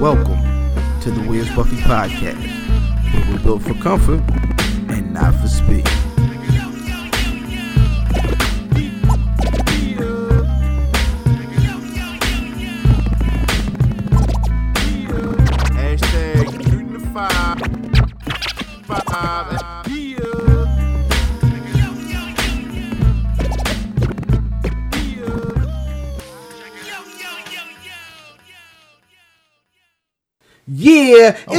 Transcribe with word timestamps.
Welcome 0.00 0.40
to 1.00 1.10
the 1.10 1.26
Where's 1.28 1.52
Buffy 1.56 1.74
podcast, 1.78 2.38
where 3.12 3.32
we're 3.32 3.42
built 3.42 3.62
for 3.62 3.74
comfort 3.82 4.22
and 4.88 5.12
not 5.12 5.34
for 5.34 5.48
speed. 5.48 5.84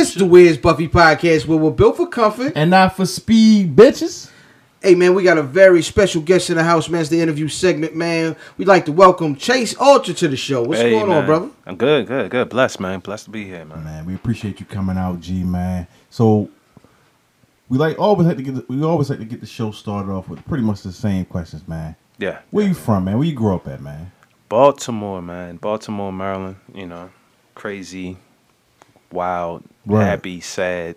It's 0.10 0.18
the 0.18 0.26
Where's 0.26 0.58
Buffy 0.58 0.88
podcast, 0.88 1.46
where 1.46 1.58
we're 1.58 1.70
built 1.72 1.98
for 1.98 2.08
comfort. 2.08 2.54
and 2.56 2.72
not 2.72 2.96
for 2.96 3.06
speed, 3.06 3.76
bitches. 3.76 4.32
Hey 4.82 4.96
man, 4.96 5.14
we 5.14 5.24
got 5.24 5.38
a 5.38 5.44
very 5.44 5.82
special 5.84 6.22
guest 6.22 6.50
in 6.50 6.56
the 6.56 6.64
house, 6.64 6.90
man. 6.90 7.02
It's 7.02 7.10
the 7.10 7.20
interview 7.22 7.48
segment, 7.48 7.96
man. 7.96 8.36
We'd 8.58 8.68
like 8.68 8.86
to 8.86 8.92
welcome 8.92 9.36
Chase 9.36 9.78
Ultra 9.80 10.14
to 10.16 10.28
the 10.30 10.38
show. 10.38 10.64
What's 10.64 10.82
Hey, 10.82 10.92
going 10.92 11.12
on, 11.12 11.26
brother? 11.26 11.50
I'm 11.66 11.76
good, 11.76 12.08
good, 12.08 12.32
good. 12.32 12.50
Blessed, 12.50 12.80
man. 12.80 13.02
Blessed 13.02 13.26
to 13.26 13.32
be 13.32 13.44
here, 13.46 13.66
man. 13.66 13.84
Man, 13.84 14.06
we 14.06 14.16
appreciate 14.16 14.60
you 14.60 14.66
coming 14.66 14.98
out, 14.98 15.20
G 15.20 15.44
man. 15.44 15.86
So 16.10 16.50
we 17.68 17.78
like 17.78 18.00
always 18.00 18.26
like 18.28 18.38
to 18.38 18.44
get 18.44 18.56
the, 18.56 18.66
we 18.68 18.82
always 18.84 19.10
like 19.10 19.20
to 19.20 19.26
get 19.26 19.42
the 19.42 19.48
show 19.48 19.72
started 19.72 20.12
off 20.12 20.28
with 20.30 20.44
pretty 20.48 20.64
much 20.64 20.82
the 20.82 20.94
same 20.94 21.26
questions, 21.26 21.68
man. 21.68 21.96
Yeah. 22.18 22.40
Where 22.50 22.66
you 22.66 22.74
from, 22.74 23.04
man? 23.06 23.18
Where 23.18 23.28
you 23.28 23.36
grew 23.36 23.54
up 23.56 23.68
at, 23.68 23.82
man? 23.82 24.12
Baltimore, 24.48 25.22
man. 25.22 25.58
Baltimore, 25.58 26.12
Maryland. 26.14 26.56
You 26.74 26.88
know, 26.88 27.10
crazy, 27.54 28.18
wild, 29.12 29.64
Right. 29.90 30.06
happy, 30.06 30.40
sad 30.42 30.96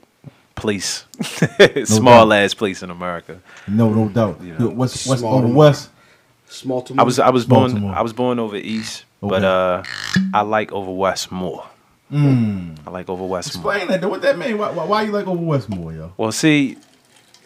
place. 0.55 1.07
Small 1.85 2.33
ass 2.33 2.55
place 2.55 2.83
in 2.83 2.91
America. 2.91 3.41
No, 3.67 3.91
no 3.91 4.09
doubt. 4.09 4.41
You 4.43 4.55
know, 4.59 4.69
what's 4.69 5.07
what's 5.07 5.21
small 5.21 5.39
over 5.39 5.49
west? 5.49 5.91
Small 6.47 6.83
to 6.83 6.95
I 6.99 7.03
was 7.03 7.19
I 7.19 7.31
was 7.31 7.47
born 7.47 7.85
I 7.87 8.03
was 8.03 8.13
born 8.13 8.39
over 8.39 8.57
east, 8.57 9.05
but 9.21 9.43
uh, 9.43 9.83
I 10.35 10.43
like 10.43 10.71
over 10.73 10.93
west 10.93 11.33
more. 11.33 11.67
Mm. 12.13 12.77
I 12.87 12.91
like 12.91 13.09
over 13.09 13.25
west 13.25 13.57
more. 13.57 13.73
Explain 13.73 13.89
that. 14.01 14.09
What 14.09 14.21
that 14.21 14.37
mean? 14.37 14.59
Why, 14.59 14.71
why, 14.71 14.85
why 14.85 15.03
you 15.03 15.13
like 15.13 15.27
over 15.27 15.41
west 15.41 15.71
more, 15.71 15.93
yo? 15.95 16.13
Well, 16.19 16.31
see, 16.31 16.77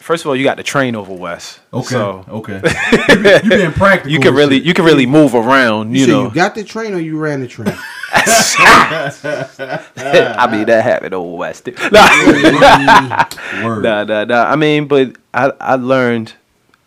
first 0.07 0.23
of 0.23 0.29
all, 0.29 0.35
you 0.35 0.43
got 0.45 0.55
the 0.57 0.63
train 0.63 0.95
over 0.95 1.13
west. 1.13 1.59
Okay, 1.73 1.87
So 1.87 2.23
okay. 2.29 2.61
you, 3.09 3.19
be, 3.21 3.29
you 3.43 3.49
being 3.49 3.71
practical. 3.73 4.11
you 4.11 4.19
can 4.19 4.33
really 4.33 4.57
you 4.57 4.73
can 4.73 4.85
really 4.85 5.05
move 5.05 5.35
around. 5.35 5.93
You, 5.93 6.01
You 6.01 6.07
know. 6.07 6.23
you 6.23 6.31
got 6.33 6.55
the 6.55 6.63
train 6.63 6.93
or 6.93 6.99
you 6.99 7.17
ran 7.19 7.41
the 7.41 7.47
train? 7.47 7.75
I 10.39 10.47
mean 10.51 10.65
that 10.67 10.81
happened 10.83 11.13
over 11.13 11.35
west. 11.37 11.65
too. 11.65 11.75
Nah. 11.91 13.25
Word. 13.65 13.83
Nah, 13.83 14.03
nah, 14.05 14.23
nah. 14.25 14.43
I 14.45 14.55
mean, 14.55 14.87
but 14.87 15.15
I, 15.33 15.51
I 15.59 15.75
learned, 15.75 16.33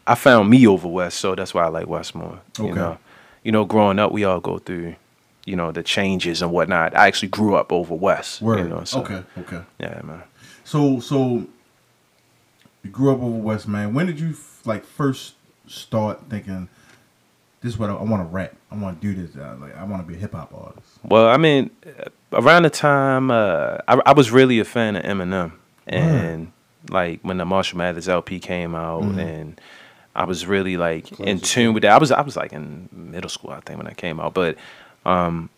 I 0.06 0.14
found 0.14 0.48
me 0.48 0.66
over 0.66 0.88
West, 0.88 1.18
so 1.18 1.34
that's 1.34 1.52
why 1.52 1.64
I 1.64 1.68
like 1.68 1.86
West 1.88 2.14
more. 2.14 2.40
Okay. 2.58 2.68
You 2.68 2.74
know, 2.74 2.98
you 3.44 3.52
know, 3.52 3.64
growing 3.64 3.98
up, 3.98 4.12
we 4.12 4.24
all 4.24 4.40
go 4.40 4.58
through, 4.58 4.94
you 5.44 5.56
know, 5.56 5.72
the 5.72 5.82
changes 5.82 6.42
and 6.42 6.52
whatnot. 6.52 6.96
I 6.96 7.06
actually 7.06 7.28
grew 7.28 7.54
up 7.56 7.70
over 7.72 7.94
West. 7.94 8.40
Word. 8.40 8.60
You 8.60 8.68
know, 8.68 8.84
so, 8.84 9.00
okay, 9.00 9.22
okay. 9.38 9.60
Yeah, 9.78 10.00
man. 10.04 10.22
So 10.64 11.00
so 11.00 11.46
you 12.82 12.90
grew 12.90 13.12
up 13.12 13.20
over 13.22 13.36
west, 13.36 13.68
man. 13.68 13.94
When 13.94 14.06
did 14.06 14.18
you 14.20 14.34
like 14.64 14.84
first 14.84 15.34
start 15.66 16.28
thinking 16.28 16.68
this 17.60 17.74
is 17.74 17.78
what 17.78 17.90
I, 17.90 17.94
I 17.94 18.02
want 18.02 18.22
to 18.22 18.32
rap? 18.34 18.54
I 18.70 18.76
want 18.76 19.00
to 19.00 19.14
do 19.14 19.26
this. 19.26 19.36
Uh, 19.36 19.56
like 19.60 19.76
I 19.76 19.84
want 19.84 20.02
to 20.02 20.08
be 20.08 20.14
a 20.14 20.20
hip 20.20 20.32
hop 20.32 20.52
artist. 20.54 20.86
Well, 21.04 21.28
I 21.28 21.36
mean, 21.36 21.70
uh, 21.86 22.04
around 22.32 22.62
the 22.62 22.70
time 22.70 23.30
uh, 23.30 23.78
I, 23.86 24.00
I 24.06 24.12
was 24.12 24.30
really 24.30 24.58
a 24.60 24.64
fan 24.64 24.96
of 24.96 25.02
Eminem, 25.04 25.52
and 25.86 26.52
like 26.88 27.20
when 27.22 27.36
the 27.36 27.44
Marshall 27.44 27.78
Mathers 27.78 28.08
LP 28.08 28.38
came 28.40 28.74
out, 28.74 29.02
Mm-hmm. 29.02 29.18
and 29.18 29.60
I 30.16 30.24
was 30.24 30.46
really 30.46 30.76
like 30.76 31.18
in 31.20 31.38
tune 31.40 31.72
with 31.74 31.82
that. 31.82 31.92
I 31.92 31.98
was 31.98 32.10
I 32.10 32.22
was 32.22 32.36
like 32.36 32.52
in 32.52 32.88
middle 32.92 33.30
school, 33.30 33.50
I 33.50 33.60
think, 33.60 33.78
when 33.78 33.86
that 33.86 33.96
came 33.96 34.18
out, 34.20 34.34
but 34.34 34.56
um, 35.04 35.50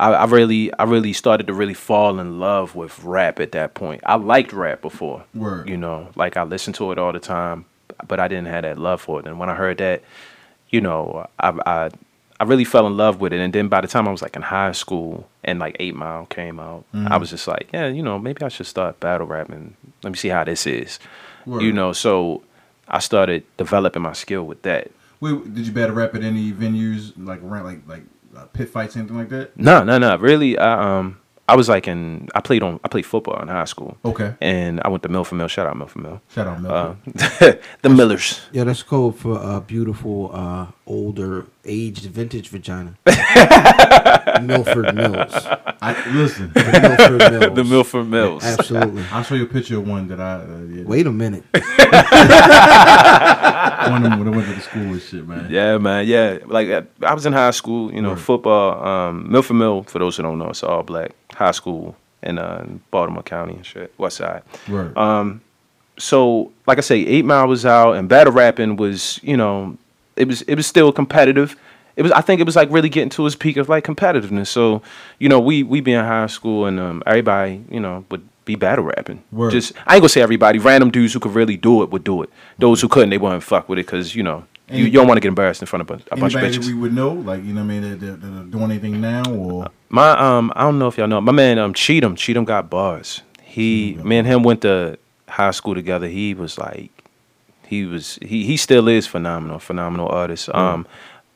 I, 0.00 0.12
I 0.12 0.24
really 0.24 0.72
I 0.78 0.84
really 0.84 1.12
started 1.12 1.46
to 1.48 1.54
really 1.54 1.74
fall 1.74 2.18
in 2.18 2.40
love 2.40 2.74
with 2.74 3.04
rap 3.04 3.38
at 3.38 3.52
that 3.52 3.74
point. 3.74 4.00
I 4.06 4.14
liked 4.16 4.52
rap 4.54 4.80
before, 4.80 5.24
Word. 5.34 5.68
you 5.68 5.76
know, 5.76 6.08
like 6.16 6.38
I 6.38 6.42
listened 6.44 6.74
to 6.76 6.90
it 6.90 6.98
all 6.98 7.12
the 7.12 7.20
time, 7.20 7.66
but 8.08 8.18
I 8.18 8.26
didn't 8.26 8.46
have 8.46 8.62
that 8.62 8.78
love 8.78 9.02
for 9.02 9.20
it. 9.20 9.26
And 9.26 9.38
when 9.38 9.50
I 9.50 9.54
heard 9.54 9.76
that, 9.78 10.02
you 10.70 10.80
know, 10.80 11.26
I, 11.38 11.52
I 11.66 11.90
I 12.40 12.44
really 12.44 12.64
fell 12.64 12.86
in 12.86 12.96
love 12.96 13.20
with 13.20 13.34
it. 13.34 13.40
And 13.40 13.52
then 13.52 13.68
by 13.68 13.82
the 13.82 13.88
time 13.88 14.08
I 14.08 14.10
was 14.10 14.22
like 14.22 14.36
in 14.36 14.42
high 14.42 14.72
school 14.72 15.28
and 15.44 15.58
like 15.58 15.76
Eight 15.78 15.94
Mile 15.94 16.24
came 16.24 16.58
out, 16.58 16.86
I 16.94 16.96
mm-hmm. 16.96 17.20
was 17.20 17.28
just 17.28 17.46
like, 17.46 17.68
yeah, 17.70 17.86
you 17.88 18.02
know, 18.02 18.18
maybe 18.18 18.42
I 18.42 18.48
should 18.48 18.66
start 18.66 19.00
battle 19.00 19.26
rapping. 19.26 19.76
Let 20.02 20.12
me 20.12 20.16
see 20.16 20.28
how 20.28 20.44
this 20.44 20.66
is, 20.66 20.98
Word. 21.44 21.60
you 21.60 21.74
know. 21.74 21.92
So 21.92 22.42
I 22.88 23.00
started 23.00 23.44
developing 23.58 24.00
my 24.00 24.14
skill 24.14 24.44
with 24.44 24.62
that. 24.62 24.90
Wait, 25.20 25.54
did 25.54 25.66
you 25.66 25.72
battle 25.74 25.94
rap 25.94 26.14
at 26.14 26.22
any 26.22 26.52
venues 26.52 27.12
like 27.18 27.42
around 27.42 27.64
like 27.64 27.86
like 27.86 28.04
pit 28.52 28.68
fights, 28.68 28.96
anything 28.96 29.16
like 29.16 29.28
that? 29.30 29.56
No, 29.56 29.82
no, 29.84 29.98
no. 29.98 30.16
Really, 30.16 30.58
I 30.58 30.98
um 30.98 31.18
I 31.48 31.56
was 31.56 31.68
like 31.68 31.88
in 31.88 32.28
I 32.34 32.40
played 32.40 32.62
on 32.62 32.78
I 32.84 32.88
played 32.88 33.04
football 33.06 33.40
in 33.42 33.48
high 33.48 33.64
school. 33.64 33.96
Okay. 34.04 34.34
And 34.40 34.80
I 34.84 34.88
went 34.88 35.02
to 35.02 35.08
Milford 35.08 35.36
Mill. 35.38 35.48
Shout 35.48 35.66
out 35.66 35.76
Milford 35.76 36.02
Mill. 36.02 36.20
Shout 36.34 36.46
out 36.46 36.64
Uh, 36.64 36.94
Milford. 37.04 37.60
the 37.82 37.88
Millers. 37.88 38.40
yeah, 38.52 38.64
that's 38.64 38.82
code 38.84 39.16
for 39.18 39.36
uh, 39.38 39.58
beautiful, 39.60 40.30
uh, 40.32 40.66
older, 40.86 41.46
aged, 41.64 42.04
vintage 42.06 42.48
vagina. 42.48 42.94
Milford 44.42 44.94
Mills. 44.94 45.34
I, 45.82 46.10
listen, 46.10 46.50
The 46.52 46.60
Milford 46.82 47.30
Mills. 47.40 47.54
The 47.56 47.64
Milford 47.64 48.06
Mills. 48.08 48.44
Absolutely. 48.44 49.02
I'll 49.10 49.22
show 49.22 49.34
you 49.34 49.44
a 49.44 49.46
picture 49.46 49.78
of 49.78 49.88
one 49.88 50.08
that 50.08 50.20
I 50.20 50.34
uh, 50.42 50.58
yeah, 50.68 50.84
Wait 50.84 51.06
a 51.06 51.10
minute. 51.12 51.44
one 51.52 51.62
of 54.04 54.10
them 54.10 54.18
when 54.18 54.28
I 54.28 54.30
went 54.36 54.46
to 54.48 54.54
the 54.54 54.60
school 54.60 54.82
and 54.82 55.00
shit, 55.00 55.26
man. 55.26 55.48
Yeah, 55.50 55.78
man. 55.78 56.06
Yeah, 56.06 56.38
like 56.46 56.68
uh, 56.68 56.82
I 57.02 57.14
was 57.14 57.26
in 57.26 57.32
high 57.32 57.50
school. 57.52 57.92
You 57.92 58.02
know, 58.02 58.10
Right. 58.10 58.18
football. 58.18 58.86
Um, 58.86 59.30
Milford 59.30 59.56
Mill. 59.56 59.82
For 59.84 59.98
those 59.98 60.16
who 60.16 60.22
don't 60.22 60.38
know, 60.38 60.50
it's 60.50 60.62
all 60.62 60.82
black 60.82 61.12
high 61.34 61.50
school 61.52 61.96
in 62.22 62.38
uh, 62.38 62.66
Baltimore 62.90 63.22
County 63.22 63.54
and 63.54 63.64
shit, 63.64 63.92
West 63.98 64.18
Side. 64.18 64.42
Word. 64.68 64.96
Um, 64.96 65.40
so 65.98 66.52
like 66.66 66.78
I 66.78 66.82
say, 66.82 66.98
Eight 67.06 67.24
Mile 67.24 67.46
was 67.48 67.64
out, 67.66 67.92
and 67.96 68.08
battle 68.08 68.32
rapping 68.32 68.76
was, 68.76 69.18
you 69.22 69.36
know, 69.36 69.76
it 70.16 70.28
was 70.28 70.42
it 70.42 70.54
was 70.56 70.66
still 70.66 70.92
competitive. 70.92 71.56
It 71.96 72.02
was 72.02 72.12
I 72.12 72.20
think 72.20 72.40
it 72.40 72.44
was 72.44 72.56
like 72.56 72.70
really 72.70 72.88
getting 72.88 73.10
to 73.10 73.24
his 73.24 73.34
peak 73.36 73.56
of 73.56 73.68
like 73.68 73.84
competitiveness. 73.84 74.48
So, 74.48 74.82
you 75.18 75.28
know, 75.28 75.40
we 75.40 75.62
we 75.62 75.80
be 75.80 75.92
in 75.92 76.04
high 76.04 76.26
school 76.26 76.66
and 76.66 76.78
um, 76.78 77.02
everybody, 77.06 77.64
you 77.70 77.80
know, 77.80 78.04
would 78.10 78.26
be 78.44 78.54
battle 78.54 78.84
rapping. 78.84 79.22
Word. 79.32 79.52
Just 79.52 79.72
I 79.86 79.94
ain't 79.94 80.02
gonna 80.02 80.08
say 80.08 80.22
everybody. 80.22 80.58
Random 80.58 80.90
dudes 80.90 81.12
who 81.12 81.20
could 81.20 81.34
really 81.34 81.56
do 81.56 81.82
it 81.82 81.90
would 81.90 82.04
do 82.04 82.22
it. 82.22 82.30
Those 82.58 82.80
who 82.80 82.88
couldn't, 82.88 83.10
they 83.10 83.18
wouldn't 83.18 83.42
fuck 83.42 83.68
with 83.68 83.78
it 83.78 83.86
because 83.86 84.14
you 84.14 84.22
know 84.22 84.44
you, 84.70 84.84
you 84.84 84.90
don't 84.92 85.06
want 85.06 85.16
to 85.16 85.20
get 85.20 85.28
embarrassed 85.28 85.62
in 85.62 85.66
front 85.66 85.82
of 85.82 85.90
a, 85.90 86.14
a 86.14 86.16
bunch 86.16 86.34
of 86.34 86.40
bitches. 86.40 86.66
we 86.66 86.74
would 86.74 86.92
know, 86.92 87.12
like 87.12 87.42
you 87.44 87.52
know, 87.52 87.62
what 87.64 87.72
I 87.72 87.80
mean, 87.80 87.98
that 87.98 88.24
are 88.24 88.44
doing 88.44 88.70
anything 88.70 89.00
now 89.00 89.22
or 89.32 89.68
My 89.88 90.10
um, 90.12 90.52
I 90.54 90.62
don't 90.62 90.78
know 90.78 90.88
if 90.88 90.96
y'all 90.96 91.08
know 91.08 91.20
my 91.20 91.32
man 91.32 91.58
um 91.58 91.74
Cheatham. 91.74 92.16
Cheatham 92.16 92.44
got 92.44 92.70
bars. 92.70 93.22
He 93.42 93.98
me 94.02 94.18
and 94.18 94.26
him 94.26 94.42
went 94.42 94.62
to 94.62 94.98
high 95.28 95.50
school 95.50 95.74
together. 95.74 96.06
He 96.06 96.34
was 96.34 96.56
like, 96.56 96.90
he 97.66 97.84
was 97.84 98.18
he 98.22 98.44
he 98.44 98.56
still 98.56 98.88
is 98.88 99.06
phenomenal, 99.06 99.58
phenomenal 99.58 100.08
artist. 100.08 100.48
Um, 100.54 100.86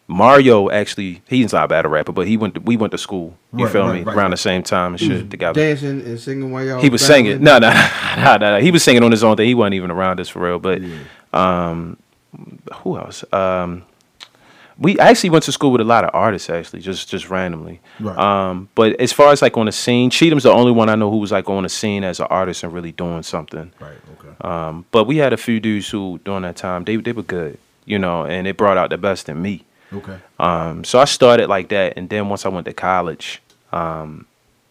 Mario 0.07 0.71
actually 0.71 1.23
he's 1.29 1.53
not 1.53 1.65
a 1.65 1.69
battle 1.69 1.91
rapper, 1.91 2.13
but 2.13 2.27
he 2.27 2.37
went 2.37 2.55
to, 2.55 2.61
we 2.61 2.77
went 2.77 2.91
to 2.91 2.99
school. 2.99 3.37
You 3.57 3.65
Right, 3.65 3.73
feel 3.73 3.87
right, 3.87 3.95
me? 3.95 4.03
right, 4.03 4.15
Around 4.17 4.25
right. 4.27 4.31
the 4.33 4.37
same 4.37 4.63
time 4.63 4.93
and 4.93 5.01
shit 5.01 5.31
together. 5.31 5.59
Dancing 5.61 6.01
and 6.03 6.21
singing 6.21 6.51
while 6.53 6.65
y'all 6.65 6.81
He 6.81 6.91
was 6.91 7.01
battling? 7.03 7.25
singing. 7.27 7.43
No, 7.45 7.59
no, 7.59 7.71
no, 7.71 8.37
no, 8.37 8.51
no. 8.57 8.61
He 8.61 8.71
was 8.71 8.83
singing 8.85 9.03
on 9.03 9.11
his 9.11 9.25
own 9.25 9.37
thing. 9.37 9.47
He 9.47 9.55
wasn't 9.55 9.75
even 9.75 9.91
around 9.91 10.21
us 10.21 10.29
for 10.29 10.41
real. 10.41 10.59
But 10.59 10.83
um, 11.33 11.97
who 12.83 12.99
else? 12.99 13.25
Um, 13.33 13.85
we 14.77 14.99
actually 14.99 15.31
went 15.31 15.45
to 15.45 15.53
school 15.53 15.71
with 15.71 15.81
a 15.81 15.85
lot 15.85 16.03
of 16.05 16.11
artists. 16.13 16.51
Actually, 16.51 16.81
just 16.81 17.09
just 17.09 17.31
randomly. 17.31 17.81
Right. 18.01 18.19
Um, 18.19 18.69
but 18.75 19.01
as 19.01 19.13
far 19.13 19.31
as 19.31 19.41
like 19.41 19.57
on 19.57 19.67
the 19.67 19.73
scene, 19.73 20.11
Cheatham's 20.11 20.43
the 20.43 20.51
only 20.51 20.73
one 20.73 20.89
I 20.89 20.97
know 20.97 21.11
who 21.11 21.19
was 21.19 21.31
like 21.33 21.49
on 21.49 21.63
the 21.63 21.69
scene 21.69 22.03
as 22.03 22.19
an 22.21 22.27
artist 22.29 22.65
and 22.65 22.73
really 22.73 22.91
doing 22.93 23.23
something. 23.23 23.73
right? 23.81 23.97
Okay. 24.19 24.35
Um, 24.41 24.85
but 24.91 25.05
we 25.05 25.19
had 25.19 25.33
a 25.33 25.37
few 25.37 25.61
dudes 25.61 25.89
who 25.89 26.21
during 26.25 26.43
that 26.43 26.57
time 26.57 26.85
they 26.85 26.97
they 26.97 27.13
were 27.13 27.23
good, 27.23 27.57
you 27.85 27.99
know, 28.01 28.27
and 28.27 28.49
it 28.49 28.57
brought 28.57 28.77
out 28.77 28.91
the 28.91 28.99
best 28.99 29.29
in 29.29 29.41
me. 29.41 29.65
Okay. 29.95 30.19
Um, 30.39 30.85
so 30.85 30.99
I 30.99 31.05
started 31.05 31.49
like 31.49 31.69
that, 31.69 31.95
and 31.97 32.09
then 32.09 32.29
once 32.29 32.45
I 32.45 32.49
went 32.49 32.67
to 32.67 32.73
college, 32.73 33.41
um, 33.73 34.27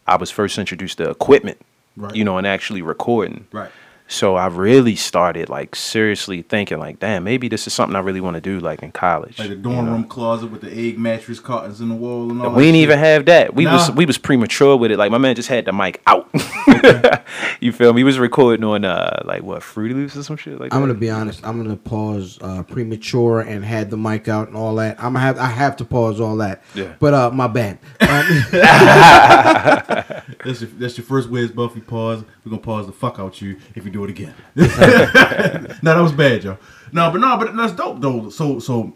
I 0.06 0.18
was 0.18 0.30
first 0.32 0.58
introduced 0.58 0.98
to 0.98 1.10
equipment, 1.10 1.60
Right. 1.96 2.14
you 2.16 2.24
know, 2.24 2.38
and 2.38 2.46
actually 2.48 2.82
recording. 2.82 3.48
Right. 3.52 3.72
So 4.08 4.36
I 4.36 4.48
really 4.48 4.96
started 4.96 5.50
like 5.50 5.76
seriously 5.76 6.42
thinking 6.44 6.78
like, 6.78 7.00
damn, 7.00 7.24
maybe 7.24 7.48
this 7.48 7.66
is 7.66 7.74
something 7.74 7.96
I 7.96 8.00
really 8.00 8.22
want 8.22 8.36
to 8.36 8.42
do 8.42 8.60
like 8.60 8.84
in 8.84 8.92
college. 8.92 9.40
Like 9.40 9.50
the 9.50 9.56
you 9.56 9.62
dorm 9.62 9.86
know? 9.86 9.92
room 9.94 10.04
closet 10.04 10.48
with 10.52 10.62
the 10.62 10.72
egg 10.72 11.00
mattress 11.00 11.40
cartons 11.40 11.82
in 11.82 11.90
the 11.90 11.96
wall 11.96 12.30
and 12.30 12.42
all. 12.42 12.50
We 12.50 12.56
that 12.56 12.60
didn't 12.62 12.76
shit. 12.76 12.82
even 12.84 13.00
have 13.00 13.26
that. 13.26 13.56
We 13.56 13.66
was 13.66 13.90
we 13.92 14.06
was 14.06 14.18
premature 14.18 14.76
with 14.78 14.92
it. 14.92 14.98
Like 14.98 15.10
my 15.10 15.18
man 15.18 15.36
just 15.36 15.50
had 15.50 15.66
the 15.66 15.74
mic 15.74 16.02
out. 16.06 16.30
you 17.60 17.72
feel 17.72 17.94
me? 17.94 18.02
He 18.02 18.04
was 18.04 18.20
recording 18.20 18.64
on 18.66 18.86
uh 18.86 19.24
like 19.26 19.42
what 19.42 19.64
Fruity 19.64 19.96
Loops 19.96 20.16
or 20.16 20.24
some 20.24 20.38
shit 20.38 20.60
like 20.60 20.74
I'm 20.74 20.82
that. 20.82 20.88
gonna 20.88 21.00
be 21.00 21.10
honest. 21.10 21.46
I'm 21.46 21.62
gonna 21.62 21.78
pause 21.78 22.38
uh, 22.42 22.64
premature 22.64 23.40
and 23.40 23.64
had 23.66 23.90
the 23.90 23.98
mic 23.98 24.28
out 24.28 24.48
and 24.48 24.58
all 24.58 24.76
that. 24.76 24.98
I'm 24.98 25.14
gonna 25.14 25.20
have 25.20 25.40
I 25.40 25.48
have 25.48 25.78
to 25.78 25.86
pause 25.86 26.20
all 26.20 26.36
that. 26.38 26.62
Yeah. 26.76 26.94
But 27.00 27.14
uh, 27.14 27.32
my 27.32 27.48
bad. 27.48 27.80
Um, 28.04 28.28
That's 30.44 30.62
your, 30.62 30.70
that's 30.72 30.98
your 30.98 31.06
first 31.06 31.30
Wiz 31.30 31.52
Buffy 31.52 31.80
pause. 31.82 32.24
We're 32.46 32.50
gonna 32.52 32.62
pause 32.62 32.86
the 32.88 32.92
fuck 32.94 33.20
out 33.20 33.42
you 33.42 33.58
if 33.76 33.86
you 33.86 33.92
do 33.92 34.04
it 34.04 34.10
again. 34.10 34.34
no, 34.56 34.66
that 34.66 36.02
was 36.02 36.12
bad, 36.12 36.44
yo. 36.44 36.58
No, 36.92 37.10
but 37.12 37.20
no, 37.20 37.38
but 37.38 37.56
that's 37.56 37.74
dope 37.74 38.00
though. 38.02 38.30
So 38.30 38.60
so 38.60 38.94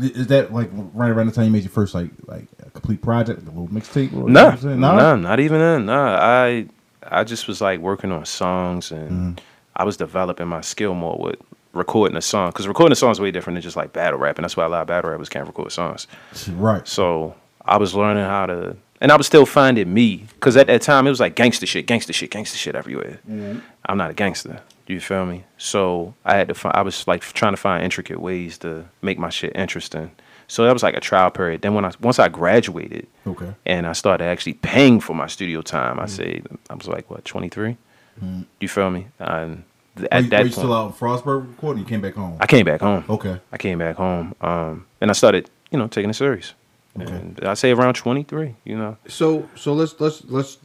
is 0.00 0.28
that 0.28 0.52
like 0.52 0.70
right 0.94 1.10
around 1.10 1.26
the 1.26 1.32
time 1.32 1.46
you 1.46 1.50
made 1.50 1.62
your 1.64 1.70
first 1.72 1.94
like 1.94 2.10
like 2.26 2.46
a 2.64 2.70
complete 2.70 3.02
project, 3.02 3.42
a 3.42 3.44
little 3.46 3.68
mixtape? 3.68 4.12
No, 4.12 4.44
what 4.44 4.52
I'm 4.54 4.58
saying? 4.60 4.80
no, 4.80 4.96
Nah? 4.96 5.16
not 5.16 5.40
even 5.40 5.58
then. 5.58 5.86
No, 5.86 6.00
I 6.00 6.66
I 7.02 7.24
just 7.24 7.48
was 7.48 7.60
like 7.60 7.80
working 7.80 8.12
on 8.12 8.24
songs 8.24 8.92
and 8.92 9.10
Mm-hmm. 9.10 9.44
I 9.76 9.84
was 9.84 9.96
developing 9.96 10.46
my 10.48 10.60
skill 10.60 10.94
more 10.94 11.16
with 11.18 11.36
recording 11.72 12.16
a 12.16 12.20
song 12.20 12.50
because 12.50 12.68
recording 12.68 12.92
a 12.92 12.96
song 12.96 13.12
is 13.12 13.20
way 13.20 13.30
different 13.30 13.54
than 13.56 13.62
just 13.62 13.76
like 13.76 13.92
battle 13.92 14.18
rapping. 14.18 14.42
That's 14.42 14.56
why 14.56 14.64
a 14.64 14.68
lot 14.68 14.82
of 14.82 14.88
battle 14.88 15.10
rappers 15.10 15.28
can't 15.28 15.46
record 15.46 15.72
songs. 15.72 16.06
Right. 16.50 16.86
So 16.86 17.34
I 17.64 17.78
was 17.78 17.94
learning 17.94 18.24
how 18.24 18.46
to, 18.46 18.76
and 19.00 19.10
I 19.10 19.16
was 19.16 19.26
still 19.26 19.46
finding 19.46 19.92
me 19.92 20.26
because 20.34 20.56
at 20.56 20.66
that 20.66 20.82
time 20.82 21.06
it 21.06 21.10
was 21.10 21.20
like 21.20 21.34
gangster 21.34 21.66
shit, 21.66 21.86
gangster 21.86 22.12
shit, 22.12 22.30
gangster 22.30 22.58
shit 22.58 22.74
everywhere. 22.74 23.20
Mm-hmm. 23.28 23.60
I'm 23.86 23.98
not 23.98 24.10
a 24.10 24.14
gangster. 24.14 24.60
You 24.86 25.00
feel 25.00 25.24
me? 25.24 25.44
So 25.56 26.14
I 26.24 26.34
had 26.36 26.48
to 26.48 26.54
find. 26.54 26.74
I 26.74 26.82
was 26.82 27.06
like 27.06 27.22
trying 27.22 27.52
to 27.52 27.56
find 27.56 27.84
intricate 27.84 28.20
ways 28.20 28.58
to 28.58 28.86
make 29.02 29.18
my 29.18 29.30
shit 29.30 29.54
interesting. 29.54 30.10
So 30.48 30.64
that 30.64 30.72
was 30.72 30.82
like 30.82 30.96
a 30.96 31.00
trial 31.00 31.30
period. 31.30 31.62
Then 31.62 31.74
when 31.74 31.84
I 31.84 31.92
once 32.00 32.18
I 32.18 32.28
graduated, 32.28 33.06
Okay. 33.24 33.54
and 33.64 33.86
I 33.86 33.92
started 33.92 34.24
actually 34.24 34.54
paying 34.54 34.98
for 34.98 35.14
my 35.14 35.28
studio 35.28 35.62
time, 35.62 36.00
I 36.00 36.06
mm. 36.06 36.10
say 36.10 36.42
I 36.68 36.74
was 36.74 36.88
like 36.88 37.08
what 37.08 37.24
23. 37.24 37.76
Mm. 38.20 38.46
You 38.58 38.68
feel 38.68 38.90
me? 38.90 39.06
And 39.20 39.62
at 40.10 40.24
you, 40.24 40.30
that 40.30 40.40
are 40.40 40.44
you 40.44 40.50
point, 40.50 40.54
still 40.54 40.74
out 40.74 40.86
in 40.88 40.92
Frostburg 40.94 41.48
recording? 41.48 41.84
You 41.84 41.88
came 41.88 42.00
back 42.00 42.14
home. 42.14 42.36
I 42.40 42.46
came 42.46 42.66
back 42.66 42.80
home. 42.80 43.04
okay. 43.08 43.40
I 43.52 43.58
came 43.58 43.78
back 43.78 43.94
home, 43.94 44.34
um, 44.40 44.86
and 45.00 45.08
I 45.08 45.14
started, 45.14 45.48
you 45.70 45.78
know, 45.78 45.86
taking 45.86 46.10
it 46.10 46.14
serious. 46.14 46.54
Okay. 46.98 47.12
And 47.12 47.40
I 47.44 47.54
say 47.54 47.70
around 47.70 47.94
23, 47.94 48.56
you 48.64 48.76
know. 48.76 48.96
so 49.06 49.48
so 49.54 49.72
let's 49.74 49.98
let's 50.00 50.24
let's 50.24 50.58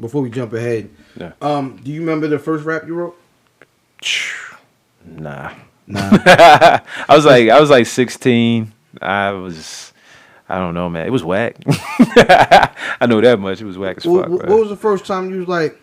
before 0.00 0.22
we 0.22 0.30
jump 0.30 0.52
ahead. 0.52 0.90
Yeah. 1.16 1.32
Um, 1.40 1.76
do 1.82 1.90
you 1.90 2.00
remember 2.00 2.28
the 2.28 2.38
first 2.38 2.64
rap 2.64 2.86
you 2.86 2.94
wrote? 2.94 3.16
Nah. 5.06 5.52
Nah. 5.86 6.00
I 6.26 6.80
was 7.10 7.26
like, 7.26 7.50
I 7.50 7.60
was 7.60 7.68
like 7.68 7.84
16. 7.84 8.72
I 9.02 9.32
was, 9.32 9.92
I 10.48 10.58
don't 10.58 10.72
know, 10.72 10.88
man. 10.88 11.06
It 11.06 11.10
was 11.10 11.22
whack. 11.22 11.56
I 11.68 13.06
know 13.06 13.20
that 13.20 13.38
much. 13.38 13.60
It 13.60 13.66
was 13.66 13.76
whack 13.76 13.98
as 13.98 14.06
what, 14.06 14.22
fuck. 14.22 14.30
what, 14.30 14.46
bro. 14.46 14.56
was 14.60 14.70
the 14.70 14.76
first 14.76 15.04
time 15.04 15.30
you 15.30 15.40
was 15.40 15.48
like, 15.48 15.78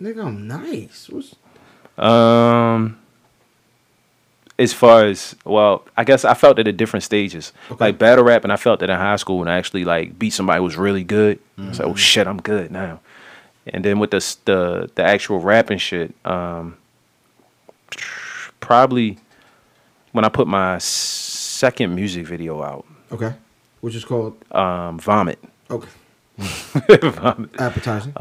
nigga, 0.00 0.24
I'm 0.24 0.48
nice? 0.48 1.10
What's 1.10 1.34
Um, 1.98 2.98
as 4.58 4.72
far 4.72 5.04
as 5.04 5.36
well, 5.44 5.84
I 5.96 6.04
guess 6.04 6.24
I 6.24 6.34
felt 6.34 6.58
it 6.58 6.66
at 6.66 6.76
different 6.76 7.04
stages. 7.04 7.52
Okay. 7.70 7.84
Like 7.86 7.98
battle 7.98 8.24
rap, 8.24 8.42
and 8.42 8.52
I 8.52 8.56
felt 8.56 8.82
it 8.82 8.90
in 8.90 8.96
high 8.96 9.16
school 9.16 9.38
when 9.38 9.48
I 9.48 9.56
actually 9.56 9.84
like 9.84 10.18
beat 10.18 10.32
somebody 10.32 10.58
who 10.58 10.64
was 10.64 10.76
really 10.76 11.04
good. 11.04 11.38
I 11.56 11.68
was 11.68 11.78
like, 11.78 11.88
oh 11.88 11.94
shit, 11.94 12.26
I'm 12.26 12.40
good 12.40 12.70
now. 12.70 13.00
And 13.66 13.84
then 13.84 13.98
with 13.98 14.10
the 14.10 14.36
the 14.46 14.90
the 14.94 15.04
actual 15.04 15.38
rapping 15.40 15.78
shit, 15.78 16.14
um, 16.24 16.76
probably 18.60 19.18
when 20.12 20.24
I 20.24 20.28
put 20.28 20.48
my 20.48 20.78
second 20.78 21.94
music 21.94 22.26
video 22.26 22.62
out, 22.62 22.84
okay? 23.12 23.34
Which 23.80 23.94
is 23.94 24.04
called 24.04 24.36
um, 24.52 24.98
Vomit. 24.98 25.38
okay. 25.70 25.88
Vomit. 26.38 27.60
Appetizing. 27.60 28.12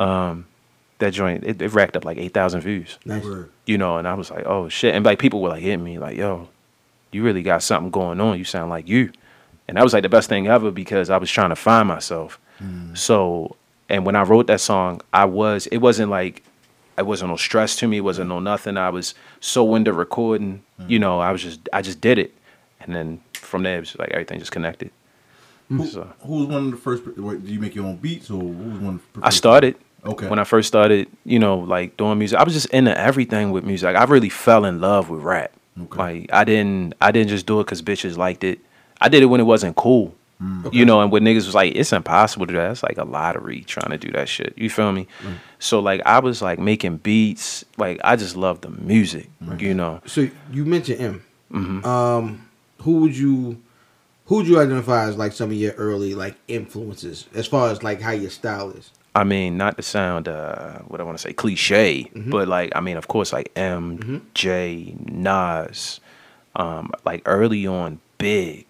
That 0.99 1.13
joint 1.13 1.43
it, 1.43 1.61
it 1.61 1.73
racked 1.73 1.95
up 1.95 2.05
like 2.05 2.17
eight 2.17 2.33
thousand 2.33 2.61
views. 2.61 2.97
nice. 3.05 3.23
You 3.67 3.77
know, 3.77 3.97
and 3.97 4.07
I 4.07 4.15
was 4.15 4.31
like, 4.31 4.45
oh 4.45 4.67
shit, 4.69 4.95
and 4.95 5.05
like 5.05 5.19
people 5.19 5.41
were 5.41 5.49
like 5.49 5.61
hitting 5.61 5.83
me, 5.83 5.99
like, 5.99 6.17
yo, 6.17 6.49
you 7.11 7.23
really 7.23 7.43
got 7.43 7.61
something 7.61 7.91
going 7.91 8.19
on. 8.19 8.37
You 8.37 8.43
sound 8.43 8.69
like 8.71 8.87
you, 8.87 9.11
and 9.67 9.77
that 9.77 9.83
was 9.83 9.93
like 9.93 10.03
the 10.03 10.09
best 10.09 10.27
thing 10.29 10.47
ever 10.47 10.71
because 10.71 11.09
I 11.09 11.17
was 11.17 11.29
trying 11.29 11.49
to 11.49 11.55
find 11.55 11.87
myself. 11.87 12.39
Hmm. 12.57 12.95
So, 12.95 13.55
and 13.89 14.05
when 14.07 14.15
I 14.15 14.23
wrote 14.23 14.47
that 14.47 14.59
song, 14.59 15.01
I 15.13 15.25
was, 15.25 15.67
it 15.67 15.77
wasn't 15.77 16.09
like, 16.09 16.43
it 16.97 17.05
wasn't 17.05 17.29
no 17.29 17.37
stress 17.37 17.75
to 17.77 17.87
me, 17.87 17.97
it 17.97 18.01
wasn't 18.01 18.29
no 18.29 18.39
nothing. 18.39 18.75
I 18.77 18.89
was 18.89 19.13
so 19.39 19.75
into 19.75 19.93
recording, 19.93 20.63
hmm. 20.79 20.89
you 20.89 20.97
know, 20.97 21.19
I 21.19 21.31
was 21.31 21.43
just, 21.43 21.59
I 21.71 21.83
just 21.83 22.01
did 22.01 22.17
it, 22.17 22.33
and 22.79 22.95
then 22.95 23.21
from 23.33 23.61
there, 23.63 23.77
it 23.77 23.81
was 23.81 23.95
like 23.99 24.09
everything 24.09 24.39
just 24.39 24.51
connected. 24.51 24.89
Who, 25.69 25.85
So 25.85 26.11
who 26.21 26.39
was 26.39 26.47
one 26.47 26.65
of 26.65 26.71
the 26.71 26.77
first? 26.77 27.03
wait, 27.17 27.43
Did 27.43 27.51
you 27.51 27.59
make 27.59 27.75
your 27.75 27.85
own 27.85 27.97
beats 27.97 28.31
or 28.31 28.39
who 28.39 28.47
was 28.69 28.79
one? 28.79 28.95
of 28.95 29.21
the 29.21 29.25
I 29.27 29.29
started. 29.29 29.75
Okay. 30.07 30.27
When 30.27 30.39
I 30.39 30.43
first 30.43 30.67
started, 30.67 31.07
you 31.25 31.39
know, 31.39 31.57
like 31.57 31.97
doing 31.97 32.17
music, 32.17 32.39
I 32.39 32.43
was 32.43 32.53
just 32.53 32.67
into 32.67 32.97
everything 32.97 33.51
with 33.51 33.63
music. 33.63 33.87
Like, 33.87 33.95
I 33.95 34.03
really 34.05 34.29
fell 34.29 34.65
in 34.65 34.79
love 34.81 35.09
with 35.09 35.21
rap. 35.21 35.51
Okay. 35.79 35.97
Like 35.97 36.29
I 36.33 36.43
didn't, 36.43 36.95
I 37.01 37.11
didn't 37.11 37.29
just 37.29 37.45
do 37.45 37.59
it 37.59 37.65
because 37.65 37.81
bitches 37.81 38.17
liked 38.17 38.43
it. 38.43 38.59
I 38.99 39.09
did 39.09 39.21
it 39.21 39.27
when 39.27 39.39
it 39.39 39.45
wasn't 39.45 39.75
cool. 39.75 40.15
Mm. 40.41 40.71
You 40.71 40.85
know, 40.85 41.01
and 41.01 41.11
when 41.11 41.23
niggas 41.23 41.45
was 41.47 41.55
like, 41.55 41.75
it's 41.75 41.91
impossible 41.91 42.45
to 42.45 42.53
do 42.53 42.57
that. 42.59 42.71
It's 42.71 42.83
like 42.83 42.97
a 42.97 43.03
lottery 43.03 43.61
trying 43.61 43.89
to 43.91 43.97
do 43.97 44.11
that 44.11 44.29
shit. 44.29 44.53
You 44.55 44.69
feel 44.69 44.91
me? 44.91 45.07
So 45.59 45.79
like 45.79 46.01
I 46.05 46.19
was 46.19 46.41
like 46.41 46.59
making 46.59 46.97
beats. 46.97 47.65
Like 47.77 47.99
I 48.03 48.15
just 48.15 48.35
love 48.35 48.61
the 48.61 48.69
music. 48.69 49.29
You 49.59 49.73
know. 49.73 50.01
So 50.05 50.29
you 50.51 50.65
mentioned 50.65 51.01
M. 51.01 51.23
Mm-hmm. 51.51 51.85
Um, 51.85 52.47
who 52.81 52.99
would 53.01 53.17
you 53.17 53.61
who 54.25 54.35
would 54.35 54.47
you 54.47 54.59
identify 54.59 55.05
as 55.07 55.17
like 55.17 55.31
some 55.31 55.49
of 55.49 55.55
your 55.55 55.73
early 55.73 56.13
like 56.13 56.35
influences 56.47 57.27
as 57.33 57.47
far 57.47 57.69
as 57.69 57.81
like 57.81 58.01
how 58.01 58.11
your 58.11 58.29
style 58.29 58.69
is? 58.71 58.91
I 59.17 59.23
mean, 59.23 59.57
not 59.57 59.77
to 59.77 59.83
sound 59.83 60.27
uh, 60.27 60.77
what 60.81 61.01
I 61.01 61.03
want 61.03 61.17
to 61.17 61.21
say 61.21 61.33
cliche, 61.33 62.11
but 62.13 62.47
like 62.47 62.71
I 62.75 62.81
mean, 62.81 62.97
of 62.97 63.07
course, 63.07 63.33
like 63.33 63.51
M, 63.55 64.27
J, 64.35 64.95
Nas, 65.05 65.99
um, 66.55 66.91
like 67.03 67.23
early 67.25 67.65
on, 67.65 67.99
Big. 68.19 68.65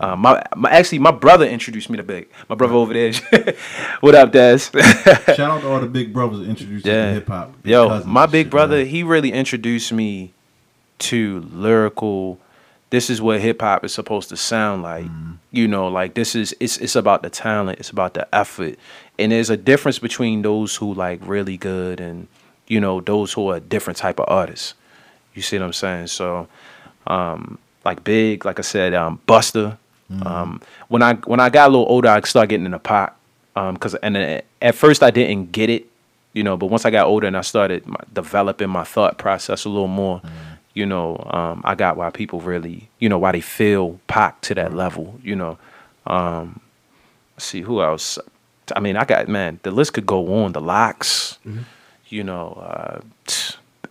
Um, 0.00 0.20
my, 0.20 0.42
my 0.54 0.70
actually, 0.70 0.98
my 0.98 1.10
brother 1.10 1.46
introduced 1.46 1.88
me 1.88 1.96
to 1.96 2.02
Big. 2.02 2.28
My 2.48 2.54
brother 2.54 2.74
over 2.74 2.92
there. 2.92 3.12
what 4.00 4.14
up, 4.14 4.32
Des? 4.32 4.58
Shout 4.58 5.38
out 5.38 5.60
to 5.62 5.68
all 5.68 5.80
the 5.80 5.86
big 5.90 6.12
brothers 6.12 6.40
that 6.40 6.48
introduced 6.48 6.84
you 6.86 6.92
to 6.92 7.12
hip 7.12 7.28
hop. 7.28 7.54
Yo, 7.64 8.02
my 8.04 8.26
big 8.26 8.46
shit, 8.46 8.50
brother, 8.50 8.76
man. 8.76 8.86
he 8.86 9.02
really 9.02 9.32
introduced 9.32 9.92
me 9.92 10.32
to 10.98 11.40
lyrical. 11.52 12.38
This 12.90 13.10
is 13.10 13.20
what 13.20 13.40
hip 13.40 13.60
hop 13.60 13.84
is 13.84 13.92
supposed 13.92 14.28
to 14.28 14.36
sound 14.36 14.82
like. 14.82 15.06
You 15.50 15.68
know, 15.68 15.88
like 15.88 16.14
this 16.14 16.34
is 16.34 16.54
it's 16.60 16.78
it's 16.78 16.96
about 16.96 17.22
the 17.22 17.30
talent, 17.30 17.78
it's 17.78 17.90
about 17.90 18.14
the 18.14 18.26
effort. 18.34 18.78
And 19.18 19.32
there's 19.32 19.50
a 19.50 19.56
difference 19.56 19.98
between 19.98 20.42
those 20.42 20.76
who 20.76 20.94
like 20.94 21.20
really 21.22 21.56
good 21.56 22.00
and 22.00 22.28
you 22.66 22.80
know, 22.80 23.00
those 23.00 23.32
who 23.32 23.50
are 23.50 23.56
a 23.56 23.60
different 23.60 23.96
type 23.96 24.18
of 24.18 24.26
artists. 24.28 24.74
You 25.34 25.42
see 25.42 25.58
what 25.58 25.66
I'm 25.66 25.72
saying? 25.72 26.08
So 26.08 26.48
um 27.06 27.58
like 27.84 28.02
big, 28.04 28.44
like 28.44 28.58
I 28.58 28.62
said, 28.62 28.94
um 28.94 29.20
Busta. 29.26 29.78
Um 30.24 30.60
when 30.88 31.02
I 31.02 31.14
when 31.14 31.40
I 31.40 31.50
got 31.50 31.68
a 31.68 31.70
little 31.70 31.86
older 31.88 32.08
I 32.08 32.20
started 32.20 32.48
getting 32.50 32.66
in 32.66 32.72
the 32.72 32.78
Pac. 32.78 33.14
Um 33.54 33.76
cuz 33.76 33.94
and 33.96 34.16
then 34.16 34.42
at 34.62 34.74
first 34.74 35.02
I 35.02 35.10
didn't 35.10 35.52
get 35.52 35.70
it 35.70 35.86
you 36.36 36.42
know 36.42 36.56
but 36.56 36.66
once 36.66 36.84
i 36.84 36.90
got 36.90 37.06
older 37.06 37.26
and 37.26 37.36
i 37.36 37.40
started 37.40 37.84
my, 37.86 37.96
developing 38.12 38.68
my 38.68 38.84
thought 38.84 39.16
process 39.16 39.64
a 39.64 39.68
little 39.70 39.88
more 39.88 40.20
you 40.74 40.84
know 40.84 41.16
um, 41.30 41.62
i 41.64 41.74
got 41.74 41.96
why 41.96 42.10
people 42.10 42.40
really 42.40 42.88
you 42.98 43.08
know 43.08 43.18
why 43.18 43.32
they 43.32 43.40
feel 43.40 43.98
Pac 44.06 44.42
to 44.42 44.54
that 44.54 44.74
level 44.74 45.18
you 45.22 45.34
know 45.34 45.58
um, 46.06 46.60
let's 47.34 47.46
see 47.46 47.62
who 47.62 47.82
else 47.82 48.18
i 48.74 48.80
mean 48.80 48.96
i 48.96 49.04
got 49.04 49.28
man 49.28 49.60
the 49.62 49.70
list 49.70 49.92
could 49.92 50.06
go 50.06 50.42
on 50.42 50.52
the 50.52 50.60
LOX 50.60 51.38
you 52.08 52.24
know 52.24 52.52
uh, 52.54 53.00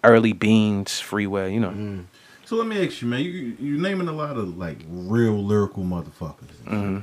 early 0.04 0.34
beans 0.34 1.00
freeway 1.00 1.54
you 1.54 1.60
know 1.60 2.04
So 2.46 2.58
let 2.58 2.68
me 2.68 2.86
ask 2.86 3.02
you, 3.02 3.08
man. 3.08 3.22
You 3.24 3.32
you 3.60 3.78
naming 3.80 4.08
a 4.08 4.14
lot 4.14 4.38
of 4.38 4.56
like 4.56 4.78
real 4.88 5.44
lyrical 5.44 5.84
motherfuckers. 5.84 6.56
Mm-hmm. 6.66 7.00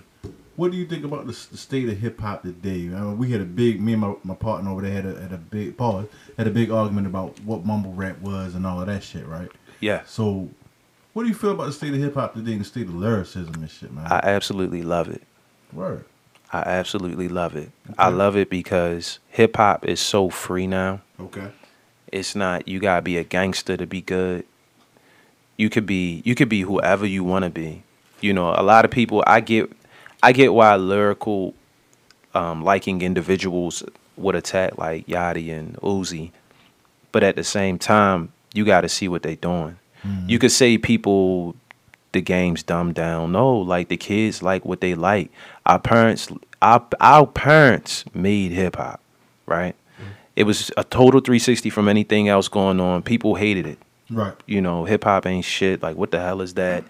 What 0.55 0.71
do 0.71 0.76
you 0.76 0.87
think 0.87 1.05
about 1.05 1.26
the, 1.26 1.33
the 1.50 1.57
state 1.57 1.88
of 1.88 1.99
hip 1.99 2.21
hop 2.21 2.43
today? 2.43 2.83
I 2.95 3.00
mean, 3.00 3.19
we 3.19 3.33
had 3.33 3.41
a 3.41 3.45
big 3.45 3.81
me 3.81 3.95
and 3.95 4.02
my, 4.02 4.14
my 4.23 4.35
partner 4.37 4.71
over 4.71 4.83
there 4.83 4.93
had 4.93 5.05
a, 5.05 5.21
had 5.21 5.33
a 5.33 5.38
big 5.38 5.76
pause 5.76 6.07
had 6.38 6.47
a 6.47 6.50
big 6.50 6.71
argument 6.71 7.09
about 7.09 7.41
what 7.41 7.64
mumble 7.64 7.93
rap 7.93 8.21
was 8.21 8.55
and 8.55 8.64
all 8.64 8.81
of 8.81 8.87
that 8.87 9.02
shit, 9.02 9.26
right? 9.26 9.50
yeah 9.81 10.02
So, 10.07 10.49
what 11.12 11.25
do 11.25 11.29
you 11.29 11.35
feel 11.35 11.50
about 11.50 11.67
the 11.67 11.73
state 11.73 11.93
of 11.93 11.99
hip 11.99 12.14
hop 12.14 12.35
today 12.35 12.52
and 12.52 12.61
the 12.61 12.64
state 12.64 12.87
of 12.87 12.95
lyricism 12.95 13.55
and 13.55 13.69
shit, 13.69 13.93
man? 13.93 14.07
i 14.07 14.19
absolutely 14.23 14.83
love 14.83 15.09
it 15.09 15.23
Word. 15.73 16.05
I 16.52 16.59
absolutely 16.61 17.28
love 17.28 17.56
it. 17.56 17.71
I 17.99 18.09
love 18.09 18.37
it 18.37 18.50
because 18.50 19.18
hip-hop 19.30 19.87
is 19.87 20.00
so 20.00 20.28
free 20.30 20.66
now. 20.66 21.00
Okay. 21.18 21.49
it's 22.09 22.35
not 22.35 22.68
you 22.68 22.78
gotta 22.80 23.02
be 23.02 23.16
a 23.16 23.25
gangster 23.25 23.76
to 23.76 23.87
be 23.87 24.00
good. 24.02 24.44
You 25.56 25.71
could 25.71 25.87
be 25.87 26.23
you 26.25 26.35
could 26.35 26.49
be 26.49 26.61
whoever 26.62 27.06
you 27.06 27.25
want 27.25 27.44
to 27.44 27.50
be. 27.50 27.82
You 28.21 28.32
know 28.32 28.54
a 28.56 28.62
lot 28.62 28.85
of 28.85 28.90
people 28.90 29.23
i 29.26 29.40
get 29.40 29.71
i 30.23 30.32
get 30.32 30.52
why 30.54 30.76
lyrical 30.76 31.54
um 32.35 32.62
liking 32.62 33.02
individuals 33.02 33.82
would 34.16 34.35
attack 34.35 34.78
like 34.78 35.06
yachty 35.06 35.50
and 35.56 35.76
uzi. 35.78 36.30
But 37.12 37.23
at 37.23 37.37
the 37.37 37.44
same 37.44 37.78
time 37.78 38.32
you 38.54 38.64
got 38.64 38.82
to 38.82 38.88
see 38.88 39.09
what 39.09 39.23
they 39.23 39.37
doing. 39.37 39.76
You 40.26 40.38
could 40.40 40.50
say 40.50 40.78
people 40.78 41.54
the 42.12 42.21
game's 42.21 42.62
dumbed 42.62 42.95
down 42.95 43.33
no 43.33 43.57
like 43.57 43.88
the 43.88 43.97
kids 43.97 44.42
like 44.42 44.64
what 44.64 44.81
they 44.81 44.95
like 44.95 45.31
our 45.66 45.78
parents 45.78 46.28
our, 46.61 46.87
our 47.00 47.26
parents 47.26 48.04
made 48.14 48.52
hip-hop 48.52 49.00
right 49.47 49.75
mm-hmm. 50.00 50.11
it 50.37 50.45
was 50.45 50.71
a 50.76 50.85
total 50.85 51.21
360 51.21 51.71
from 51.71 51.88
anything 51.88 52.28
else 52.28 52.49
going 52.49 52.81
on. 52.81 53.02
People 53.02 53.35
hated 53.35 53.66
it. 53.66 53.78
Right. 54.11 54.35
You 54.47 54.61
know, 54.61 54.85
hip 54.85 55.04
hop 55.04 55.26
ain't 55.26 55.45
shit. 55.45 55.83
Like, 55.83 55.97
what 55.97 56.11
the 56.11 56.21
hell 56.21 56.40
is 56.40 56.54
that? 56.54 56.85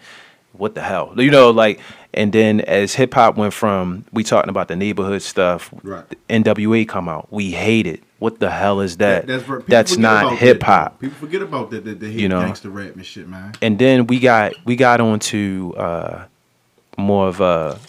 What 0.52 0.74
the 0.74 0.82
hell? 0.82 1.14
You 1.16 1.30
know, 1.30 1.50
like, 1.50 1.80
and 2.12 2.32
then 2.32 2.60
as 2.62 2.94
hip 2.94 3.14
hop 3.14 3.36
went 3.36 3.54
from 3.54 4.04
we 4.12 4.22
talking 4.22 4.50
about 4.50 4.68
the 4.68 4.76
neighborhood 4.76 5.22
stuff, 5.22 5.72
Right. 5.82 6.04
NWA 6.28 6.86
come 6.86 7.08
out. 7.08 7.28
We 7.30 7.52
hate 7.52 7.86
it. 7.86 8.02
What 8.22 8.38
the 8.38 8.50
hell 8.50 8.80
is 8.80 8.98
that? 8.98 9.26
That's, 9.26 9.42
people 9.42 9.64
That's 9.66 9.96
not 9.96 10.38
hip 10.38 10.62
hop. 10.62 11.00
People 11.00 11.16
forget 11.16 11.42
about 11.42 11.70
that. 11.70 11.84
That 11.84 11.98
they 11.98 12.12
hate 12.12 12.20
You 12.20 12.28
know. 12.28 12.40
gangster 12.40 12.70
rap 12.70 12.94
and 12.94 13.04
shit, 13.04 13.26
man. 13.26 13.52
and 13.60 13.80
then 13.80 14.06
we 14.06 14.20
got 14.20 14.52
we 14.64 14.76
got 14.76 15.00
onto 15.00 15.72
uh, 15.76 16.26
more 16.96 17.26
of 17.26 17.40
a 17.40 17.80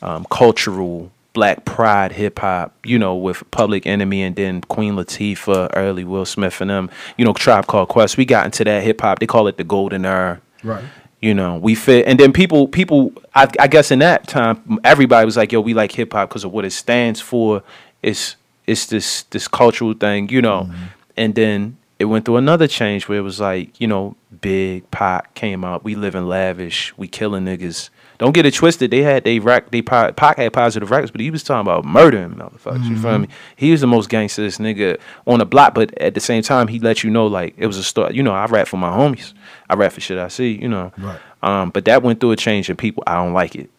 um, 0.00 0.24
cultural 0.30 1.12
black 1.34 1.66
pride 1.66 2.12
hip 2.12 2.38
hop, 2.38 2.74
you 2.86 2.98
know, 2.98 3.14
with 3.14 3.48
Public 3.50 3.86
Enemy 3.86 4.22
and 4.22 4.34
then 4.34 4.62
Queen 4.62 4.94
Latifah, 4.94 5.68
early 5.74 6.04
Will 6.04 6.24
Smith 6.24 6.58
and 6.62 6.70
them, 6.70 6.90
you 7.18 7.26
know, 7.26 7.34
Tribe 7.34 7.66
Called 7.66 7.90
Quest. 7.90 8.16
We 8.16 8.24
got 8.24 8.46
into 8.46 8.64
that 8.64 8.82
hip 8.82 9.02
hop. 9.02 9.18
They 9.18 9.26
call 9.26 9.46
it 9.46 9.58
the 9.58 9.64
golden 9.64 10.06
era. 10.06 10.40
Right. 10.64 10.82
You 11.20 11.34
know, 11.34 11.58
we 11.58 11.74
fit, 11.74 12.06
and 12.06 12.18
then 12.18 12.32
people, 12.32 12.66
people, 12.66 13.12
I, 13.34 13.46
I 13.60 13.66
guess 13.66 13.90
in 13.90 13.98
that 13.98 14.26
time, 14.26 14.80
everybody 14.84 15.26
was 15.26 15.36
like, 15.36 15.52
"Yo, 15.52 15.60
we 15.60 15.74
like 15.74 15.92
hip 15.92 16.14
hop 16.14 16.30
because 16.30 16.44
of 16.44 16.52
what 16.52 16.64
it 16.64 16.70
stands 16.70 17.20
for. 17.20 17.62
It's 18.02 18.36
it's 18.70 18.86
this 18.86 19.22
this 19.34 19.46
cultural 19.48 19.94
thing, 19.94 20.28
you 20.28 20.42
know." 20.42 20.70
And 21.16 21.34
then 21.34 21.76
it 22.00 22.06
went 22.06 22.24
through 22.24 22.36
another 22.38 22.66
change 22.66 23.08
where 23.08 23.18
it 23.18 23.22
was 23.22 23.40
like, 23.40 23.78
you 23.78 23.86
know, 23.86 24.16
Big 24.40 24.90
Pac 24.90 25.34
came 25.34 25.64
out. 25.64 25.84
We 25.84 25.94
living 25.94 26.26
lavish. 26.26 26.96
We 26.96 27.06
killing 27.06 27.44
niggas. 27.44 27.90
Don't 28.16 28.32
get 28.32 28.46
it 28.46 28.54
twisted. 28.54 28.90
They 28.90 29.02
had 29.02 29.24
they 29.24 29.38
rack 29.38 29.70
they 29.70 29.82
Pac 29.82 30.36
had 30.36 30.52
positive 30.52 30.90
records, 30.90 31.10
but 31.10 31.20
he 31.20 31.30
was 31.30 31.42
talking 31.42 31.60
about 31.60 31.84
murdering 31.84 32.32
motherfuckers. 32.32 32.88
You 32.88 32.98
feel 32.98 33.18
me? 33.18 33.28
He 33.56 33.70
was 33.70 33.82
the 33.82 33.86
most 33.86 34.08
gangsterest 34.08 34.60
nigga 34.60 34.98
on 35.26 35.40
the 35.40 35.46
block, 35.46 35.74
but 35.74 35.96
at 35.98 36.14
the 36.14 36.20
same 36.20 36.42
time, 36.42 36.68
he 36.68 36.78
let 36.78 37.04
you 37.04 37.10
know 37.10 37.26
like 37.26 37.54
it 37.58 37.66
was 37.66 37.76
a 37.76 37.84
story. 37.84 38.14
You 38.14 38.22
know, 38.22 38.32
I 38.32 38.46
rap 38.46 38.68
for 38.68 38.78
my 38.78 38.90
homies. 38.90 39.34
I 39.68 39.74
rap 39.74 39.92
for 39.92 40.00
shit 40.00 40.18
I 40.18 40.28
see. 40.28 40.52
You 40.52 40.68
know. 40.68 40.92
Right. 40.98 41.20
Um, 41.42 41.70
but 41.70 41.84
that 41.86 42.02
went 42.02 42.20
through 42.20 42.32
a 42.32 42.36
change 42.36 42.68
in 42.70 42.76
people. 42.76 43.02
I 43.06 43.16
don't 43.16 43.32
like 43.34 43.54
it. 43.56 43.70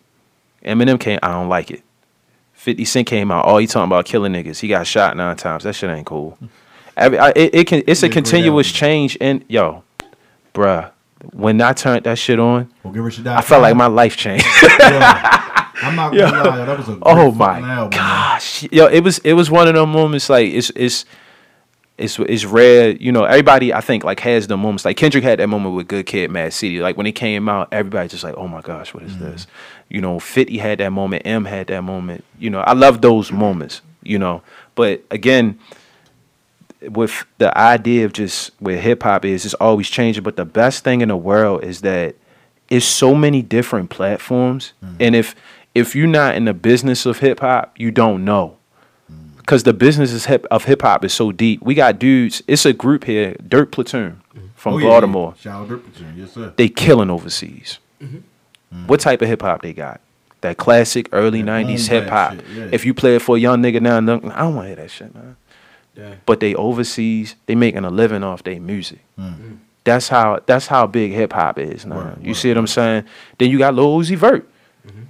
Eminem 0.66 1.00
came. 1.00 1.20
I 1.24 1.32
don't 1.32 1.50
like 1.50 1.72
it. 1.72 1.84
Fifty 2.62 2.86
Cent 2.86 3.08
came 3.08 3.32
out. 3.32 3.46
Oh, 3.46 3.50
All 3.54 3.58
he 3.58 3.66
talking 3.66 3.86
about 3.88 4.06
killing 4.06 4.34
niggas. 4.34 4.60
He 4.60 4.68
got 4.68 4.86
shot 4.86 5.18
nine 5.18 5.36
times. 5.36 5.64
That 5.64 5.74
shit 5.74 5.90
ain't 5.90 6.06
cool. 6.06 6.38
Every, 6.96 7.18
I, 7.18 7.30
it, 7.30 7.56
it 7.56 7.68
can. 7.68 7.82
It's 7.88 8.04
a 8.04 8.10
continuous 8.10 8.72
change. 8.72 9.18
And 9.20 9.44
yo, 9.48 9.84
bruh, 10.54 10.92
when 11.34 11.60
I 11.60 11.74
turned 11.74 12.04
that 12.04 12.20
shit 12.20 12.40
on, 12.40 12.72
Well, 12.84 12.94
I 13.26 13.42
felt 13.42 13.64
like 13.64 13.76
my 13.76 13.88
life 13.88 14.16
changed. 14.16 14.46
I'm 14.54 15.96
not 15.96 16.14
gonna 16.14 16.50
lie, 16.50 16.58
yo, 16.58 16.66
that 16.68 16.78
was 16.78 16.90
a 16.90 17.00
oh 17.02 17.32
my 17.32 17.60
album, 17.62 17.68
man. 17.68 17.90
gosh, 17.90 18.62
yo, 18.72 18.86
it 18.86 19.04
was 19.04 19.18
it 19.24 19.34
was 19.34 19.50
one 19.50 19.68
of 19.68 19.74
them 19.74 19.92
moments 19.92 20.30
like 20.30 20.48
it's 20.54 20.72
it's. 20.76 21.06
It's, 22.02 22.20
it's 22.20 22.46
rare, 22.46 22.92
you 22.92 23.12
know. 23.12 23.24
Everybody, 23.24 23.74
I 23.74 23.82
think, 23.82 24.04
like 24.04 24.20
has 24.22 24.48
the 24.48 24.58
moments. 24.58 24.86
Like 24.86 24.98
Kendrick 24.98 25.24
had 25.24 25.40
that 25.40 25.48
moment 25.48 25.76
with 25.76 25.88
Good 25.88 26.06
Kid, 26.06 26.32
Mad 26.32 26.54
City. 26.54 26.80
Like 26.80 26.98
when 26.98 27.06
he 27.06 27.12
came 27.12 27.48
out, 27.48 27.70
everybody 27.72 28.10
just 28.10 28.24
like, 28.24 28.36
"Oh 28.38 28.48
my 28.48 28.62
gosh, 28.62 28.94
what 28.94 29.04
is 29.04 29.14
mm-hmm. 29.14 29.32
this?" 29.32 29.48
You 29.90 30.02
know, 30.02 30.20
Fifty 30.20 30.58
had 30.58 30.80
that 30.80 30.92
moment. 30.92 31.24
M 31.26 31.46
had 31.46 31.68
that 31.68 31.84
moment. 31.84 32.24
You 32.40 32.50
know, 32.50 32.60
I 32.62 32.74
love 32.74 33.02
those 33.02 33.32
moments. 33.32 33.82
You 34.04 34.18
know, 34.18 34.42
but 34.76 35.04
again, 35.12 35.60
with 36.82 37.26
the 37.38 37.56
idea 37.58 38.06
of 38.06 38.14
just 38.14 38.52
where 38.60 38.80
hip 38.80 39.04
hop 39.04 39.26
is, 39.26 39.46
it's 39.46 39.54
always 39.56 39.90
changing. 39.90 40.24
But 40.24 40.36
the 40.36 40.46
best 40.46 40.84
thing 40.84 41.02
in 41.02 41.10
the 41.10 41.18
world 41.18 41.64
is 41.64 41.82
that 41.82 42.16
it's 42.70 42.86
so 42.86 43.14
many 43.14 43.42
different 43.42 43.90
platforms, 43.90 44.74
mm. 44.84 44.96
and 45.00 45.16
if 45.16 45.36
if 45.76 45.96
you're 45.96 46.08
not 46.08 46.36
in 46.36 46.46
the 46.46 46.54
business 46.54 47.06
of 47.06 47.20
hip 47.20 47.40
hop, 47.40 47.74
you 47.78 47.92
don't 47.92 48.26
know. 48.26 48.58
Because 49.52 49.64
the 49.64 49.74
business 49.74 50.14
is 50.14 50.28
hip, 50.28 50.46
of 50.50 50.64
hip 50.64 50.82
hop 50.82 51.04
is 51.04 51.14
so 51.14 51.34
deep. 51.34 51.62
We 51.62 51.74
got 51.76 52.00
dudes. 52.00 52.42
It's 52.48 52.66
a 52.66 52.72
group 52.72 53.04
here, 53.04 53.36
Dirt 53.46 53.74
Platoon 53.74 54.22
from 54.56 54.76
Oh, 54.76 54.78
yeah, 54.78 54.88
Baltimore. 54.88 55.34
yeah. 55.36 55.42
Shout 55.42 55.62
out 55.64 55.68
Dirt 55.68 55.84
Platoon, 55.84 56.14
yes 56.16 56.32
sir. 56.32 56.54
They 56.56 56.70
killing 56.70 57.10
overseas. 57.10 57.80
Mm-hmm. 58.02 58.88
What 58.88 59.02
type 59.02 59.22
of 59.22 59.28
hip 59.28 59.42
hop 59.42 59.62
they 59.62 59.74
got? 59.74 60.00
That 60.40 60.56
classic 60.56 61.10
early 61.12 61.42
That 61.42 61.66
'90s 61.66 61.90
hip 61.90 62.08
hop. 62.08 62.38
yeah. 62.56 62.70
If 62.72 62.86
you 62.86 62.94
play 62.94 63.18
it 63.18 63.22
for 63.22 63.36
a 63.36 63.40
young 63.40 63.62
nigga 63.62 63.82
now, 63.82 63.98
I 63.98 64.00
don't 64.00 64.56
want 64.56 64.64
to 64.64 64.68
hear 64.68 64.76
that 64.78 64.90
shit, 64.90 65.14
man 65.14 65.36
but 66.26 66.40
they 66.40 66.56
overseas, 66.56 67.36
they 67.46 67.56
making 67.56 67.84
a 67.84 67.90
living 67.90 68.24
off 68.24 68.44
their 68.44 68.60
music. 68.60 69.00
Mm. 69.20 69.58
That's 69.84 70.08
how 70.08 70.40
that's 70.46 70.68
how 70.68 70.88
big 70.88 71.12
hip 71.12 71.34
hop 71.34 71.58
is 71.60 71.86
now. 71.86 71.96
Word, 71.98 72.18
you 72.22 72.30
word, 72.30 72.36
see 72.36 72.50
what 72.50 72.58
I'm 72.58 72.68
saying? 72.68 73.04
Then 73.38 73.50
you 73.50 73.58
got 73.58 73.74
Lil 73.74 73.98
Uzi 74.00 74.16
Vert. 74.16 74.48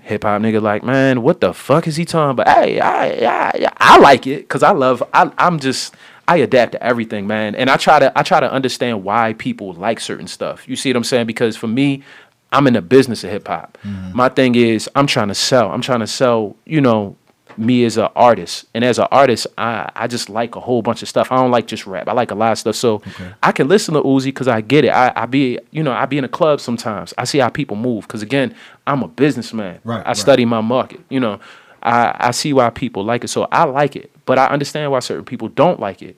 Hip 0.02 0.24
hop 0.24 0.42
nigga 0.42 0.62
like, 0.62 0.84
man, 0.84 1.22
what 1.22 1.40
the 1.40 1.54
fuck 1.54 1.88
is 1.88 1.96
he 1.96 2.06
talking 2.06 2.32
about? 2.32 2.48
Hey, 2.50 2.80
I, 2.80 3.52
I, 3.52 3.72
I 3.78 3.98
like 4.00 4.28
it 4.28 4.40
because 4.40 4.64
I 4.64 4.72
love. 4.72 5.02
I, 5.14 5.32
I'm 5.38 5.60
just 5.60 5.96
I 6.28 6.38
adapt 6.38 6.74
to 6.74 6.84
everything, 6.84 7.28
man, 7.28 7.56
and 7.56 7.70
I 7.70 7.78
try 7.78 8.00
to 8.00 8.12
I 8.18 8.24
try 8.24 8.40
to 8.40 8.52
understand 8.52 9.04
why 9.04 9.34
people 9.34 9.74
like 9.74 10.00
certain 10.00 10.28
stuff. 10.28 10.68
You 10.68 10.76
see 10.76 10.90
what 10.90 10.98
I'm 10.98 11.04
saying? 11.04 11.28
Because 11.28 11.56
for 11.56 11.68
me, 11.68 12.04
I'm 12.52 12.68
in 12.68 12.74
the 12.74 12.82
business 12.82 13.24
of 13.24 13.32
hip 13.32 13.48
hop. 13.48 13.78
Mm-hmm. 13.84 14.18
My 14.18 14.30
thing 14.30 14.56
is 14.56 14.90
I'm 14.96 15.08
trying 15.08 15.30
to 15.30 15.36
sell. 15.36 15.72
I'm 15.72 15.82
trying 15.82 16.02
to 16.02 16.08
sell. 16.08 16.58
You 16.66 16.82
know, 16.82 17.16
me 17.58 17.86
as 17.86 17.98
an 17.98 18.10
artist, 18.16 18.66
and 18.74 18.84
as 18.84 19.00
an 19.00 19.08
artist, 19.12 19.48
I 19.58 19.90
I 19.96 20.08
just 20.08 20.30
like 20.30 20.56
a 20.56 20.60
whole 20.60 20.82
bunch 20.82 21.02
of 21.02 21.10
stuff. 21.10 21.32
I 21.32 21.38
don't 21.38 21.52
like 21.52 21.68
just 21.68 21.86
rap. 21.86 22.08
I 22.08 22.14
like 22.14 22.32
a 22.32 22.36
lot 22.36 22.52
of 22.52 22.58
stuff. 22.58 22.76
So 22.76 23.02
I 23.44 23.52
can 23.52 23.68
listen 23.68 23.94
to 23.94 24.02
Uzi 24.02 24.26
because 24.26 24.48
I 24.48 24.62
get 24.62 24.86
it. 24.86 24.90
I, 24.90 25.12
I 25.16 25.26
be 25.26 25.60
you 25.72 25.84
know 25.84 25.92
I 25.92 26.06
be 26.06 26.18
in 26.18 26.24
a 26.24 26.30
club 26.30 26.60
sometimes. 26.60 27.14
I 27.18 27.24
see 27.26 27.40
how 27.40 27.50
people 27.50 27.76
move 27.76 28.08
because 28.08 28.22
again, 28.22 28.56
I'm 28.88 29.04
a 29.04 29.08
businessman. 29.08 29.80
Right, 29.84 30.04
I 30.06 30.10
right. 30.10 30.18
study 30.18 30.46
my 30.46 30.62
market. 30.62 31.02
You 31.10 31.20
know, 31.20 31.40
I 31.84 32.16
I 32.20 32.32
see 32.32 32.54
why 32.54 32.70
people 32.70 33.04
like 33.04 33.24
it. 33.24 33.30
So 33.30 33.48
I 33.52 33.64
like 33.64 33.96
it, 33.96 34.12
but 34.26 34.38
I 34.38 34.48
understand 34.48 34.92
why 34.92 35.00
certain 35.00 35.26
people 35.26 35.48
don't 35.48 35.80
like 35.80 36.02
it. 36.02 36.18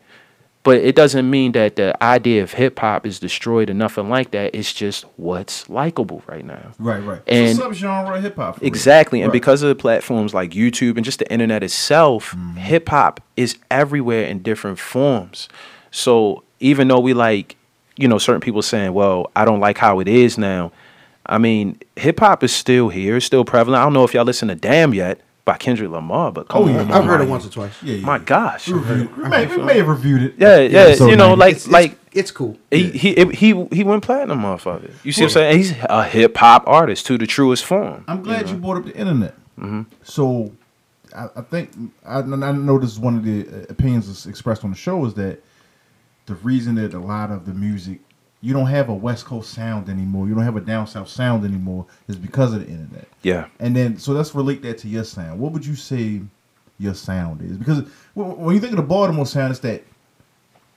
But 0.64 0.78
it 0.78 0.96
doesn't 0.96 1.30
mean 1.30 1.52
that 1.52 1.76
the 1.76 2.02
idea 2.02 2.42
of 2.42 2.54
hip 2.54 2.80
hop 2.80 3.06
is 3.06 3.20
destroyed 3.20 3.70
or 3.70 3.74
nothing 3.74 4.10
like 4.10 4.32
that. 4.32 4.56
It's 4.56 4.72
just 4.74 5.04
what's 5.18 5.70
likable 5.70 6.24
right 6.26 6.46
now. 6.46 6.72
Right, 6.80 7.04
right. 7.04 7.22
And- 7.28 7.50
it's 7.50 7.60
a 7.60 7.64
subgenre 7.64 8.16
of 8.16 8.24
hip 8.24 8.38
hop. 8.38 8.64
Exactly. 8.64 9.22
And 9.22 9.32
because 9.34 9.62
of 9.62 9.68
the 9.68 9.76
platforms 9.76 10.34
like 10.34 10.52
YouTube 10.52 10.96
and 10.96 11.04
just 11.04 11.20
the 11.20 11.30
internet 11.32 11.64
itself, 11.64 12.32
Mm-hmm. 12.32 12.56
hip 12.60 12.88
hop 12.90 13.20
is 13.36 13.58
everywhere 13.70 14.24
in 14.24 14.42
different 14.42 14.80
forms. 14.80 15.50
So 15.92 16.44
even 16.62 16.88
though 16.88 17.00
we 17.02 17.14
like, 17.14 17.58
you 17.98 18.08
know, 18.08 18.18
certain 18.18 18.40
people 18.42 18.62
saying, 18.62 18.94
well, 18.94 19.32
I 19.36 19.44
don't 19.44 19.60
like 19.60 19.78
how 19.78 20.00
it 20.00 20.08
is 20.08 20.38
now. 20.38 20.72
I 21.26 21.40
mean, 21.40 21.78
hip 21.98 22.22
hop 22.22 22.42
is 22.42 22.54
still 22.54 22.88
here, 22.88 23.18
it's 23.18 23.26
still 23.26 23.44
prevalent. 23.44 23.82
I 23.82 23.84
don't 23.84 23.94
know 23.94 24.06
if 24.06 24.14
y'all 24.14 24.24
listen 24.24 24.48
to 24.48 24.56
Damn 24.56 24.94
yet 24.94 25.20
by 25.46 25.58
Kendrick 25.58 25.90
Lamar, 25.92 26.32
but 26.32 26.48
come 26.48 26.64
Oh, 26.64 26.68
yeah. 26.68 26.80
on. 26.82 26.92
I've 26.92 27.04
heard 27.06 27.22
it 27.22 27.28
once 27.28 27.46
or 27.46 27.50
twice. 27.50 27.74
yeah, 27.84 27.96
yeah. 27.96 28.06
My 28.06 28.18
gosh. 28.20 28.68
we, 28.68 28.76
reviewed, 28.76 29.18
we, 29.18 29.28
may, 29.30 29.46
we 29.46 29.58
may 29.64 29.78
have 29.78 29.88
reviewed 29.90 30.22
it. 30.24 30.36
Yeah, 30.38 30.60
yeah, 30.60 30.80
Episode 30.80 31.08
you 31.10 31.16
know, 31.18 31.36
90. 31.36 31.40
like 31.40 31.52
It's, 31.56 31.66
it's, 31.66 31.72
like 31.74 32.00
it's 32.14 32.32
cool. 32.32 32.58
he, 32.72 32.90
he 32.92 33.26
he 33.34 33.66
he 33.74 33.84
went 33.84 34.04
platinum 34.04 34.46
off 34.46 34.66
of 34.68 34.84
it. 34.86 34.92
You 35.04 35.12
see 35.12 35.24
what 35.24 35.32
I'm 35.32 35.34
saying? 35.34 35.58
He's 35.58 35.74
a 35.90 36.04
hip 36.06 36.38
hop 36.38 36.64
artist 36.68 37.06
to 37.08 37.18
the 37.18 37.28
truest 37.28 37.66
form. 37.66 38.06
I'm 38.08 38.22
glad 38.24 38.50
you, 38.50 38.56
brought 38.58 38.78
up 38.78 38.86
the 38.86 38.96
internet. 38.96 39.36
So, 40.04 40.52
I, 41.16 41.28
I 41.36 41.42
think 41.42 41.72
I, 42.06 42.20
I 42.20 42.22
know 42.52 42.78
this 42.80 42.92
is 42.92 43.00
one 43.00 43.16
of 43.18 43.24
the 43.26 43.48
uh, 43.48 43.66
opinions 43.70 44.26
expressed 44.28 44.64
on 44.64 44.70
the 44.72 44.78
show 44.78 45.04
is 45.06 45.14
that 45.16 45.42
the 46.26 46.36
reason 46.36 46.76
that 46.76 46.94
a 46.94 47.00
lot 47.00 47.32
of 47.32 47.46
the 47.46 47.54
music 47.54 48.00
you 48.44 48.54
don't 48.54 48.68
have 48.68 48.90
a 48.90 48.94
West 48.94 49.26
Coast 49.26 49.52
sound 49.54 49.88
anymore, 49.90 50.28
you 50.28 50.36
don't 50.36 50.44
have 50.44 50.58
a 50.58 50.62
down 50.62 50.86
south 50.86 51.08
sound 51.08 51.46
anymore, 51.46 51.86
It's 52.10 52.18
because 52.18 52.54
of 52.54 52.60
the 52.60 52.68
internet. 52.68 53.08
Yeah. 53.22 53.46
And 53.60 53.74
then, 53.76 53.98
so 53.98 54.12
let's 54.12 54.36
relate 54.36 54.62
that 54.64 54.78
to 54.80 54.88
your 54.90 55.06
sound. 55.06 55.40
What 55.40 55.54
would 55.54 55.66
you 55.66 55.76
say 55.76 56.22
your 56.78 56.94
sound 56.94 57.42
is? 57.42 57.58
Because 57.58 57.88
when 58.14 58.54
you 58.54 58.60
think 58.60 58.74
of 58.74 58.78
the 58.78 58.84
Baltimore 58.84 59.26
sound, 59.26 59.52
it's 59.52 59.62
that 59.62 59.84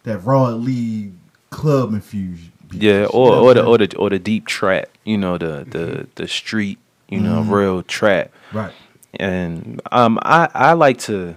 that 0.04 0.18
raw 0.18 0.48
lead 0.50 1.12
club 1.50 1.92
infusion. 1.92 2.52
Yeah, 2.72 3.06
or 3.12 3.32
or 3.34 3.54
the 3.54 3.64
or 3.64 3.78
the 3.78 3.96
or 3.96 4.10
the 4.10 4.18
deep 4.18 4.46
trap, 4.46 4.86
you 5.04 5.16
know, 5.18 5.36
the 5.38 5.66
the 5.68 6.06
the 6.16 6.28
street, 6.28 6.78
you 7.08 7.20
know, 7.20 7.42
Mhm. 7.42 7.50
real 7.50 7.82
trap. 7.82 8.30
right. 8.52 8.72
And 9.18 9.80
um 9.92 10.18
I 10.22 10.48
I 10.54 10.72
like 10.74 10.98
to 11.08 11.36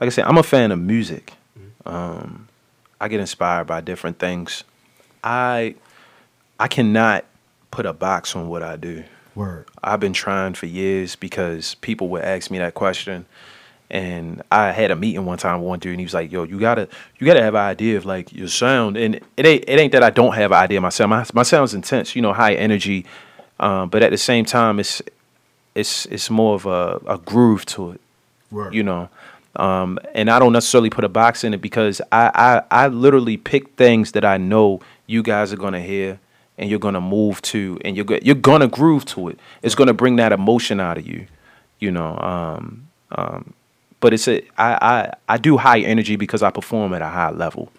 like 0.00 0.06
I 0.06 0.10
said, 0.10 0.24
I'm 0.26 0.38
a 0.38 0.42
fan 0.42 0.70
of 0.72 0.78
music. 0.78 1.34
Um 1.86 2.48
I 3.00 3.08
get 3.08 3.20
inspired 3.20 3.66
by 3.66 3.80
different 3.80 4.18
things. 4.18 4.64
I 5.22 5.74
I 6.58 6.68
cannot 6.68 7.24
put 7.70 7.86
a 7.86 7.92
box 7.92 8.36
on 8.36 8.48
what 8.48 8.62
I 8.62 8.76
do. 8.76 9.04
Word. 9.34 9.66
I've 9.82 10.00
been 10.00 10.12
trying 10.12 10.54
for 10.54 10.66
years 10.66 11.16
because 11.16 11.74
people 11.76 12.08
would 12.08 12.22
ask 12.22 12.50
me 12.50 12.58
that 12.58 12.74
question. 12.74 13.24
And 13.90 14.42
I 14.50 14.72
had 14.72 14.90
a 14.90 14.96
meeting 14.96 15.26
one 15.26 15.36
time 15.36 15.60
with 15.60 15.68
one 15.68 15.78
dude 15.78 15.92
and 15.92 16.00
he 16.00 16.06
was 16.06 16.14
like, 16.14 16.32
Yo, 16.32 16.44
you 16.44 16.58
gotta 16.58 16.88
you 17.18 17.26
gotta 17.26 17.42
have 17.42 17.54
an 17.54 17.60
idea 17.60 17.96
of 17.96 18.04
like 18.04 18.32
your 18.32 18.48
sound. 18.48 18.96
And 18.96 19.16
it 19.36 19.46
ain't 19.46 19.64
it 19.66 19.78
ain't 19.78 19.92
that 19.92 20.02
I 20.02 20.10
don't 20.10 20.34
have 20.34 20.52
an 20.52 20.58
idea 20.58 20.78
of 20.78 20.82
my. 20.82 21.06
My 21.06 21.26
my 21.34 21.42
sound's 21.42 21.74
intense, 21.74 22.16
you 22.16 22.22
know, 22.22 22.32
high 22.32 22.54
energy. 22.54 23.04
Um, 23.60 23.90
but 23.90 24.02
at 24.02 24.10
the 24.10 24.18
same 24.18 24.44
time 24.44 24.80
it's 24.80 25.02
it's 25.74 26.06
it's 26.06 26.30
more 26.30 26.54
of 26.54 26.66
a, 26.66 27.00
a 27.06 27.18
groove 27.18 27.64
to 27.66 27.92
it 27.92 28.00
Word. 28.50 28.74
you 28.74 28.82
know 28.82 29.08
um, 29.56 29.98
and 30.14 30.30
i 30.30 30.38
don't 30.38 30.52
necessarily 30.52 30.90
put 30.90 31.04
a 31.04 31.08
box 31.08 31.44
in 31.44 31.54
it 31.54 31.60
because 31.60 32.00
I, 32.10 32.62
I 32.70 32.84
i 32.84 32.88
literally 32.88 33.36
pick 33.36 33.74
things 33.76 34.12
that 34.12 34.24
i 34.24 34.36
know 34.36 34.80
you 35.12 35.22
guys 35.22 35.52
are 35.52 35.56
to 35.72 35.80
hear 35.80 36.18
and 36.58 36.68
you're 36.68 36.78
to 36.94 37.00
move 37.00 37.40
to 37.42 37.78
and 37.84 37.96
you're 37.96 38.04
go- 38.04 38.18
you're 38.22 38.34
to 38.60 38.68
groove 38.68 39.04
to 39.04 39.28
it 39.28 39.38
it's 39.62 39.74
to 39.88 39.94
bring 39.94 40.16
that 40.16 40.32
emotion 40.32 40.80
out 40.80 40.98
of 40.98 41.06
you 41.06 41.26
you 41.78 41.90
know 41.90 42.18
um, 42.18 42.88
um, 43.12 43.54
but 44.02 44.12
it's 44.12 44.28
a 44.28 44.42
I, 44.58 44.78
I 44.82 45.14
I 45.28 45.36
do 45.38 45.56
high 45.56 45.80
energy 45.80 46.16
because 46.16 46.42
I 46.42 46.50
perform 46.50 46.92
at 46.92 47.00
a 47.00 47.06
high 47.06 47.30
level. 47.30 47.72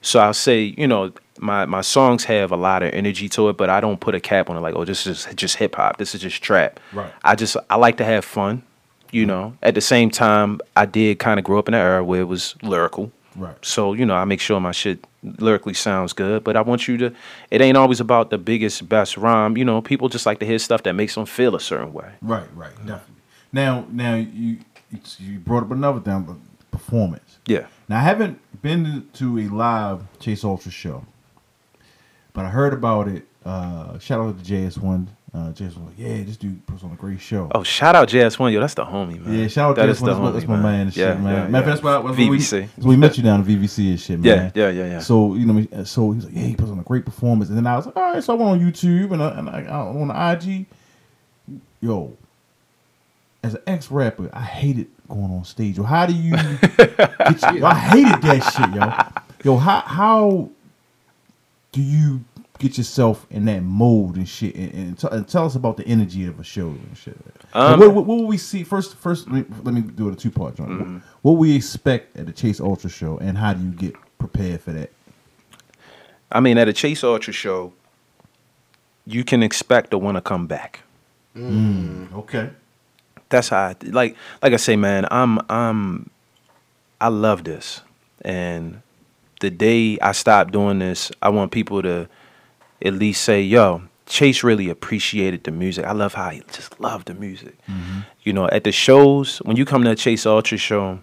So 0.00 0.18
I'll 0.18 0.34
say, 0.34 0.74
you 0.76 0.86
know, 0.88 1.12
my 1.38 1.66
my 1.66 1.82
songs 1.82 2.24
have 2.24 2.50
a 2.50 2.56
lot 2.56 2.82
of 2.82 2.92
energy 2.94 3.28
to 3.30 3.50
it, 3.50 3.56
but 3.56 3.68
I 3.68 3.80
don't 3.80 4.00
put 4.00 4.14
a 4.14 4.20
cap 4.20 4.48
on 4.50 4.56
it 4.56 4.60
like, 4.60 4.74
oh, 4.74 4.84
this 4.84 5.06
is 5.06 5.28
just 5.36 5.56
hip 5.56 5.76
hop. 5.76 5.98
This 5.98 6.14
is 6.14 6.22
just 6.22 6.42
trap. 6.42 6.80
Right. 6.92 7.12
I 7.22 7.34
just 7.34 7.56
I 7.70 7.76
like 7.76 7.98
to 7.98 8.04
have 8.04 8.24
fun. 8.24 8.62
You 9.10 9.24
know. 9.26 9.56
At 9.62 9.74
the 9.74 9.80
same 9.80 10.10
time, 10.10 10.60
I 10.76 10.84
did 10.86 11.18
kind 11.18 11.38
of 11.38 11.44
grow 11.44 11.58
up 11.58 11.68
in 11.68 11.74
an 11.74 11.80
era 11.80 12.04
where 12.04 12.20
it 12.20 12.28
was 12.28 12.56
lyrical. 12.62 13.12
Right. 13.36 13.56
So 13.62 13.92
you 13.92 14.06
know, 14.06 14.16
I 14.16 14.24
make 14.24 14.40
sure 14.40 14.58
my 14.60 14.72
shit 14.72 15.04
lyrically 15.22 15.74
sounds 15.74 16.12
good. 16.12 16.44
But 16.44 16.56
I 16.56 16.62
want 16.62 16.88
you 16.88 16.96
to. 16.98 17.14
It 17.50 17.60
ain't 17.60 17.76
always 17.76 18.00
about 18.00 18.30
the 18.30 18.38
biggest, 18.38 18.88
best 18.88 19.16
rhyme. 19.16 19.56
You 19.56 19.64
know, 19.64 19.80
people 19.82 20.08
just 20.08 20.26
like 20.26 20.40
to 20.40 20.46
hear 20.46 20.58
stuff 20.58 20.82
that 20.84 20.94
makes 20.94 21.14
them 21.14 21.26
feel 21.26 21.54
a 21.54 21.60
certain 21.60 21.92
way. 21.92 22.12
Right, 22.22 22.48
right, 22.54 22.74
definitely. 22.78 23.14
Now, 23.52 23.86
now 23.90 24.14
you 24.14 24.58
you 25.18 25.38
brought 25.38 25.64
up 25.64 25.70
another 25.70 26.00
thing, 26.00 26.22
but 26.22 26.36
performance. 26.70 27.38
Yeah. 27.46 27.66
Now 27.88 27.98
I 27.98 28.02
haven't 28.02 28.40
been 28.62 29.08
to 29.14 29.38
a 29.38 29.48
live 29.48 30.02
Chase 30.20 30.44
Ultra 30.44 30.70
show, 30.70 31.04
but 32.32 32.44
I 32.44 32.50
heard 32.50 32.72
about 32.72 33.08
it. 33.08 33.26
Uh, 33.44 33.98
shout 33.98 34.20
out 34.20 34.42
to 34.42 34.52
JS 34.52 34.78
One. 34.78 35.08
Uh, 35.34 35.52
JS 35.52 35.60
was 35.60 35.76
like, 35.78 35.98
yeah, 35.98 36.22
this 36.24 36.38
dude 36.38 36.64
puts 36.66 36.82
on 36.82 36.90
a 36.90 36.94
great 36.96 37.20
show. 37.20 37.50
Oh, 37.54 37.62
shout 37.62 37.94
out 37.94 38.08
JS1, 38.08 38.50
yo, 38.50 38.60
that's 38.60 38.72
the 38.72 38.84
homie, 38.86 39.20
man. 39.24 39.38
Yeah, 39.38 39.46
shout 39.48 39.70
out 39.70 39.76
That 39.76 39.84
to 39.84 39.90
is 39.90 40.00
JS 40.00 40.02
One. 40.02 40.10
That's, 40.10 40.20
my- 40.22 40.30
that's 40.32 40.46
my 40.48 40.56
man 40.56 40.80
and 40.86 40.94
shit, 40.94 41.06
Yeah, 41.06 41.14
man. 41.16 41.24
yeah, 41.34 41.48
Matter 41.48 41.66
yeah. 41.66 41.70
that's 41.74 41.82
why, 41.84 42.02
that's 42.02 42.16
we, 42.16 42.28
VVC. 42.38 42.68
so 42.80 42.88
we 42.88 42.96
met 42.96 43.16
you 43.18 43.22
down 43.22 43.40
at 43.42 43.46
VVC 43.46 43.90
and 43.90 44.00
shit, 44.00 44.18
man. 44.20 44.52
Yeah, 44.54 44.68
yeah, 44.68 44.70
yeah, 44.70 44.86
yeah. 44.92 44.98
So 45.00 45.34
you 45.34 45.44
know, 45.44 45.84
so 45.84 46.12
he's 46.12 46.24
like, 46.24 46.34
yeah, 46.34 46.42
he 46.44 46.56
puts 46.56 46.70
on 46.70 46.78
a 46.78 46.82
great 46.82 47.04
performance, 47.04 47.50
and 47.50 47.58
then 47.58 47.66
I 47.66 47.76
was 47.76 47.84
like, 47.86 47.96
all 47.96 48.02
right, 48.14 48.24
so 48.24 48.32
I 48.32 48.36
went 48.36 48.50
on 48.52 48.60
YouTube 48.72 49.12
and 49.12 49.22
I, 49.22 49.38
and 49.38 49.50
I, 49.50 49.62
I 49.64 49.76
on 49.80 50.08
the 50.08 50.32
IG, 50.56 50.66
yo, 51.82 52.16
as 53.42 53.54
an 53.54 53.60
ex 53.66 53.90
rapper, 53.90 54.30
I 54.32 54.42
hated 54.42 54.86
going 55.08 55.24
on 55.30 55.44
stage. 55.44 55.76
Yo, 55.76 55.82
how 55.84 56.06
do 56.06 56.14
you? 56.14 56.30
get 56.76 57.54
you- 57.54 57.66
I 57.66 57.74
hated 57.74 58.22
that 58.22 58.40
shit, 58.54 59.44
yo. 59.44 59.52
Yo, 59.52 59.58
how 59.58 59.80
how 59.80 60.48
do 61.72 61.82
you 61.82 62.24
get 62.58 62.76
yourself 62.76 63.26
in 63.30 63.44
that 63.46 63.62
mode 63.62 64.16
and 64.16 64.28
shit? 64.28 64.54
And, 64.54 64.72
and, 64.74 64.98
t- 64.98 65.08
and 65.10 65.26
tell 65.28 65.46
us 65.46 65.54
about 65.54 65.76
the 65.76 65.86
energy 65.86 66.26
of 66.26 66.38
a 66.40 66.44
show 66.44 66.68
and 66.68 66.96
shit. 66.96 67.16
Um, 67.54 67.80
what, 67.80 67.94
what, 67.94 68.06
what 68.06 68.16
will 68.18 68.26
we 68.26 68.38
see 68.38 68.64
first? 68.64 68.96
First, 68.96 69.30
let 69.30 69.48
me, 69.48 69.56
let 69.62 69.74
me 69.74 69.80
do 69.80 70.08
it 70.08 70.12
a 70.12 70.16
two 70.16 70.30
part 70.30 70.56
joint. 70.56 70.70
Mm-hmm. 70.70 70.94
What, 70.94 71.02
what 71.22 71.32
we 71.32 71.54
expect 71.54 72.16
at 72.16 72.26
the 72.26 72.32
Chase 72.32 72.60
Ultra 72.60 72.90
show, 72.90 73.18
and 73.18 73.38
how 73.38 73.54
do 73.54 73.64
you 73.64 73.70
get 73.70 73.94
prepared 74.18 74.60
for 74.60 74.72
that? 74.72 74.90
I 76.30 76.40
mean, 76.40 76.58
at 76.58 76.68
a 76.68 76.72
Chase 76.72 77.02
Ultra 77.04 77.32
show, 77.32 77.72
you 79.06 79.24
can 79.24 79.42
expect 79.42 79.92
to 79.92 79.98
want 79.98 80.16
to 80.16 80.20
come 80.20 80.46
back. 80.46 80.80
Okay. 81.36 82.50
That's 83.30 83.50
how, 83.50 83.68
I, 83.68 83.76
like, 83.84 84.16
like 84.42 84.52
I 84.52 84.56
say, 84.56 84.76
man, 84.76 85.06
I'm, 85.10 85.38
I'm, 85.48 86.10
I 87.00 87.08
love 87.08 87.44
this, 87.44 87.82
and 88.22 88.82
the 89.40 89.50
day 89.50 89.98
I 90.00 90.12
stop 90.12 90.50
doing 90.50 90.80
this, 90.80 91.12
I 91.22 91.28
want 91.28 91.52
people 91.52 91.80
to 91.82 92.08
at 92.84 92.94
least 92.94 93.22
say, 93.24 93.42
"Yo, 93.42 93.82
Chase 94.06 94.42
really 94.42 94.68
appreciated 94.68 95.44
the 95.44 95.50
music. 95.50 95.84
I 95.84 95.92
love 95.92 96.14
how 96.14 96.30
he 96.30 96.42
just 96.52 96.80
loved 96.80 97.06
the 97.06 97.14
music." 97.14 97.56
You 98.24 98.32
know, 98.32 98.48
at 98.48 98.64
the 98.64 98.72
shows 98.72 99.38
when 99.38 99.56
you 99.56 99.64
come 99.64 99.84
to 99.84 99.90
a 99.90 99.96
Chase 99.96 100.26
Ultra 100.26 100.58
show, 100.58 101.00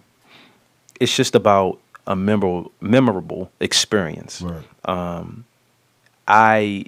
it's 1.00 1.14
just 1.14 1.34
about 1.34 1.78
a 2.06 2.14
memorable, 2.14 2.72
memorable 2.80 3.50
experience. 3.60 4.40
Right. 4.42 4.64
I 6.28 6.84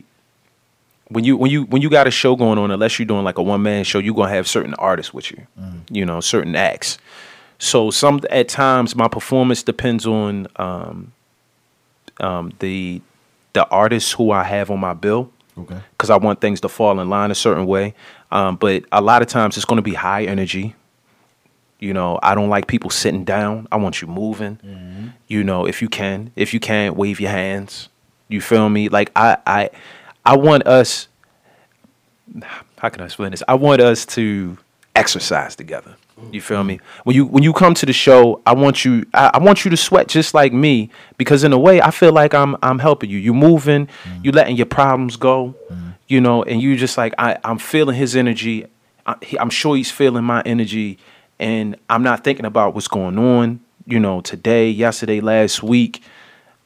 when 1.09 1.25
you 1.25 1.37
when 1.37 1.51
you 1.51 1.65
when 1.65 1.83
you 1.83 1.91
got 1.91 2.07
a 2.07 2.11
show 2.11 2.37
going 2.37 2.59
on, 2.59 2.71
unless 2.71 2.99
you're 2.99 3.07
doing 3.07 3.25
like 3.25 3.39
a 3.39 3.43
one 3.43 3.63
man 3.63 3.85
show, 3.85 3.99
you're 3.99 4.15
gonna 4.15 4.31
have 4.31 4.47
certain 4.47 4.75
artists 4.75 5.15
with 5.15 5.31
you, 5.31 5.47
you 5.91 6.05
know, 6.05 6.21
certain 6.21 6.55
acts. 6.55 6.99
So 7.59 7.91
some 7.91 8.21
at 8.31 8.49
times 8.49 8.95
my 8.95 9.09
performance 9.09 9.63
depends 9.63 10.07
on 10.07 10.47
um, 10.57 11.13
um, 12.21 12.53
the 12.61 13.01
the 13.53 13.67
artists 13.69 14.13
who 14.13 14.31
I 14.31 14.45
have 14.45 14.71
on 14.71 14.79
my 14.81 14.95
bill 14.95 15.31
Okay. 15.59 15.79
because 15.93 16.11
I 16.11 16.17
want 16.17 16.41
things 16.41 16.61
to 16.61 16.69
fall 16.69 17.01
in 17.01 17.09
line 17.09 17.31
a 17.33 17.35
certain 17.35 17.67
way. 17.67 17.95
Um, 18.31 18.57
but 18.57 18.85
a 18.93 19.01
lot 19.01 19.23
of 19.23 19.29
times 19.29 19.57
it's 19.57 19.65
going 19.67 19.79
to 19.79 19.83
be 19.83 19.95
high 19.95 20.25
energy. 20.25 20.75
You 21.81 21.93
know, 21.95 22.19
I 22.23 22.35
don't 22.35 22.49
like 22.49 22.67
people 22.67 22.91
sitting 22.91 23.25
down. 23.25 23.67
I 23.73 23.77
want 23.77 24.01
you 24.03 24.07
moving. 24.09 25.13
You 25.29 25.43
know, 25.45 25.67
if 25.67 25.81
you 25.83 25.89
can, 25.89 26.31
if 26.37 26.53
you 26.55 26.61
can't, 26.61 26.97
wave 26.97 27.21
your 27.21 27.31
hands. 27.31 27.89
You 28.29 28.41
feel 28.41 28.69
me? 28.69 28.89
Like 28.89 29.11
I, 29.17 29.39
I, 29.47 29.71
I 30.25 30.37
want 30.37 30.67
us. 30.67 31.09
How 32.77 32.89
can 32.89 33.01
I 33.01 33.07
explain 33.07 33.31
this? 33.31 33.43
I 33.49 33.55
want 33.55 33.81
us 33.81 34.05
to 34.07 34.59
exercise 34.95 35.57
together. 35.57 35.97
You 36.33 36.41
feel 36.41 36.65
me? 36.65 36.81
When 37.05 37.17
you 37.17 37.27
when 37.27 37.43
you 37.43 37.53
come 37.53 37.75
to 37.75 37.87
the 37.87 37.93
show, 37.93 38.43
I 38.45 38.55
want 38.55 38.85
you 38.85 39.07
I, 39.15 39.31
I 39.35 39.39
want 39.39 39.65
you 39.65 39.71
to 39.71 39.77
sweat 39.77 40.09
just 40.09 40.35
like 40.35 40.53
me 40.53 40.91
because 41.17 41.45
in 41.45 41.53
a 41.53 41.59
way 41.59 41.81
I 41.81 41.91
feel 41.91 42.13
like 42.13 42.35
I'm 42.35 42.57
I'm 42.63 42.79
helping 42.79 43.11
you. 43.11 43.19
You 43.19 43.33
moving, 43.33 43.87
mm. 43.87 44.25
you 44.25 44.33
letting 44.33 44.57
your 44.57 44.67
problems 44.67 45.17
go, 45.17 45.55
mm. 45.71 45.95
you 46.07 46.21
know, 46.21 46.43
and 46.43 46.61
you 46.61 46.77
just 46.77 46.99
like 46.99 47.15
I 47.19 47.39
I'm 47.45 47.59
feeling 47.59 47.97
his 47.97 48.17
energy. 48.17 48.67
I, 49.07 49.17
he, 49.23 49.39
I'm 49.39 49.51
sure 49.51 49.77
he's 49.77 49.91
feeling 49.91 50.25
my 50.25 50.43
energy, 50.45 50.99
and 51.39 51.77
I'm 51.89 52.03
not 52.03 52.25
thinking 52.25 52.45
about 52.45 52.75
what's 52.75 52.89
going 52.89 53.19
on, 53.19 53.61
you 53.87 53.99
know, 53.99 54.21
today, 54.21 54.69
yesterday, 54.69 55.21
last 55.21 55.63
week, 55.63 56.03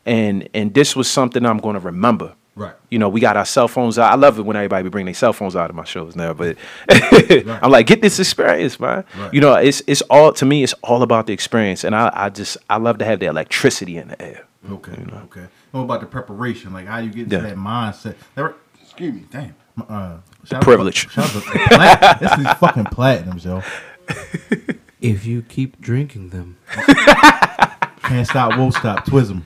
and 0.04 0.48
and 0.54 0.74
this 0.74 0.96
was 0.96 1.08
something 1.08 1.46
I'm 1.46 1.58
going 1.58 1.74
to 1.74 1.80
remember. 1.80 2.34
Right. 2.54 2.74
You 2.90 2.98
know, 2.98 3.08
we 3.08 3.20
got 3.20 3.36
our 3.38 3.46
cell 3.46 3.66
phones 3.66 3.98
out. 3.98 4.12
I 4.12 4.16
love 4.16 4.38
it 4.38 4.42
when 4.42 4.56
everybody 4.56 4.88
bring 4.90 5.06
their 5.06 5.14
cell 5.14 5.32
phones 5.32 5.56
out 5.56 5.70
of 5.70 5.76
my 5.76 5.84
shows 5.84 6.14
now, 6.16 6.34
but 6.34 6.56
I'm 6.90 7.70
like, 7.70 7.86
get 7.86 8.02
this 8.02 8.18
experience, 8.20 8.78
man. 8.78 9.04
Right. 9.18 9.32
You 9.32 9.40
know, 9.40 9.54
it's 9.54 9.82
it's 9.86 10.02
all 10.02 10.32
to 10.34 10.44
me. 10.44 10.62
It's 10.62 10.74
all 10.82 11.02
about 11.02 11.26
the 11.26 11.32
experience, 11.32 11.82
and 11.82 11.94
I 11.96 12.10
I 12.12 12.28
just 12.28 12.58
I 12.68 12.76
love 12.76 12.98
to 12.98 13.04
have 13.06 13.20
the 13.20 13.26
electricity 13.26 13.96
in 13.96 14.08
the 14.08 14.20
air. 14.20 14.44
Okay. 14.70 14.92
Okay. 15.24 15.46
What 15.70 15.80
about 15.82 16.00
the 16.00 16.06
preparation? 16.06 16.72
Like 16.74 16.86
how 16.86 16.98
you 16.98 17.10
get 17.10 17.22
into 17.24 17.36
Yeah. 17.36 17.42
that 17.42 17.56
mindset? 17.56 18.16
That- 18.34 18.54
excuse 18.82 19.14
me. 19.14 19.24
Damn. 19.30 19.54
Uh, 19.88 20.18
shout 20.44 20.58
out- 20.58 20.62
privilege. 20.62 21.10
Shout 21.10 21.34
out 21.34 21.42
to 21.42 21.50
plat- 21.50 22.20
That's 22.20 22.58
fucking 22.60 22.84
platinums, 22.84 23.44
yo. 23.46 23.62
If 25.00 25.24
you 25.24 25.40
keep 25.42 25.80
drinking 25.80 26.28
them, 26.28 26.58
Can't 28.02 28.26
stop, 28.26 28.58
won't 28.58 28.74
stop. 28.74 29.06
Twism. 29.06 29.42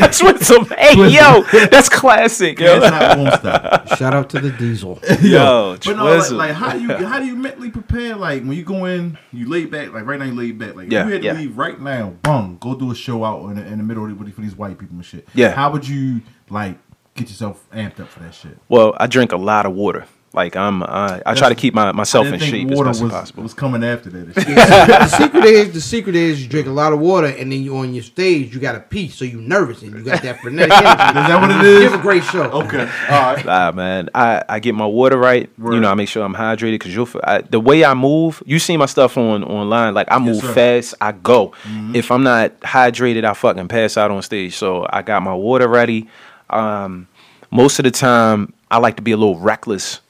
That's 0.00 0.22
what's 0.22 0.50
up. 0.50 0.68
Hey, 0.72 1.08
yo, 1.08 1.42
that's 1.68 1.88
classic, 1.88 2.58
Can't 2.58 2.82
yo. 2.82 2.86
stop, 2.88 3.18
won't 3.18 3.34
stop. 3.34 3.88
shout 3.96 4.14
out 4.14 4.30
to 4.30 4.40
the 4.40 4.50
diesel. 4.50 4.98
Yo, 5.22 5.76
But 5.84 5.96
no, 5.96 6.04
like, 6.04 6.30
like 6.30 6.50
how 6.52 6.72
do 6.74 6.80
you 6.82 6.88
how 7.06 7.18
do 7.18 7.24
you 7.26 7.34
mentally 7.36 7.70
prepare? 7.70 8.16
Like 8.16 8.42
when 8.42 8.52
you 8.52 8.64
go 8.64 8.84
in, 8.84 9.18
you 9.32 9.48
lay 9.48 9.64
back. 9.64 9.92
Like 9.92 10.04
right 10.04 10.18
now, 10.18 10.26
you 10.26 10.34
lay 10.34 10.52
back. 10.52 10.74
Like 10.76 10.90
Yeah, 10.90 11.02
if 11.02 11.06
you 11.06 11.12
had 11.14 11.22
to 11.22 11.26
yeah. 11.28 11.32
leave 11.34 11.56
right 11.56 11.80
now, 11.80 12.10
boom, 12.22 12.58
go 12.60 12.74
do 12.74 12.90
a 12.90 12.94
show 12.94 13.24
out 13.24 13.48
in 13.48 13.56
the, 13.56 13.66
in 13.66 13.78
the 13.78 13.84
middle 13.84 14.04
of 14.04 14.18
the, 14.18 14.30
for 14.30 14.40
these 14.42 14.54
white 14.56 14.78
people 14.78 14.96
and 14.96 15.04
shit. 15.04 15.26
Yeah. 15.34 15.52
How 15.52 15.70
would 15.72 15.88
you 15.88 16.20
like 16.50 16.76
get 17.14 17.28
yourself 17.28 17.64
amped 17.72 17.98
up 18.00 18.08
for 18.08 18.20
that 18.20 18.34
shit? 18.34 18.58
Well, 18.68 18.94
I 18.98 19.06
drink 19.06 19.32
a 19.32 19.36
lot 19.38 19.64
of 19.66 19.72
water. 19.72 20.06
Like 20.34 20.56
I'm, 20.56 20.82
I, 20.82 21.20
I 21.26 21.34
try 21.34 21.50
to 21.50 21.54
keep 21.54 21.74
my 21.74 21.92
myself 21.92 22.24
I 22.24 22.28
in 22.28 22.32
didn't 22.38 22.50
think 22.50 22.54
shape 22.68 22.70
as 22.72 22.76
water 22.78 22.88
best 22.90 23.02
as 23.02 23.10
possible. 23.10 23.42
was 23.42 23.52
coming 23.54 23.84
after 23.84 24.08
that. 24.10 24.34
the 24.34 25.08
secret 25.08 25.44
is 25.44 25.72
the 25.74 25.80
secret 25.80 26.16
is 26.16 26.42
you 26.42 26.48
drink 26.48 26.66
a 26.66 26.70
lot 26.70 26.92
of 26.94 27.00
water 27.00 27.26
and 27.26 27.52
then 27.52 27.62
you 27.62 27.76
on 27.76 27.92
your 27.92 28.02
stage 28.02 28.54
you 28.54 28.60
got 28.60 28.72
to 28.72 28.80
pee 28.80 29.08
so 29.08 29.24
you 29.26 29.40
nervous 29.40 29.82
and 29.82 29.92
you 29.92 30.02
got 30.02 30.22
that 30.22 30.40
frenetic 30.40 30.72
energy. 30.72 30.86
Is 31.22 31.28
that 31.28 31.40
what 31.40 31.50
it 31.50 31.62
You 31.68 31.76
is? 31.76 31.90
Give 31.90 32.00
a 32.00 32.02
great 32.02 32.24
show. 32.24 32.44
Okay. 32.44 32.80
All 33.10 33.34
right. 33.34 33.44
Nah, 33.44 33.72
man. 33.72 34.08
I, 34.14 34.42
I 34.48 34.58
get 34.58 34.74
my 34.74 34.86
water 34.86 35.18
right. 35.18 35.50
Word. 35.58 35.74
You 35.74 35.80
know, 35.80 35.90
I 35.90 35.94
make 35.94 36.08
sure 36.08 36.24
I'm 36.24 36.34
hydrated 36.34 36.72
because 36.74 36.94
you'll. 36.94 37.06
f- 37.06 37.16
I, 37.24 37.42
the 37.42 37.60
way 37.60 37.84
I 37.84 37.92
move, 37.94 38.42
you 38.46 38.58
see 38.58 38.76
my 38.76 38.86
stuff 38.86 39.18
on 39.18 39.44
online. 39.44 39.92
Like 39.94 40.08
I 40.10 40.18
move 40.18 40.36
sir. 40.36 40.44
Mm-hmm. 40.46 40.54
fast. 40.54 40.94
I 41.00 41.12
go. 41.12 41.52
If 41.94 42.10
I'm 42.10 42.22
not 42.22 42.58
hydrated, 42.60 43.24
I 43.24 43.34
fucking 43.34 43.68
pass 43.68 43.96
out 43.98 44.10
on 44.10 44.22
stage. 44.22 44.56
So 44.56 44.86
I 44.88 45.02
got 45.02 45.22
my 45.22 45.34
water 45.34 45.68
ready. 45.68 46.08
Um, 46.48 47.06
most 47.50 47.78
of 47.78 47.82
the 47.84 47.90
time, 47.90 48.52
I 48.70 48.78
like 48.78 48.96
to 48.96 49.02
be 49.02 49.12
a 49.12 49.16
little 49.16 49.38
reckless. 49.38 50.00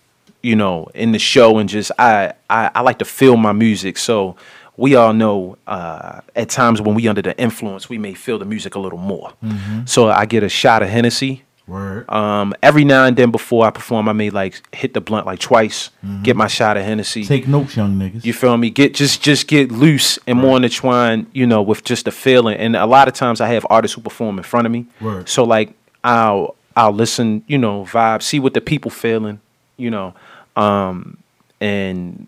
You 0.43 0.57
know, 0.57 0.89
in 0.95 1.13
the 1.13 1.19
show 1.19 1.59
and 1.59 1.69
just 1.69 1.93
I 1.99 2.35
I, 2.51 2.71
I 2.75 2.81
like 2.81 2.99
to 2.99 3.05
feel 3.05 3.37
my 3.37 3.53
music. 3.53 3.99
So. 3.99 4.37
We 4.79 4.97
all 4.97 5.13
know 5.13 5.59
uh, 5.67 6.23
at 6.35 6.49
times 6.49 6.81
when 6.81 6.95
we 6.95 7.07
under 7.07 7.21
the 7.21 7.39
influence, 7.39 7.91
we 7.91 7.99
may 7.99 8.15
feel 8.15 8.39
the 8.39 8.47
music 8.47 8.75
a 8.75 8.79
little 8.81 8.99
more. 8.99 9.31
Mm-hmm. 9.45 9.85
So 9.85 10.09
I 10.09 10.25
get 10.25 10.43
a 10.43 10.49
shot 10.49 10.83
of 10.83 10.89
Hennessy, 10.89 11.45
Word. 11.67 12.11
um, 12.11 12.55
every 12.63 12.83
now 12.83 13.05
and 13.05 13.15
then 13.15 13.31
before 13.31 13.67
I 13.67 13.71
perform, 13.71 14.09
I 14.09 14.15
may 14.15 14.31
like 14.31 14.63
hit 14.75 14.95
the 14.95 15.03
blunt 15.03 15.27
like 15.27 15.41
twice, 15.41 15.91
get 16.23 16.37
my 16.37 16.47
shot 16.47 16.79
of 16.79 16.85
Hennessy. 16.85 17.21
Mm-hmm. 17.21 17.29
Take 17.29 17.49
notes, 17.49 17.77
young 17.77 17.99
niggas. 17.99 18.25
you 18.25 18.33
feel 18.33 18.57
me? 18.57 18.71
Get 18.71 18.95
just 18.95 19.21
just 19.23 19.47
get 19.47 19.71
loose 19.71 20.19
and 20.27 20.39
more 20.39 20.57
intertwined, 20.57 21.27
you 21.35 21.47
know, 21.47 21.61
with 21.61 21.85
just 21.85 22.07
the 22.07 22.11
feeling. 22.11 22.57
And 22.57 22.75
a 22.75 22.87
lot 22.87 23.09
of 23.09 23.15
times 23.15 23.43
I 23.43 23.49
have 23.49 23.67
artists 23.69 23.95
who 23.95 24.01
perform 24.01 24.39
in 24.39 24.43
front 24.43 24.67
of 24.67 24.73
me. 24.73 24.87
Word. 25.03 25.29
So 25.29 25.45
like 25.45 25.75
I'll 26.03 26.57
I'll 26.75 26.93
listen, 26.93 27.45
you 27.47 27.59
know, 27.59 27.85
vibe, 27.85 28.23
see 28.23 28.41
what 28.41 28.55
the 28.55 28.63
people 28.63 28.91
feeling, 28.91 29.39
you 29.77 29.91
know. 29.91 30.15
Um, 30.57 31.19
and 31.61 32.27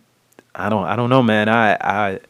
I 0.55 0.69
don't 0.69 0.85
I 0.85 0.97
don't 0.97 1.11
know, 1.11 1.23
man. 1.23 1.49
I 1.49 1.75
I 1.81 2.21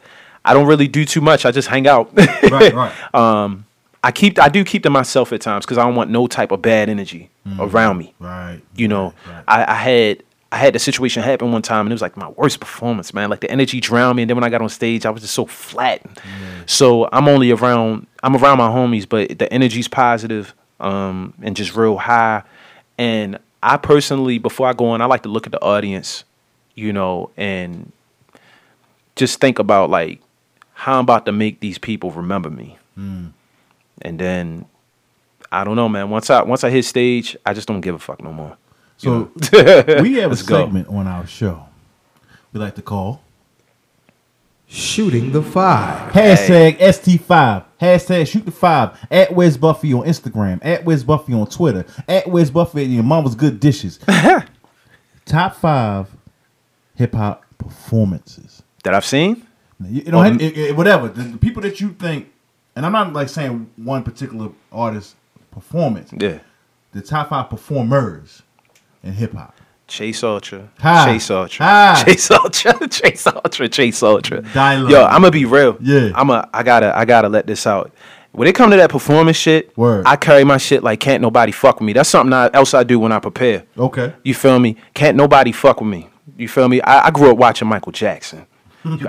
I 0.44 0.54
don't 0.54 0.66
really 0.66 0.88
do 0.88 1.04
too 1.04 1.20
much. 1.20 1.44
I 1.46 1.50
just 1.50 1.68
hang 1.68 1.86
out. 1.86 2.10
right, 2.16 2.72
right. 2.74 2.92
um 3.14 3.64
I 4.02 4.12
keep 4.12 4.38
I 4.38 4.48
do 4.48 4.64
keep 4.64 4.82
to 4.82 4.90
myself 4.90 5.32
at 5.32 5.40
times 5.40 5.64
because 5.64 5.78
I 5.78 5.84
don't 5.84 5.94
want 5.94 6.10
no 6.10 6.26
type 6.26 6.50
of 6.52 6.60
bad 6.62 6.88
energy 6.88 7.30
around 7.58 7.98
me. 7.98 8.14
right. 8.18 8.60
You 8.74 8.88
know, 8.88 9.14
Right. 9.28 9.44
I, 9.48 9.72
I 9.72 9.74
had 9.74 10.22
I 10.52 10.56
had 10.56 10.74
the 10.74 10.78
situation 10.78 11.22
happen 11.22 11.50
one 11.52 11.62
time, 11.62 11.80
and 11.86 11.90
it 11.90 11.94
was 11.94 12.02
like 12.02 12.16
my 12.16 12.28
worst 12.28 12.60
performance, 12.60 13.12
man. 13.12 13.28
Like 13.28 13.40
the 13.40 13.50
energy 13.50 13.80
drowned 13.80 14.16
me, 14.16 14.22
and 14.22 14.30
then 14.30 14.36
when 14.36 14.44
I 14.44 14.50
got 14.50 14.62
on 14.62 14.68
stage, 14.68 15.04
I 15.04 15.10
was 15.10 15.22
just 15.22 15.34
so 15.34 15.46
flat. 15.46 16.00
So 16.66 17.08
I'm 17.12 17.26
only 17.28 17.50
around, 17.50 18.06
I'm 18.22 18.36
around 18.36 18.58
my 18.58 18.68
homies, 18.68 19.08
but 19.08 19.36
the 19.38 19.52
energy's 19.52 19.88
positive, 19.88 20.54
um, 20.80 21.34
and 21.42 21.56
just 21.56 21.74
real 21.74 21.96
high. 21.96 22.44
And 22.98 23.38
I 23.64 23.78
personally, 23.78 24.36
before 24.38 24.68
I 24.68 24.74
go 24.74 24.86
on, 24.90 25.00
I 25.00 25.06
like 25.06 25.22
to 25.22 25.28
look 25.30 25.46
at 25.46 25.52
the 25.52 25.60
audience, 25.62 26.24
you 26.74 26.92
know, 26.92 27.30
and 27.36 27.90
just 29.16 29.40
think 29.40 29.58
about 29.58 29.88
like 29.90 30.20
how 30.74 30.94
I'm 30.98 31.00
about 31.04 31.24
to 31.26 31.32
make 31.32 31.60
these 31.60 31.78
people 31.78 32.10
remember 32.10 32.50
me. 32.50 32.76
Hmm. 32.94 33.28
And 34.02 34.18
then 34.18 34.66
I 35.50 35.64
don't 35.64 35.76
know, 35.76 35.88
man. 35.88 36.10
Once 36.10 36.28
I 36.28 36.42
once 36.42 36.62
I 36.62 36.70
hit 36.70 36.84
stage, 36.84 37.36
I 37.46 37.54
just 37.54 37.66
don't 37.66 37.80
give 37.80 37.94
a 37.94 37.98
fuck 37.98 38.22
no 38.22 38.32
more. 38.32 38.56
So 38.98 39.30
we 39.52 40.14
have 40.14 40.24
a 40.24 40.28
Let's 40.28 40.42
go. 40.42 40.64
segment 40.64 40.88
on 40.88 41.06
our 41.06 41.26
show 41.26 41.66
we 42.52 42.60
like 42.60 42.74
to 42.76 42.82
call 42.82 43.20
Shooting 44.66 45.32
the 45.32 45.42
five. 45.42 46.12
hashtag 46.12 46.78
ST5, 46.78 47.64
hashtag 47.84 48.26
shoot 48.26 48.44
the 48.44 48.50
five, 48.50 48.98
at 49.10 49.34
Wes 49.34 49.56
Buffy 49.56 49.92
on 49.92 50.02
Instagram, 50.06 50.58
at 50.62 50.84
Wes 50.84 51.02
Buffy 51.02 51.32
on 51.34 51.46
Twitter, 51.46 51.84
at 52.08 52.26
Wes 52.28 52.50
Buffy 52.50 52.82
at 52.82 52.88
your 52.88 53.02
mama's 53.04 53.34
good 53.34 53.60
dishes. 53.60 53.98
Top 55.24 55.56
five 55.56 56.08
hip 56.94 57.14
hop 57.14 57.44
performances. 57.58 58.62
That 58.84 58.94
I've 58.94 59.04
seen? 59.04 59.46
You 59.84 60.10
know, 60.12 60.18
Oh, 60.20 60.24
it- 60.24 60.40
it- 60.42 60.76
whatever. 60.76 61.08
The, 61.08 61.22
the 61.22 61.38
people 61.38 61.62
that 61.62 61.80
you 61.80 61.92
think, 61.94 62.30
and 62.76 62.84
I'm 62.84 62.92
not 62.92 63.12
like 63.12 63.28
saying 63.28 63.70
one 63.76 64.02
particular 64.02 64.50
artist 64.72 65.16
performance, 65.50 66.12
Yeah. 66.18 66.38
the 66.92 67.00
top 67.02 67.30
five 67.30 67.48
performers 67.50 68.42
in 69.02 69.12
hip 69.14 69.32
hop. 69.34 69.53
Chase 69.86 70.22
Ultra. 70.24 70.68
Hi. 70.80 71.12
Chase 71.12 71.30
Ultra. 71.30 71.64
Hi. 71.64 72.02
Chase 72.06 72.30
Ultra. 72.30 72.88
Chase 72.88 73.26
Ultra. 73.26 73.68
Chase 73.68 74.02
Ultra. 74.02 74.42
Dialogue. 74.54 74.90
Yo, 74.90 75.04
I'm 75.04 75.20
gonna 75.20 75.30
be 75.30 75.44
real. 75.44 75.76
Yeah. 75.80 76.10
I'm 76.14 76.30
a 76.30 76.48
I 76.52 76.62
gotta 76.62 76.96
I 76.96 77.04
gotta 77.04 77.28
let 77.28 77.46
this 77.46 77.66
out. 77.66 77.92
When 78.32 78.48
it 78.48 78.54
come 78.54 78.70
to 78.70 78.76
that 78.76 78.90
performance 78.90 79.36
shit, 79.36 79.76
Word. 79.76 80.06
I 80.06 80.16
carry 80.16 80.42
my 80.42 80.56
shit 80.56 80.82
like 80.82 80.98
can't 81.00 81.22
nobody 81.22 81.52
fuck 81.52 81.80
with 81.80 81.86
me. 81.86 81.92
That's 81.92 82.08
something 82.08 82.32
I, 82.32 82.50
else 82.52 82.74
I 82.74 82.82
do 82.82 82.98
when 82.98 83.12
I 83.12 83.20
prepare. 83.20 83.64
Okay. 83.78 84.12
You 84.24 84.34
feel 84.34 84.58
me? 84.58 84.76
Can't 84.94 85.16
nobody 85.16 85.52
fuck 85.52 85.80
with 85.80 85.90
me. 85.90 86.08
You 86.36 86.48
feel 86.48 86.68
me? 86.68 86.80
I, 86.80 87.06
I 87.06 87.10
grew 87.10 87.30
up 87.30 87.36
watching 87.36 87.68
Michael 87.68 87.92
Jackson. 87.92 88.46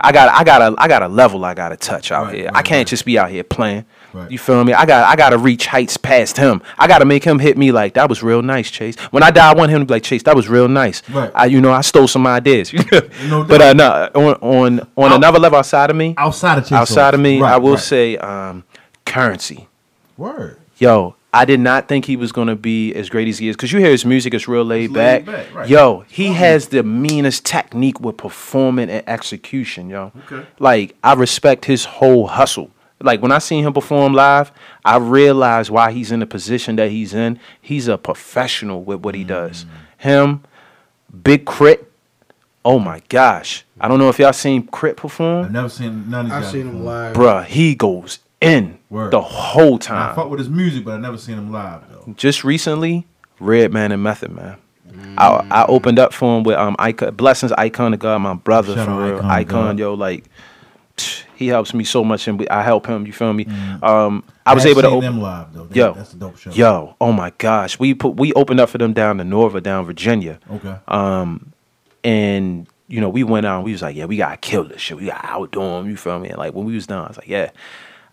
I 0.01 0.11
got 0.11 0.29
I 0.29 0.43
got 0.43 0.61
a 0.61 0.75
I 0.77 0.87
got 0.87 1.03
a 1.03 1.07
level 1.07 1.43
I 1.43 1.53
gotta 1.53 1.75
touch 1.75 2.11
out 2.11 2.27
Right, 2.27 2.35
here. 2.35 2.45
right, 2.45 2.55
I 2.55 2.61
can't 2.61 2.79
right. 2.79 2.87
just 2.87 3.03
be 3.05 3.19
out 3.19 3.29
here 3.29 3.43
playing. 3.43 3.85
Right. 4.13 4.31
You 4.31 4.37
feel 4.37 4.63
me? 4.63 4.71
I 4.73 4.85
got 4.85 5.03
I 5.05 5.15
gotta 5.17 5.37
reach 5.37 5.67
heights 5.67 5.97
past 5.97 6.37
him. 6.37 6.61
I 6.77 6.87
gotta 6.87 7.03
make 7.03 7.23
him 7.25 7.39
hit 7.39 7.57
me 7.57 7.71
like 7.73 7.95
that 7.95 8.07
was 8.07 8.23
real 8.23 8.41
nice, 8.41 8.71
Chase. 8.71 8.95
When 9.11 9.23
I 9.23 9.31
die, 9.31 9.51
I 9.51 9.53
want 9.53 9.71
him 9.71 9.81
to 9.81 9.85
be 9.85 9.93
like 9.95 10.03
Chase. 10.03 10.23
That 10.23 10.35
was 10.35 10.47
real 10.47 10.69
nice. 10.69 11.01
Right. 11.09 11.29
I 11.35 11.45
you 11.47 11.59
know 11.59 11.73
I 11.73 11.81
stole 11.81 12.07
some 12.07 12.25
ideas. 12.25 12.71
No 13.27 13.43
but 13.43 13.61
uh, 13.61 13.73
no 13.73 14.09
on 14.15 14.33
on 14.35 14.79
on 14.95 15.11
Out- 15.11 15.15
another 15.17 15.39
level 15.39 15.57
outside 15.59 15.89
of 15.89 15.95
me, 15.97 16.13
Outside 16.17 16.57
of 16.59 16.63
Chase 16.63 16.71
outside 16.73 17.13
of 17.13 17.19
me, 17.19 17.41
I 17.41 17.57
will 17.57 17.77
say 17.77 18.15
um, 18.17 18.63
Curren$y 19.05 19.67
Word. 20.17 20.57
yo, 20.77 21.15
I 21.35 21.43
did 21.45 21.59
not 21.59 21.87
think 21.89 22.05
he 22.05 22.15
was 22.15 22.31
gonna 22.31 22.55
be 22.55 22.93
as 22.93 23.09
great 23.09 23.27
as 23.27 23.37
he 23.39 23.49
is. 23.49 23.55
Cause 23.55 23.71
you 23.71 23.79
hear 23.79 23.91
his 23.91 24.05
music, 24.05 24.33
it's 24.33 24.47
real 24.47 24.63
laid 24.63 24.85
It's 24.85 24.93
back. 24.93 25.27
laid 25.27 25.35
back, 25.35 25.53
right. 25.55 25.69
Yo, 25.69 26.05
he 26.07 26.27
has 26.33 26.69
the 26.69 26.81
meanest 26.81 27.45
technique 27.45 27.99
with 27.99 28.15
performing 28.17 28.89
and 28.89 29.03
execution, 29.07 29.89
yo. 29.89 30.11
Okay. 30.31 30.47
Like 30.59 30.95
I 31.03 31.13
respect 31.13 31.65
his 31.65 31.85
whole 31.85 32.27
hustle. 32.27 32.71
Like 33.01 33.21
when 33.21 33.31
I 33.33 33.39
seen 33.39 33.65
him 33.65 33.73
perform 33.73 34.13
live, 34.13 34.51
I 34.85 34.95
realized 34.97 35.69
why 35.69 35.91
he's 35.91 36.11
in 36.11 36.21
the 36.21 36.25
position 36.25 36.77
that 36.77 36.89
he's 36.89 37.13
in. 37.13 37.37
He's 37.61 37.89
a 37.89 37.97
professional 37.97 38.83
with 38.83 39.01
what 39.03 39.13
he 39.15 39.25
Mm. 39.25 39.27
does. 39.27 39.65
Him, 39.97 40.41
Big 41.23 41.45
Crit. 41.45 41.91
Oh 42.63 42.79
my 42.79 43.01
gosh. 43.09 43.63
I 43.79 43.87
don't 43.89 43.99
know 43.99 44.09
if 44.09 44.17
y'all 44.17 44.33
seen 44.33 44.63
K.R.I.T. 44.63 44.95
perform. 44.95 45.45
I've 45.45 45.51
never 45.51 45.69
seen 45.69 46.09
none 46.09 46.21
of 46.21 46.25
these 46.27 46.33
I've 46.33 46.43
guys 46.43 46.51
seen 46.51 46.61
him 46.67 46.85
live. 46.85 47.15
Bruh, 47.15 47.45
he 47.45 47.75
goes 47.75 48.19
in 48.41 48.77
Word. 48.89 49.11
the 49.11 49.21
whole 49.21 49.77
time. 49.79 49.97
I 49.97 50.05
time. 50.07 50.15
fuck 50.15 50.29
with 50.29 50.39
his 50.39 50.49
music, 50.49 50.85
but 50.85 50.95
I 50.95 50.97
never 50.97 51.17
seen 51.17 51.37
him 51.37 51.51
live 51.51 51.81
though. 51.89 52.13
just 52.17 52.43
recently, 52.43 53.05
Redman 53.39 53.91
and 53.91 54.03
Method 54.03 54.31
Man. 54.31 54.57
I, 55.17 55.45
I 55.51 55.65
opened 55.65 55.99
up 55.99 56.13
for 56.13 56.37
him 56.37 56.43
with 56.43 56.55
um 56.57 56.75
icon 56.79 57.15
blessings 57.15 57.51
icon 57.53 57.93
of 57.93 57.99
God, 57.99 58.19
my 58.19 58.33
brother 58.33 58.75
Shout 58.75 58.85
for 58.85 59.03
real. 59.03 59.17
Icon 59.17 59.29
Icon, 59.31 59.77
yo, 59.77 59.93
like 59.93 60.25
psh, 60.95 61.23
he 61.35 61.47
helps 61.47 61.73
me 61.73 61.83
so 61.83 62.03
much 62.03 62.27
and 62.29 62.39
we, 62.39 62.47
I 62.47 62.61
help 62.63 62.87
him. 62.87 63.05
You 63.05 63.11
feel 63.11 63.33
me? 63.33 63.45
Um, 63.83 64.23
I 64.45 64.53
was 64.53 64.65
able 64.65 64.81
to 64.83 64.87
seen 64.87 64.97
open 64.97 65.05
them 65.15 65.21
live 65.21 65.53
though. 65.53 65.65
That- 65.65 65.75
Yo, 65.75 65.93
that's 65.93 66.13
a 66.13 66.17
dope 66.17 66.37
show. 66.37 66.51
yo, 66.51 66.95
oh 67.01 67.11
my 67.11 67.31
gosh, 67.39 67.77
we 67.79 67.93
put 67.93 68.15
we 68.15 68.31
opened 68.33 68.59
up 68.61 68.69
for 68.69 68.77
them 68.77 68.93
down 68.93 69.19
in 69.19 69.29
Norva, 69.29 69.61
down 69.61 69.85
Virginia, 69.85 70.39
Okay. 70.49 70.75
Um, 70.87 71.51
and 72.03 72.67
you 72.87 73.01
know 73.01 73.09
we 73.09 73.23
went 73.23 73.45
out. 73.45 73.57
and 73.57 73.65
We 73.65 73.71
was 73.73 73.81
like, 73.81 73.95
yeah, 73.95 74.05
we 74.05 74.15
gotta 74.17 74.37
kill 74.37 74.63
this 74.65 74.79
shit. 74.81 74.95
We 74.97 75.07
gotta 75.07 75.27
outdo 75.27 75.59
them. 75.59 75.89
You 75.89 75.97
feel 75.97 76.19
me? 76.19 76.29
And 76.29 76.37
like 76.37 76.53
when 76.53 76.65
we 76.65 76.73
was 76.75 76.87
done, 76.87 77.03
I 77.03 77.07
was 77.07 77.17
like, 77.17 77.27
yeah, 77.27 77.49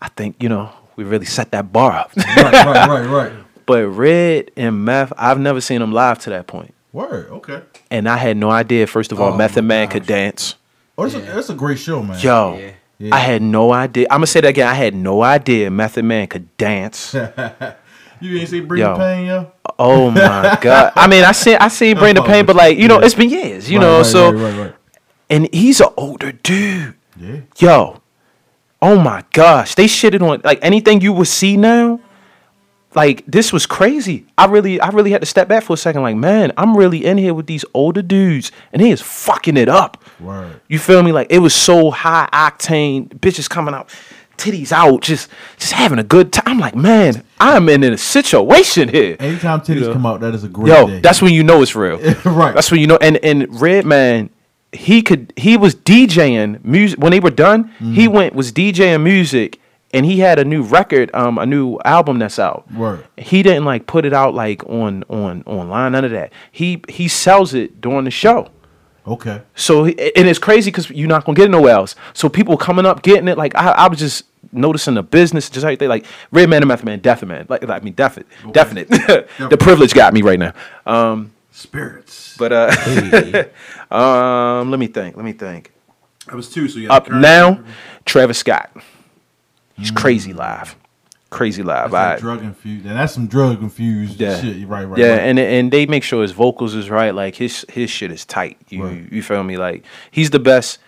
I 0.03 0.09
think 0.09 0.35
you 0.43 0.49
know 0.49 0.69
we 0.97 1.03
really 1.03 1.25
set 1.25 1.51
that 1.51 1.71
bar 1.73 1.93
up. 1.93 2.11
right, 2.17 2.37
right, 2.53 2.87
right, 2.87 3.07
right. 3.07 3.33
but 3.65 3.87
Red 3.87 4.51
and 4.55 4.85
Meth, 4.85 5.11
I've 5.17 5.39
never 5.39 5.61
seen 5.61 5.79
them 5.79 5.91
live 5.93 6.19
to 6.19 6.29
that 6.31 6.45
point. 6.45 6.73
Word. 6.91 7.29
Okay. 7.31 7.61
And 7.89 8.07
I 8.07 8.17
had 8.17 8.37
no 8.37 8.51
idea, 8.51 8.85
first 8.85 9.11
of 9.11 9.19
all, 9.19 9.33
Oh 9.33 9.37
Method 9.37 9.63
my 9.63 9.69
Man 9.69 9.85
gosh. 9.87 9.93
could 9.93 10.05
dance. 10.05 10.55
Oh, 10.95 11.07
that's, 11.07 11.15
a, 11.15 11.21
that's 11.21 11.49
a 11.49 11.55
great 11.55 11.79
show, 11.79 12.03
man. 12.03 12.19
Yo, 12.19 12.57
Yeah. 12.59 12.71
Yeah. 12.99 13.15
I 13.15 13.19
had 13.19 13.41
no 13.41 13.73
idea. 13.73 14.05
I'm 14.11 14.17
going 14.19 14.25
to 14.25 14.31
say 14.31 14.41
that 14.41 14.49
again. 14.49 14.67
I 14.67 14.75
had 14.75 14.93
no 14.93 15.23
idea 15.23 15.71
Method 15.71 16.05
Man 16.05 16.27
could 16.27 16.55
dance. 16.57 17.15
You 18.21 18.37
ain't 18.37 18.47
see 18.47 18.61
Bring 18.61 18.79
Yo. 18.81 18.93
the 18.93 18.99
Pain, 18.99 19.25
yo? 19.25 19.51
oh 19.79 20.09
my 20.09 20.57
God. 20.61 20.93
I 20.95 21.07
mean, 21.07 21.25
I 21.25 21.33
see, 21.33 21.55
I 21.55 21.67
see 21.67 21.93
Bring 21.93 22.15
the 22.15 22.21
oh, 22.21 22.25
Pain, 22.25 22.45
but 22.45 22.55
like, 22.55 22.77
you 22.77 22.87
know, 22.87 22.99
Yeah. 22.99 23.05
it's 23.05 23.15
been 23.15 23.29
years, 23.29 23.69
you 23.69 23.79
Right, 23.79 23.85
know, 23.85 23.97
right, 23.97 24.05
so, 24.05 24.31
Right, 24.31 24.41
right, 24.41 24.59
right. 24.67 24.75
and 25.29 25.53
he's 25.53 25.81
an 25.81 25.89
older 25.97 26.31
dude. 26.31 26.93
Yeah. 27.19 27.37
Yo, 27.57 28.01
oh 28.83 28.99
my 28.99 29.23
gosh. 29.31 29.75
They 29.75 29.85
shitted 29.85 30.21
on, 30.21 30.41
like, 30.43 30.59
anything 30.61 31.01
you 31.01 31.13
would 31.13 31.27
see 31.27 31.57
now. 31.57 31.99
Like 32.95 33.23
this 33.25 33.51
was 33.51 33.65
crazy. 33.65 34.27
I 34.37 34.45
really, 34.45 34.79
I 34.79 34.89
really 34.89 35.09
had 35.09 35.21
to 35.21 35.25
step 35.25 35.47
back 35.47 35.63
for 35.63 35.73
a 35.73 35.77
second. 35.77 36.03
Like, 36.03 36.15
man, 36.15 36.51
I'm 36.57 36.77
really 36.77 37.05
in 37.05 37.17
here 37.17 37.33
with 37.33 37.47
these 37.47 37.65
older 37.73 38.03
dudes, 38.03 38.51
and 38.71 38.83
he 38.83 38.91
is 38.91 39.01
fucking 39.01 39.57
it 39.57 39.67
up. 39.67 40.03
Word. 40.19 40.61
You 40.67 40.77
feel 40.77 41.01
me? 41.01 41.11
Like 41.11 41.25
it 41.31 41.39
was 41.39 41.55
so 41.55 41.89
high 41.89 42.29
octane, 42.31 43.07
bitches 43.07 43.49
coming 43.49 43.73
out, 43.73 43.89
titties 44.37 44.71
out, 44.71 45.01
just 45.01 45.27
just 45.57 45.71
having 45.71 45.97
a 45.97 46.03
good 46.03 46.31
time. 46.31 46.43
I'm 46.45 46.59
like, 46.59 46.75
man, 46.75 47.23
I'm 47.39 47.67
in 47.67 47.83
a 47.83 47.97
situation 47.97 48.89
here. 48.89 49.15
Anytime 49.19 49.61
titties 49.61 49.81
know. 49.81 49.93
come 49.93 50.05
out, 50.05 50.19
that 50.19 50.35
is 50.35 50.43
a 50.43 50.49
great 50.49 50.67
Yo, 50.67 50.85
day. 50.85 50.99
that's 50.99 51.19
when 51.19 51.33
you 51.33 51.43
know 51.43 51.63
it's 51.63 51.75
real. 51.75 51.97
Right. 52.25 52.53
That's 52.53 52.69
when 52.69 52.79
you 52.79 52.85
know. 52.85 52.97
And 53.01 53.17
and 53.17 53.59
Redman, 53.59 54.29
he 54.73 55.01
could 55.01 55.31
he 55.37 55.55
was 55.57 55.75
DJing 55.75 56.63
music 56.63 56.99
when 56.99 57.11
they 57.11 57.19
were 57.19 57.29
done. 57.31 57.71
He 57.79 58.05
Mm-hmm. 58.07 58.13
went 58.13 58.35
was 58.35 58.51
DJing 58.51 59.03
music. 59.03 59.59
And 59.95 60.07
he 60.07 60.21
had 60.21 60.39
a 60.39 60.43
new 60.43 60.63
record, 60.63 61.11
um, 61.13 61.37
a 61.37 61.45
new 61.45 61.77
album 61.85 62.17
that's 62.17 62.39
out. 62.39 62.65
Word. 62.73 63.05
He 63.15 63.43
didn't 63.43 63.63
like 63.63 63.85
put 63.85 64.05
it 64.05 64.13
out 64.13 64.33
like 64.33 64.63
on 64.67 65.03
on 65.07 65.43
online, 65.45 65.91
none 65.91 66.03
of 66.03 66.09
that. 66.09 66.33
He 66.51 66.81
he 66.89 67.07
sells 67.07 67.53
it 67.53 67.79
during 67.79 68.05
the 68.05 68.09
show. 68.09 68.49
okay. 69.05 69.43
So 69.53 69.85
and 69.85 70.27
it's 70.27 70.39
crazy 70.39 70.71
because 70.71 70.89
you're 70.89 71.07
not 71.07 71.25
gonna 71.25 71.35
get 71.35 71.45
it 71.45 71.51
nowhere 71.51 71.75
else. 71.75 71.93
So 72.13 72.27
people 72.27 72.57
coming 72.57 72.87
up 72.87 73.03
getting 73.03 73.27
it, 73.27 73.37
like 73.37 73.53
I, 73.55 73.69
I 73.69 73.87
was 73.87 73.99
just 73.99 74.23
noticing 74.51 74.95
the 74.95 75.03
business, 75.03 75.47
just 75.47 75.63
like 75.63 75.77
they 75.77 75.87
like 75.87 76.05
Redman 76.31 76.63
and 76.63 76.67
Method 76.69 76.85
Man, 76.87 76.97
Definite 76.97 77.31
Man, 77.31 77.45
like 77.49 77.69
I 77.69 77.79
mean 77.81 77.93
definite, 77.93 78.25
definite. 78.51 78.87
the 79.37 79.57
privilege 79.59 79.93
got 79.93 80.11
me 80.11 80.23
right 80.23 80.39
now. 80.39 80.53
Um, 80.87 81.31
Spirits. 81.55 82.35
but 82.37 82.51
uh, 82.51 83.45
um, 83.95 84.71
let 84.71 84.79
me 84.79 84.87
think, 84.87 85.15
let 85.15 85.23
me 85.23 85.33
think. 85.33 85.71
I 86.27 86.35
was 86.35 86.49
two, 86.49 86.67
so 86.67 86.79
you 86.79 86.89
Up 86.89 87.09
now, 87.11 87.63
Travis 88.05 88.39
Scott. 88.39 88.71
He's 89.75 89.91
crazy 89.91 90.33
live, 90.33 90.75
crazy 91.29 91.61
live. 91.63 91.91
That's 91.91 91.93
that 91.93 92.17
I- 92.17 92.19
drug 92.19 92.43
infused. 92.43 92.85
And 92.85 92.95
that's 92.97 93.13
some 93.13 93.27
drug 93.27 93.61
infused 93.61 94.19
Yeah. 94.19 94.39
shit. 94.41 94.67
Right, 94.67 94.83
right. 94.85 94.97
yeah, 94.99 95.11
right. 95.11 95.19
and 95.19 95.37
and 95.39 95.71
they 95.71 95.85
make 95.85 96.03
sure 96.03 96.21
his 96.21 96.31
vocals 96.31 96.73
is 96.75 96.89
right. 96.89 97.13
Like 97.13 97.35
his 97.35 97.65
his 97.69 97.89
shit 97.89 98.11
is 98.11 98.25
tight. 98.25 98.57
You 98.69 98.83
Right. 98.85 99.11
you 99.11 99.21
feel 99.23 99.43
me? 99.43 99.57
Like 99.57 99.83
he's 100.11 100.29
the 100.31 100.39
best. 100.39 100.79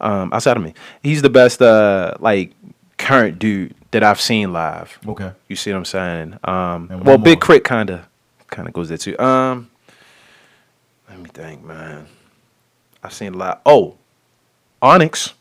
Um, 0.00 0.32
outside 0.32 0.56
of 0.56 0.62
me, 0.62 0.74
he's 1.02 1.22
the 1.22 1.30
best. 1.30 1.62
Uh, 1.62 2.14
like 2.20 2.52
current 2.98 3.38
dude 3.38 3.74
that 3.92 4.02
I've 4.02 4.20
seen 4.20 4.52
live. 4.52 4.98
Okay. 5.06 5.30
You 5.48 5.56
see 5.56 5.70
what 5.72 5.78
I'm 5.78 5.84
saying? 5.84 6.38
Um, 6.44 6.88
well, 6.88 7.16
one 7.16 7.22
Big 7.22 7.38
more. 7.38 7.46
K.R.I.T. 7.46 7.60
kind 7.62 7.90
of 7.90 8.00
kind 8.48 8.68
of 8.68 8.74
goes 8.74 8.88
there 8.90 8.98
too. 8.98 9.18
Um, 9.18 9.70
let 11.14 11.22
me 11.22 11.30
think, 11.32 11.64
man. 11.64 12.06
I've 13.02 13.12
seen 13.12 13.34
a 13.34 13.36
lot. 13.36 13.60
Oh, 13.66 13.96
Onyx, 14.82 15.34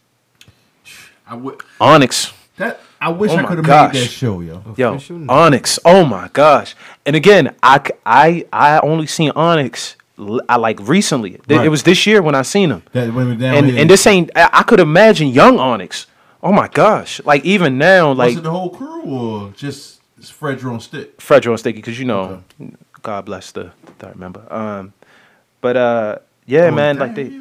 I 1.27 1.35
would. 1.35 1.61
Onyx. 1.79 2.33
That 2.57 2.79
I 3.01 3.09
wish 3.09 3.31
Oh 3.31 3.37
I 3.37 3.41
my 3.41 3.47
could 3.47 3.57
have 3.57 3.65
gosh. 3.65 3.93
made 3.93 4.03
that 4.03 4.09
show, 4.09 4.41
yo. 4.41 4.63
Yo, 4.77 4.99
Onyx. 5.27 5.79
Oh 5.83 6.05
my 6.05 6.29
gosh! 6.33 6.75
And 7.05 7.15
again, 7.15 7.55
I 7.63 7.81
I 8.05 8.45
I 8.53 8.79
only 8.81 9.07
seen 9.07 9.31
Onyx. 9.31 9.95
l- 10.19 10.41
I 10.47 10.57
like 10.57 10.79
recently. 10.81 11.39
Right. 11.49 11.65
It 11.65 11.69
was 11.69 11.83
this 11.83 12.05
year 12.05 12.21
when 12.21 12.35
I 12.35 12.43
seen 12.43 12.69
him. 12.69 12.83
That 12.91 13.13
when 13.13 13.29
we 13.29 13.35
down 13.35 13.55
And 13.55 13.71
and 13.77 13.89
this 13.89 14.05
ain't. 14.05 14.29
I, 14.35 14.49
I 14.53 14.63
could 14.63 14.79
imagine 14.79 15.29
young 15.29 15.57
Onyx. 15.59 16.05
Oh 16.43 16.51
my 16.51 16.67
gosh! 16.67 17.19
Like 17.25 17.43
even 17.45 17.77
now, 17.77 18.09
was 18.09 18.17
like 18.17 18.37
it 18.37 18.43
the 18.43 18.51
whole 18.51 18.69
crew 18.69 19.01
or 19.03 19.51
just 19.55 20.01
Fredro 20.21 20.73
on 20.73 20.79
stick? 20.79 21.17
Fredro 21.17 21.51
and 21.51 21.59
Sticky, 21.59 21.77
because 21.77 21.97
you 21.97 22.05
know, 22.05 22.43
God 23.01 23.25
bless 23.25 23.51
the 23.51 23.71
third 23.99 24.15
member. 24.17 24.45
Um, 24.53 24.93
but 25.63 25.75
uh, 25.79 26.19
Yeah, 26.45 26.67
Oh, 26.67 26.75
man. 26.75 26.99
Like 26.99 27.15
they. 27.15 27.31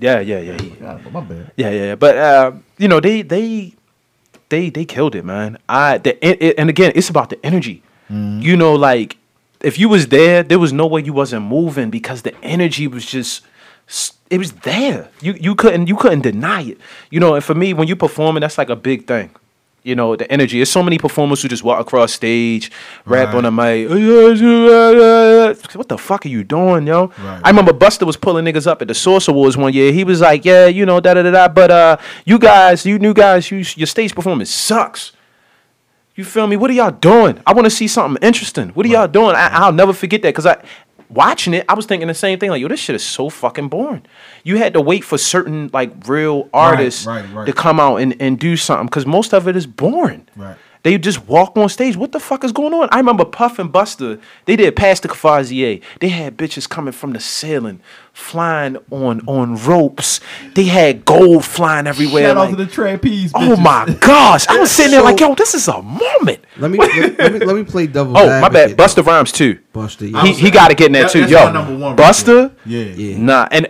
Yeah, 0.00 0.20
yeah, 0.24 0.40
yeah. 0.40 0.56
He, 0.62 0.70
my 1.12 1.20
bad. 1.20 1.52
Yeah, 1.56 1.70
yeah, 1.70 1.84
yeah. 1.92 1.94
But 1.98 2.14
uh, 2.16 2.52
you 2.78 2.88
know, 2.88 3.00
they 3.00 3.22
they 3.22 3.74
they 4.48 4.70
they 4.70 4.84
killed 4.84 5.14
it, 5.14 5.24
man. 5.24 5.58
I 5.68 5.98
the 5.98 6.16
it, 6.24 6.36
it- 6.40 6.56
and 6.58 6.70
again, 6.70 6.92
it's 6.94 7.10
about 7.10 7.28
the 7.30 7.38
energy. 7.44 7.82
You 8.08 8.56
know, 8.56 8.72
like 8.72 9.18
if 9.60 9.76
you 9.78 9.88
was 9.92 10.08
there, 10.08 10.42
there 10.42 10.58
was 10.58 10.72
no 10.72 10.86
way 10.86 11.02
you 11.04 11.12
wasn't 11.12 11.44
moving 11.44 11.90
because 11.90 12.22
the 12.22 12.32
energy 12.42 12.88
was 12.88 13.04
just 13.04 13.44
it 14.30 14.38
was 14.38 14.52
there. 14.64 15.10
You 15.20 15.34
you 15.36 15.54
couldn't 15.54 15.88
you 15.92 15.96
couldn't 15.96 16.22
deny 16.22 16.62
it. 16.72 16.78
You 17.12 17.20
know, 17.20 17.34
and 17.36 17.44
for 17.44 17.54
me, 17.54 17.74
when 17.74 17.86
you 17.88 17.96
performing, 17.96 18.40
that's 18.40 18.56
like 18.56 18.70
a 18.72 18.76
big 18.76 19.04
thing. 19.06 19.28
You 19.88 19.94
know, 19.96 20.16
the 20.16 20.30
energy. 20.30 20.58
There's 20.58 20.70
so 20.70 20.82
many 20.82 20.98
performers 20.98 21.40
who 21.40 21.48
just 21.48 21.64
walk 21.64 21.80
across 21.80 22.12
stage, 22.12 22.70
rap 23.06 23.28
Right. 23.28 23.36
on 23.36 23.44
the 23.44 23.50
mic. 23.50 23.88
Uh, 23.90 23.94
uh, 23.94 25.50
uh, 25.50 25.54
what 25.78 25.88
the 25.88 25.96
fuck 25.96 26.26
are 26.26 26.28
you 26.28 26.44
doing, 26.44 26.86
yo? 26.86 27.06
Right, 27.18 27.40
I 27.42 27.48
remember 27.48 27.72
Busta 27.72 28.06
was 28.06 28.16
pulling 28.16 28.44
niggas 28.44 28.66
up 28.66 28.82
at 28.82 28.88
the 28.88 28.94
Source 28.94 29.28
Awards 29.28 29.56
one 29.56 29.72
year. 29.72 29.90
He 29.92 30.04
was 30.04 30.20
like, 30.20 30.44
"Yeah, 30.44 30.66
you 30.66 30.84
know, 30.84 31.00
da 31.00 31.14
da 31.14 31.22
da 31.22 31.30
da." 31.30 31.48
But 31.48 31.70
uh, 31.70 31.96
you 32.26 32.38
guys, 32.38 32.84
you 32.84 32.98
new 32.98 33.14
guys, 33.14 33.50
you 33.50 33.64
your 33.76 33.86
stage 33.86 34.14
performance 34.14 34.50
sucks. 34.50 35.12
You 36.16 36.24
feel 36.24 36.46
me? 36.48 36.56
What 36.56 36.68
are 36.70 36.74
y'all 36.74 36.90
doing? 36.90 37.40
I 37.46 37.52
want 37.52 37.64
to 37.66 37.70
see 37.70 37.86
something 37.88 38.20
interesting. 38.26 38.70
What 38.70 38.84
are 38.84 38.88
y'all 38.88 39.06
doing? 39.08 39.36
I, 39.36 39.48
I'll 39.52 39.72
never 39.72 39.92
forget 39.92 40.20
that 40.22 40.30
because 40.30 40.46
I, 40.46 40.62
watching 41.10 41.54
it, 41.54 41.64
I 41.68 41.74
was 41.74 41.86
thinking 41.86 42.08
the 42.08 42.14
same 42.14 42.38
thing. 42.38 42.50
Like, 42.50 42.60
yo, 42.60 42.68
this 42.68 42.80
shit 42.80 42.96
is 42.96 43.04
so 43.04 43.30
fucking 43.30 43.68
boring. 43.68 44.04
You 44.44 44.58
had 44.58 44.72
to 44.74 44.80
wait 44.80 45.04
for 45.04 45.18
certain 45.18 45.70
like 45.72 45.92
real 46.06 46.48
artists 46.52 47.06
right, 47.06 47.24
right. 47.32 47.46
to 47.46 47.52
come 47.52 47.80
out 47.80 47.96
and, 47.96 48.14
and 48.20 48.38
do 48.38 48.56
something 48.56 48.86
because 48.86 49.06
most 49.06 49.32
of 49.34 49.48
it 49.48 49.56
is 49.56 49.66
boring. 49.66 50.26
Right. 50.36 50.56
They 50.84 50.96
just 50.98 51.26
walk 51.26 51.56
on 51.56 51.68
stage. 51.68 51.96
What 51.96 52.12
the 52.12 52.20
fuck 52.20 52.44
is 52.44 52.52
going 52.52 52.72
on? 52.72 52.88
I 52.92 52.98
remember 52.98 53.24
Puff 53.24 53.58
and 53.58 53.72
Busta. 53.72 54.20
They 54.44 54.56
did 54.56 54.76
Pass 54.76 55.00
the 55.00 55.08
Courvoisier. 55.08 55.80
They 56.00 56.08
had 56.08 56.36
bitches 56.36 56.68
coming 56.68 56.92
from 56.92 57.12
the 57.12 57.20
ceiling, 57.20 57.80
flying 58.12 58.76
on 58.90 59.20
on 59.26 59.56
ropes. 59.56 60.20
They 60.54 60.64
had 60.64 61.04
gold 61.04 61.44
flying 61.44 61.86
everywhere. 61.86 62.28
Shout 62.28 62.36
out 62.36 62.50
to 62.50 62.56
the 62.56 62.66
trapeze. 62.66 63.32
oh 63.34 63.56
my 63.56 63.96
gosh! 64.00 64.46
I 64.48 64.58
was 64.58 64.70
sitting 64.70 64.92
there 64.92 65.02
like, 65.02 65.18
yo, 65.20 65.34
this 65.34 65.54
is 65.54 65.66
a 65.68 65.82
moment. 65.82 66.44
Let 66.58 66.70
me 66.70 66.78
let, 66.78 67.18
let 67.18 67.32
me 67.32 67.38
let 67.40 67.56
me 67.56 67.64
play 67.64 67.86
double. 67.86 68.16
Oh, 68.16 68.26
my 68.26 68.46
advocate. 68.46 68.76
bad. 68.76 68.88
Busta 68.90 69.04
Rhymes 69.04 69.32
too. 69.32 69.58
Busta. 69.74 70.10
Yeah. 70.10 70.22
He 70.24 70.32
he 70.34 70.50
got 70.50 70.68
to 70.68 70.74
get 70.74 70.86
in 70.86 70.92
there 70.92 71.02
that- 71.04 71.12
too. 71.12 71.20
that's 71.20 71.32
Yo, 71.32 71.44
my 71.46 71.52
number 71.52 71.76
one 71.76 71.96
right 71.96 72.08
Busta. 72.10 72.54
Yeah. 72.64 72.82
Yeah. 72.84 73.18
Nah, 73.18 73.48
and 73.50 73.68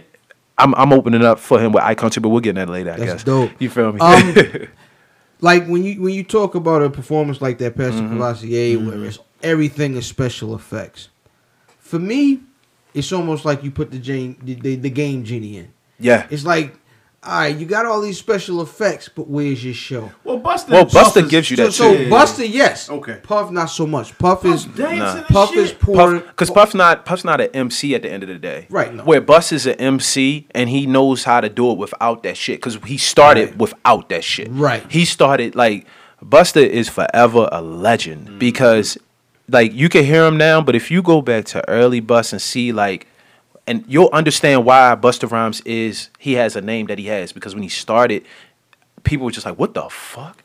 I'm 0.59 0.75
I'm 0.75 0.93
opening 0.93 1.25
up 1.25 1.39
for 1.39 1.59
him 1.61 1.73
with 1.73 1.83
Icon 1.85 2.11
too, 2.11 2.21
but 2.21 2.29
we'll 2.29 2.41
get 2.41 2.51
in 2.51 2.57
that 2.57 2.69
later. 2.69 2.93
I 2.93 2.97
That's 2.97 3.13
guess. 3.13 3.25
dope. 3.25 3.51
You 3.61 3.71
feel 3.71 3.93
me? 3.93 4.01
Um, 4.01 4.35
like 5.41 5.67
when 5.67 5.85
you 5.85 6.01
when 6.03 6.15
you 6.15 6.25
talk 6.25 6.55
about 6.55 6.83
a 6.83 6.91
performance 6.91 7.41
like 7.41 7.59
that, 7.59 7.77
Pastor 7.77 8.03
Mm-hmm. 8.03 8.19
Courvoisier, 8.19 8.79
where 8.79 9.05
it's 9.05 9.19
everything 9.43 9.95
is 9.97 10.07
special 10.07 10.55
effects. 10.55 11.09
For 11.79 11.99
me, 11.99 12.41
it's 12.95 13.13
almost 13.13 13.45
like 13.45 13.63
you 13.65 13.71
put 13.71 13.91
the 13.91 13.99
Jane 13.99 14.37
the, 14.43 14.55
the, 14.55 14.77
the 14.77 14.91
game 14.91 15.25
genie 15.25 15.59
in. 15.59 15.73
yeah. 15.99 16.27
It's 16.31 16.45
like, 16.45 16.75
all 17.29 17.39
right, 17.41 17.57
you 17.57 17.67
got 17.67 17.85
all 17.87 18.01
these 18.01 18.19
special 18.19 18.63
effects, 18.63 19.09
but 19.09 19.29
where's 19.29 19.63
your 19.65 19.75
show? 19.75 20.11
Well, 20.25 20.41
Busta. 20.41 20.71
Well, 20.71 20.87
Busta 20.87 21.29
gives 21.29 21.51
you 21.51 21.57
So, 21.59 21.65
that 21.65 21.73
so 21.73 21.95
too. 21.97 22.05
Yeah. 22.05 22.09
Busta, 22.09 22.49
yes. 22.51 22.89
Okay. 22.89 23.21
Puff, 23.23 23.51
not 23.51 23.67
so 23.67 23.87
much. 23.87 24.17
Puff 24.19 24.45
is 24.47 24.65
Puff 24.65 24.77
dancing 24.77 24.99
Nah. 25.01 25.17
and 25.19 25.27
Puff 25.27 25.55
is 25.55 25.69
shit. 25.69 25.79
pouring. 25.81 26.21
because 26.21 26.51
Puff's 26.51 26.75
not 26.75 27.05
Puff's 27.05 27.25
not 27.25 27.41
an 27.41 27.51
MC 27.53 27.95
at 27.95 28.03
the 28.03 28.11
end 28.11 28.23
of 28.23 28.29
the 28.31 28.39
day, 28.39 28.67
Right, 28.71 28.95
no. 28.95 29.05
Where 29.05 29.21
Bus 29.21 29.53
is 29.53 29.67
an 29.67 29.75
MC 29.75 30.47
and 30.53 30.71
he 30.71 30.87
knows 30.87 31.25
how 31.25 31.41
to 31.41 31.49
do 31.49 31.71
it 31.71 31.79
without 31.79 32.23
that 32.23 32.37
shit 32.37 32.59
because 32.63 32.77
he 32.87 32.97
started 32.97 33.51
Right. 33.51 33.59
without 33.59 34.09
that 34.09 34.25
shit. 34.25 34.49
Right. 34.51 34.83
He 34.91 35.05
started 35.05 35.55
like 35.55 35.87
Busta 36.25 36.67
is 36.67 36.89
forever 36.89 37.49
a 37.53 37.61
legend 37.63 38.27
Mm-hmm. 38.27 38.39
because 38.39 38.97
like 39.51 39.73
you 39.75 39.89
can 39.89 40.05
hear 40.05 40.25
him 40.27 40.37
now, 40.39 40.61
but 40.63 40.75
if 40.75 40.91
you 40.91 41.03
go 41.03 41.21
back 41.23 41.45
to 41.47 41.69
early 41.69 42.01
Bus 42.01 42.33
and 42.33 42.41
see 42.41 42.73
like. 42.73 43.07
And 43.69 43.85
you'll 43.87 44.11
understand 44.13 44.65
why 44.65 44.97
Busta 44.99 45.31
Rhymes 45.31 45.61
is 45.61 46.09
he 46.19 46.33
has 46.35 46.57
a 46.57 46.61
name 46.63 46.87
that 46.87 46.99
he 46.99 47.07
has 47.07 47.33
because 47.33 47.55
when 47.55 47.63
he 47.63 47.69
started, 47.69 48.25
people 49.05 49.27
were 49.27 49.31
just 49.31 49.45
like, 49.45 49.59
"What 49.59 49.75
the 49.75 49.89
fuck?" 49.91 50.43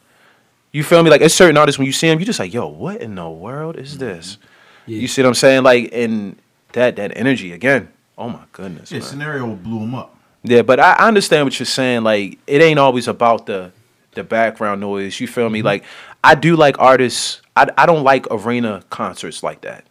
You 0.74 0.84
feel 0.84 1.02
me? 1.02 1.10
Like 1.10 1.22
it's 1.22 1.34
certain 1.34 1.56
artists 1.56 1.80
when 1.80 1.86
you 1.86 1.94
see 1.94 2.10
him, 2.10 2.20
you 2.20 2.26
just 2.26 2.40
like, 2.40 2.54
"Yo, 2.54 2.68
what 2.68 3.02
in 3.02 3.16
the 3.16 3.30
world 3.30 3.78
is 3.78 3.98
this?" 3.98 4.38
Yeah. 4.86 5.00
You 5.00 5.08
see 5.08 5.22
what 5.22 5.30
I'm 5.30 5.34
saying? 5.36 5.64
Like, 5.64 5.90
and 5.94 6.36
that 6.74 6.98
that 6.98 7.16
energy 7.16 7.54
again. 7.54 7.90
Oh 8.18 8.30
my 8.30 8.44
goodness. 8.52 8.92
Yeah, 8.92 9.00
man. 9.00 9.08
scenario 9.08 9.56
blew 9.56 9.80
him 9.80 9.96
up. 9.96 10.18
Yeah, 10.44 10.62
but 10.62 10.80
I, 10.80 10.94
I 10.94 11.08
understand 11.08 11.46
what 11.46 11.58
you're 11.58 11.66
saying. 11.66 12.04
Like, 12.04 12.40
it 12.46 12.62
ain't 12.62 12.80
always 12.80 13.08
about 13.08 13.46
the 13.46 13.72
the 14.12 14.24
background 14.24 14.82
noise. 14.82 15.20
You 15.20 15.28
feel 15.28 15.50
me? 15.50 15.60
Mm-hmm. 15.60 15.66
Like, 15.66 15.84
I 16.24 16.36
do 16.36 16.56
like 16.56 16.78
artists. 16.80 17.42
I 17.56 17.70
I 17.78 17.86
don't 17.86 18.04
like 18.04 18.28
arena 18.30 18.84
concerts 18.90 19.44
like 19.44 19.62
that. 19.62 19.86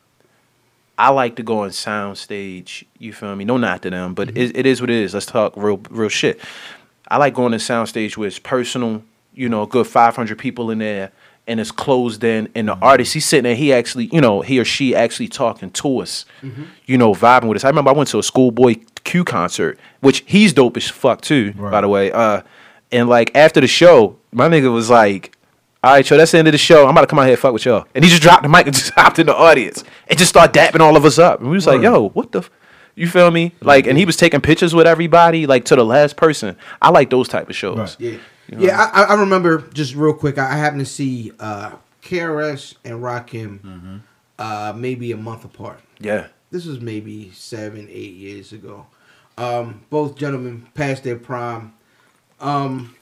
I 0.99 1.11
like 1.11 1.37
to 1.37 1.43
go 1.43 1.61
on 1.61 1.71
soundstage. 1.71 2.85
You 2.99 3.13
feel 3.13 3.35
me? 3.35 3.45
No, 3.45 3.57
not 3.57 3.83
to 3.83 3.91
them, 3.91 4.15
but 4.15 4.29
Mm-hmm. 4.29 4.37
it, 4.37 4.57
it 4.59 4.67
is 4.67 4.81
what 4.81 4.91
it 4.91 4.97
is. 4.97 5.15
Let's 5.15 5.27
talk 5.27 5.55
real 5.57 5.81
real 5.91 6.09
shit. 6.09 6.41
I 7.09 7.17
like 7.19 7.35
going 7.35 7.53
to 7.53 7.59
soundstage 7.59 8.17
where 8.17 8.29
it's 8.29 8.39
personal. 8.39 9.03
You 9.35 9.49
know, 9.49 9.63
a 9.63 9.67
good 9.67 9.87
500 9.87 10.37
people 10.39 10.71
in 10.71 10.79
there, 10.79 11.11
and 11.47 11.59
it's 11.59 11.71
closed 11.71 12.23
in. 12.23 12.49
And 12.55 12.69
Mm-hmm. 12.69 12.81
the 12.81 12.87
artist, 12.87 13.15
he's 13.15 13.25
sitting 13.25 13.45
there. 13.45 13.55
He 13.55 13.73
actually, 13.73 14.07
you 14.13 14.21
know, 14.21 14.43
he 14.43 14.61
or 14.61 14.65
she 14.65 14.95
actually 14.95 15.29
talking 15.29 15.71
to 15.71 15.99
us. 16.01 16.25
You 16.87 16.99
know, 16.99 17.15
vibing 17.15 17.49
with 17.49 17.57
us. 17.57 17.65
I 17.65 17.69
remember 17.69 17.91
I 17.91 17.95
went 17.95 18.11
to 18.11 18.19
a 18.19 18.23
Schoolboy 18.23 18.77
Q 19.05 19.25
concert, 19.25 19.79
which 20.01 20.23
he's 20.27 20.53
dope 20.53 20.77
as 20.77 20.89
fuck 20.89 21.23
too. 21.23 21.53
By 21.55 21.81
the 21.81 21.89
way, 21.89 22.13
uh, 22.13 22.43
and 22.93 23.09
like 23.09 23.35
after 23.35 23.61
the 23.61 23.67
show, 23.67 24.17
my 24.33 24.49
nigga 24.49 24.73
was 24.73 24.91
like. 24.91 25.35
All 25.85 25.93
right, 25.93 26.09
yo, 26.09 26.17
that's 26.17 26.31
the 26.31 26.39
end 26.39 26.47
of 26.49 26.53
the 26.53 26.59
show. 26.59 26.85
I'm 26.85 26.91
about 26.91 27.01
to 27.03 27.07
come 27.09 27.19
out 27.19 27.23
here 27.25 27.33
and 27.33 27.41
fuck 27.41 27.53
with 27.53 27.65
y'all. 27.65 27.87
And 27.95 28.05
he 28.05 28.11
just 28.11 28.23
dropped 28.23 28.45
the 28.45 28.49
mic 28.49 28.67
and 28.67 28.75
just 28.77 28.93
hopped 28.95 29.19
in 29.19 29.27
the 29.27 29.35
audience 29.35 29.83
and 30.07 30.17
just 30.19 30.29
started 30.29 30.55
dapping 30.57 30.81
all 30.81 30.97
of 30.97 31.05
us 31.05 31.19
up. 31.19 31.41
And 31.41 31.49
we 31.49 31.57
was 31.57 31.67
like, 31.67 31.83
yo, 31.83 32.11
what 32.11 32.31
the? 32.33 32.39
F-? 32.39 32.51
You 32.95 33.09
feel 33.09 33.31
me? 33.31 33.53
Like, 33.61 33.87
and 33.87 33.99
he 33.99 34.05
was 34.05 34.17
taking 34.17 34.41
pictures 34.41 34.75
with 34.75 34.87
everybody, 34.87 35.47
like 35.47 35.65
to 35.67 35.77
the 35.77 35.85
last 35.85 36.17
person. 36.17 36.57
I 36.81 36.91
like 36.91 37.11
those 37.11 37.27
type 37.27 37.49
of 37.49 37.57
shows. 37.57 37.79
Right. 37.79 38.01
Yeah, 38.01 38.19
yeah. 38.59 38.91
I, 38.93 39.03
I 39.05 39.15
remember 39.15 39.63
just 39.73 39.95
real 39.97 40.13
quick. 40.15 40.39
I, 40.39 40.53
I 40.53 40.57
happened 40.57 40.81
to 40.81 40.87
see 40.87 41.33
uh, 41.41 41.73
KRS 42.03 42.77
and 42.85 43.01
Rakim 43.03 43.61
Mm-hmm. 43.61 43.97
uh, 44.39 44.75
maybe 44.77 45.11
a 45.11 45.17
month 45.17 45.45
apart. 45.45 45.81
Yeah. 45.99 46.29
This 46.51 46.67
was 46.67 46.81
maybe 46.81 47.31
seven, 47.33 47.89
eight 47.91 48.13
years 48.15 48.53
ago. 48.53 48.87
Um, 49.39 49.81
both 49.89 50.15
gentlemen 50.17 50.67
passed 50.75 51.03
their 51.05 51.17
prime, 51.17 51.73
um, 52.41 52.95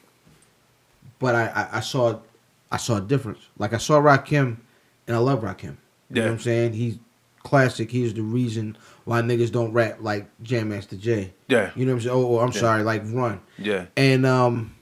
but 1.19 1.35
I, 1.35 1.47
I, 1.49 1.77
I 1.79 1.81
saw 1.81 2.21
I 2.71 2.77
saw 2.77 2.97
a 2.97 3.01
difference. 3.01 3.41
Like 3.59 3.73
I 3.73 3.79
saw 3.79 4.01
Rakim, 4.01 4.59
and 5.07 5.17
I 5.17 5.19
love 5.19 5.41
Rakim. 5.43 5.77
You 6.09 6.17
know 6.17 6.21
Yeah. 6.23 6.23
what 6.27 6.31
I'm 6.33 6.39
saying? 6.41 6.73
He's 6.75 6.99
classic. 7.43 7.91
He's 7.91 8.15
the 8.15 8.23
reason 8.23 8.77
why 9.05 9.23
niggas 9.23 9.51
don't 9.51 9.73
rap 9.73 9.99
like 10.01 10.29
Jam 10.43 10.69
Master 10.71 10.97
Jay. 10.97 11.33
Yeah. 11.49 11.71
You 11.75 11.85
know 11.87 11.93
what 11.93 11.97
I'm 11.97 12.01
saying? 12.03 12.17
Oh, 12.17 12.37
oh, 12.37 12.39
I'm 12.41 12.53
Yeah. 12.53 12.61
sorry, 12.61 12.83
like 12.83 13.03
Run. 13.07 13.41
Yeah. 13.59 13.87
And 13.97 14.25
um, 14.27 14.75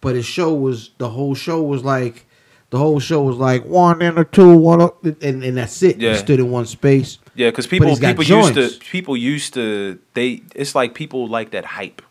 but 0.00 0.14
his 0.14 0.26
show 0.26 0.54
was 0.54 0.90
the 0.98 1.10
whole 1.10 1.34
show 1.34 1.62
was 1.62 1.84
like 1.84 2.26
the 2.70 2.78
whole 2.78 2.98
show 2.98 3.22
was 3.22 3.36
like 3.36 3.64
one 3.64 4.02
and 4.02 4.18
a 4.18 4.24
two, 4.24 4.56
one 4.56 4.80
up, 4.80 5.04
and, 5.04 5.44
and 5.44 5.56
that's 5.56 5.82
it. 5.82 5.98
Yeah. 5.98 6.12
He 6.12 6.18
stood 6.18 6.40
in 6.40 6.50
one 6.50 6.66
space. 6.66 7.18
Yeah, 7.34 7.50
because 7.50 7.66
people 7.66 7.94
people 7.96 8.24
used 8.24 8.54
to 8.54 8.70
people 8.80 9.16
used 9.16 9.54
to 9.54 9.98
they 10.14 10.42
it's 10.54 10.74
like 10.74 10.94
people 10.94 11.28
like 11.28 11.50
that 11.50 11.64
hype. 11.64 12.02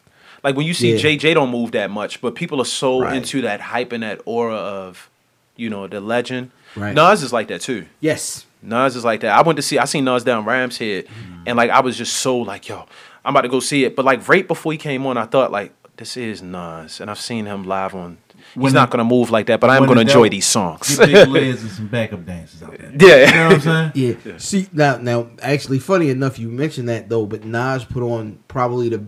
Like 0.45 0.55
when 0.55 0.67
you 0.67 0.75
see 0.75 0.91
Yeah. 0.91 0.99
JJ 0.99 1.33
don't 1.33 1.49
move 1.49 1.71
that 1.71 1.89
much, 1.89 2.21
but 2.21 2.35
people 2.35 2.61
are 2.61 2.65
so 2.65 3.01
Right. 3.01 3.15
into 3.15 3.41
that 3.41 3.59
hype 3.61 3.91
and 3.91 4.03
that 4.03 4.21
aura 4.25 4.55
of, 4.55 5.09
you 5.57 5.71
know, 5.71 5.87
the 5.87 5.99
legend. 5.99 6.51
Right. 6.75 6.93
Nas 6.93 7.23
is 7.23 7.33
like 7.33 7.47
that 7.47 7.61
too. 7.61 7.87
Yes. 7.99 8.45
Nas 8.61 8.95
is 8.95 9.03
like 9.03 9.21
that. 9.21 9.35
I 9.35 9.41
went 9.41 9.57
to 9.57 9.63
see 9.63 9.79
I 9.79 9.85
seen 9.85 10.05
Nas 10.05 10.23
down 10.23 10.45
Rams 10.45 10.77
Head 10.77 11.07
mm-hmm. 11.07 11.43
and 11.47 11.57
like 11.57 11.71
I 11.71 11.79
was 11.79 11.97
just 11.97 12.17
so 12.17 12.37
like, 12.37 12.69
yo, 12.69 12.85
I'm 13.25 13.33
about 13.33 13.41
to 13.41 13.49
go 13.49 13.59
see 13.59 13.85
it. 13.85 13.95
But 13.95 14.05
like 14.05 14.27
right 14.29 14.47
before 14.47 14.71
he 14.71 14.77
came 14.77 15.07
on, 15.07 15.17
I 15.17 15.25
thought 15.25 15.51
like, 15.51 15.73
this 15.97 16.15
is 16.15 16.43
Nas. 16.43 17.01
And 17.01 17.09
I've 17.09 17.19
seen 17.19 17.47
him 17.47 17.63
live 17.63 17.95
on 17.95 18.17
He's 18.55 18.61
When 18.63 18.73
not 18.73 18.89
gonna 18.89 19.03
move 19.03 19.31
like 19.31 19.47
that, 19.47 19.59
but 19.59 19.69
I'm 19.69 19.85
gonna 19.85 19.99
enjoy 20.01 20.29
these 20.29 20.45
songs. 20.45 20.97
Get 20.97 21.09
big 21.09 21.27
legs 21.27 21.61
and 21.61 21.71
some 21.71 21.87
backup 21.89 22.25
dances 22.25 22.63
out 22.63 22.77
there. 22.77 22.89
yeah. 22.99 23.27
You 23.27 23.35
know 23.35 23.43
what 23.47 23.53
I'm 23.67 23.91
saying? 23.93 24.17
Yeah. 24.25 24.37
See 24.37 24.67
now, 24.71 24.95
now 24.97 25.27
actually, 25.41 25.79
funny 25.79 26.09
enough, 26.09 26.39
you 26.39 26.47
mentioned 26.47 26.87
that 26.87 27.09
though. 27.09 27.25
But 27.25 27.43
Nas 27.43 27.83
put 27.83 28.01
on 28.01 28.39
probably 28.47 28.87
the 28.89 29.03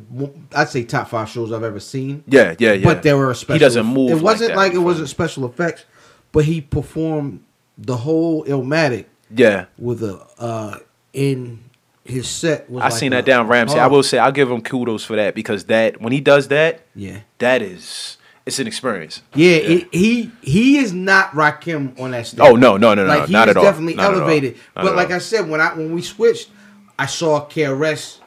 I'd 0.54 0.68
say 0.68 0.84
top 0.84 1.08
five 1.08 1.30
shows 1.30 1.54
I've 1.54 1.64
ever 1.64 1.80
seen. 1.80 2.26
Yeah, 2.28 2.56
yeah, 2.60 2.74
yeah. 2.74 2.84
But 2.84 3.04
there 3.04 3.16
were 3.18 3.34
special. 3.34 3.54
He 3.56 3.60
doesn't 3.60 3.86
move. 3.86 4.12
It 4.12 4.22
wasn't 4.22 4.50
that, 4.50 4.58
like, 4.58 4.74
it 4.74 4.80
wasn't 4.80 5.08
special 5.08 5.46
effects, 5.46 5.86
but 6.34 6.44
he 6.44 6.60
performed 6.60 7.44
the 7.78 7.96
whole 7.96 8.44
Illmatic 8.44 9.06
Yeah. 9.34 9.66
with 9.78 10.04
a 10.04 10.20
uh 10.38 10.80
in 11.14 11.60
his 12.04 12.28
set. 12.28 12.70
Was 12.70 12.82
I 12.82 12.86
like 12.90 12.94
seen 12.94 13.14
a- 13.14 13.18
that 13.18 13.26
down 13.26 13.48
Ramsey. 13.48 13.78
oh, 13.78 13.82
I 13.82 13.88
will 13.88 14.04
say 14.04 14.18
I'll 14.18 14.32
give 14.32 14.50
him 14.52 14.62
kudos 14.62 15.04
for 15.06 15.16
that 15.16 15.36
because 15.36 15.66
that 15.66 16.02
when 16.02 16.12
he 16.14 16.20
does 16.22 16.48
that, 16.50 16.82
Yeah. 16.96 17.20
that 17.40 17.62
is 17.62 18.16
it's 18.48 18.60
an 18.60 18.66
experience. 18.68 19.22
Yeah, 19.36 19.58
It, 19.58 19.88
he 19.94 20.32
he 20.42 20.78
is 20.78 20.94
not 20.94 21.32
Rakim 21.32 22.00
on 22.00 22.12
that 22.12 22.28
stage. 22.28 22.40
Oh 22.42 22.56
no, 22.56 22.78
no, 22.78 22.94
no, 22.94 23.04
no, 23.06 23.08
like 23.08 23.28
he 23.28 23.34
not 23.34 23.50
is 23.50 23.52
at 23.52 23.58
all. 23.58 23.64
definitely 23.64 23.96
Not 23.96 24.06
at 24.06 24.14
all. 24.14 24.20
elevated. 24.22 24.58
But 24.74 24.96
like 24.96 25.10
all. 25.10 25.16
I 25.16 25.20
said, 25.20 25.50
when 25.50 25.60
I 25.62 25.74
when 25.74 25.94
we 25.94 26.02
switched, 26.02 26.50
I 26.98 27.06
saw 27.06 27.46
KRS 27.48 28.20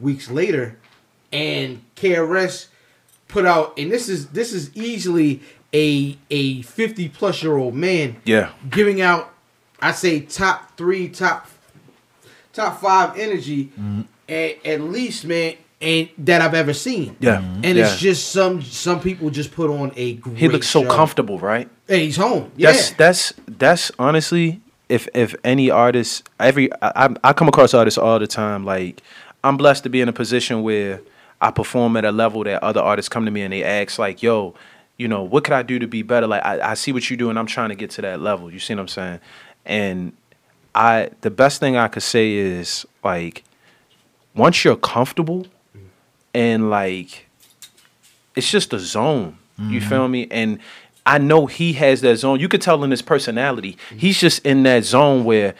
weeks 0.00 0.30
later, 0.30 0.78
and 1.32 1.82
KRS 1.96 2.68
put 3.28 3.44
out, 3.44 3.78
and 3.78 3.92
this 3.92 4.08
is 4.08 4.28
this 4.28 4.52
is 4.52 4.74
easily 4.74 5.42
a 5.74 6.16
a 6.30 6.62
fifty 6.62 7.08
plus 7.08 7.42
year 7.42 7.56
old 7.56 7.74
man 7.74 8.16
yeah, 8.24 8.52
giving 8.70 9.02
out, 9.02 9.32
I 9.80 9.92
say 9.92 10.20
top 10.20 10.76
three, 10.78 11.08
top 11.08 11.46
top 12.52 12.80
five 12.80 13.18
energy. 13.18 13.66
Mm-hmm. 13.66 14.00
At, 14.30 14.66
at 14.66 14.80
least, 14.82 15.24
man, 15.24 15.54
and 15.80 16.08
that 16.18 16.40
I've 16.40 16.54
ever 16.54 16.72
seen. 16.74 17.16
Yeah. 17.20 17.36
Mm-hmm. 17.36 17.54
and 17.64 17.78
Yeah. 17.78 17.84
it's 17.84 17.98
just 18.00 18.30
some 18.32 18.62
some 18.62 19.00
people 19.00 19.30
just 19.30 19.52
put 19.52 19.70
on 19.70 19.92
a 19.96 20.14
great. 20.14 20.36
He 20.38 20.48
looks 20.48 20.68
so 20.68 20.82
show. 20.82 20.90
comfortable, 20.90 21.38
right? 21.38 21.68
Hey, 21.86 22.04
he's 22.06 22.16
home. 22.16 22.50
Yeah, 22.56 22.72
That's 22.72 22.90
that's 22.92 23.32
that's 23.46 23.92
honestly, 23.98 24.60
if 24.88 25.08
if 25.14 25.34
any 25.44 25.70
artist, 25.70 26.28
every 26.40 26.72
I, 26.82 27.06
I 27.06 27.14
I 27.24 27.32
come 27.32 27.48
across 27.48 27.74
artists 27.74 27.98
all 27.98 28.18
the 28.18 28.26
time. 28.26 28.64
Like 28.64 29.02
I'm 29.44 29.56
blessed 29.56 29.84
to 29.84 29.88
be 29.88 30.00
in 30.00 30.08
a 30.08 30.12
position 30.12 30.62
where 30.62 31.00
I 31.40 31.50
perform 31.52 31.96
at 31.96 32.04
a 32.04 32.10
level 32.12 32.42
that 32.44 32.62
other 32.64 32.80
artists 32.80 33.08
come 33.08 33.24
to 33.24 33.30
me 33.30 33.42
and 33.42 33.52
they 33.52 33.62
ask 33.62 33.98
like, 33.98 34.20
"Yo, 34.22 34.54
you 34.96 35.06
know, 35.06 35.22
what 35.22 35.44
could 35.44 35.54
I 35.54 35.62
do 35.62 35.78
to 35.78 35.86
be 35.86 36.02
better?" 36.02 36.26
Like 36.26 36.44
I, 36.44 36.72
I 36.72 36.74
see 36.74 36.90
what 36.92 37.08
you 37.08 37.16
do 37.16 37.30
and 37.30 37.38
I'm 37.38 37.46
trying 37.46 37.68
to 37.68 37.76
get 37.76 37.90
to 37.92 38.02
that 38.02 38.20
level. 38.20 38.52
You 38.52 38.58
see 38.58 38.74
what 38.74 38.80
I'm 38.80 38.88
saying? 38.88 39.20
And 39.64 40.12
I 40.74 41.10
the 41.20 41.30
best 41.30 41.60
thing 41.60 41.76
I 41.76 41.86
could 41.86 42.02
say 42.02 42.32
is 42.32 42.84
like 43.04 43.44
once 44.34 44.64
you're 44.64 44.76
comfortable 44.76 45.46
and 46.34 46.70
like 46.70 47.28
it's 48.36 48.50
just 48.50 48.72
a 48.72 48.78
zone. 48.78 49.38
You 49.58 49.80
mm-hmm. 49.80 49.88
feel 49.88 50.06
me? 50.06 50.28
And 50.30 50.60
I 51.04 51.18
know 51.18 51.46
he 51.46 51.72
has 51.72 52.00
that 52.02 52.16
zone. 52.16 52.38
You 52.38 52.48
could 52.48 52.62
tell 52.62 52.84
in 52.84 52.92
his 52.92 53.02
personality. 53.02 53.76
He's 53.96 54.20
just 54.20 54.46
in 54.46 54.62
that 54.62 54.84
zone 54.84 55.24
where 55.24 55.54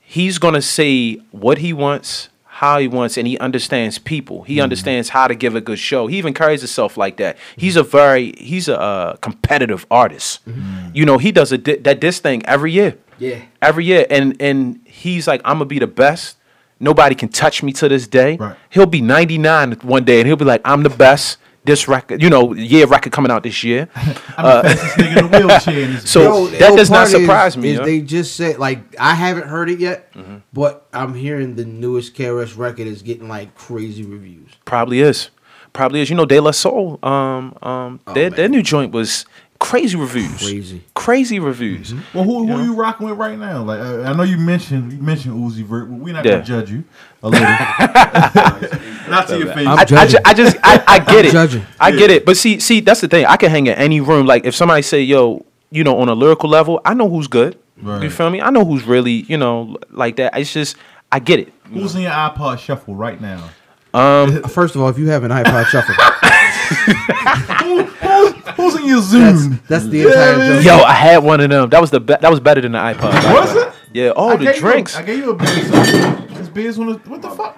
he's 0.00 0.38
gonna 0.38 0.62
say 0.62 1.16
what 1.30 1.58
he 1.58 1.74
wants, 1.74 2.30
how 2.44 2.78
he 2.78 2.88
wants, 2.88 3.18
and 3.18 3.26
he 3.26 3.36
understands 3.38 3.98
people. 3.98 4.44
He 4.44 4.54
mm-hmm. 4.54 4.62
understands 4.62 5.10
how 5.10 5.28
to 5.28 5.34
give 5.34 5.54
a 5.54 5.60
good 5.60 5.78
show. 5.78 6.06
He 6.06 6.16
even 6.16 6.32
carries 6.32 6.62
himself 6.62 6.96
like 6.96 7.18
that. 7.18 7.36
He's 7.56 7.76
a 7.76 7.82
very 7.82 8.32
he's 8.38 8.68
a 8.68 8.80
uh, 8.80 9.16
competitive 9.16 9.86
artist. 9.90 10.46
Mm-hmm. 10.48 10.90
You 10.94 11.04
know, 11.04 11.18
he 11.18 11.32
does 11.32 11.52
a 11.52 11.58
di- 11.58 11.76
that 11.76 12.00
this 12.00 12.18
thing 12.18 12.44
every 12.46 12.72
year 12.72 12.96
yeah. 13.18 13.42
every 13.62 13.84
year 13.84 14.06
and 14.10 14.40
and 14.40 14.80
he's 14.84 15.26
like 15.26 15.40
i'm 15.44 15.56
gonna 15.56 15.64
be 15.64 15.78
the 15.78 15.86
best 15.86 16.36
nobody 16.84 17.14
can 17.14 17.28
touch 17.28 17.62
me 17.62 17.72
to 17.72 17.88
this 17.88 18.06
day 18.06 18.36
Right. 18.36 18.56
he'll 18.70 18.86
be 18.86 19.00
99 19.00 19.72
one 19.82 20.04
day 20.04 20.18
and 20.20 20.26
he'll 20.28 20.36
be 20.36 20.44
like 20.44 20.60
i'm 20.64 20.82
the 20.82 20.90
best 20.90 21.38
this 21.64 21.88
record 21.88 22.22
you 22.22 22.28
know 22.30 22.52
year 22.52 22.86
record 22.86 23.10
coming 23.12 23.30
out 23.32 23.42
this 23.42 23.64
year 23.64 23.88
I'm 23.96 24.62
the 24.62 24.68
fastest 24.68 24.96
nigga 24.98 25.16
in 25.18 25.24
a 25.24 25.28
wheelchair. 25.46 25.80
In 25.80 25.92
this 25.94 26.10
So- 26.14 26.22
Yo, 26.22 26.46
that 26.58 26.76
does 26.76 26.90
not 26.90 26.96
part 26.96 27.08
is- 27.08 27.12
surprise 27.14 27.56
me, 27.56 27.70
Is 27.70 27.78
yo. 27.78 27.84
they 27.84 28.00
just 28.02 28.36
said 28.36 28.58
like 28.58 28.80
I 29.00 29.14
haven't 29.14 29.48
heard 29.48 29.70
it 29.70 29.78
yet, 29.80 30.12
Mm-hmm. 30.12 30.36
but 30.52 30.86
I'm 30.92 31.14
hearing 31.14 31.54
the 31.56 31.64
newest 31.64 32.14
KRS 32.14 32.56
record 32.58 32.86
is 32.86 33.00
getting 33.02 33.28
like 33.28 33.54
crazy 33.54 34.04
reviews. 34.04 34.50
probably 34.66 35.00
is 35.00 35.30
probably 35.72 36.00
is 36.02 36.10
you 36.10 36.16
know 36.16 36.26
de 36.26 36.38
la 36.38 36.50
soul 36.52 36.98
um 37.02 37.56
um 37.62 37.98
their, 38.14 38.28
their 38.30 38.48
new 38.48 38.62
joint 38.62 38.92
was 38.92 39.24
crazy 39.64 39.96
reviews 39.96 40.38
Crazy. 40.46 40.82
crazy 40.94 41.38
reviews 41.40 41.94
Well, 42.12 42.24
who, 42.24 42.46
who 42.46 42.48
Yeah. 42.48 42.56
are 42.60 42.64
you 42.64 42.74
rocking 42.74 43.08
with 43.08 43.18
right 43.18 43.38
now? 43.38 43.62
Like, 43.62 43.80
uh, 43.80 44.02
I 44.02 44.12
know 44.12 44.22
you 44.22 44.36
mentioned 44.36 44.92
you 44.92 45.00
mentioned 45.02 45.34
Uzi 45.34 45.64
Vert, 45.64 45.88
but 45.90 45.98
we're 45.98 46.12
not 46.12 46.24
Yeah. 46.24 46.32
gonna 46.32 46.44
judge 46.44 46.70
you 46.70 46.84
a 47.22 47.28
little. 47.30 47.46
not 49.08 49.26
to 49.28 49.38
your 49.38 49.52
face. 49.54 49.66
I'm 49.66 49.78
I, 49.78 49.82
I, 49.82 49.84
ju- 50.06 50.18
I 50.24 50.34
just 50.34 50.56
I, 50.62 50.84
I 50.86 50.98
get 50.98 51.08
I'm 51.08 51.24
it. 51.26 51.32
judging. 51.32 51.66
I 51.80 51.90
get 51.92 52.10
it. 52.10 52.26
But 52.26 52.36
see, 52.36 52.60
see, 52.60 52.80
that's 52.80 53.00
the 53.00 53.08
thing. 53.08 53.24
I 53.26 53.36
can 53.36 53.50
hang 53.50 53.66
in 53.66 53.74
any 53.74 54.00
room. 54.00 54.26
Like 54.26 54.44
if 54.44 54.54
somebody 54.54 54.82
say, 54.82 55.00
"Yo," 55.02 55.44
you 55.70 55.82
know, 55.82 55.98
on 55.98 56.08
a 56.10 56.14
lyrical 56.14 56.50
level, 56.50 56.80
I 56.84 56.92
know 56.94 57.08
who's 57.08 57.26
good. 57.26 57.58
You 57.82 58.08
feel 58.10 58.30
me? 58.30 58.40
I 58.40 58.50
know 58.50 58.64
who's 58.64 58.84
really, 58.84 59.24
you 59.28 59.36
know, 59.36 59.76
like 59.90 60.16
that. 60.16 60.38
It's 60.38 60.52
just 60.52 60.76
I 61.10 61.18
get 61.18 61.40
it. 61.40 61.52
Who's 61.72 61.94
in 61.94 62.02
your 62.02 62.12
iPod 62.12 62.58
shuffle 62.58 62.94
right 62.94 63.20
now? 63.20 63.48
Um, 63.94 64.42
First 64.44 64.74
of 64.74 64.80
all, 64.82 64.88
if 64.88 64.98
you 64.98 65.06
have 65.08 65.22
an 65.24 65.30
iPod 65.30 65.66
Shuffle, 65.66 65.94
Who's 68.56 68.74
in 68.76 68.86
your 68.86 69.00
that's, 69.00 69.06
Zoom? 69.40 69.60
that's 69.68 69.86
the 69.88 70.02
entire 70.02 70.36
man. 70.38 70.62
joke. 70.62 70.78
Yo, 70.80 70.84
I 70.84 70.92
had 70.92 71.18
one 71.24 71.40
of 71.40 71.50
them. 71.50 71.68
That 71.70 71.80
was 71.80 71.90
the 71.90 72.00
be- 72.00 72.16
that 72.20 72.30
was 72.30 72.40
better 72.40 72.60
than 72.60 72.72
the 72.72 72.78
iPod. 72.78 73.10
by 73.22 73.32
Was 73.34 73.54
it? 73.56 73.72
Yeah. 73.92 74.12
Oh, 74.16 74.30
I 74.30 74.36
the 74.36 74.44
gave 74.46 74.54
you 74.60 74.68
a- 74.68 74.72
drinks. 74.72 74.96
I 74.96 75.02
gave 75.02 75.18
you 75.18 75.30
a 75.30 75.34
beer. 75.34 75.46
son. 75.48 76.26
This 76.34 76.48
beer's 76.48 76.78
one. 76.78 76.88
of- 76.88 77.08
what 77.08 77.22
the 77.22 77.30
fuck? 77.30 77.56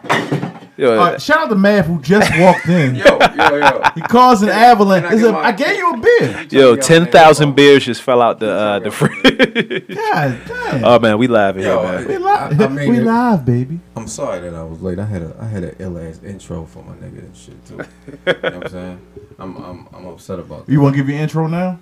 Yo, 0.79 0.91
All 0.93 0.97
right, 1.13 1.23
shout 1.23 1.39
out 1.39 1.49
to 1.49 1.55
Mav 1.55 1.87
who 1.87 2.01
just 2.03 2.31
walked 2.39 2.67
in. 2.69 2.97
Yo, 2.97 3.05
yo, 3.35 3.57
yo. 3.57 3.83
He 3.95 4.03
caused 4.03 4.43
an 4.43 4.51
avalanche. 4.51 5.05
can 5.05 5.13
I 5.13 5.17
He 5.17 5.23
said, 5.23 5.33
my- 5.33 5.41
I 5.45 5.53
gave 5.53 5.77
you 5.77 5.95
a 5.95 5.97
beer. 5.99 6.47
yo, 6.51 6.61
Yo, 6.61 6.77
ten 6.77 7.05
man, 7.05 7.13
thousand 7.13 7.49
yo. 7.49 7.55
beers 7.55 7.85
just 7.87 8.03
fell 8.03 8.21
out 8.21 8.41
the 8.41 8.51
uh, 8.51 8.79
the 8.81 8.91
fridge. 8.91 9.89
God 9.89 10.39
damn. 10.47 10.85
oh 10.85 10.99
man, 10.99 11.17
we 11.19 11.29
live 11.29 11.57
here, 11.57 11.67
Yo, 11.69 11.83
man. 11.83 12.07
we 12.09 12.15
I- 12.17 12.19
live. 12.49 12.61
I 12.61 12.69
mean 12.69 12.91
we 12.91 13.01
live, 13.01 13.45
baby. 13.45 13.81
I'm 13.97 14.07
sorry 14.07 14.41
that 14.41 14.55
I 14.55 14.63
was 14.65 14.83
late. 14.83 14.99
I 14.99 15.07
had 15.07 15.23
a 15.23 15.35
I 15.41 15.47
had 15.47 15.65
an 15.65 15.77
ill 15.79 15.99
ass 15.99 16.21
intro 16.23 16.67
for 16.67 16.83
my 16.85 16.93
nigga 16.95 17.21
and 17.21 17.35
shit 17.37 17.65
too. 17.67 17.75
you 17.77 18.19
know 18.27 18.33
what 18.51 18.55
I'm 18.65 18.69
saying? 18.69 19.01
I'm 19.39 19.57
I'm 19.57 19.89
I'm 19.95 20.07
upset 20.09 20.39
about 20.39 20.67
that. 20.67 20.73
You 20.73 20.81
want 20.83 20.95
to 20.95 21.01
give 21.01 21.09
your 21.09 21.19
intro 21.19 21.47
now? 21.47 21.79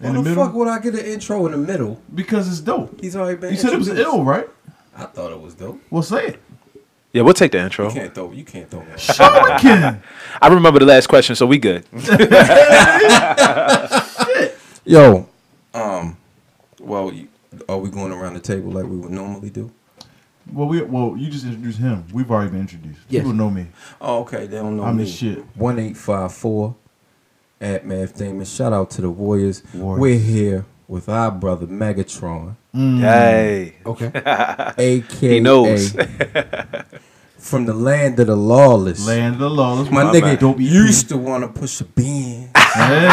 Why 0.00 0.08
In 0.08 0.14
the, 0.16 0.22
the 0.22 0.28
middle? 0.30 0.44
fuck 0.46 0.54
would 0.54 0.66
I 0.68 0.80
get 0.80 0.94
an 0.94 1.04
intro 1.06 1.46
in 1.46 1.52
the 1.52 1.58
middle? 1.58 2.02
Because 2.12 2.48
it's 2.48 2.58
dope. 2.60 3.00
He's 3.00 3.14
already 3.14 3.36
been. 3.38 3.50
You 3.52 3.56
said 3.56 3.72
it 3.72 3.78
was 3.78 3.88
ill, 3.88 4.24
right? 4.24 4.48
I 4.96 5.04
thought 5.04 5.30
it 5.30 5.40
was 5.40 5.54
dope. 5.54 5.80
Well, 5.90 6.02
say 6.02 6.26
it. 6.26 6.42
Yeah, 7.12 7.22
we'll 7.22 7.34
take 7.34 7.52
the 7.52 7.58
intro. 7.58 7.88
You 7.88 7.94
can't 7.94 8.14
throw. 8.14 8.32
You 8.32 8.44
can't 8.44 8.70
throw 8.70 8.80
me. 8.80 8.86
Sure 8.96 9.30
we 9.44 9.58
can. 9.60 10.02
I 10.40 10.48
remember 10.48 10.78
the 10.78 10.86
last 10.86 11.08
question, 11.08 11.36
so 11.36 11.46
we 11.46 11.58
good. 11.58 11.84
Yo, 14.84 15.28
um, 15.74 16.16
well, 16.80 17.12
you, 17.12 17.28
are 17.68 17.78
we 17.78 17.88
going 17.90 18.10
around 18.12 18.34
the 18.34 18.40
table 18.40 18.72
like 18.72 18.84
we 18.84 18.96
would 18.96 19.12
normally 19.12 19.50
do? 19.50 19.70
Well, 20.52 20.66
we 20.66 20.82
well, 20.82 21.14
you 21.16 21.30
just 21.30 21.44
introduced 21.44 21.78
him. 21.78 22.04
We've 22.12 22.28
already 22.30 22.50
been 22.50 22.60
introduced. 22.62 22.98
Yes. 23.08 23.22
People 23.22 23.34
know 23.34 23.50
me. 23.50 23.66
Oh, 24.00 24.20
okay. 24.22 24.46
They 24.46 24.56
don't 24.56 24.76
know 24.76 24.82
me. 24.84 24.88
I'm 24.88 24.96
the 24.96 25.06
shit. 25.06 25.38
One 25.54 25.78
eight 25.78 25.96
five 25.96 26.32
four 26.34 26.74
at 27.60 27.86
Math 27.86 28.16
Damon. 28.18 28.44
Shout 28.44 28.72
out 28.72 28.90
to 28.92 29.02
the 29.02 29.10
Warriors. 29.10 29.62
Warriors. 29.72 30.00
We're 30.00 30.18
here 30.18 30.64
with 30.88 31.08
our 31.08 31.30
brother 31.30 31.66
Megatron, 31.66 32.56
Hey, 32.74 33.76
Okay. 33.86 34.10
aka 34.78 35.00
he 35.00 35.40
knows. 35.40 35.94
from 37.42 37.66
the 37.66 37.74
land 37.74 38.18
of 38.20 38.28
the 38.28 38.36
lawless. 38.36 39.06
Land 39.06 39.34
of 39.34 39.40
the 39.40 39.50
lawless. 39.50 39.90
My 39.90 40.04
My 40.04 40.12
nigga 40.12 40.22
man. 40.22 40.36
Dope 40.38 40.56
EP. 40.56 40.62
used 40.62 41.08
to 41.10 41.16
want 41.18 41.42
to 41.44 41.60
push 41.60 41.80
a 41.80 41.84
bean, 41.84 42.48
Hey. 42.56 43.08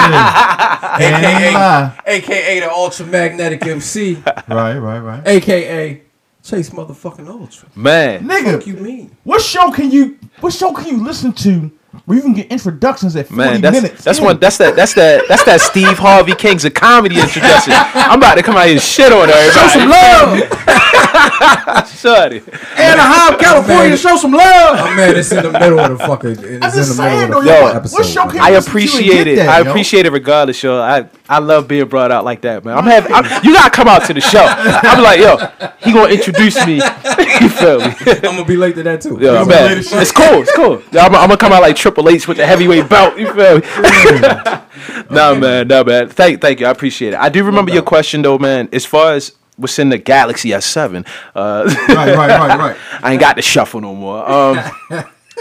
Ain't 1.02 1.54
lie. 1.56 2.00
aka 2.06 2.60
the 2.60 2.70
Ultra 2.72 3.06
Magnetic 3.08 3.65
MC, 3.65 4.15
Right, 4.48 4.78
right, 4.78 5.00
right. 5.00 5.28
aka 5.28 6.02
Chase 6.44 6.70
motherfucking 6.70 7.28
Ultra. 7.28 7.68
man. 7.76 8.28
Fuck 8.28 8.32
Nigga, 8.46 8.65
you 8.68 8.74
mean? 8.76 9.15
what 9.24 9.42
show 9.42 9.72
can 9.72 9.92
you 9.92 10.18
what 10.39 10.54
show 10.54 10.72
can 10.74 10.88
you 10.88 11.04
listen 11.04 11.34
to 11.34 11.72
where 12.06 12.17
you 12.17 12.21
can 12.23 12.34
get 12.34 12.47
introductions 12.52 13.15
at 13.15 13.28
40 13.28 13.38
Man, 13.38 13.62
that's 13.62 13.82
minutes? 13.82 14.04
that's 14.04 14.19
in? 14.19 14.25
one. 14.25 14.39
That's 14.39 14.58
that. 14.58 14.75
That's 14.75 14.93
that. 14.93 15.28
That's 15.28 15.43
that. 15.45 15.62
Steve 15.62 15.97
Harvey 15.97 16.36
Kings 16.36 16.65
of 16.65 16.73
comedy 16.73 17.19
introduction. 17.19 17.73
I'm 17.75 18.19
about 18.19 18.36
to 18.36 18.43
come 18.43 18.56
out 18.56 18.65
here 18.65 18.73
and 18.73 18.82
shit 18.82 19.12
on 19.12 19.30
everybody. 19.30 19.52
Show 19.52 19.67
some 19.80 19.89
love. 19.89 21.89
Shut 21.99 22.34
it. 22.34 22.47
Anaheim, 22.80 23.39
California, 23.39 23.89
Man. 23.89 23.97
show 23.97 24.15
some 24.17 24.32
love. 24.32 24.78
Oh 24.80 24.93
man, 24.95 25.15
it's 25.17 25.32
in 25.32 25.43
the 25.43 25.52
middle 25.52 25.80
of 25.80 25.97
the 25.97 26.06
fucking. 26.06 26.32
It's 26.32 26.41
I'm 26.41 26.60
the 26.60 26.69
just 26.69 26.97
middle 26.99 27.06
saying, 27.19 27.23
of 27.23 27.30
though, 27.32 27.41
the 27.41 27.47
yo, 27.47 27.67
episode. 27.67 28.04
show 28.06 28.28
can 28.28 28.39
I 28.41 28.49
you 28.49 28.56
listen 28.56 28.71
to 28.73 28.78
and 28.78 28.78
appreciate 28.89 29.28
it. 29.28 29.36
that, 29.38 29.49
I 29.49 29.60
yo? 29.62 29.69
appreciate 29.69 30.06
it 30.06 30.12
regardless, 30.12 30.62
yo. 30.63 30.82
I 30.82 31.04
I 31.30 31.38
love 31.38 31.68
being 31.68 31.88
brought 31.88 32.12
out 32.12 32.26
like 32.26 32.42
that, 32.42 32.65
man. 32.65 32.76
I'm 32.76 32.86
having. 32.86 33.13
I'm, 33.13 33.24
you 33.46 33.54
gotta 33.54 33.70
come 33.70 33.88
out 33.88 34.04
to 34.08 34.15
the 34.15 34.20
show. 34.20 34.44
I'm 34.44 35.04
like, 35.04 35.20
yo, 35.20 35.38
he 35.78 35.94
gonna 35.94 36.12
introduce 36.12 36.56
me. 36.65 36.76
you 37.39 37.50
feel 37.50 37.80
me? 37.80 37.94
I'm 38.08 38.22
gonna 38.22 38.46
be 38.46 38.58
late 38.58 38.74
to 38.76 38.84
that 38.84 39.02
too. 39.02 39.20
Yo, 39.22 39.46
man, 39.46 39.84
gonna 39.84 40.02
it's 40.02 40.12
cool. 40.12 40.42
It's 40.42 40.56
cool. 40.56 40.82
Yeah, 40.92 41.06
I'm, 41.06 41.13
I'm 41.13 41.28
gonna 41.28 41.38
come 41.38 41.54
out 41.54 41.62
like 41.62 41.76
Triple 41.76 42.10
H 42.10 42.28
with 42.28 42.38
the 42.38 42.48
heavyweight 42.48 42.89
belt. 42.89 43.20
You 43.20 43.32
feel 43.32 43.60
me? 43.60 43.62
no, 45.12 45.36
man. 45.36 45.68
No, 45.68 45.84
man. 45.84 46.10
Thank, 46.10 46.42
thank 46.42 46.62
you. 46.62 46.65
I 46.65 46.72
appreciate 46.72 47.13
it. 47.13 47.20
I 47.20 47.30
do 47.30 47.44
remember 47.44 47.72
your 47.72 47.84
question 47.84 48.24
though, 48.24 48.39
man. 48.39 48.68
As 48.74 48.88
far 48.88 49.13
as 49.13 49.34
what's 49.56 49.78
in 49.78 49.89
the 49.89 50.00
Galaxy 50.00 50.50
S7, 50.50 51.06
uh, 51.36 51.63
Right, 51.89 52.15
right, 52.15 52.18
right, 52.18 52.60
right. 52.60 52.78
I 53.04 53.12
ain't 53.12 53.22
got 53.22 53.36
the 53.36 53.44
shuffle 53.44 53.82
no 53.82 53.94
more. 53.94 54.28
Um, 54.28 54.58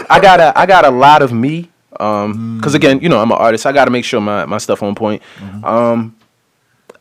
I 0.07 0.19
got 0.19 0.39
a 0.39 0.57
I 0.57 0.67
got 0.67 0.85
a 0.85 0.91
lot 0.91 1.23
of 1.23 1.33
me. 1.33 1.68
Um, 1.99 2.57
because 2.57 2.75
again, 2.75 3.01
you 3.01 3.09
know, 3.09 3.19
I'm 3.19 3.31
an 3.31 3.37
artist. 3.37 3.65
I 3.65 3.71
got 3.71 3.85
to 3.85 3.91
make 3.91 4.05
sure 4.05 4.21
my, 4.21 4.45
my 4.45 4.57
stuff 4.57 4.81
on 4.83 4.95
point. 4.95 5.21
Um, 5.63 6.15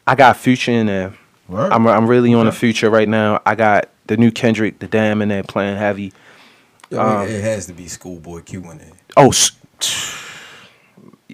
I 0.07 0.15
got 0.15 0.37
Future 0.37 0.73
in 0.73 0.87
there. 0.87 1.15
Word. 1.49 1.73
I'm 1.73 1.87
I'm 1.87 2.07
really 2.07 2.35
on 2.35 2.47
the 2.47 2.53
Future 2.53 2.91
right 2.91 3.09
now. 3.09 3.41
I 3.47 3.55
got 3.55 3.89
the 4.07 4.17
new 4.17 4.31
Kendrick, 4.31 4.79
the 4.81 4.87
Damn 4.87 5.23
in 5.23 5.29
there 5.29 5.43
playing 5.43 5.77
heavy. 5.77 6.13
Yo, 6.91 7.01
Um, 7.01 7.29
it 7.29 7.43
has 7.43 7.67
to 7.67 7.73
be 7.73 7.89
Schoolboy 7.89 8.43
Q 8.43 8.71
in 8.71 8.79
there. 8.79 8.93
Oh, 9.17 9.33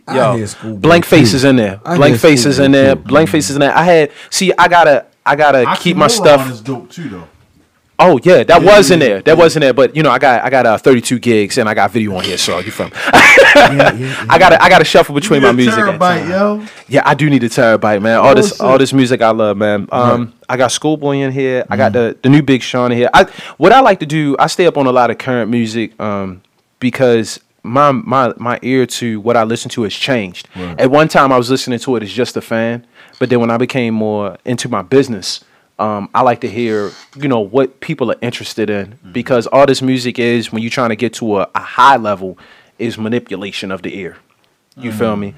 I 0.06 0.16
yo, 0.16 0.46
blank 0.76 1.04
faces 1.04 1.44
in 1.44 1.56
there. 1.56 1.78
Blank 1.78 2.18
faces 2.18 2.58
in 2.58 2.72
there. 2.72 2.94
Blank 2.94 3.30
faces 3.30 3.56
in 3.56 3.60
there. 3.60 3.74
I 3.74 3.84
had 3.84 4.12
see. 4.30 4.52
I 4.58 4.68
gotta 4.68 5.06
I 5.24 5.36
gotta 5.36 5.76
keep 5.80 5.96
my 5.96 6.08
stuff. 6.08 6.50
is 6.50 6.60
dope 6.60 6.90
too, 6.90 7.08
though. 7.08 7.28
Oh 7.98 8.18
yeah, 8.24 8.42
that 8.42 8.60
Yeah, 8.62 8.76
was 8.76 8.90
in 8.90 9.00
yeah, 9.00 9.06
there. 9.06 9.22
That 9.22 9.38
was 9.38 9.54
in 9.56 9.60
there. 9.60 9.72
But 9.72 9.94
you 9.94 10.02
know, 10.02 10.10
I 10.10 10.18
got 10.18 10.44
I 10.44 10.50
got 10.50 10.66
uh, 10.66 10.76
32 10.78 11.18
gigs 11.20 11.58
and 11.58 11.68
I 11.68 11.74
got 11.74 11.90
video 11.92 12.16
on 12.16 12.24
here. 12.24 12.36
So 12.38 12.58
you 12.58 12.70
from? 12.72 12.90
I 13.04 14.36
got 14.38 14.60
I 14.60 14.68
got 14.68 14.78
to 14.78 14.84
shuffle 14.84 15.14
between 15.14 15.40
You 15.42 15.46
my 15.46 15.50
a 15.50 15.52
music. 15.52 15.74
terabyte, 15.84 16.28
yo. 16.28 16.66
Yeah, 16.88 17.02
I 17.04 17.14
do 17.14 17.30
need 17.30 17.44
a 17.44 17.48
terabyte, 17.48 18.02
man. 18.02 18.18
All 18.18 18.34
this 18.34 18.60
all 18.60 18.78
this 18.78 18.92
music 18.92 19.22
I 19.22 19.30
love, 19.30 19.56
man. 19.56 19.88
Um, 19.92 20.34
I 20.48 20.56
got 20.56 20.72
Schoolboy 20.72 21.16
in 21.18 21.32
here. 21.32 21.64
I 21.70 21.76
got 21.76 21.92
the 21.92 22.16
the 22.22 22.28
new 22.28 22.42
Big 22.42 22.62
Sean 22.62 22.90
in 22.92 22.98
here. 22.98 23.10
I 23.14 23.24
what 23.58 23.72
I 23.72 23.80
like 23.80 24.00
to 24.00 24.06
do, 24.06 24.36
I 24.38 24.48
stay 24.48 24.66
up 24.66 24.76
on 24.76 24.86
a 24.86 24.92
lot 24.92 25.10
of 25.10 25.18
current 25.18 25.50
music, 25.50 25.98
um, 26.00 26.42
because 26.80 27.40
my 27.62 27.92
my 27.92 28.32
my 28.36 28.58
ear 28.62 28.86
to 28.86 29.20
what 29.20 29.36
I 29.36 29.44
listen 29.44 29.70
to 29.70 29.82
has 29.84 29.94
changed. 29.94 30.48
Right. 30.56 30.80
At 30.80 30.90
one 30.90 31.08
time, 31.08 31.30
I 31.32 31.36
was 31.38 31.48
listening 31.48 31.78
to 31.78 31.96
it 31.96 32.02
as 32.02 32.12
just 32.12 32.36
a 32.36 32.40
fan, 32.42 32.86
but 33.20 33.30
then 33.30 33.40
when 33.40 33.50
I 33.50 33.56
became 33.56 33.94
more 33.94 34.36
into 34.44 34.68
my 34.68 34.82
business. 34.82 35.44
Um, 35.78 36.08
I 36.14 36.22
like 36.22 36.40
to 36.42 36.48
hear, 36.48 36.92
you 37.16 37.28
know, 37.28 37.40
what 37.40 37.80
people 37.80 38.10
are 38.12 38.16
interested 38.22 38.70
in 38.70 38.98
because 39.12 39.46
all 39.48 39.66
this 39.66 39.82
music 39.82 40.18
is 40.20 40.52
when 40.52 40.62
you're 40.62 40.70
trying 40.70 40.90
to 40.90 40.96
get 40.96 41.14
to 41.14 41.40
a, 41.40 41.50
a 41.54 41.60
high 41.60 41.96
level, 41.96 42.38
is 42.78 42.98
manipulation 42.98 43.70
of 43.70 43.82
the 43.82 43.96
ear. 43.96 44.16
You 44.76 44.90
feel 44.92 45.16
me? 45.16 45.34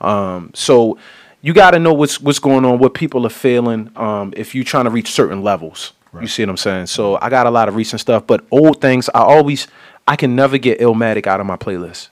Um, 0.00 0.50
so 0.54 0.98
you 1.42 1.52
got 1.54 1.70
to 1.72 1.78
know 1.78 1.92
what's 1.92 2.20
what's 2.20 2.40
going 2.40 2.64
on, 2.64 2.78
what 2.78 2.94
people 2.94 3.24
are 3.26 3.30
feeling. 3.30 3.90
Um, 3.96 4.32
if 4.36 4.54
you're 4.54 4.64
trying 4.64 4.84
to 4.84 4.90
reach 4.90 5.10
certain 5.12 5.42
levels, 5.42 5.92
you 6.20 6.26
see 6.26 6.42
what 6.42 6.50
I'm 6.50 6.56
saying. 6.56 6.86
So 6.86 7.16
I 7.20 7.28
got 7.30 7.46
a 7.46 7.50
lot 7.50 7.68
of 7.68 7.76
recent 7.76 8.00
stuff, 8.00 8.26
but 8.26 8.44
old 8.50 8.80
things. 8.80 9.08
I 9.14 9.20
always, 9.20 9.68
I 10.08 10.16
can 10.16 10.34
never 10.34 10.58
get 10.58 10.80
Illmatic 10.80 11.26
out 11.28 11.38
of 11.40 11.46
my 11.46 11.56
playlist. 11.56 12.08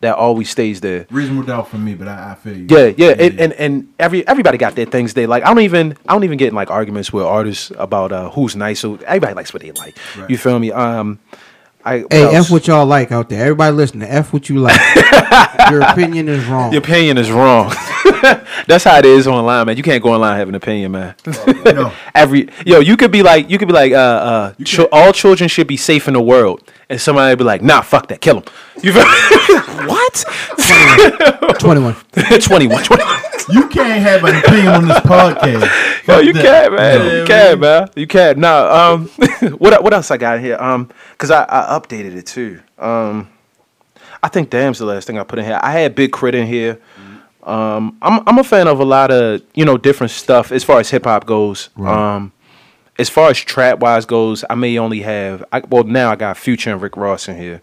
That 0.00 0.14
always 0.14 0.48
stays 0.48 0.80
there. 0.80 1.06
Reasonable 1.10 1.42
doubt 1.42 1.68
for 1.68 1.76
me, 1.76 1.96
but 1.96 2.06
I, 2.06 2.30
I 2.30 2.34
feel 2.36 2.56
you. 2.56 2.66
Yeah, 2.70 2.92
yeah, 2.96 3.14
and, 3.18 3.40
and 3.40 3.52
and 3.54 3.94
every 3.98 4.26
everybody 4.28 4.56
got 4.56 4.76
their 4.76 4.86
things 4.86 5.14
they 5.14 5.26
like. 5.26 5.42
I 5.42 5.48
don't 5.48 5.64
even 5.64 5.96
I 6.06 6.12
don't 6.12 6.22
even 6.22 6.38
get 6.38 6.48
in 6.48 6.54
like 6.54 6.70
arguments 6.70 7.12
with 7.12 7.24
artists 7.24 7.72
about 7.76 8.12
uh, 8.12 8.30
who's 8.30 8.54
nice. 8.54 8.78
So 8.78 8.94
everybody 9.06 9.34
likes 9.34 9.52
what 9.52 9.62
they 9.62 9.72
like. 9.72 9.96
Right. 10.16 10.30
You 10.30 10.38
feel 10.38 10.58
me? 10.60 10.70
Um, 10.70 11.18
I 11.88 12.04
Hey, 12.10 12.24
else? 12.24 12.46
F 12.46 12.50
what 12.50 12.66
y'all 12.66 12.84
like 12.84 13.12
out 13.12 13.28
there. 13.30 13.40
Everybody 13.42 13.74
listening, 13.74 14.08
F 14.08 14.32
what 14.32 14.48
you 14.48 14.58
like. 14.58 14.78
Your 15.70 15.80
opinion 15.82 16.28
is 16.28 16.44
wrong. 16.46 16.72
Your 16.72 16.82
opinion 16.82 17.16
is 17.16 17.30
wrong. 17.30 17.72
That's 18.66 18.84
how 18.84 18.98
it 18.98 19.06
is 19.06 19.26
online, 19.26 19.66
man. 19.66 19.76
You 19.76 19.82
can't 19.82 20.02
go 20.02 20.12
online 20.12 20.32
and 20.32 20.38
have 20.38 20.48
an 20.48 20.54
opinion, 20.54 20.92
man. 20.92 21.14
No. 21.64 21.92
Every 22.14 22.48
yo, 22.66 22.80
you 22.80 22.96
could 22.96 23.10
be 23.10 23.22
like, 23.22 23.48
you 23.48 23.58
could 23.58 23.68
be 23.68 23.74
like, 23.74 23.92
uh, 23.92 23.96
uh, 23.96 24.54
chil- 24.64 24.88
all 24.92 25.12
children 25.12 25.48
should 25.48 25.66
be 25.66 25.76
safe 25.76 26.08
in 26.08 26.14
the 26.14 26.20
world, 26.20 26.62
and 26.90 27.00
somebody 27.00 27.32
would 27.32 27.38
be 27.38 27.44
like, 27.44 27.62
nah, 27.62 27.80
fuck 27.80 28.08
that, 28.08 28.20
kill 28.20 28.40
them. 28.40 28.52
You 28.82 28.92
what? 28.92 30.24
21. 31.58 31.94
21, 32.40 32.84
21. 32.84 33.18
You 33.50 33.68
can't 33.68 34.02
have 34.02 34.24
an 34.24 34.36
opinion 34.36 34.68
on 34.68 34.88
this 34.88 34.98
podcast. 34.98 35.87
Fuck 36.08 36.24
you 36.24 36.32
can, 36.32 36.74
man. 36.74 37.06
Yeah, 37.06 37.12
you 37.18 37.24
can, 37.26 37.60
man. 37.60 37.88
You 37.94 38.06
can. 38.06 38.40
No, 38.40 38.70
um, 38.70 39.08
what 39.58 39.82
what 39.82 39.92
else 39.92 40.10
I 40.10 40.16
got 40.16 40.40
here? 40.40 40.56
Um, 40.58 40.90
cause 41.18 41.30
I, 41.30 41.44
I 41.44 41.78
updated 41.78 42.16
it 42.16 42.26
too. 42.26 42.60
Um, 42.78 43.28
I 44.22 44.28
think 44.28 44.50
Damn's 44.50 44.78
the 44.78 44.86
last 44.86 45.06
thing 45.06 45.18
I 45.18 45.24
put 45.24 45.38
in 45.38 45.44
here. 45.44 45.60
I 45.62 45.72
had 45.72 45.94
Big 45.94 46.12
K.R.I.T 46.12 46.38
in 46.38 46.46
here. 46.46 46.80
Um, 47.42 47.96
I'm 48.02 48.20
I'm 48.26 48.38
a 48.38 48.44
fan 48.44 48.68
of 48.68 48.80
a 48.80 48.84
lot 48.84 49.10
of 49.10 49.42
you 49.54 49.64
know 49.64 49.76
different 49.78 50.10
stuff 50.10 50.50
as 50.50 50.64
far 50.64 50.80
as 50.80 50.90
hip 50.90 51.04
hop 51.04 51.24
goes. 51.26 51.70
Um, 51.78 52.32
as 52.98 53.08
far 53.08 53.30
as 53.30 53.38
trap 53.38 53.78
wise 53.78 54.04
goes, 54.06 54.44
I 54.50 54.54
may 54.54 54.76
only 54.78 55.00
have 55.02 55.44
I, 55.52 55.60
well 55.60 55.84
now 55.84 56.10
I 56.10 56.16
got 56.16 56.36
Future 56.36 56.72
and 56.72 56.82
Rick 56.82 56.96
Ross 56.96 57.28
in 57.28 57.36
here. 57.36 57.62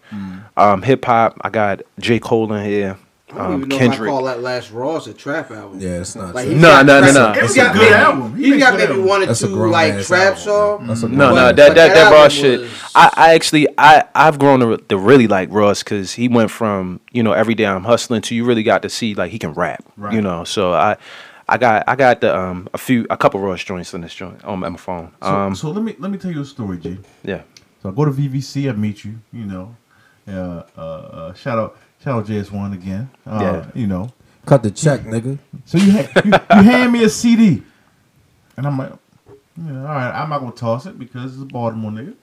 Um, 0.56 0.82
hip 0.82 1.04
hop, 1.04 1.36
I 1.42 1.50
got 1.50 1.82
J 1.98 2.18
Cole 2.18 2.52
in 2.52 2.64
here. 2.64 2.98
I 3.32 3.38
don't 3.38 3.46
Um, 3.46 3.54
even 3.56 3.68
know 3.70 3.76
Kendrick. 3.78 4.00
if 4.02 4.06
I 4.06 4.10
call 4.10 4.24
that 4.26 4.40
last 4.40 4.70
Ross 4.70 5.08
a 5.08 5.12
trap 5.12 5.50
album. 5.50 5.80
Yeah, 5.80 5.98
it's 6.00 6.14
not. 6.14 6.32
Like, 6.32 6.46
true. 6.46 6.54
No, 6.54 6.80
no, 6.82 7.00
no, 7.00 7.06
like, 7.06 7.14
no. 7.14 7.32
He's 7.32 7.42
It's 7.42 7.56
a 7.58 7.72
good 7.72 7.74
maybe, 7.82 7.94
album. 7.94 8.36
He 8.36 8.42
he's 8.44 8.50
makes 8.52 8.62
got 8.62 8.78
maybe 8.78 8.98
one 9.00 9.22
or 9.22 9.26
That's 9.26 9.40
two 9.40 9.48
like 9.48 10.04
trap 10.06 10.20
album, 10.22 10.38
songs. 10.38 10.78
man. 10.80 10.88
That's 10.88 11.02
a 11.02 11.08
No, 11.08 11.28
no, 11.30 11.34
that 11.34 11.56
that 11.56 11.74
that 11.74 11.94
that 11.94 12.12
raw 12.12 12.28
shit. 12.28 12.60
was- 12.60 12.70
I, 12.94 13.10
I 13.16 13.34
actually 13.34 13.66
I 13.76 14.04
I've 14.14 14.38
grown 14.38 14.60
to, 14.60 14.76
to 14.76 14.96
really 14.96 15.26
like 15.26 15.48
Ross 15.50 15.82
because 15.82 16.12
he 16.12 16.28
went 16.28 16.52
from 16.52 17.00
you 17.10 17.22
know 17.24 17.32
every 17.32 17.56
day 17.56 17.66
I'm 17.66 17.82
hustling 17.84 18.22
to 18.22 18.34
you 18.36 18.44
really 18.44 18.62
got 18.62 18.82
to 18.82 18.88
see 18.88 19.14
like 19.16 19.32
he 19.32 19.38
can 19.40 19.52
rap. 19.54 19.84
Right. 19.96 20.14
You 20.14 20.20
know, 20.20 20.44
so 20.44 20.72
I 20.72 20.96
I 21.48 21.58
got 21.58 21.82
I 21.88 21.96
got 21.96 22.20
the 22.20 22.36
um 22.38 22.68
a 22.74 22.78
few 22.78 23.08
a 23.10 23.16
couple 23.16 23.40
Ross 23.40 23.64
joints 23.64 23.92
in 23.92 24.02
this 24.02 24.14
joint 24.14 24.44
on 24.44 24.60
my 24.60 24.76
phone. 24.76 25.10
So, 25.20 25.28
Um, 25.28 25.54
so 25.56 25.70
let 25.72 25.82
me 25.82 25.96
let 25.98 26.12
me 26.12 26.18
tell 26.18 26.30
you 26.30 26.42
a 26.42 26.44
story, 26.44 26.78
G. 26.78 26.96
yeah. 27.24 27.40
So 27.82 27.88
I 27.88 27.92
go 27.92 28.04
to 28.04 28.12
VVC, 28.12 28.68
I 28.70 28.72
meet 28.72 29.04
you, 29.04 29.14
you 29.32 29.46
know. 29.46 29.74
Uh, 30.28 30.62
uh, 30.76 30.80
uh, 30.80 31.34
shout 31.34 31.56
out, 31.58 31.76
shout 32.02 32.18
out 32.20 32.26
JS1 32.26 32.72
again. 32.74 33.10
Uh, 33.26 33.38
Yeah. 33.40 33.70
You 33.80 33.86
know. 33.86 34.10
Cut 34.44 34.62
the 34.62 34.70
check, 34.70 35.00
nigga. 35.02 35.38
So 35.64 35.76
you, 35.78 35.90
ha- 35.92 36.22
you 36.24 36.30
you 36.30 36.62
hand 36.70 36.92
me 36.92 37.02
a 37.02 37.08
CD, 37.08 37.62
and 38.56 38.64
I'm 38.64 38.78
like, 38.78 38.92
yeah, 39.56 39.78
all 39.80 39.84
right, 39.86 40.12
I'm 40.22 40.28
not 40.28 40.38
gonna 40.38 40.52
toss 40.52 40.86
it 40.86 40.96
because 41.00 41.32
it's 41.32 41.42
a 41.42 41.46
Baltimore 41.46 41.90
nigga. 41.90 42.14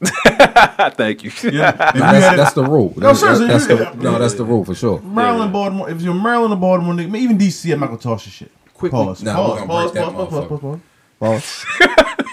Thank 0.96 1.24
you. 1.26 1.32
Yeah, 1.52 1.72
If 1.90 1.96
you 1.96 2.00
Nah, 2.00 2.06
had 2.14 2.22
that's, 2.22 2.38
that's 2.38 2.54
the 2.54 2.64
rule. 2.64 2.94
No, 2.96 3.08
That's, 3.08 3.20
seriously, 3.20 3.48
that's 3.48 3.68
you- 3.68 3.78
the, 3.78 3.94
no, 3.96 4.20
that's 4.20 4.36
the 4.36 4.46
rule 4.46 4.64
for 4.64 4.74
sure. 4.74 5.02
Maryland, 5.02 5.52
Baltimore. 5.52 5.90
If 5.90 6.02
you're 6.02 6.14
Maryland 6.14 6.54
or 6.54 6.58
Baltimore 6.58 6.94
nigga, 6.94 7.14
even 7.18 7.38
DC, 7.38 7.74
I'm 7.74 7.82
not 7.82 7.88
gonna 7.88 7.98
toss 8.00 8.26
your 8.26 8.32
shit. 8.32 8.52
Quickly. 8.74 9.04
Pause. 9.04 9.24
Nah, 9.24 9.36
pause. 9.36 9.50
we're 9.50 9.56
gonna 9.58 9.68
pause. 9.68 9.92
break 9.92 10.04
Pause. 10.06 10.14
Pause. 10.30 10.48
Pause. 10.48 10.60
Pause. 10.62 10.80
Pause. 11.24 11.66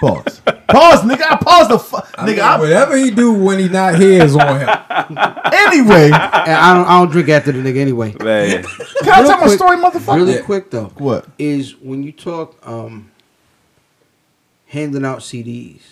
Pause. 0.01 0.41
Pause, 0.67 1.03
nigga. 1.03 1.23
I 1.31 1.37
pause 1.41 1.69
the 1.69 1.79
fuck, 1.79 2.13
I 2.19 2.27
mean, 2.27 2.37
nigga. 2.37 2.41
I, 2.41 2.59
whatever 2.59 2.97
he 2.97 3.11
do 3.13 3.33
when 3.33 3.59
he 3.61 3.69
not 3.69 3.95
here 3.97 4.25
is 4.25 4.35
on 4.35 4.59
him. 4.61 4.69
anyway, 4.69 6.07
And 6.07 6.15
I 6.15 6.75
don't, 6.75 6.87
I 6.87 6.99
don't 6.99 7.11
drink 7.11 7.29
after 7.29 7.53
the 7.53 7.59
nigga 7.61 7.79
anyway. 7.79 8.15
Man. 8.19 8.65
can 8.65 9.09
I 9.13 9.21
Real 9.21 9.29
tell 9.31 9.41
my 9.41 9.55
story, 9.55 9.77
motherfucker? 9.77 10.17
Really 10.17 10.35
Yeah. 10.35 10.41
quick 10.43 10.71
though, 10.73 10.91
What? 10.99 11.27
is 11.39 11.77
when 11.77 12.03
you 12.03 12.11
talk 12.11 12.57
um 12.67 13.11
handing 14.67 15.05
out 15.05 15.19
CDs. 15.21 15.83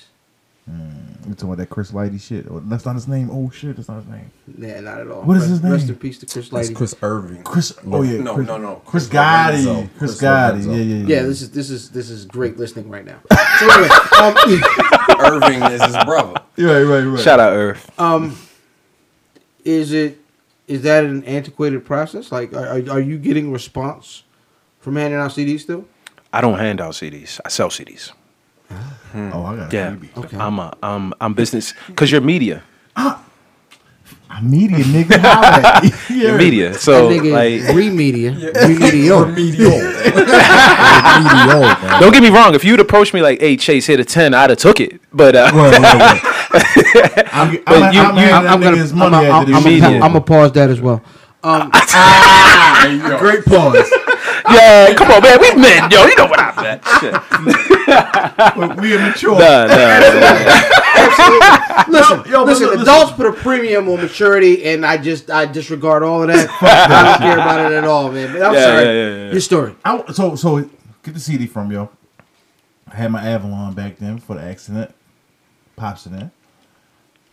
You 1.26 1.34
talking 1.34 1.48
about 1.48 1.58
that 1.58 1.68
Chris 1.68 1.90
Lighty 1.92 2.20
shit? 2.20 2.50
Or 2.50 2.60
that's 2.60 2.86
not 2.86 2.94
his 2.94 3.06
name. 3.06 3.28
Oh 3.30 3.50
shit, 3.50 3.76
that's 3.76 3.88
not 3.88 3.96
his 3.98 4.06
name. 4.06 4.30
Nah, 4.56 4.80
not 4.80 5.00
at 5.00 5.08
all. 5.10 5.22
What 5.22 5.36
is 5.36 5.42
rest, 5.42 5.50
his 5.50 5.62
name? 5.62 5.72
Rest 5.72 5.88
in 5.88 5.96
peace 5.96 6.18
to 6.20 6.26
Chris 6.26 6.48
That's 6.48 6.70
Lighty. 6.70 6.74
Chris 6.74 6.94
Irving. 7.02 7.42
Chris. 7.42 7.78
Oh 7.86 8.02
yeah. 8.02 8.22
No, 8.22 8.34
Chris, 8.34 8.46
no, 8.46 8.56
no. 8.56 8.74
Chris 8.76 9.08
Chris 9.08 9.20
Gotti. 9.20 9.64
Lorenzo. 9.64 9.74
Chris 9.98 10.18
Chris 10.18 10.22
Gotti. 10.22 10.66
Yeah, 10.66 10.72
yeah, 10.72 10.82
yeah. 10.82 11.06
Yeah, 11.16 11.22
this 11.22 11.42
is 11.42 11.50
this 11.50 11.68
is 11.70 11.90
this 11.90 12.08
is 12.08 12.24
great 12.24 12.56
listening 12.56 12.88
right 12.88 13.04
now. 13.04 13.18
So 13.58 13.66
anyway, 13.68 13.88
um, 14.20 15.16
Irving 15.32 15.62
is 15.72 15.82
his 15.82 16.04
brother. 16.04 16.34
Right, 16.56 16.82
right, 16.82 17.00
right. 17.00 17.20
Shout 17.20 17.40
out 17.40 17.52
Earth. 17.54 17.90
um, 18.00 18.36
is 19.64 19.92
it 19.92 20.20
is 20.68 20.82
that 20.82 21.04
an 21.04 21.24
antiquated 21.24 21.84
process? 21.84 22.30
Like, 22.30 22.52
are, 22.54 22.68
are 22.78 22.90
are 22.92 23.00
you 23.00 23.18
getting 23.18 23.50
response 23.52 24.22
from 24.78 24.94
handing 24.94 25.18
out 25.18 25.32
CDs 25.32 25.60
still? 25.60 25.86
I 26.32 26.40
don't 26.40 26.58
hand 26.58 26.80
out 26.80 26.92
CDs. 26.92 27.40
I 27.44 27.48
sell 27.48 27.68
CDs. 27.68 28.12
Oh, 29.14 29.44
I 29.44 29.56
got 29.56 29.72
a 29.72 29.76
Yeah. 29.76 29.90
baby. 29.90 30.10
Okay. 30.16 30.36
I'm 30.36 30.58
a 30.58 30.76
um 30.82 31.14
I'm 31.20 31.34
business 31.34 31.72
because 31.86 32.10
you're 32.12 32.20
media. 32.20 32.62
I'm 34.30 34.50
media, 34.50 34.84
nigga. 34.84 35.18
Holla. 35.18 35.80
You're 36.14 36.36
media. 36.36 36.74
So 36.74 37.08
that 37.08 37.14
nigga 37.20 37.32
like 37.32 37.62
remedia, 37.74 38.34
remedio. 38.52 39.24
Remedial. 39.26 39.72
Remedial, 39.72 42.00
don't 42.00 42.12
get 42.12 42.22
me 42.22 42.28
wrong. 42.28 42.54
If 42.54 42.62
you'd 42.62 42.78
approached 42.78 43.14
me 43.14 43.22
like, 43.22 43.40
"Hey, 43.40 43.56
Chase, 43.56 43.86
hit 43.86 44.00
a 44.00 44.04
10, 44.04 44.34
I'd 44.34 44.50
have 44.50 44.58
took 44.58 44.80
it. 44.80 45.00
But 45.12 45.34
uh, 45.34 45.50
Right, 45.54 45.72
right, 45.80 45.82
right. 45.82 46.22
I'm, 47.32 47.56
But 47.64 47.82
I'm, 47.82 47.92
you- 47.94 48.00
I'm, 48.00 48.16
you- 48.18 48.24
I'm, 48.30 48.46
I'm 48.46 48.60
gonna 48.60 48.76
his 48.76 48.92
I'm 48.92 48.98
money 48.98 49.10
gonna 49.12 49.28
after 49.30 49.52
I'm 49.54 49.62
this 49.62 49.72
shit. 49.72 49.82
media. 49.82 50.00
gonna 50.00 50.20
pause 50.20 50.52
that 50.52 50.68
as 50.70 50.80
well. 50.80 51.02
Um, 51.42 51.70
Great 53.18 53.44
pause. 53.46 53.90
Yeah, 54.52 54.94
come 54.94 55.10
on, 55.10 55.22
man, 55.22 55.38
we 55.40 55.54
men, 55.54 55.90
yo. 55.90 56.04
You 56.06 56.16
know 56.16 56.26
what 56.26 56.38
I 56.40 56.52
meant. 56.62 56.84
Shit. 57.00 57.14
we 58.80 58.94
immature. 58.94 59.38
Nah, 59.38 59.66
nah, 59.66 59.76
nah. 59.76 59.98
listen, 61.88 62.18
yo, 62.30 62.44
but 62.44 62.46
listen. 62.46 62.66
look, 62.68 62.80
Adults 62.80 63.12
put 63.12 63.26
a 63.26 63.32
premium 63.32 63.88
on 63.88 64.00
maturity, 64.00 64.64
and 64.66 64.84
I 64.84 64.96
just 64.98 65.30
I 65.30 65.46
disregard 65.46 66.02
all 66.02 66.22
of 66.22 66.28
that. 66.28 66.48
I 66.60 67.04
don't 67.04 67.18
care 67.18 67.38
about 67.38 67.72
it 67.72 67.76
at 67.76 67.84
all, 67.84 68.10
man. 68.10 68.32
But 68.32 68.42
I'm 68.42 68.54
Yeah, 68.54 68.64
sorry. 68.64 68.84
yeah, 68.84 68.92
yeah, 68.92 69.16
yeah. 69.26 69.30
Your 69.32 69.40
story. 69.40 69.74
I, 69.84 70.12
so, 70.12 70.34
so 70.36 70.60
get 71.02 71.14
the 71.14 71.20
CD 71.20 71.46
from 71.46 71.70
yo. 71.70 71.90
I 72.90 72.96
had 72.96 73.10
my 73.12 73.22
Avalon 73.26 73.74
back 73.74 73.98
then 73.98 74.18
for 74.18 74.34
the 74.36 74.42
accident. 74.42 74.94
Pops 75.76 76.06
it 76.06 76.12
in 76.12 76.18
there. 76.18 76.30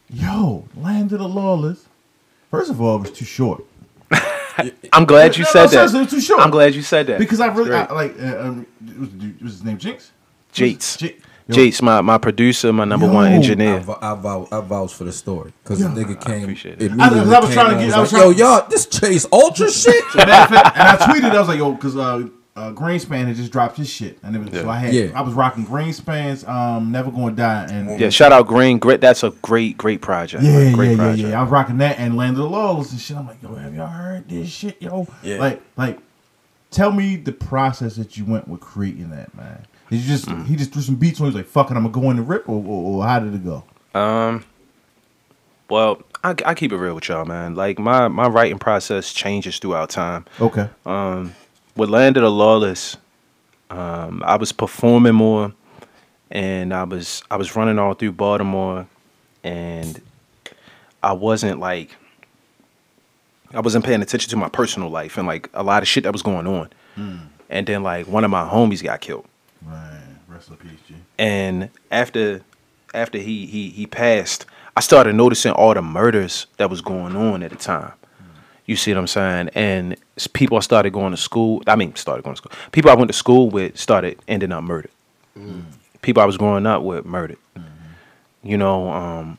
Yo, 0.10 0.66
Land 0.76 1.12
of 1.14 1.20
the 1.20 1.28
Lawless. 1.28 1.86
First 2.52 2.70
of 2.70 2.80
all, 2.82 2.98
it 2.98 3.02
was 3.02 3.12
too 3.12 3.26
short. 3.26 3.64
I'm 4.94 5.06
glad 5.06 5.36
you 5.38 5.44
No, 5.44 5.50
no, 5.50 5.68
said 5.68 5.68
that. 5.70 5.96
it 5.96 6.00
was 6.00 6.10
too 6.10 6.22
short. 6.22 6.42
I'm 6.42 6.52
glad 6.52 6.74
you 6.76 6.82
said 6.82 7.08
that 7.08 7.20
because 7.20 7.40
I 7.40 7.48
really 7.48 7.74
I, 7.74 7.92
like. 7.92 8.16
Uh, 8.20 8.40
um, 8.40 8.68
was, 9.00 9.10
was 9.42 9.52
his 9.54 9.64
name 9.64 9.78
Jinx. 9.78 10.12
Jates. 10.54 10.98
J- 10.98 11.18
yo, 11.48 11.56
Jates, 11.56 11.82
my 11.82 12.02
my 12.02 12.18
producer, 12.18 12.72
my 12.72 12.86
number 12.86 13.06
one 13.12 13.26
Yo. 13.26 13.32
I, 13.32 13.34
engineer. 13.36 13.80
vou- 13.80 13.98
I, 14.02 14.14
vou- 14.16 14.48
I 14.52 14.62
vouch 14.62 14.94
for 14.94 15.04
the 15.04 15.12
story 15.12 15.52
because 15.64 15.80
the 15.80 15.88
nigga 15.90 16.24
came 16.26 16.44
appreciate 16.44 16.82
it. 16.82 16.92
immediately. 16.92 17.20
I- 17.34 17.36
I 17.36 17.40
was 17.40 17.54
trying 17.54 17.66
to 17.70 17.72
on 17.76 17.78
get- 17.80 17.84
and 17.86 17.94
I 17.94 18.00
was 18.00 18.14
like, 18.14 18.22
trying- 18.22 18.38
Yo, 18.38 18.46
y'all, 18.58 18.70
this 18.70 18.86
Chase 18.86 19.26
Ultra 19.32 19.70
shit. 19.82 20.04
Matter 20.16 20.32
of 20.32 20.50
fact, 20.62 20.78
and 20.78 20.88
I 20.88 20.96
tweeted, 20.98 21.32
I 21.36 21.40
was 21.40 21.48
like, 21.50 21.58
yo, 21.58 21.72
because 21.74 21.98
uh, 21.98 22.28
uh, 22.56 22.72
Greenspan 22.72 23.26
had 23.26 23.36
just 23.36 23.52
dropped 23.52 23.76
his 23.76 23.90
shit, 23.90 24.18
and 24.24 24.34
it 24.36 24.40
was, 24.40 24.50
so 24.54 24.62
Yeah. 24.64 24.70
I 24.70 24.78
had, 24.78 24.94
Yeah. 24.94 25.08
I 25.14 25.22
was 25.22 25.34
rocking 25.34 25.66
Greenspan's 25.66 26.46
um, 26.46 26.90
"Never 26.92 27.12
Gonna 27.12 27.36
Die," 27.36 27.68
and 27.70 28.00
Yeah, 28.00 28.10
shout 28.10 28.32
out 28.32 28.48
Green. 28.48 28.80
Great. 28.80 29.02
That's 29.02 29.24
a 29.24 29.32
great, 29.42 29.78
great 29.78 30.02
project. 30.02 30.42
yeah, 30.44 30.52
man. 30.52 30.66
yeah, 30.70 30.74
great 30.74 30.92
yeah, 30.92 30.96
project. 30.96 31.30
yeah. 31.30 31.40
I 31.40 31.42
was 31.44 31.52
rocking 31.52 31.78
that 31.80 32.00
and 32.00 32.16
"Land 32.16 32.32
of 32.38 32.44
the 32.44 32.50
Lawless" 32.50 32.92
and 32.92 33.00
shit. 33.02 33.18
I'm 33.18 33.28
like, 33.28 33.44
yo, 33.44 33.54
have 33.56 33.76
y'all 33.76 33.88
heard 33.88 34.30
this 34.30 34.48
shit, 34.50 34.82
yo? 34.82 35.06
Yeah. 35.22 35.38
Like, 35.40 35.62
like, 35.76 36.00
tell 36.72 36.92
me 36.94 37.18
the 37.18 37.34
process 37.34 37.96
that 37.98 38.16
you 38.18 38.24
went 38.24 38.48
with 38.48 38.62
creating 38.62 39.10
that, 39.10 39.36
man. 39.36 39.66
Did 39.90 39.98
you 40.00 40.08
just 40.08 40.26
Mm. 40.28 40.46
he 40.46 40.56
just 40.56 40.72
threw 40.72 40.82
some 40.82 40.96
beats 40.96 41.20
on? 41.20 41.26
He 41.26 41.28
was 41.28 41.36
like, 41.36 41.48
"Fuck 41.48 41.72
it, 41.72 41.76
I'm 41.78 41.84
gonna 41.84 41.90
go 42.06 42.10
in 42.10 42.16
the 42.16 42.24
rip," 42.24 42.48
or, 42.48 42.64
or, 42.66 43.00
or 43.02 43.06
how 43.06 43.20
did 43.20 43.34
it 43.36 43.44
go? 43.44 43.66
Um, 43.94 44.46
well, 45.70 46.02
I, 46.24 46.34
I 46.46 46.54
keep 46.54 46.72
it 46.72 46.78
real 46.78 46.96
with 46.96 47.10
y'all, 47.10 47.26
man. 47.26 47.54
Like 47.56 47.80
my 47.80 48.08
my 48.08 48.28
writing 48.28 48.60
process 48.60 49.12
changes 49.12 49.60
throughout 49.60 49.90
time. 49.90 50.24
Okay, 50.40 50.70
Um, 50.86 51.34
with 51.76 51.90
Land 51.90 52.18
of 52.18 52.24
the 52.24 52.32
Lawless, 52.32 52.98
um, 53.70 54.22
I 54.26 54.36
was 54.38 54.52
performing 54.52 55.16
more, 55.16 55.54
and 56.32 56.74
I 56.74 56.84
was 56.84 57.24
I 57.30 57.38
was 57.38 57.56
running 57.56 57.80
all 57.80 57.94
through 57.94 58.14
Baltimore, 58.14 58.88
and 59.44 60.02
I 61.04 61.14
wasn't 61.14 61.60
like 61.60 61.96
I 63.54 63.60
wasn't 63.62 63.86
paying 63.86 64.02
attention 64.02 64.30
to 64.32 64.38
my 64.38 64.50
personal 64.50 64.90
life 64.90 65.18
and 65.18 65.28
like 65.28 65.50
a 65.54 65.64
lot 65.64 65.82
of 65.82 65.88
shit 65.88 66.04
that 66.04 66.12
was 66.14 66.22
going 66.22 66.48
on. 66.48 66.70
And 67.50 67.68
then 67.68 67.84
like 67.84 68.08
one 68.08 68.24
of 68.24 68.32
my 68.32 68.44
homies 68.48 68.82
got 68.84 69.02
killed. 69.02 69.26
right. 69.66 70.02
Rest 70.28 70.50
in 70.50 70.56
peace, 70.58 70.80
G. 70.88 70.96
and 71.20 71.70
after 71.92 72.42
after 72.94 73.18
he 73.18 73.46
he 73.46 73.70
he 73.70 73.86
passed 73.86 74.46
i 74.78 74.80
started 74.82 75.14
noticing 75.16 75.52
all 75.52 75.74
the 75.74 75.82
murders 75.82 76.48
that 76.58 76.70
was 76.70 76.82
going 76.82 77.16
on 77.16 77.44
at 77.44 77.52
the 77.52 77.58
time 77.58 77.92
You 78.66 78.76
see 78.76 78.92
what 78.94 79.00
I'm 79.00 79.08
saying? 79.08 79.50
And 79.54 79.96
people 80.34 80.58
I 80.58 80.62
started 80.62 80.94
going 80.94 81.12
to 81.12 81.18
school. 81.18 81.62
I 81.68 81.76
mean, 81.76 81.96
started 81.96 82.24
going 82.24 82.36
to 82.36 82.42
school. 82.42 82.52
People 82.72 82.92
I 82.92 82.96
went 82.96 83.10
to 83.10 83.14
school 83.18 83.50
with 83.50 83.78
started 83.78 84.18
ending 84.28 84.52
up 84.52 84.64
murdered. 84.64 84.92
People 86.02 86.24
I 86.24 86.26
was 86.26 86.38
growing 86.38 86.66
up 86.66 86.84
with 86.84 87.06
murdered. 87.06 87.38
You 88.44 88.58
know, 88.58 88.92
um, 88.92 89.38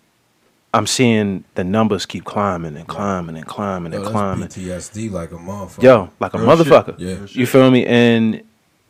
I'm 0.75 0.87
seeing 0.87 1.45
the 1.55 1.63
numbers 1.65 2.05
keep 2.07 2.25
climbing 2.25 2.77
and 2.77 2.87
climbing 2.89 3.37
and 3.37 3.47
climbing 3.47 3.93
Yo, 3.93 3.99
and 3.99 4.05
that's 4.07 4.13
climbing. 4.13 4.49
PTSD 4.49 5.11
like 5.11 5.31
a 5.33 5.37
motherfucker. 5.37 5.83
Yo, 5.83 6.11
like 6.21 6.35
a 6.35 6.39
Real 6.39 6.57
shit. 6.57 6.67
motherfucker. 6.67 6.95
Yeah. 6.99 7.27
You 7.31 7.47
feel 7.47 7.71
me? 7.71 7.87
And 7.87 8.43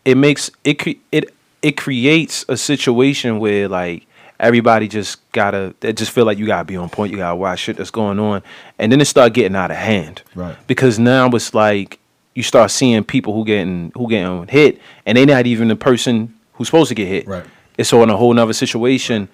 it 0.04 0.16
makes 0.16 0.50
it 0.64 0.82
it 1.12 1.32
it 1.62 1.76
creates 1.76 2.44
a 2.48 2.56
situation 2.56 3.38
where 3.38 3.68
like 3.68 4.06
everybody 4.38 4.88
just 4.88 5.30
gotta 5.32 5.74
they 5.80 5.92
just 5.92 6.10
feel 6.10 6.24
like 6.24 6.38
you 6.38 6.46
gotta 6.46 6.64
be 6.64 6.76
on 6.76 6.88
point, 6.88 7.10
you 7.10 7.18
gotta 7.18 7.36
watch 7.36 7.60
shit 7.60 7.76
that's 7.76 7.90
going 7.90 8.18
on, 8.18 8.42
and 8.78 8.92
then 8.92 9.00
it 9.00 9.06
start 9.06 9.32
getting 9.32 9.56
out 9.56 9.70
of 9.70 9.76
hand. 9.76 10.22
Right. 10.34 10.56
Because 10.66 10.98
now 10.98 11.28
it's 11.30 11.54
like 11.54 11.98
you 12.34 12.42
start 12.42 12.70
seeing 12.70 13.04
people 13.04 13.34
who 13.34 13.44
getting 13.44 13.92
who 13.94 14.08
getting 14.08 14.46
hit, 14.48 14.80
and 15.04 15.16
they 15.16 15.24
not 15.24 15.46
even 15.46 15.68
the 15.68 15.76
person 15.76 16.34
who's 16.54 16.68
supposed 16.68 16.88
to 16.88 16.94
get 16.94 17.08
hit. 17.08 17.26
Right. 17.26 17.44
It's 17.78 17.92
on 17.92 18.10
a 18.10 18.16
whole 18.16 18.32
nother 18.32 18.52
situation. 18.52 19.28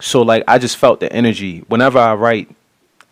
So 0.00 0.22
like 0.22 0.44
I 0.48 0.58
just 0.58 0.76
felt 0.76 1.00
the 1.00 1.12
energy. 1.12 1.60
Whenever 1.68 1.98
I 1.98 2.14
write, 2.14 2.50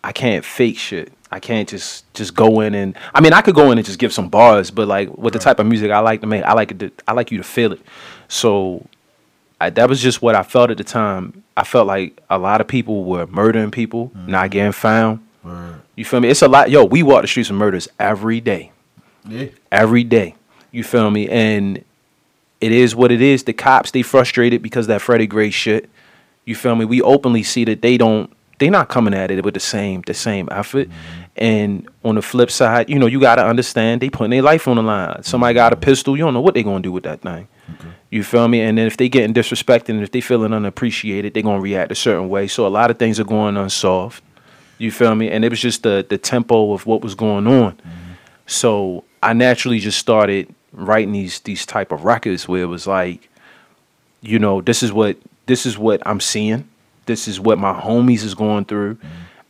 I 0.03 0.11
can't 0.11 0.43
fake 0.43 0.77
shit. 0.77 1.13
I 1.31 1.39
can't 1.39 1.69
just 1.69 2.11
just 2.13 2.33
go 2.33 2.61
in 2.61 2.73
and 2.73 2.97
I 3.13 3.21
mean 3.21 3.33
I 3.33 3.41
could 3.41 3.55
go 3.55 3.71
in 3.71 3.77
and 3.77 3.85
just 3.85 3.99
give 3.99 4.11
some 4.11 4.29
bars, 4.29 4.71
but 4.71 4.87
like 4.87 5.15
with 5.15 5.33
the 5.33 5.39
type 5.39 5.59
of 5.59 5.67
music 5.67 5.91
I 5.91 5.99
like 5.99 6.21
to 6.21 6.27
make, 6.27 6.43
I 6.43 6.53
like 6.53 6.71
it 6.71 6.79
to, 6.79 6.91
I 7.07 7.13
like 7.13 7.31
you 7.31 7.37
to 7.37 7.43
feel 7.43 7.71
it. 7.71 7.81
So 8.27 8.85
I, 9.61 9.69
that 9.71 9.89
was 9.89 10.01
just 10.01 10.21
what 10.21 10.35
I 10.35 10.43
felt 10.43 10.71
at 10.71 10.77
the 10.77 10.83
time. 10.83 11.43
I 11.57 11.63
felt 11.63 11.87
like 11.87 12.21
a 12.29 12.37
lot 12.37 12.61
of 12.61 12.67
people 12.67 13.03
were 13.03 13.27
murdering 13.27 13.71
people, 13.71 14.09
mm-hmm. 14.09 14.31
not 14.31 14.51
getting 14.51 14.71
found. 14.71 15.25
Word. 15.43 15.81
You 15.95 16.05
feel 16.05 16.21
me? 16.21 16.29
It's 16.29 16.41
a 16.41 16.47
lot. 16.47 16.69
Yo, 16.69 16.85
we 16.85 17.03
walk 17.03 17.21
the 17.23 17.27
streets 17.27 17.49
of 17.49 17.55
murders 17.57 17.87
every 17.99 18.39
day 18.39 18.71
Yeah. 19.27 19.47
every 19.71 20.03
day. 20.03 20.35
You 20.71 20.83
feel 20.83 21.09
me? 21.11 21.27
And 21.27 21.83
it 22.61 22.71
is 22.71 22.95
what 22.95 23.11
it 23.11 23.21
is. 23.21 23.43
The 23.43 23.53
cops 23.53 23.91
they 23.91 24.01
frustrated 24.01 24.61
because 24.61 24.85
of 24.85 24.89
that 24.89 25.01
Freddie 25.01 25.27
Gray 25.27 25.49
shit. 25.49 25.89
You 26.45 26.55
feel 26.55 26.75
me? 26.75 26.85
We 26.85 27.01
openly 27.01 27.43
see 27.43 27.65
that 27.65 27.81
they 27.81 27.97
don't 27.97 28.31
they're 28.59 28.69
not 28.69 28.89
coming 28.89 29.13
at 29.13 29.31
it 29.31 29.43
with 29.43 29.53
the 29.53 29.59
same 29.59 30.01
the 30.01 30.13
same 30.13 30.47
effort. 30.51 30.89
Mm-hmm. 30.89 31.21
And 31.37 31.89
on 32.03 32.15
the 32.15 32.21
flip 32.21 32.51
side, 32.51 32.89
you 32.89 32.99
know, 32.99 33.05
you 33.05 33.19
gotta 33.19 33.45
understand 33.45 34.01
they 34.01 34.09
putting 34.09 34.31
their 34.31 34.41
life 34.41 34.67
on 34.67 34.75
the 34.75 34.83
line. 34.83 35.23
Somebody 35.23 35.53
got 35.53 35.73
a 35.73 35.75
mm-hmm. 35.75 35.83
pistol, 35.83 36.17
you 36.17 36.23
don't 36.23 36.33
know 36.33 36.41
what 36.41 36.53
they 36.53 36.63
gonna 36.63 36.81
do 36.81 36.91
with 36.91 37.03
that 37.03 37.21
thing. 37.21 37.47
You 38.09 38.23
feel 38.23 38.47
me? 38.47 38.61
And 38.61 38.77
then 38.77 38.87
if 38.87 38.97
they 38.97 39.09
getting 39.09 39.33
disrespected 39.33 39.89
and 39.89 40.03
if 40.03 40.11
they 40.11 40.21
feeling 40.21 40.53
unappreciated, 40.53 41.33
they're 41.33 41.43
gonna 41.43 41.61
react 41.61 41.91
a 41.91 41.95
certain 41.95 42.29
way. 42.29 42.47
So 42.47 42.65
a 42.65 42.69
lot 42.69 42.89
of 42.89 42.97
things 42.97 43.19
are 43.19 43.25
going 43.25 43.57
unsolved. 43.57 44.23
You 44.77 44.91
feel 44.91 45.13
me? 45.13 45.29
And 45.29 45.45
it 45.45 45.49
was 45.49 45.61
just 45.61 45.83
the 45.83 46.05
the 46.07 46.17
tempo 46.17 46.73
of 46.73 46.85
what 46.85 47.01
was 47.01 47.15
going 47.15 47.47
on. 47.47 47.73
Mm-hmm. 47.73 48.13
So 48.47 49.03
I 49.21 49.33
naturally 49.33 49.79
just 49.79 49.97
started 49.97 50.53
writing 50.71 51.11
these 51.11 51.39
these 51.41 51.65
type 51.65 51.91
of 51.91 52.03
records 52.03 52.47
where 52.47 52.63
it 52.63 52.67
was 52.67 52.87
like, 52.87 53.29
you 54.21 54.39
know, 54.39 54.61
this 54.61 54.81
is 54.81 54.91
what 54.91 55.17
this 55.45 55.65
is 55.65 55.77
what 55.77 56.01
I'm 56.05 56.19
seeing. 56.19 56.67
This 57.05 57.27
is 57.27 57.39
what 57.39 57.57
my 57.57 57.73
homies 57.73 58.23
is 58.23 58.33
going 58.33 58.65
through. 58.65 58.95
Mm-hmm. 58.95 59.07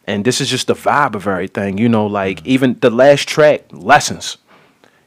And 0.07 0.25
this 0.25 0.41
is 0.41 0.49
just 0.49 0.67
the 0.67 0.73
vibe 0.73 1.13
of 1.15 1.27
everything. 1.27 1.77
You 1.77 1.89
know, 1.89 2.07
like 2.07 2.37
mm-hmm. 2.37 2.49
even 2.49 2.79
the 2.79 2.89
last 2.89 3.27
track, 3.27 3.65
Lessons. 3.71 4.37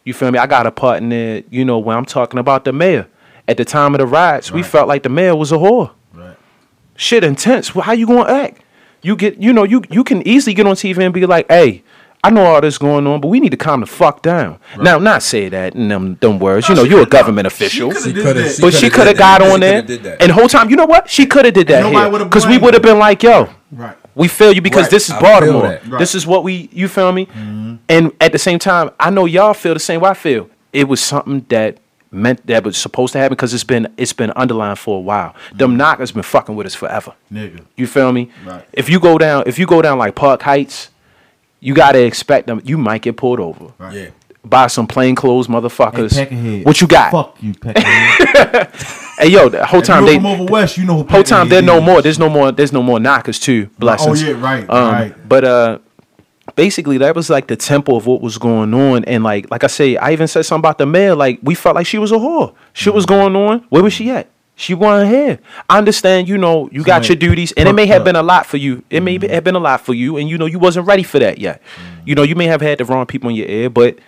You 0.05 0.15
feel 0.15 0.31
me? 0.31 0.39
I 0.39 0.47
got 0.47 0.67
a 0.67 0.71
part 0.71 1.03
in 1.03 1.09
there, 1.11 1.43
you 1.51 1.65
know, 1.65 1.79
when 1.79 1.97
I'm 1.97 2.05
talking 2.05 2.39
about 2.41 2.65
the 2.65 2.73
mayor. 2.73 3.07
At 3.49 3.57
the 3.57 3.65
time 3.65 3.95
of 3.95 3.99
the 3.99 4.07
riots, 4.07 4.53
we 4.53 4.63
felt 4.63 4.87
like 4.89 5.03
the 5.03 5.09
mayor 5.09 5.35
was 5.35 5.51
a 5.53 5.57
whore 5.57 5.91
Right. 6.15 6.37
shit 6.97 7.25
intense. 7.25 7.75
Well, 7.75 7.83
how 7.85 7.93
you 7.93 8.07
gonna 8.07 8.33
act? 8.33 8.63
You 9.03 9.17
get, 9.17 9.39
you 9.43 9.53
know, 9.53 9.65
you 9.65 9.83
you 9.91 10.05
can 10.05 10.27
easily 10.27 10.55
get 10.55 10.67
on 10.67 10.77
TV 10.77 11.05
and 11.05 11.13
be 11.13 11.27
like, 11.27 11.47
"Hey, 11.51 11.83
I 12.23 12.31
know 12.31 12.45
all 12.45 12.61
this 12.61 12.79
going 12.79 13.05
on, 13.09 13.21
but 13.21 13.27
we 13.29 13.41
need 13.41 13.51
to 13.51 13.57
calm 13.57 13.81
the 13.81 13.87
fuck 13.87 14.23
down." 14.23 14.59
Now, 14.81 14.99
not 15.01 15.25
say 15.25 15.49
that 15.49 15.75
in 15.75 15.89
them 15.89 16.19
them 16.21 16.39
words. 16.39 16.69
you 16.69 16.77
know, 16.77 16.85
you're 16.85 17.01
a 17.01 17.05
coulda- 17.07 17.11
government 17.11 17.47
she 17.51 17.55
official. 17.65 17.91
coulda 17.91 18.07
She 18.09 18.13
did 18.13 18.25
that. 18.25 18.59
But 18.61 18.75
she 18.75 18.81
coulda 18.91 18.95
could 18.95 19.07
have 19.09 19.17
did 19.17 19.19
got 19.19 19.41
that. 19.41 19.53
on 19.53 19.61
there, 19.61 19.73
coulda 19.83 19.87
did 19.89 20.03
that. 20.05 20.21
and 20.23 20.31
the 20.31 20.35
whole 20.35 20.49
time, 20.49 20.71
you 20.71 20.77
know 20.77 20.87
what? 20.87 21.11
She 21.11 21.27
could 21.27 21.45
have 21.47 21.55
did 21.55 21.67
that 21.67 21.83
Nobody 21.83 22.11
here 22.17 22.25
because 22.27 22.47
we 22.47 22.59
would 22.59 22.75
have 22.75 22.83
been 22.83 23.01
like, 23.01 23.25
"Yo, 23.25 23.49
Right. 23.73 23.97
We 24.15 24.29
feel 24.29 24.53
you 24.53 24.61
because 24.61 24.83
Right. 24.83 24.91
this 24.91 25.09
is 25.09 25.15
I 25.15 25.21
Baltimore. 25.21 25.81
Right. 25.87 25.99
This 25.99 26.15
is 26.15 26.27
what 26.27 26.45
we. 26.45 26.69
You 26.73 26.89
feel 26.89 27.13
me? 27.13 27.27
Mm-hmm. 27.27 27.75
And 27.89 28.13
at 28.21 28.33
the 28.33 28.39
same 28.39 28.59
time, 28.59 28.91
I 29.01 29.11
know 29.11 29.25
y'all 29.27 29.55
feel 29.55 29.75
the 29.75 29.81
same 29.81 30.01
way 30.01 30.11
I 30.11 30.15
feel. 30.15 30.49
It 30.73 30.89
was 30.89 31.01
something 31.01 31.45
that 31.49 31.79
meant 32.11 32.47
that 32.47 32.63
was 32.63 32.77
supposed 32.77 33.13
to 33.15 33.19
happen 33.19 33.33
because 33.33 33.55
it's 33.55 33.65
been 33.65 33.93
it's 33.97 34.13
been 34.13 34.33
underlined 34.37 34.79
for 34.79 34.99
a 34.99 35.01
while. 35.01 35.35
Them 35.55 35.71
mm-hmm. 35.71 35.79
knockers 35.79 36.13
been 36.13 36.23
fucking 36.23 36.55
with 36.55 36.67
us 36.67 36.75
forever. 36.75 37.15
Nigga. 37.33 37.65
You 37.77 37.87
feel 37.87 38.13
me? 38.13 38.31
Right. 38.45 38.65
If 38.73 38.89
you 38.91 39.01
go 39.01 39.17
down, 39.19 39.45
if 39.47 39.59
you 39.59 39.67
go 39.67 39.81
down 39.83 39.99
like 39.99 40.15
Park 40.15 40.43
Heights, 40.43 40.91
you 41.61 41.75
gotta 41.75 42.05
expect 42.05 42.47
them. 42.49 42.61
You 42.65 42.77
might 42.77 43.03
get 43.03 43.17
pulled 43.17 43.41
over 43.41 43.73
Right. 43.79 43.95
Yeah. 43.97 44.09
by 44.45 44.67
some 44.67 44.87
plainclothes 44.87 45.47
Hey, 45.47 45.53
motherfuckers. 45.55 46.13
Peckerhead. 46.13 46.65
what 46.67 46.81
you 46.81 46.87
got? 46.87 47.13
Fuck 47.13 47.43
you, 47.43 47.55
Peckerhead. 47.55 49.09
Hey 49.23 49.29
yo, 49.29 49.49
the 49.49 49.65
whole 49.65 49.83
time 49.83 50.03
If 50.03 50.09
they 50.09 50.17
from 50.17 50.27
over 50.27 50.45
west, 50.45 50.77
you 50.77 50.85
know 50.85 51.03
who 51.03 51.09
whole 51.09 51.23
time 51.23 51.49
there 51.49 51.63
no 51.63 51.81
more. 51.81 52.03
There's 52.03 52.19
no 52.19 52.29
more. 52.29 52.51
There's 52.51 52.73
no 52.73 52.83
more 52.83 52.99
knockers 52.99 53.39
too. 53.39 53.67
Blessings. 53.79 54.21
Oh 54.21 54.27
yeah, 54.27 54.33
right, 54.41 54.69
Um, 54.69 54.93
right. 54.93 55.29
But 55.29 55.45
uh, 55.45 55.79
basically 56.57 56.99
that 56.99 57.15
was 57.15 57.31
like 57.31 57.47
the 57.47 57.55
tempo 57.55 57.95
of 57.95 58.05
what 58.07 58.21
was 58.21 58.37
going 58.37 58.75
on, 58.75 59.05
and 59.05 59.23
like 59.23 59.49
like 59.49 59.63
I 59.63 59.69
say, 59.69 59.97
I 59.97 60.11
even 60.13 60.27
said 60.27 60.43
something 60.45 60.61
about 60.63 60.79
the 60.79 60.87
mayor. 60.87 61.15
Like 61.15 61.39
we 61.41 61.55
felt 61.55 61.77
like 61.77 61.87
she 61.87 61.99
was 61.99 62.11
a 62.11 62.17
whore. 62.17 62.55
Shit 62.73 62.95
was 62.95 63.07
Mm-hmm. 63.07 63.33
going 63.33 63.37
on. 63.37 63.59
Where 63.69 63.83
was 63.85 63.93
she 63.93 64.11
at? 64.11 64.29
She 64.57 64.75
wasn't 64.75 65.11
here. 65.13 65.39
I 65.71 65.79
understand. 65.79 66.29
You 66.29 66.37
know, 66.37 66.69
you 66.73 66.83
got 66.83 67.09
your 67.09 67.15
duties, 67.15 67.53
and 67.53 67.69
it 67.69 67.75
may 67.75 67.87
have 67.87 68.03
been 68.03 68.17
a 68.17 68.23
lot 68.25 68.47
for 68.47 68.57
you. 68.57 68.83
It 68.91 69.05
may 69.05 69.19
have 69.29 69.45
been 69.45 69.55
a 69.55 69.61
lot 69.61 69.83
for 69.83 69.95
you, 69.95 70.17
and 70.17 70.29
you 70.29 70.37
know 70.37 70.47
you 70.47 70.59
wasn't 70.59 70.89
ready 70.89 71.05
for 71.05 71.21
that 71.21 71.39
yet. 71.39 71.63
You 72.05 72.17
know, 72.17 72.23
you 72.25 72.35
may 72.35 72.47
have 72.47 72.61
had 72.61 72.79
the 72.79 72.85
wrong 72.85 73.07
people 73.07 73.31
in 73.31 73.37
your 73.37 73.47
ear, 73.49 73.71
but 73.71 73.99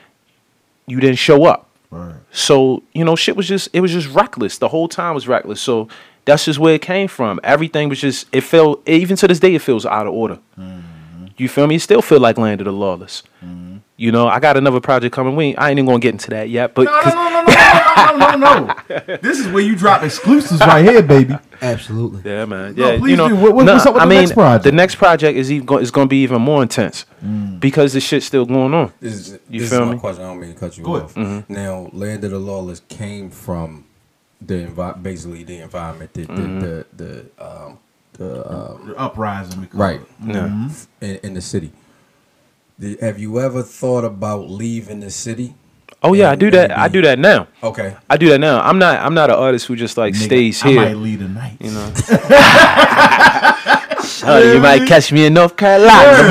you 0.89 0.99
didn't 0.99 1.19
show 1.19 1.45
up. 1.45 1.71
Right. 1.95 2.17
So 2.33 2.83
you 2.93 3.05
know, 3.05 3.17
shit 3.17 3.37
was 3.37 3.47
just 3.47 3.69
it 3.73 3.81
was 3.81 3.93
just 3.93 4.09
reckless. 4.09 4.59
The 4.59 4.69
whole 4.69 4.89
time 4.89 5.15
was 5.15 5.29
reckless. 5.29 5.61
So 5.61 5.89
that's 6.25 6.45
just 6.45 6.59
where 6.59 6.75
it 6.75 6.83
came 6.83 7.09
from. 7.09 7.39
Everything 7.45 7.89
was 7.89 8.01
just 8.01 8.27
it 8.33 8.43
felt 8.43 8.87
even 8.89 9.17
to 9.17 9.29
this 9.29 9.39
day 9.39 9.55
it 9.55 9.63
feels 9.63 9.87
out 9.87 10.07
of 10.07 10.13
order. 10.13 10.39
Mm-hmm. 10.59 11.27
You 11.37 11.49
feel 11.49 11.67
me? 11.67 11.77
It 11.77 11.81
still 11.81 12.03
feel 12.03 12.21
like 12.21 12.39
land 12.39 12.61
of 12.61 12.65
the 12.67 12.73
lawless. 12.73 13.23
Mm-hmm. 13.45 13.77
You 13.97 14.11
know, 14.11 14.27
I 14.27 14.41
got 14.41 14.57
another 14.57 14.81
project 14.81 15.15
coming. 15.15 15.37
We 15.37 15.45
ain't, 15.47 15.59
I 15.59 15.71
ain't 15.71 15.79
even 15.79 15.87
gonna 15.87 16.01
get 16.01 16.15
into 16.15 16.31
that 16.31 16.49
yet, 16.49 16.75
but 16.75 16.87
No, 16.87 16.91
no, 16.91 17.01
'cause- 17.03 17.15
no, 17.15 17.29
no, 17.31 17.43
no, 17.43 17.47
no, 17.47 18.37
no, 18.37 18.37
no, 18.37 18.75
no. 19.07 19.17
This 19.23 19.39
is 19.39 19.47
where 19.53 19.63
you 19.63 19.77
drop 19.77 20.03
exclusives 20.03 20.59
right 20.61 20.85
here, 20.85 21.01
baby. 21.01 21.37
Absolutely. 21.63 22.23
yeah, 22.29 22.45
man, 22.45 22.75
No, 22.75 22.91
yeah. 22.93 22.99
please 22.99 23.11
you 23.13 23.17
know, 23.17 23.29
do. 23.29 23.37
What- 23.37 23.55
what- 23.55 23.67
what's 23.67 23.87
up 23.87 23.95
with 23.95 24.03
I 24.03 24.07
the 24.07 24.11
mean, 24.11 24.19
next 24.23 24.33
project? 24.33 24.65
the 24.65 24.73
next 24.73 24.95
project 24.97 25.39
is 25.39 25.53
even 25.53 25.65
go, 25.65 25.79
is 25.79 25.93
gonna 25.93 26.09
be 26.09 26.23
even 26.25 26.43
more 26.43 26.61
intense 26.63 27.07
because 27.61 27.93
the 27.93 28.01
shit's 28.01 28.27
still 28.27 28.45
going 28.47 28.75
on. 28.75 28.93
This 29.01 29.15
is, 29.15 29.39
You 29.49 29.61
this 29.61 29.71
feel 29.71 29.83
is 29.83 29.87
my 29.87 29.93
me? 29.95 29.99
question. 30.01 30.25
I 30.25 30.27
don't 30.27 30.41
mean 30.41 30.55
to 30.55 30.59
cut 30.59 30.77
you 30.77 30.83
Go 30.85 30.97
ahead. 30.97 31.11
off. 31.17 31.49
Now, 31.49 31.89
Land 31.93 32.25
of 32.25 32.33
the 32.33 32.39
Lawless 32.41 32.83
came 32.89 33.31
from 33.31 33.85
the 34.45 34.67
envi- 34.67 35.03
basically 35.05 35.45
the 35.45 35.59
environment, 35.61 36.13
the 36.15 36.23
the 36.23 36.33
the, 36.35 36.87
the 36.97 37.25
um 37.39 37.79
the 38.19 38.53
um, 38.53 38.89
The 38.89 38.97
uprising. 38.99 39.61
we 39.61 39.67
call 39.69 39.81
right 39.81 40.01
it. 40.01 40.07
Yeah. 40.35 40.69
in, 41.01 41.17
in 41.23 41.35
the 41.35 41.41
city. 41.41 41.71
Did, 42.79 43.01
have 43.01 43.19
you 43.19 43.41
ever 43.41 43.63
thought 43.63 44.05
about 44.05 44.51
leaving 44.51 45.01
the 45.01 45.11
city? 45.11 45.55
Oh 46.03 46.13
yeah, 46.13 46.29
I 46.29 46.33
And 46.33 46.41
do 46.41 46.51
that. 46.51 46.77
I 46.77 46.89
do 46.89 47.01
that 47.03 47.19
now. 47.19 47.47
Okay. 47.63 47.97
I 48.11 48.17
do 48.17 48.29
that 48.29 48.39
now. 48.39 48.61
I'm 48.61 48.79
not. 48.79 48.99
I'm 49.01 49.15
not 49.15 49.31
an 49.31 49.37
artist 49.37 49.67
who 49.67 49.77
just 49.77 49.97
like 49.97 50.13
Nigga, 50.15 50.25
stays 50.25 50.63
I 50.63 50.69
here. 50.69 50.81
might 50.83 50.97
lead 50.97 51.21
the 51.21 51.29
night. 51.29 51.57
You 51.61 51.71
know. 51.71 51.91
Shawty, 54.03 54.55
you 54.55 54.61
might 54.61 54.87
catch 54.87 55.13
me 55.13 55.25
in 55.27 55.35
North 55.35 55.57
Carolina. 55.57 56.29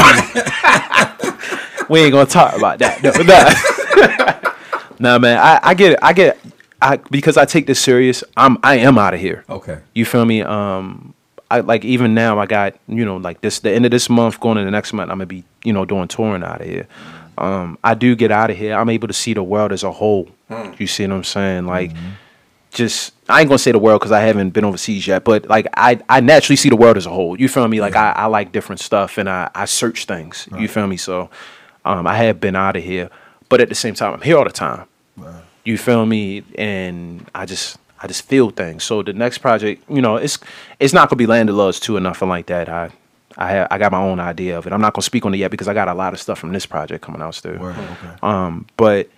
we 1.90 2.02
ain't 2.02 2.12
gonna 2.14 2.26
talk 2.28 2.56
about 2.56 2.78
that. 2.80 3.02
No, 3.02 3.12
nah. 5.10 5.14
nah, 5.14 5.20
man. 5.20 5.40
I, 5.40 5.60
I 5.64 5.74
get 5.74 5.94
it. 5.94 6.00
I 6.02 6.14
get. 6.14 6.38
I 6.82 6.98
because 6.98 7.38
I 7.38 7.46
take 7.46 7.66
this 7.66 7.80
serious. 7.80 8.24
I'm. 8.38 8.58
I 8.62 8.76
am 8.78 8.98
out 9.00 9.14
of 9.14 9.20
here. 9.22 9.44
Okay. 9.50 9.80
You 9.94 10.06
feel 10.06 10.26
me? 10.26 10.42
Um, 10.44 11.16
I 11.54 11.60
like 11.60 11.86
even 11.86 12.16
now. 12.16 12.40
I 12.40 12.48
got 12.48 12.76
you 12.88 13.06
know 13.06 13.18
like 13.18 13.42
this. 13.42 13.60
The 13.60 13.70
end 13.70 13.86
of 13.86 13.92
this 13.92 14.10
month, 14.10 14.40
going 14.40 14.58
into 14.58 14.66
the 14.66 14.72
next 14.72 14.92
month, 14.92 15.12
I'm 15.12 15.18
gonna 15.18 15.28
be 15.28 15.44
you 15.64 15.72
know 15.72 15.86
doing 15.86 16.08
touring 16.08 16.44
out 16.44 16.62
of 16.62 16.68
here. 16.68 16.88
Um, 17.38 17.78
I 17.84 17.94
do 17.94 18.16
get 18.16 18.32
out 18.32 18.50
of 18.50 18.58
here. 18.58 18.76
I'm 18.76 18.90
able 18.90 19.08
to 19.08 19.14
see 19.14 19.36
the 19.36 19.44
world 19.44 19.72
as 19.72 19.84
a 19.84 19.92
whole. 19.92 20.30
You 20.80 20.88
see 20.88 21.06
what 21.06 21.16
I'm 21.16 21.24
saying? 21.24 21.68
Like, 21.68 21.92
just 22.72 23.14
I 23.30 23.42
ain't 23.42 23.50
gonna 23.50 23.60
say 23.60 23.72
the 23.72 23.78
world 23.78 24.02
because 24.02 24.12
I 24.12 24.22
haven't 24.22 24.50
been 24.50 24.66
overseas 24.66 25.06
yet, 25.06 25.24
but 25.24 25.48
like 25.48 25.68
I 25.78 26.00
I 26.10 26.22
naturally 26.22 26.56
see 26.56 26.70
the 26.70 26.76
world 26.76 26.98
as 26.98 27.06
a 27.06 27.12
whole. 27.12 27.40
You 27.40 27.48
feel 27.48 27.68
me? 27.68 27.82
Like 27.82 27.96
I, 27.96 28.14
I 28.14 28.26
like 28.26 28.52
different 28.52 28.80
stuff 28.80 29.20
and 29.20 29.30
I 29.30 29.52
I 29.54 29.66
search 29.66 30.06
things. 30.06 30.48
You 30.58 30.68
feel 30.68 30.88
me? 30.88 30.98
So, 30.98 31.30
um, 31.86 32.08
I 32.08 32.16
have 32.16 32.40
been 32.40 32.56
out 32.56 32.76
of 32.76 32.84
here, 32.84 33.12
but 33.50 33.62
at 33.62 33.70
the 33.70 33.76
same 33.76 33.94
time, 33.94 34.14
I'm 34.14 34.22
here 34.22 34.38
all 34.38 34.44
the 34.44 34.50
time. 34.50 34.88
You 35.66 35.78
feel 35.78 36.04
me? 36.08 36.44
And 36.58 37.30
I 37.36 37.46
just 37.46 37.78
I 38.04 38.08
just 38.08 38.24
feel 38.24 38.50
things. 38.50 38.84
So 38.84 39.02
the 39.02 39.14
next 39.14 39.38
project, 39.38 39.90
you 39.90 40.02
know, 40.02 40.18
it's 40.18 40.38
it's 40.80 40.94
not 40.94 41.10
gonna 41.10 41.18
be 41.18 41.26
Land 41.26 41.50
of 41.50 41.56
Loves 41.56 41.80
two 41.80 41.96
or 41.96 42.02
nothing 42.02 42.28
like 42.28 42.48
that. 42.48 42.68
I 42.68 42.92
I 43.38 43.50
have, 43.50 43.68
I 43.72 43.78
got 43.78 43.92
my 43.94 44.02
own 44.02 44.20
idea 44.20 44.58
of 44.58 44.68
it. 44.68 44.74
I'm 44.74 44.82
not 44.82 44.94
gonna 44.94 45.04
speak 45.04 45.26
on 45.26 45.34
it 45.34 45.38
yet 45.38 45.52
because 45.52 45.70
I 45.70 45.74
got 45.74 45.88
a 45.88 45.94
lot 45.94 46.14
of 46.14 46.20
stuff 46.20 46.38
from 46.38 46.52
this 46.52 46.66
project 46.66 47.04
coming 47.04 47.22
out 47.22 47.34
still. 47.34 47.58
Word, 47.58 47.78
okay. 47.78 48.16
Um, 48.22 48.68
but 48.76 49.10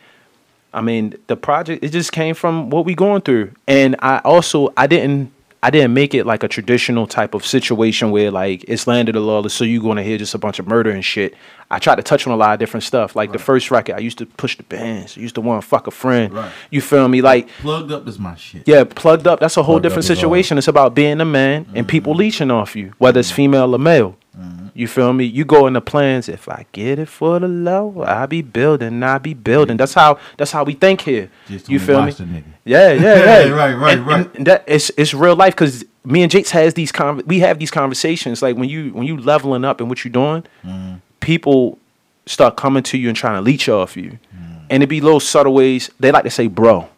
I 0.72 0.82
mean, 0.82 1.16
the 1.28 1.36
project 1.36 1.84
it 1.84 1.90
just 1.90 2.12
came 2.12 2.36
from 2.36 2.70
what 2.70 2.86
we 2.86 2.94
going 2.94 3.22
through, 3.22 3.52
and 3.68 3.96
I 4.00 4.20
also 4.20 4.72
I 4.78 4.86
didn't 4.86 5.32
I 5.66 5.72
didn't 5.72 5.96
make 5.96 6.14
it 6.14 6.28
like 6.28 6.44
a 6.44 6.48
traditional 6.48 7.08
type 7.08 7.34
of 7.34 7.44
situation 7.44 8.12
where 8.12 8.30
like 8.30 8.64
it's 8.68 8.86
landed 8.86 9.16
a 9.16 9.20
lawless, 9.20 9.52
so 9.56 9.64
you're 9.64 9.82
gonna 9.82 10.04
hear 10.04 10.16
just 10.16 10.36
a 10.36 10.38
bunch 10.38 10.60
of 10.60 10.68
murder 10.68 10.92
and 10.92 11.04
shit. 11.04 11.34
I 11.72 11.80
tried 11.80 11.96
to 11.96 12.04
touch 12.04 12.28
on 12.28 12.34
a 12.34 12.36
lot 12.36 12.54
of 12.54 12.60
different 12.60 12.84
stuff. 12.84 13.16
Like 13.16 13.32
the 13.32 13.40
first 13.40 13.72
record, 13.72 13.96
I 13.96 13.98
used 13.98 14.20
to 14.20 14.28
push 14.28 14.58
the 14.58 14.62
bands. 14.62 15.18
I 15.18 15.22
used 15.22 15.34
to 15.34 15.42
want 15.42 15.64
to 15.64 15.68
fuck 15.68 15.88
a 15.88 15.92
friend. 15.92 16.32
Right. 16.32 16.52
You 16.70 16.82
feel 16.82 17.08
me? 17.08 17.24
Like 17.24 17.50
Plugged 17.62 17.92
up 17.92 18.08
is 18.08 18.20
my 18.20 18.36
shit. 18.36 18.68
yeah, 18.68 18.84
plugged 18.84 19.26
up. 19.26 19.40
That's 19.40 19.58
a 19.58 19.64
whole 19.64 19.78
Plugged 19.78 19.84
different 19.86 20.06
situation. 20.06 20.60
It's 20.60 20.68
about 20.68 20.94
being 20.94 21.20
a 21.20 21.26
man 21.26 21.66
and 21.74 21.88
people 21.88 22.14
mm-hmm. 22.14 22.20
leeching 22.20 22.52
off 22.52 22.76
you, 22.76 22.94
whether 23.00 23.20
it's 23.20 23.30
mm-hmm. 23.30 23.36
female 23.36 23.74
or 23.74 23.80
male. 23.80 24.16
You 24.74 24.88
feel 24.88 25.14
me? 25.14 25.24
You 25.24 25.46
go 25.46 25.68
into 25.68 25.80
plans. 25.82 26.28
If 26.28 26.50
I 26.50 26.66
get 26.74 27.00
it 27.00 27.08
for 27.08 27.40
the 27.40 27.48
low, 27.48 28.04
I 28.06 28.26
be 28.26 28.42
building. 28.42 29.02
I 29.04 29.18
be 29.18 29.34
building. 29.34 29.78
That's 29.78 29.94
how. 29.94 30.20
That's 30.38 30.52
how 30.52 30.64
we 30.66 30.74
think 30.74 31.02
here. 31.02 31.30
Just 31.48 31.70
you 31.70 31.80
feel 31.80 32.04
me? 32.04 32.14
Yeah, 32.66 32.92
yeah, 32.92 33.02
Yeah, 33.46 33.50
right, 33.52 33.74
right, 33.74 33.98
And- 33.98 34.08
right. 34.08 34.36
And 34.36 34.48
that 34.48 34.64
it's 34.68 34.92
it's 34.98 35.14
real 35.14 35.36
life 35.36 35.54
because 35.56 35.86
me 36.04 36.22
and 36.24 36.32
Jakes 36.32 36.52
has 36.52 36.74
these 36.74 36.92
con. 36.92 37.22
We 37.26 37.40
have 37.40 37.60
these 37.60 37.72
conversations 37.72 38.42
like 38.42 38.58
when 38.58 38.68
you 38.68 38.90
when 38.92 39.06
you 39.08 39.18
leveling 39.18 39.64
up 39.64 39.80
and 39.80 39.88
what 39.90 40.04
you're 40.04 40.12
doing, 40.12 40.44
Mm-hmm. 40.66 40.96
people 41.22 41.78
start 42.26 42.58
coming 42.58 42.84
to 42.84 42.98
you 42.98 43.08
and 43.08 43.16
trying 43.18 43.36
to 43.36 43.42
leech 43.42 43.70
off 43.70 43.96
you, 43.96 44.18
Mm. 44.36 44.66
and 44.70 44.84
it 44.84 44.88
be 44.88 45.00
little 45.00 45.20
subtle 45.20 45.54
ways. 45.54 45.90
They 46.00 46.12
like 46.12 46.24
to 46.26 46.30
say, 46.32 46.48
"Bro, 46.48 46.90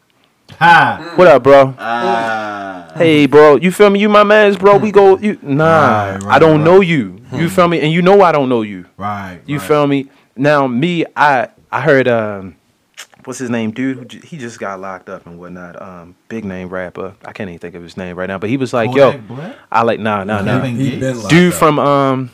Ha! 0.53 1.13
what 1.15 1.27
up, 1.27 1.43
bro? 1.43 1.75
Ah. 1.77 2.91
Hey, 2.95 3.27
bro, 3.27 3.57
you 3.57 3.71
feel 3.71 3.89
me? 3.89 3.99
You 3.99 4.09
my 4.09 4.23
man's, 4.23 4.57
bro. 4.57 4.77
We 4.77 4.91
go. 4.91 5.17
You 5.17 5.37
nah, 5.43 6.13
Right, 6.15 6.23
I 6.25 6.39
don't 6.39 6.57
right. 6.59 6.65
know 6.65 6.81
you. 6.81 7.19
You 7.31 7.49
feel 7.49 7.67
me? 7.67 7.79
And 7.81 7.91
you 7.91 8.01
know 8.01 8.21
I 8.21 8.31
don't 8.31 8.49
know 8.49 8.61
you. 8.63 8.85
Right. 8.97 9.39
You 9.45 9.59
right. 9.59 9.67
feel 9.67 9.85
me? 9.85 10.09
Now 10.35 10.65
me, 10.67 11.05
I 11.15 11.49
I 11.71 11.81
heard 11.81 12.07
um, 12.07 12.55
what's 13.25 13.37
his 13.39 13.49
name, 13.51 13.71
dude? 13.71 14.11
who 14.13 14.19
He 14.27 14.37
just 14.37 14.59
got 14.59 14.79
locked 14.79 15.09
up 15.09 15.27
and 15.27 15.37
whatnot. 15.37 15.79
Um, 15.79 16.15
big 16.29 16.43
name 16.45 16.69
rapper. 16.69 17.13
I 17.25 17.33
can't 17.33 17.49
even 17.49 17.59
think 17.59 17.75
of 17.75 17.83
his 17.83 17.97
name 17.97 18.15
right 18.15 18.27
now. 18.27 18.39
But 18.39 18.49
he 18.49 18.57
was 18.57 18.73
like, 18.73 18.89
Kodak 18.89 19.15
yo, 19.29 19.35
Black? 19.35 19.55
I 19.71 19.83
like 19.83 19.99
nah 19.99 20.23
nah 20.23 20.41
nah. 20.41 20.53
Kevin 20.61 20.75
He 20.77 20.89
Gates? 20.91 20.99
been 21.01 21.17
locked 21.17 21.29
Dude 21.29 21.53
up. 21.53 21.59
from 21.59 21.79
um, 21.79 22.31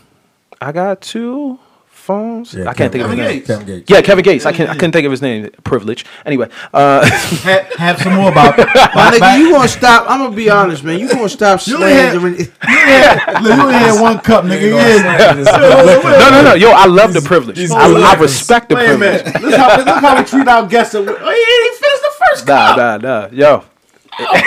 I 0.61 0.71
got 0.71 1.01
two 1.01 1.59
phones. 2.03 2.53
Yeah, 2.53 2.69
I 2.69 2.73
can't 2.73 2.91
think 2.91 3.03
of 3.05 3.09
his 3.11 3.17
Kevin 3.19 3.25
name. 3.25 3.35
Gates. 3.39 3.47
Kevin 3.47 3.65
Gates. 3.67 3.89
Yeah, 3.89 4.01
Kevin 4.01 4.23
Gates. 4.23 4.45
I 4.45 4.49
Yeah, 4.49 4.55
can 4.57 4.65
yeah. 4.65 4.71
I 4.71 4.75
couldn't 4.75 4.91
think 4.91 5.05
of 5.05 5.11
his 5.11 5.21
name. 5.21 5.49
Privilege. 5.63 6.05
Anyway, 6.25 6.49
uh, 6.73 7.05
have, 7.05 7.73
have 7.75 8.01
some 8.01 8.13
more 8.15 8.29
about. 8.31 8.57
My 8.57 8.63
about- 8.63 9.13
nigga, 9.13 9.37
you 9.39 9.51
gonna 9.51 9.67
stop? 9.67 10.05
I'm 10.09 10.19
gonna 10.19 10.35
be 10.35 10.49
honest, 10.49 10.83
man. 10.83 10.99
You 10.99 11.07
gonna 11.09 11.29
stop 11.29 11.59
You 11.65 11.77
slandering? 11.77 12.35
You 12.39 12.45
had, 12.61 13.41
look, 13.43 13.55
you 13.55 13.61
only 13.61 13.73
had 13.75 14.01
one 14.01 14.19
cup, 14.19 14.45
nigga. 14.45 14.61
You 14.61 14.67
You 14.69 14.77
ain't 14.79 15.01
had- 15.01 15.35
gonna 15.35 15.45
slander 15.45 15.85
this 15.85 16.03
no 16.03 16.29
no 16.29 16.41
no, 16.43 16.53
yo, 16.55 16.71
I 16.71 16.85
love 16.85 17.13
the 17.13 17.21
privilege. 17.21 17.59
I, 17.71 18.11
I 18.11 18.13
respect 18.15 18.69
the 18.69 18.75
Wait 18.75 18.85
a 18.89 18.97
privilege. 18.97 19.23
minute. 19.25 19.41
Look 19.41 19.55
how, 19.55 19.99
how 19.99 20.17
we 20.19 20.23
treat 20.25 20.47
our 20.47 20.67
guests. 20.67 20.95
Oh, 20.95 21.03
he 21.03 21.09
ain't 21.09 21.77
finished 21.79 22.01
the 22.03 22.25
first 22.29 22.47
Nah 22.47 22.75
cup. 22.75 22.77
nah 22.77 22.97
nah, 22.97 23.27
nah. 23.27 23.29
yo. 23.31 23.63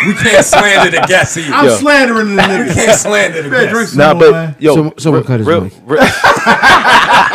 We 0.07 0.15
can't 0.15 0.45
slander 0.47 0.93
the 0.97 1.05
guests 1.09 1.37
either. 1.39 1.53
I'm 1.53 1.65
Yo. 1.65 1.75
slandering 1.77 2.37
the 2.37 2.43
We 2.43 2.49
nigga. 2.71 2.75
can't 2.75 2.99
slander 3.01 3.43
the 3.43 3.51
Better 3.51 3.73
guests. 3.81 3.91
some 3.95 3.99
Nah, 3.99 4.15
more, 4.15 4.21
but 4.23 4.31
man. 4.33 4.57
yo, 4.61 4.75
Some- 4.77 4.93
someone 4.97 5.21
real- 5.23 5.27
cut 5.27 5.39
his 5.41 5.49
real, 5.49 5.61
mic. 5.63 5.73
real- 5.85 5.99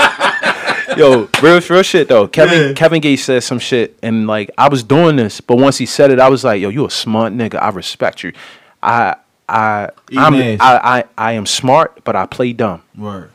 yo, 0.98 1.30
real, 1.42 1.60
real 1.70 1.84
shit 1.84 2.08
though. 2.08 2.28
Kevin 2.28 2.70
Yeah. 2.70 2.74
Kevin 2.74 3.02
Gates 3.02 3.24
said 3.24 3.44
some 3.44 3.60
shit, 3.60 3.98
and 4.04 4.28
like 4.28 4.52
I 4.58 4.68
was 4.70 4.84
doing 4.84 5.16
this, 5.16 5.42
but 5.42 5.58
once 5.58 5.78
he 5.78 5.86
said 5.86 6.12
it, 6.12 6.20
I 6.20 6.30
was 6.30 6.44
like, 6.44 6.62
yo, 6.62 6.70
you 6.70 6.86
a 6.86 6.90
smart 6.92 7.34
nigga. 7.34 7.62
I 7.62 7.70
respect 7.70 8.24
you. 8.24 8.34
I 8.82 9.16
I 9.50 9.90
I'm, 10.18 10.34
I, 10.36 10.58
I 10.62 11.04
I 11.18 11.32
am 11.34 11.46
smart, 11.46 12.04
but 12.04 12.16
I 12.16 12.26
play 12.26 12.54
dumb. 12.54 12.82
Word. 12.98 13.30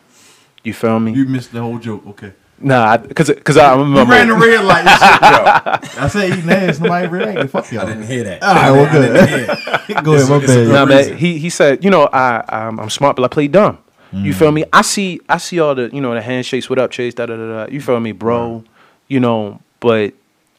You 0.65 0.73
feel 0.75 0.99
me? 0.99 1.13
You 1.13 1.27
missed 1.27 1.53
the 1.53 1.61
whole 1.61 1.79
joke. 1.79 2.05
Okay. 2.09 2.33
nah, 2.59 2.97
because 2.97 3.29
because 3.29 3.57
I 3.57 3.75
You 3.75 3.83
remember. 3.83 4.11
ran 4.13 4.29
the 4.29 4.35
red 4.35 4.65
light. 4.65 4.87
and 4.87 4.99
shit, 4.99 5.97
yo. 5.97 6.03
I 6.05 6.09
said 6.09 6.31
eating 6.39 6.51
ass. 6.51 6.81
Nobody 6.81 7.07
reacted. 7.07 7.51
Fuck 7.51 7.71
y'all. 7.71 7.83
I 7.83 7.87
didn't 7.87 8.07
hear 8.07 8.25
that. 8.25 8.43
All 8.43 8.55
right, 8.55 8.71
well, 8.73 8.87
I 8.87 9.87
good. 9.87 10.05
Go 10.05 10.15
ahead, 10.15 10.29
my 10.29 10.47
bad. 10.47 10.69
Nah, 10.69 10.85
man, 10.87 11.17
he 11.17 11.39
he 11.39 11.51
said, 11.51 11.85
you 11.85 11.91
know, 11.91 12.09
I 12.13 12.43
I'm, 12.49 12.81
I'm 12.81 12.91
smart, 12.91 13.15
but 13.17 13.25
I 13.25 13.29
play 13.29 13.47
dumb. 13.49 13.79
You 14.25 14.33
feel 14.33 14.51
me? 14.53 14.65
I 14.73 14.83
see 14.83 15.21
I 15.29 15.37
see 15.39 15.61
all 15.61 15.75
the 15.75 15.91
you 15.93 16.01
know 16.01 16.15
the 16.15 16.23
handshakes. 16.23 16.71
What 16.71 16.79
up, 16.79 16.91
Chase? 16.91 17.15
Da 17.15 17.27
da 17.27 17.37
da 17.37 17.65
da. 17.67 17.73
You 17.73 17.81
feel 17.81 18.01
me, 18.01 18.13
bro? 18.13 18.65
You 19.09 19.21
know, 19.21 19.61
but 19.81 20.15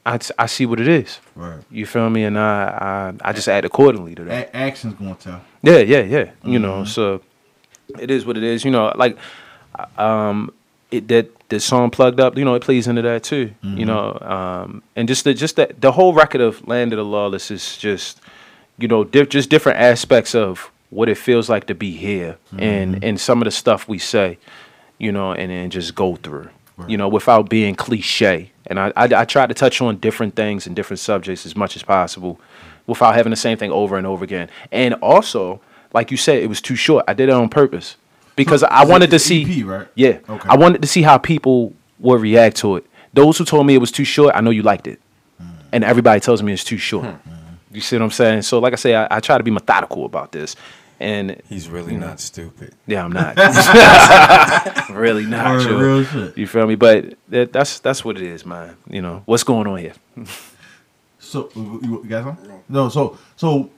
I 0.05 0.19
I 0.37 0.45
see 0.45 0.65
what 0.65 0.79
it 0.79 0.87
is. 0.87 1.19
Word. 1.35 1.65
You 1.71 1.85
feel 1.85 2.09
me? 2.09 2.23
And 2.23 2.37
I 2.37 3.13
I, 3.23 3.29
I 3.29 3.33
just 3.33 3.47
act 3.49 3.65
accordingly 3.65 4.15
to 4.15 4.23
that. 4.25 4.49
A- 4.49 4.55
action's 4.55 4.93
gonna 4.93 5.15
tell. 5.15 5.41
Yeah, 5.63 5.79
yeah, 5.79 6.01
yeah. 6.01 6.31
You 6.43 6.59
know, 6.59 6.83
so 6.85 7.21
it 7.99 8.11
is 8.11 8.25
what 8.25 8.37
it 8.37 8.43
is. 8.43 8.63
You 8.63 8.71
know, 8.71 8.91
like 8.95 9.17
um, 9.97 10.53
it 10.91 11.07
that 11.07 11.31
the 11.49 11.59
song 11.59 11.89
plugged 11.89 12.19
up. 12.19 12.37
You 12.37 12.45
know, 12.45 12.55
it 12.55 12.61
plays 12.61 12.87
into 12.87 13.01
that 13.01 13.23
too. 13.23 13.51
You 13.63 13.85
know, 13.85 14.17
um, 14.21 14.83
and 14.95 15.07
just 15.07 15.23
the 15.23 15.33
just 15.33 15.55
that 15.55 15.81
the 15.81 15.91
whole 15.91 16.13
record 16.13 16.41
of 16.41 16.67
Land 16.67 16.93
of 16.93 16.97
the 16.97 17.05
Lawless 17.05 17.49
is 17.51 17.77
just 17.77 18.19
you 18.77 18.87
know 18.87 19.03
diff- 19.03 19.29
just 19.29 19.49
different 19.49 19.79
aspects 19.79 20.35
of 20.35 20.69
what 20.89 21.09
it 21.09 21.17
feels 21.17 21.49
like 21.49 21.67
to 21.67 21.75
be 21.75 21.91
here 21.91 22.37
mm-hmm. 22.47 22.59
and 22.59 23.03
and 23.03 23.19
some 23.19 23.41
of 23.41 23.45
the 23.45 23.51
stuff 23.51 23.87
we 23.87 23.97
say. 23.97 24.37
You 24.99 25.11
know, 25.11 25.31
and 25.31 25.51
then 25.51 25.69
just 25.69 25.93
go 25.93 26.15
through. 26.15 26.49
You 26.87 26.97
know, 26.97 27.07
without 27.07 27.49
being 27.49 27.73
cliche. 27.73 28.51
And 28.67 28.79
I, 28.79 28.93
I 28.95 29.05
I 29.05 29.25
try 29.25 29.47
to 29.47 29.53
touch 29.53 29.81
on 29.81 29.97
different 29.97 30.35
things 30.35 30.67
and 30.67 30.75
different 30.75 30.99
subjects 30.99 31.45
as 31.45 31.55
much 31.55 31.75
as 31.75 31.81
possible, 31.81 32.39
without 32.87 33.15
having 33.15 33.31
the 33.31 33.35
same 33.35 33.57
thing 33.57 33.71
over 33.71 33.97
and 33.97 34.07
over 34.07 34.23
again. 34.23 34.49
And 34.71 34.95
also, 34.95 35.59
like 35.93 36.09
you 36.09 36.17
said, 36.17 36.41
it 36.41 36.47
was 36.47 36.61
too 36.61 36.75
short. 36.75 37.05
I 37.07 37.13
did 37.13 37.29
it 37.29 37.33
on 37.33 37.49
purpose 37.49 37.97
because 38.35 38.63
I 38.63 38.85
wanted 38.85 39.11
to 39.11 39.19
see. 39.19 39.61
EP, 39.61 39.65
right? 39.65 39.87
Yeah, 39.95 40.19
Okay. 40.27 40.49
I 40.49 40.55
wanted 40.55 40.81
to 40.81 40.87
see 40.87 41.01
how 41.01 41.17
people 41.17 41.73
would 41.99 42.21
react 42.21 42.57
to 42.57 42.77
it. 42.77 42.85
Those 43.13 43.37
who 43.37 43.45
told 43.45 43.65
me 43.65 43.75
it 43.75 43.79
was 43.79 43.91
too 43.91 44.05
short, 44.05 44.35
I 44.35 44.41
know 44.41 44.51
you 44.51 44.63
liked 44.63 44.87
it, 44.87 44.99
mm. 45.41 45.49
and 45.71 45.83
everybody 45.83 46.19
tells 46.19 46.43
me 46.43 46.53
it's 46.53 46.63
too 46.63 46.77
short. 46.77 47.05
Hmm. 47.05 47.31
You 47.71 47.81
see 47.81 47.95
what 47.97 48.03
I'm 48.03 48.11
saying? 48.11 48.43
So, 48.43 48.59
like 48.59 48.73
I 48.73 48.75
say, 48.75 48.95
I, 48.95 49.07
I 49.09 49.19
try 49.19 49.37
to 49.37 49.43
be 49.43 49.51
methodical 49.51 50.05
about 50.05 50.31
this, 50.31 50.55
and 50.99 51.41
He's 51.49 51.69
really 51.69 51.95
not 51.97 52.19
stupid. 52.19 52.73
yeah, 52.87 53.03
I'm 53.03 53.11
not 53.11 53.35
really 54.89 55.25
not. 55.25 55.57
Word, 55.57 55.63
Joe. 55.63 55.77
real 55.79 56.03
shit. 56.03 56.37
You 56.37 56.47
feel 56.47 56.67
me? 56.67 56.75
But 56.75 57.15
that, 57.29 57.53
that's 57.53 57.79
that's 57.79 58.03
what 58.05 58.17
it 58.17 58.23
is, 58.23 58.45
man. 58.45 58.75
You 58.89 59.01
know 59.01 59.21
what's 59.25 59.43
going 59.43 59.67
on 59.67 59.77
here. 59.79 59.93
So 61.19 61.49
you, 61.55 61.79
you 62.03 62.05
guys 62.07 62.25
on? 62.25 62.37
No. 62.69 62.87
So 62.87 63.17
so, 63.35 63.69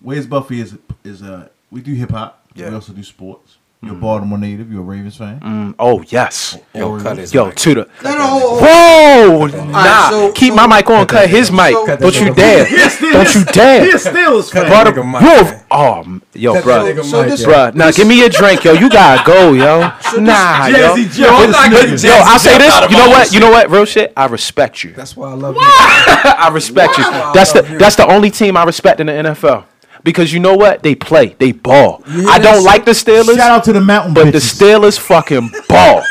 where's 0.00 0.26
Buffy 0.26 0.60
is 0.60 0.78
is 1.04 1.22
uh 1.22 1.48
we 1.70 1.82
do 1.82 1.92
hip 1.92 2.10
hop. 2.10 2.46
Yeah. 2.54 2.70
We 2.70 2.76
also 2.76 2.94
do 2.94 3.02
sports. 3.02 3.58
You're 3.84 3.94
a 3.94 3.98
Baltimore 3.98 4.38
native. 4.38 4.70
You're 4.70 4.80
a 4.82 4.84
Ravens 4.84 5.16
fan. 5.16 5.40
Mm, 5.40 5.74
oh 5.76 6.02
yes, 6.06 6.56
Yo, 6.72 7.00
cut 7.00 7.18
his 7.18 7.34
yo 7.34 7.46
mic. 7.46 7.56
to 7.56 7.74
the 7.74 7.88
No, 8.04 8.16
no, 8.16 8.26
hold- 8.28 8.60
hold- 8.62 9.52
whoa, 9.54 9.64
nah. 9.66 9.78
right, 9.82 10.08
so- 10.10 10.32
keep 10.32 10.50
so- 10.50 10.54
my 10.54 10.66
mic 10.68 10.88
on. 10.88 11.04
Cut 11.06 11.28
his 11.28 11.50
mic. 11.50 11.72
so- 11.74 11.86
Don't 11.96 12.14
you 12.20 12.26
Cut 12.28 12.36
dare. 12.36 12.64
that 12.64 12.98
Don't 13.12 13.34
you 13.34 13.44
dare. 13.46 13.84
He's 13.84 14.00
still 14.02 14.38
a 14.38 14.42
fan. 14.44 14.62
Cut 14.70 14.84
that 14.84 14.94
nigga 14.94 15.04
mic, 15.10 15.20
yo, 15.22 15.42
man. 15.44 15.60
oh, 15.72 16.20
yo, 16.32 16.54
Cut 16.54 16.62
bro, 16.64 16.84
that 16.84 16.96
nigga 16.96 17.04
so 17.04 17.22
mic, 17.22 17.30
this- 17.32 17.40
yo. 17.42 17.48
bruh. 17.48 17.74
Now 17.74 17.90
give 17.90 18.06
me 18.06 18.24
a 18.24 18.28
drink, 18.28 18.62
yo. 18.62 18.72
You 18.74 18.88
gotta 18.88 19.24
go, 19.28 19.52
yo. 19.52 19.80
Nah, 20.20 20.66
yo. 20.68 20.94
Jazzy 20.94 21.12
Jeff. 21.12 21.30
I'm 21.32 21.50
not 21.50 21.70
nigga. 21.72 22.04
Yo, 22.04 22.12
I'll 22.14 22.38
say 22.38 22.58
this. 22.58 22.80
You 22.88 22.96
know 22.96 23.08
what? 23.08 23.32
You 23.32 23.40
know 23.40 23.50
what? 23.50 23.68
Real 23.68 23.84
shit. 23.84 24.12
I 24.16 24.26
respect 24.26 24.84
you. 24.84 24.92
That's 24.92 25.16
why 25.16 25.28
I 25.30 25.34
love 25.34 25.56
you. 25.60 25.60
I 25.64 26.50
respect 26.52 26.98
you. 26.98 27.04
That's 27.34 27.50
the 27.52 27.62
that's 27.80 27.96
the 27.96 28.06
only 28.06 28.30
team 28.30 28.56
I 28.56 28.62
respect 28.62 29.00
in 29.00 29.08
the 29.08 29.12
NFL. 29.12 29.64
Because 30.04 30.32
you 30.32 30.40
know 30.40 30.56
what? 30.56 30.82
They 30.82 30.94
play. 30.94 31.36
They 31.38 31.52
ball. 31.52 32.02
I 32.06 32.38
don't 32.38 32.64
like 32.64 32.84
the 32.84 32.90
Steelers. 32.92 33.36
Shout 33.36 33.50
out 33.50 33.64
to 33.64 33.72
the 33.72 33.80
mountain 33.80 34.14
But 34.14 34.24
the 34.32 34.38
bitches. 34.38 34.60
Steelers 34.60 34.98
fucking 34.98 35.50
ball. 35.68 36.02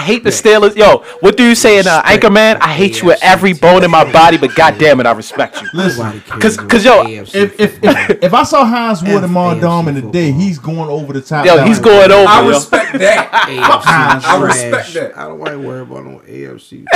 I, 0.00 0.02
I 0.02 0.04
hate 0.04 0.24
the 0.24 0.30
Steelers. 0.30 0.76
Yo, 0.76 0.98
what 1.20 1.36
do 1.36 1.44
you 1.46 1.54
say 1.54 1.78
in 1.78 1.86
uh, 1.86 2.02
Anchorman? 2.02 2.56
I 2.60 2.72
hate 2.72 3.00
you 3.02 3.08
with 3.08 3.18
every 3.22 3.52
bone 3.52 3.84
in 3.84 3.90
my 3.90 4.10
body, 4.10 4.38
but 4.38 4.54
goddamn 4.54 4.98
it, 5.00 5.06
I 5.06 5.12
respect 5.12 5.60
you. 5.60 5.68
Listen, 5.74 6.04
Nobody 6.06 6.20
cares 6.20 6.40
'Cause- 6.42 6.58
about 6.58 6.70
'cause, 6.70 6.84
yo, 6.84 7.02
if 7.06 7.34
if, 7.60 7.84
if 7.84 8.22
if 8.24 8.34
I 8.34 8.42
saw 8.44 8.64
Hines 8.64 9.02
Ward 9.02 9.16
and 9.24 9.24
F- 9.24 9.30
Mondom 9.30 9.88
in 9.88 9.94
the 9.94 10.02
day, 10.10 10.32
he's 10.32 10.58
going 10.58 10.88
over 10.88 11.12
the 11.12 11.20
top. 11.20 11.44
Yo, 11.44 11.56
down. 11.56 11.66
he's 11.66 11.78
going 11.78 12.10
over. 12.10 12.28
I 12.28 12.48
respect 12.48 12.98
that. 12.98 13.30
AFC 13.48 14.28
I 14.28 14.40
respect 14.42 14.94
that. 14.94 15.18
I 15.18 15.24
don't 15.28 15.38
want 15.38 15.52
to 15.52 15.58
worry 15.58 15.82
about 15.82 16.04
no 16.04 16.18
AFC. 16.26 16.84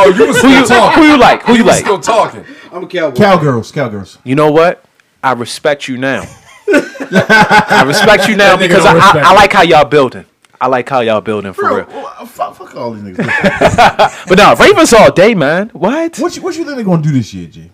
Oh, 0.00 0.14
you 0.16 0.26
was 0.26 0.36
Who 0.40 0.48
still 0.48 0.60
you, 0.60 0.66
talking. 0.66 1.02
who 1.02 1.08
you 1.10 1.18
like? 1.18 1.42
Who 1.42 1.52
you 1.52 1.58
You 1.58 1.64
like? 1.64 1.80
still 1.84 1.98
talking. 1.98 2.44
I'm 2.72 2.84
a 2.84 2.86
cowboy. 2.86 3.16
Cowgirls, 3.16 3.72
cowgirls. 3.72 4.18
You 4.24 4.34
know 4.36 4.50
what? 4.52 4.84
I 5.22 5.32
respect 5.32 5.88
you 5.88 5.96
now. 5.98 6.22
I 6.68 7.84
respect 7.86 8.28
you 8.28 8.36
now 8.36 8.56
because 8.56 8.84
I, 8.86 8.92
don't 8.92 9.24
I, 9.24 9.30
I 9.30 9.34
like 9.34 9.52
how 9.52 9.62
y'all 9.62 9.84
building. 9.84 10.24
I 10.60 10.66
like 10.66 10.88
how 10.88 11.00
y'all 11.00 11.20
building 11.20 11.52
for 11.52 11.62
Bro, 11.62 11.76
real. 11.76 11.86
well, 11.88 12.14
uh, 12.18 12.26
fuck, 12.26 12.54
fuck 12.56 12.74
all 12.76 12.92
these 12.92 13.02
niggas. 13.16 14.24
But 14.28 14.38
no, 14.38 14.54
Ravens 14.56 14.92
all 14.92 15.10
day, 15.12 15.34
man. 15.34 15.70
What? 15.72 16.18
what 16.18 16.34
you 16.36 16.42
what 16.42 16.56
you 16.56 16.64
think 16.64 16.76
they're 16.76 16.84
gonna 16.84 17.02
do 17.02 17.12
this 17.12 17.32
year, 17.32 17.46
G? 17.48 17.70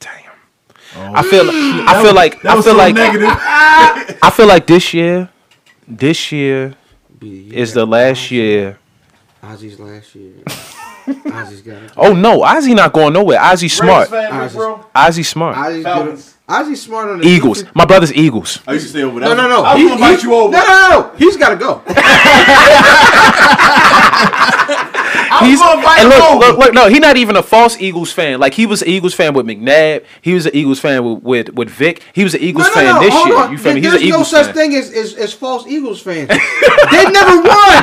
Damn. 0.00 0.10
Oh, 0.96 1.12
I 1.14 1.22
feel. 1.22 1.48
I 1.50 2.02
feel 2.02 2.14
like. 2.14 2.40
That 2.42 2.52
I 2.52 2.54
was 2.54 2.64
feel 2.64 2.74
so 2.74 2.78
like. 2.78 2.94
negative. 2.94 3.28
I 4.22 4.30
feel 4.34 4.46
like 4.46 4.66
this 4.66 4.92
year. 4.94 5.28
This 5.86 6.32
year 6.32 6.74
Be 7.18 7.54
is 7.54 7.74
the 7.74 7.84
last 7.84 8.30
year. 8.30 8.78
Ozzie's 9.42 9.78
last 9.80 10.14
year. 10.14 10.34
Ozzie's 11.32 11.62
got 11.62 11.82
it. 11.82 11.92
Oh 11.96 12.14
no, 12.14 12.42
Ozzie 12.42 12.74
not 12.74 12.92
going 12.92 13.12
nowhere. 13.12 13.40
Ozzie 13.40 13.68
smart. 13.68 14.10
Ravens 14.10 14.30
fan, 14.30 14.40
Ozzie's- 14.40 14.54
bro. 14.56 14.86
Ozzie 14.94 15.22
smart. 15.22 15.56
Ozzie's 15.56 15.84
Falcons. 15.84 16.34
Ozzie's 16.48 16.82
smart 16.82 17.08
on 17.10 17.20
the 17.20 17.26
Eagles. 17.26 17.58
defense. 17.58 17.76
My 17.76 17.84
brother's 17.84 18.12
Eagles. 18.14 18.60
I 18.66 18.72
used 18.74 18.86
to 18.86 18.90
stay 18.90 19.02
over 19.02 19.20
there. 19.20 19.34
No, 19.34 19.42
no, 19.42 19.48
no. 19.48 19.62
I 19.64 19.74
was 19.74 19.82
He- 19.82 19.88
gonna 19.88 20.00
invite 20.04 20.22
you 20.22 20.34
over. 20.34 20.52
No, 20.52 20.60
no, 20.60 20.88
no. 20.90 21.10
He's 21.16 21.36
got 21.36 21.50
to 21.50 21.56
go. 21.56 21.82
He's 25.44 25.60
gonna 25.60 25.86
and 25.86 26.08
look, 26.08 26.38
look, 26.40 26.58
look, 26.58 26.74
no, 26.74 26.88
he's 26.88 27.00
not 27.00 27.16
even 27.16 27.36
a 27.36 27.42
false 27.42 27.80
Eagles 27.80 28.12
fan. 28.12 28.40
Like 28.40 28.54
he 28.54 28.66
was 28.66 28.82
an 28.82 28.88
Eagles 28.88 29.14
fan 29.14 29.34
with 29.34 29.46
McNabb. 29.46 30.04
He 30.20 30.34
was 30.34 30.46
an 30.46 30.54
Eagles 30.54 30.80
fan 30.80 31.04
with 31.04 31.22
with, 31.22 31.48
with 31.54 31.68
Vic. 31.70 32.02
He 32.12 32.24
was 32.24 32.34
an 32.34 32.40
Eagles 32.40 32.64
No, 32.66 32.68
no, 32.68 32.74
fan 32.74 32.94
no, 32.94 33.00
this 33.00 33.14
hold 33.14 33.26
year. 33.28 33.36
on. 33.38 33.52
You 33.52 33.58
feel 33.58 33.74
me? 33.74 33.80
He's 33.80 33.90
There's 33.92 34.08
no 34.10 34.22
such 34.22 34.46
fan. 34.46 34.54
thing 34.54 34.74
as, 34.74 34.90
as, 34.92 35.14
as 35.14 35.32
false 35.32 35.66
Eagles 35.66 36.00
fans. 36.02 36.28
they 36.90 37.04
never 37.10 37.36
won. 37.42 37.82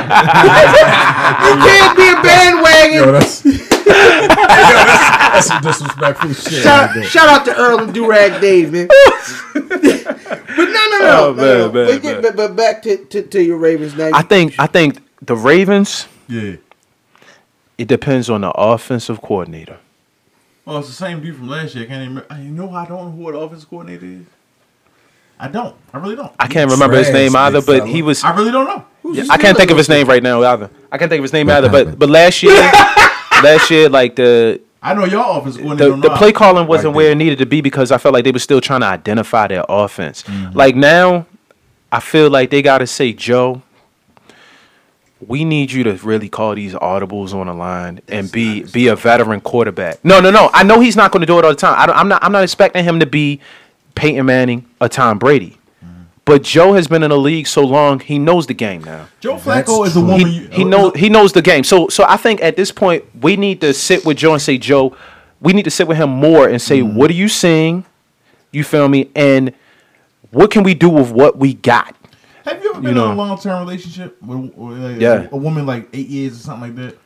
you 1.44 1.54
can't 1.66 1.96
be 1.96 2.08
a 2.08 2.22
bandwagon. 2.22 2.94
Yo, 2.94 3.12
that's, 3.12 3.44
yo, 3.44 3.52
that's, 3.52 4.26
that's 5.32 5.46
some 5.46 5.62
disrespectful 5.62 6.32
shit. 6.34 6.62
Shout, 6.62 6.94
there. 6.94 7.02
shout 7.04 7.28
out 7.28 7.44
to 7.46 7.56
Earl 7.56 7.80
and 7.80 7.94
Durag 7.94 8.40
Dave, 8.40 8.72
man. 8.72 8.88
but 8.88 9.76
no, 9.76 10.64
no, 10.64 10.98
no, 10.98 11.00
Oh, 11.02 11.34
no, 11.34 11.34
man, 11.34 11.58
no. 11.58 11.72
man, 11.72 11.72
But, 11.72 12.02
get- 12.02 12.12
man. 12.14 12.22
but, 12.22 12.36
but 12.36 12.56
back 12.56 12.82
to, 12.82 12.96
to, 13.06 13.22
to 13.22 13.42
your 13.42 13.56
Ravens 13.58 13.94
now. 13.96 14.10
I 14.12 14.22
think 14.22 14.54
I 14.58 14.66
think 14.66 15.02
the 15.22 15.36
Ravens. 15.36 16.06
Yeah. 16.28 16.56
It 17.80 17.88
depends 17.88 18.28
on 18.28 18.42
the 18.42 18.50
offensive 18.50 19.22
coordinator. 19.22 19.78
Oh, 20.66 20.80
it's 20.80 20.88
the 20.88 20.94
same 20.94 21.22
dude 21.22 21.34
from 21.36 21.48
last 21.48 21.74
year. 21.74 21.84
I 21.84 21.86
can't 21.88 22.02
even. 22.02 22.08
remember- 22.16 22.34
I 22.34 22.42
you 22.42 22.50
know 22.50 22.70
I 22.74 22.84
don't 22.84 23.06
know 23.06 23.24
who 23.24 23.32
the 23.32 23.38
offensive 23.38 23.70
coordinator 23.70 24.04
is. 24.04 24.26
I 25.38 25.48
don't. 25.48 25.74
I 25.94 25.96
really 25.96 26.16
don't. 26.16 26.30
I 26.38 26.46
can't 26.46 26.70
remember 26.70 26.98
his 26.98 27.10
name 27.10 27.34
either, 27.34 27.62
but 27.62 27.78
fella. 27.78 27.86
he 27.86 28.02
was. 28.02 28.22
I 28.22 28.36
really 28.36 28.52
don't 28.52 28.66
know. 28.66 28.84
Yeah, 29.14 29.24
I 29.30 29.38
can't 29.38 29.56
think 29.56 29.70
of 29.70 29.78
his 29.78 29.88
name 29.88 30.06
right 30.06 30.22
now 30.22 30.42
either. 30.42 30.68
I 30.92 30.98
can't 30.98 31.08
think 31.08 31.20
of 31.20 31.24
his 31.24 31.32
name 31.32 31.48
either. 31.48 31.70
But 31.70 31.98
but 31.98 32.10
last 32.10 32.42
year, 32.42 32.52
last 33.42 33.70
year 33.70 33.88
like 33.88 34.16
the 34.16 34.60
I 34.82 34.92
know 34.92 35.06
your 35.06 35.24
offensive 35.38 35.62
coordinator. 35.62 35.96
the, 35.96 36.08
the 36.10 36.16
play 36.16 36.32
calling 36.32 36.66
wasn't 36.66 36.88
Right 36.88 36.96
where 36.96 37.10
it 37.12 37.16
needed 37.16 37.38
to 37.38 37.46
be 37.46 37.62
because 37.62 37.90
I 37.90 37.96
felt 37.96 38.12
like 38.12 38.24
they 38.24 38.32
were 38.32 38.38
still 38.38 38.60
trying 38.60 38.80
to 38.80 38.86
identify 38.88 39.46
their 39.48 39.64
offense. 39.70 40.22
Mm-hmm. 40.24 40.54
Like 40.54 40.76
now, 40.76 41.24
I 41.90 42.00
feel 42.00 42.28
like 42.28 42.50
they 42.50 42.60
got 42.60 42.78
to 42.78 42.86
say, 42.86 43.14
Joe, 43.14 43.62
we 45.26 45.44
need 45.44 45.70
you 45.70 45.84
to 45.84 45.94
really 45.96 46.28
call 46.28 46.54
these 46.54 46.72
audibles 46.74 47.34
on 47.34 47.46
the 47.46 47.52
line 47.54 48.00
and 48.08 48.30
be 48.32 48.62
be 48.64 48.88
a 48.88 48.96
veteran 48.96 49.40
quarterback. 49.40 50.02
No, 50.04 50.20
no, 50.20 50.30
no. 50.30 50.50
I 50.52 50.62
know 50.62 50.80
he's 50.80 50.96
not 50.96 51.12
going 51.12 51.20
to 51.20 51.26
do 51.26 51.38
it 51.38 51.44
all 51.44 51.50
the 51.50 51.56
time. 51.56 51.74
I 51.78 51.86
don't, 51.86 51.96
I'm 51.96 52.08
not. 52.08 52.24
I'm 52.24 52.32
not 52.32 52.42
expecting 52.42 52.84
him 52.84 53.00
to 53.00 53.06
be 53.06 53.40
Peyton 53.94 54.24
Manning 54.26 54.66
or 54.80 54.88
Tom 54.88 55.18
Brady. 55.18 55.58
Mm-hmm. 55.84 56.02
But 56.24 56.42
Joe 56.42 56.72
has 56.72 56.88
been 56.88 57.02
in 57.02 57.10
the 57.10 57.18
league 57.18 57.46
so 57.46 57.64
long, 57.64 58.00
he 58.00 58.18
knows 58.18 58.46
the 58.46 58.54
game 58.54 58.82
now. 58.84 59.08
Joe 59.20 59.38
That's 59.38 59.68
Flacco 59.70 59.86
is 59.86 59.96
a 59.96 60.00
true. 60.00 60.08
woman. 60.08 60.26
He, 60.26 60.46
he 60.48 60.64
knows 60.64 60.92
he 60.96 61.08
knows 61.08 61.32
the 61.32 61.42
game. 61.42 61.64
So 61.64 61.88
so 61.88 62.04
I 62.08 62.16
think 62.16 62.42
at 62.42 62.56
this 62.56 62.72
point 62.72 63.04
we 63.22 63.36
need 63.36 63.60
to 63.60 63.74
sit 63.74 64.04
with 64.06 64.16
Joe 64.16 64.32
and 64.32 64.42
say, 64.42 64.56
Joe, 64.58 64.96
we 65.40 65.52
need 65.52 65.64
to 65.64 65.70
sit 65.70 65.86
with 65.86 65.98
him 65.98 66.10
more 66.10 66.48
and 66.48 66.60
say, 66.62 66.80
Mm-hmm. 66.80 66.96
what 66.96 67.10
are 67.10 67.14
you 67.14 67.28
seeing? 67.28 67.84
You 68.52 68.64
feel 68.64 68.88
me? 68.88 69.10
And 69.14 69.52
what 70.30 70.50
can 70.50 70.62
we 70.62 70.74
do 70.74 70.88
with 70.88 71.10
what 71.12 71.36
we 71.36 71.54
got? 71.54 71.94
Have 72.50 72.62
you 72.64 72.70
ever 72.70 72.80
been 72.80 72.88
you 72.90 72.94
know. 72.94 73.06
in 73.06 73.10
a 73.12 73.14
long 73.14 73.38
term 73.38 73.60
relationship 73.60 74.20
with, 74.22 74.54
with 74.54 74.78
like, 74.78 75.00
Yeah. 75.00 75.28
a, 75.30 75.36
woman 75.36 75.66
like 75.66 75.88
eight 75.92 76.08
years 76.08 76.34
or 76.34 76.42
something 76.42 76.74
like 76.74 76.76
that? 76.76 76.98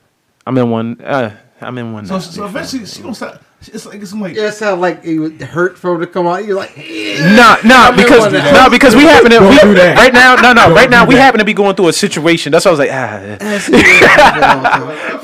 I'm 0.46 0.56
in 0.56 0.70
one. 0.70 1.00
Uh, 1.00 1.36
I'm 1.60 1.76
in 1.78 1.92
one. 1.92 2.06
So, 2.06 2.18
so 2.18 2.44
eventually 2.46 2.80
me? 2.80 2.86
she 2.86 3.02
gonna 3.02 3.14
start. 3.14 3.40
It's 3.66 3.86
like 3.86 4.02
it's 4.02 4.12
like 4.12 4.36
Yeah, 4.36 4.48
it 4.48 4.52
sounded 4.52 4.80
like 4.80 5.04
it 5.04 5.18
would 5.18 5.40
hurt 5.40 5.78
for 5.78 5.94
him 5.94 6.00
to 6.00 6.06
come 6.06 6.26
out. 6.26 6.44
You're 6.44 6.56
like, 6.56 6.76
Nah, 6.76 7.56
nah, 7.64 7.94
because 7.96 8.20
one 8.20 8.34
of 8.34 8.42
them. 8.42 8.54
no, 8.54 8.68
because 8.68 8.94
we 8.94 9.04
happen 9.04 9.30
to 9.30 9.40
we, 9.40 9.58
do 9.58 9.74
that. 9.74 9.96
right 9.96 10.12
now. 10.12 10.34
No, 10.36 10.52
no, 10.52 10.66
Don't 10.66 10.74
right 10.74 10.90
now 10.90 11.06
we 11.06 11.14
that. 11.14 11.20
happen 11.20 11.38
to 11.38 11.44
be 11.44 11.54
going 11.54 11.74
through 11.76 11.88
a 11.88 11.92
situation. 11.92 12.52
That's 12.52 12.64
why 12.64 12.70
I 12.70 12.72
was 12.72 12.78
like, 12.78 12.90
ah. 12.92 13.36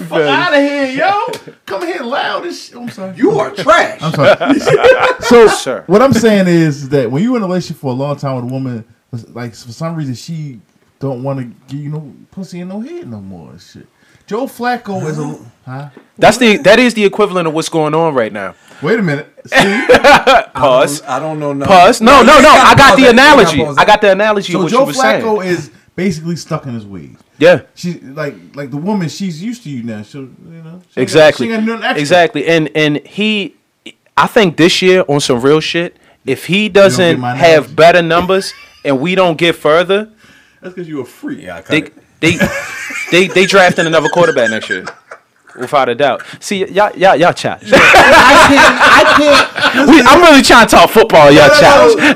fuck 0.08 0.20
out 0.22 0.54
of 0.54 0.60
here, 0.60 0.86
yo! 0.86 1.54
Come 1.66 1.86
here 1.86 2.02
loud. 2.02 2.44
This 2.44 2.66
shit. 2.66 2.76
I'm 2.76 2.88
sorry. 2.88 3.16
you 3.16 3.38
are 3.38 3.50
trash. 3.50 4.00
I'm 4.02 4.12
sorry. 4.12 4.58
so 5.20 5.46
Sir. 5.48 5.84
what 5.86 6.00
I'm 6.02 6.12
saying 6.12 6.48
is 6.48 6.88
that 6.90 7.10
when 7.10 7.22
you're 7.22 7.36
in 7.36 7.42
a 7.42 7.46
relationship 7.46 7.80
for 7.80 7.90
a 7.90 7.94
long 7.94 8.16
time 8.16 8.36
with 8.36 8.44
a 8.44 8.52
woman, 8.52 8.84
like 9.28 9.54
for 9.54 9.72
some 9.72 9.94
reason 9.96 10.14
she 10.14 10.60
don't 10.98 11.22
want 11.22 11.38
to 11.38 11.44
give 11.74 11.82
you 11.84 11.90
no 11.90 12.12
pussy 12.30 12.60
and 12.60 12.70
no 12.70 12.80
head 12.80 13.08
no 13.08 13.20
more 13.20 13.50
and 13.50 13.60
shit. 13.60 13.86
Joe 14.26 14.46
Flacco 14.46 15.04
is 15.08 15.18
a 15.18 15.38
huh? 15.68 15.90
That's 16.16 16.38
the 16.38 16.58
that 16.58 16.78
is 16.78 16.94
the 16.94 17.04
equivalent 17.04 17.48
of 17.48 17.54
what's 17.54 17.68
going 17.68 17.94
on 17.94 18.14
right 18.14 18.32
now. 18.32 18.54
Wait 18.82 18.98
a 18.98 19.02
minute. 19.02 19.26
See, 19.46 19.86
Pause. 20.54 21.02
I 21.02 21.18
don't 21.18 21.38
know. 21.40 21.52
No. 21.52 21.66
Pause. 21.66 22.00
No, 22.00 22.22
no, 22.22 22.36
you 22.36 22.42
no. 22.42 22.48
I 22.50 22.74
gotta 22.74 22.76
got 22.76 22.88
pause 22.90 22.96
the 22.96 23.02
that. 23.02 23.02
You 23.02 23.08
ain't 23.08 23.16
gotta 23.16 23.52
analogy. 23.56 23.80
I 23.80 23.84
got 23.84 24.00
the 24.00 24.12
analogy 24.12 24.52
of 24.54 24.58
so 24.58 24.62
what 24.62 24.70
Joe 24.70 24.80
you 24.80 24.86
were 24.86 24.92
Flacco 24.92 25.38
saying. 25.42 25.52
is 25.52 25.70
basically 25.96 26.36
stuck 26.36 26.66
in 26.66 26.74
his 26.74 26.86
ways. 26.86 27.16
Yeah. 27.38 27.62
She 27.74 27.94
like 28.00 28.34
like 28.54 28.70
the 28.70 28.76
woman. 28.76 29.08
She's 29.08 29.42
used 29.42 29.64
to 29.64 29.70
you 29.70 29.82
now. 29.82 30.02
So 30.02 30.20
you 30.20 30.28
know 30.62 30.62
she 30.62 30.62
ain't 30.62 30.94
got- 30.94 31.02
Exactly. 31.02 31.46
she 31.48 31.52
got 31.66 31.82
extra. 31.82 32.00
Exactly. 32.00 32.46
And 32.46 32.70
and 32.76 32.96
he 33.06 33.56
I 34.16 34.26
think 34.26 34.56
this 34.56 34.80
year 34.82 35.04
on 35.08 35.20
some 35.20 35.40
real 35.40 35.60
shit, 35.60 35.96
if 36.24 36.46
he 36.46 36.68
doesn't 36.68 37.20
have 37.20 37.74
better 37.74 38.02
numbers 38.02 38.52
and 38.84 39.00
we 39.00 39.14
don't 39.14 39.38
get 39.38 39.56
further, 39.56 40.10
That's 40.60 40.74
because 40.74 40.88
you 40.88 41.00
a 41.00 41.04
freak. 41.04 41.42
Yeah, 41.42 41.56
I 41.56 41.60
they 41.62 41.90
they 42.20 42.38
they 43.10 43.28
they 43.28 43.46
drafting 43.46 43.86
another 43.86 44.08
quarterback 44.08 44.50
next 44.50 44.68
year. 44.70 44.84
Without 45.58 45.88
a 45.88 45.94
doubt. 45.96 46.22
See, 46.38 46.64
y'all, 46.70 46.96
y'all, 46.96 47.16
y'all 47.16 47.32
childish. 47.32 47.72
I 47.74 48.46
can't. 48.48 48.76
I 48.80 49.72
can't. 49.74 49.90
We, 49.90 50.00
I'm 50.00 50.20
really 50.22 50.42
trying 50.42 50.66
to 50.68 50.76
talk 50.76 50.90
football, 50.90 51.30
y'all 51.32 51.48
childish. 51.48 52.14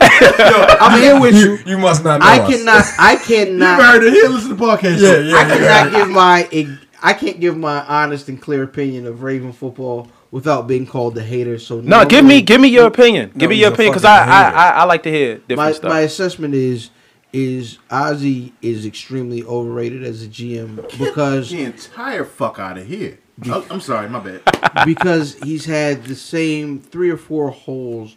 I'm 0.80 1.00
here 1.00 1.20
with 1.20 1.34
you. 1.34 1.58
You 1.66 1.78
must 1.78 2.04
not 2.04 2.20
know 2.20 2.26
I 2.26 2.38
us. 2.38 2.48
cannot. 2.48 2.84
I 2.98 3.16
cannot. 3.16 3.26
You 3.26 3.58
cannot. 3.58 3.82
heard 3.82 4.04
it 4.04 4.12
here. 4.12 4.28
Listen 4.28 4.50
to 4.50 4.54
the 4.54 4.62
podcast. 4.62 5.00
Yeah, 5.00 5.18
yeah. 5.18 5.36
I 5.36 5.44
cannot 5.44 5.92
give 5.92 6.08
my. 6.10 6.76
I 7.02 7.12
can't 7.12 7.40
give 7.40 7.56
my 7.56 7.84
honest 7.84 8.28
and 8.28 8.40
clear 8.40 8.62
opinion 8.62 9.06
of 9.06 9.22
Raven 9.22 9.52
football 9.52 10.08
without 10.34 10.66
being 10.66 10.84
called 10.84 11.14
the 11.14 11.22
hater. 11.22 11.58
So 11.60 11.80
No, 11.80 12.04
give 12.04 12.24
me 12.24 12.42
give 12.42 12.60
me 12.60 12.68
your 12.68 12.86
opinion. 12.86 13.30
Give 13.38 13.48
me 13.48 13.56
your 13.56 13.72
opinion 13.72 13.92
because 13.92 14.04
I, 14.04 14.24
I. 14.24 14.50
I 14.50 14.68
I 14.80 14.84
like 14.84 15.04
to 15.04 15.10
hear 15.10 15.36
different 15.38 15.56
my 15.58 15.72
stuff. 15.72 15.88
my 15.90 16.00
assessment 16.00 16.54
is 16.54 16.90
is 17.32 17.78
Ozzie 17.90 18.52
is 18.60 18.84
extremely 18.84 19.42
overrated 19.44 20.02
as 20.04 20.22
a 20.24 20.28
GM 20.28 20.76
because 20.98 21.50
the 21.50 21.62
entire 21.62 22.24
fuck 22.24 22.58
out 22.58 22.76
of 22.78 22.86
here. 22.86 23.18
Oh, 23.46 23.64
I'm 23.70 23.80
sorry, 23.80 24.08
my 24.08 24.20
bad. 24.20 24.42
because 24.84 25.34
he's 25.42 25.64
had 25.64 26.04
the 26.04 26.14
same 26.14 26.78
three 26.80 27.10
or 27.10 27.16
four 27.16 27.50
holes 27.50 28.16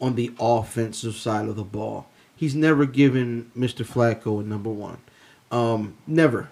on 0.00 0.14
the 0.14 0.30
offensive 0.40 1.14
side 1.16 1.48
of 1.48 1.56
the 1.56 1.64
ball. 1.64 2.08
He's 2.36 2.54
never 2.54 2.84
given 2.86 3.50
Mr. 3.56 3.84
Flacco 3.86 4.40
a 4.40 4.44
number 4.44 4.68
one. 4.70 4.98
Um, 5.50 5.96
never. 6.06 6.50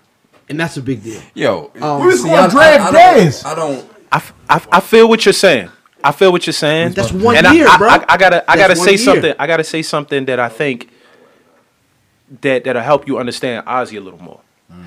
And 0.48 0.58
that's 0.58 0.76
a 0.78 0.82
big 0.82 1.02
deal. 1.04 1.20
Yo, 1.34 1.70
Um, 1.80 2.00
We 2.00 2.06
was 2.06 2.22
see, 2.22 2.28
going 2.30 2.40
I- 2.44 2.48
draft 2.48 2.94
I, 2.94 2.98
I 3.10 3.14
days. 3.18 3.42
don't, 3.42 3.52
I 3.52 3.54
don't. 3.54 3.95
I, 4.16 4.18
f- 4.18 4.34
I 4.48 4.54
f- 4.56 4.68
I 4.72 4.80
feel 4.80 5.08
what 5.08 5.26
you're 5.26 5.32
saying. 5.34 5.68
I 6.02 6.10
feel 6.12 6.32
what 6.32 6.46
you're 6.46 6.54
saying. 6.54 6.92
That's 6.92 7.12
one 7.12 7.36
and 7.36 7.46
I- 7.46 7.52
year, 7.52 7.66
I, 7.68 7.76
bro. 7.76 7.88
I, 7.88 8.04
I 8.08 8.16
gotta, 8.16 8.50
I 8.50 8.56
That's 8.56 8.68
gotta 8.68 8.76
say 8.76 8.90
year. 8.92 8.98
something. 8.98 9.34
I 9.38 9.46
gotta 9.46 9.64
say 9.64 9.82
something 9.82 10.24
that 10.26 10.38
I 10.40 10.48
think 10.48 10.88
that 12.40 12.64
that'll 12.64 12.82
help 12.82 13.06
you 13.06 13.18
understand 13.18 13.64
Ozzie 13.66 13.96
a 13.96 14.00
little 14.00 14.22
more. 14.22 14.40
Mm. 14.72 14.84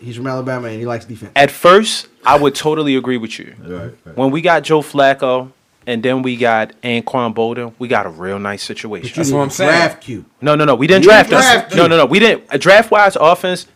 He's 0.00 0.16
from 0.16 0.26
Alabama 0.26 0.68
and 0.68 0.78
he 0.78 0.86
likes 0.86 1.04
defense. 1.04 1.32
At 1.34 1.50
first, 1.50 2.06
I 2.24 2.38
would 2.38 2.54
totally 2.54 2.96
agree 2.96 3.16
with 3.16 3.38
you. 3.38 3.54
Right, 3.60 3.92
right. 4.04 4.16
When 4.16 4.30
we 4.30 4.40
got 4.40 4.62
Joe 4.62 4.80
Flacco 4.80 5.50
and 5.86 6.02
then 6.02 6.22
we 6.22 6.36
got 6.36 6.72
Anquan 6.82 7.34
Boldin, 7.34 7.74
we 7.78 7.88
got 7.88 8.06
a 8.06 8.10
real 8.10 8.38
nice 8.38 8.62
situation. 8.62 9.12
That's 9.16 9.30
what 9.32 9.40
I'm 9.40 9.50
saying. 9.50 9.70
Draft 9.70 10.08
you? 10.08 10.24
No, 10.40 10.54
no, 10.54 10.64
no. 10.64 10.74
We 10.76 10.86
didn't 10.86 11.02
You 11.04 11.10
draft 11.10 11.30
didn't 11.30 11.44
us. 11.44 11.74
No, 11.74 11.86
no, 11.88 11.96
no. 11.96 12.06
We 12.06 12.20
didn't. 12.20 12.44
A 12.50 12.58
draft 12.58 12.90
wise 12.90 13.16
offense, 13.16 13.66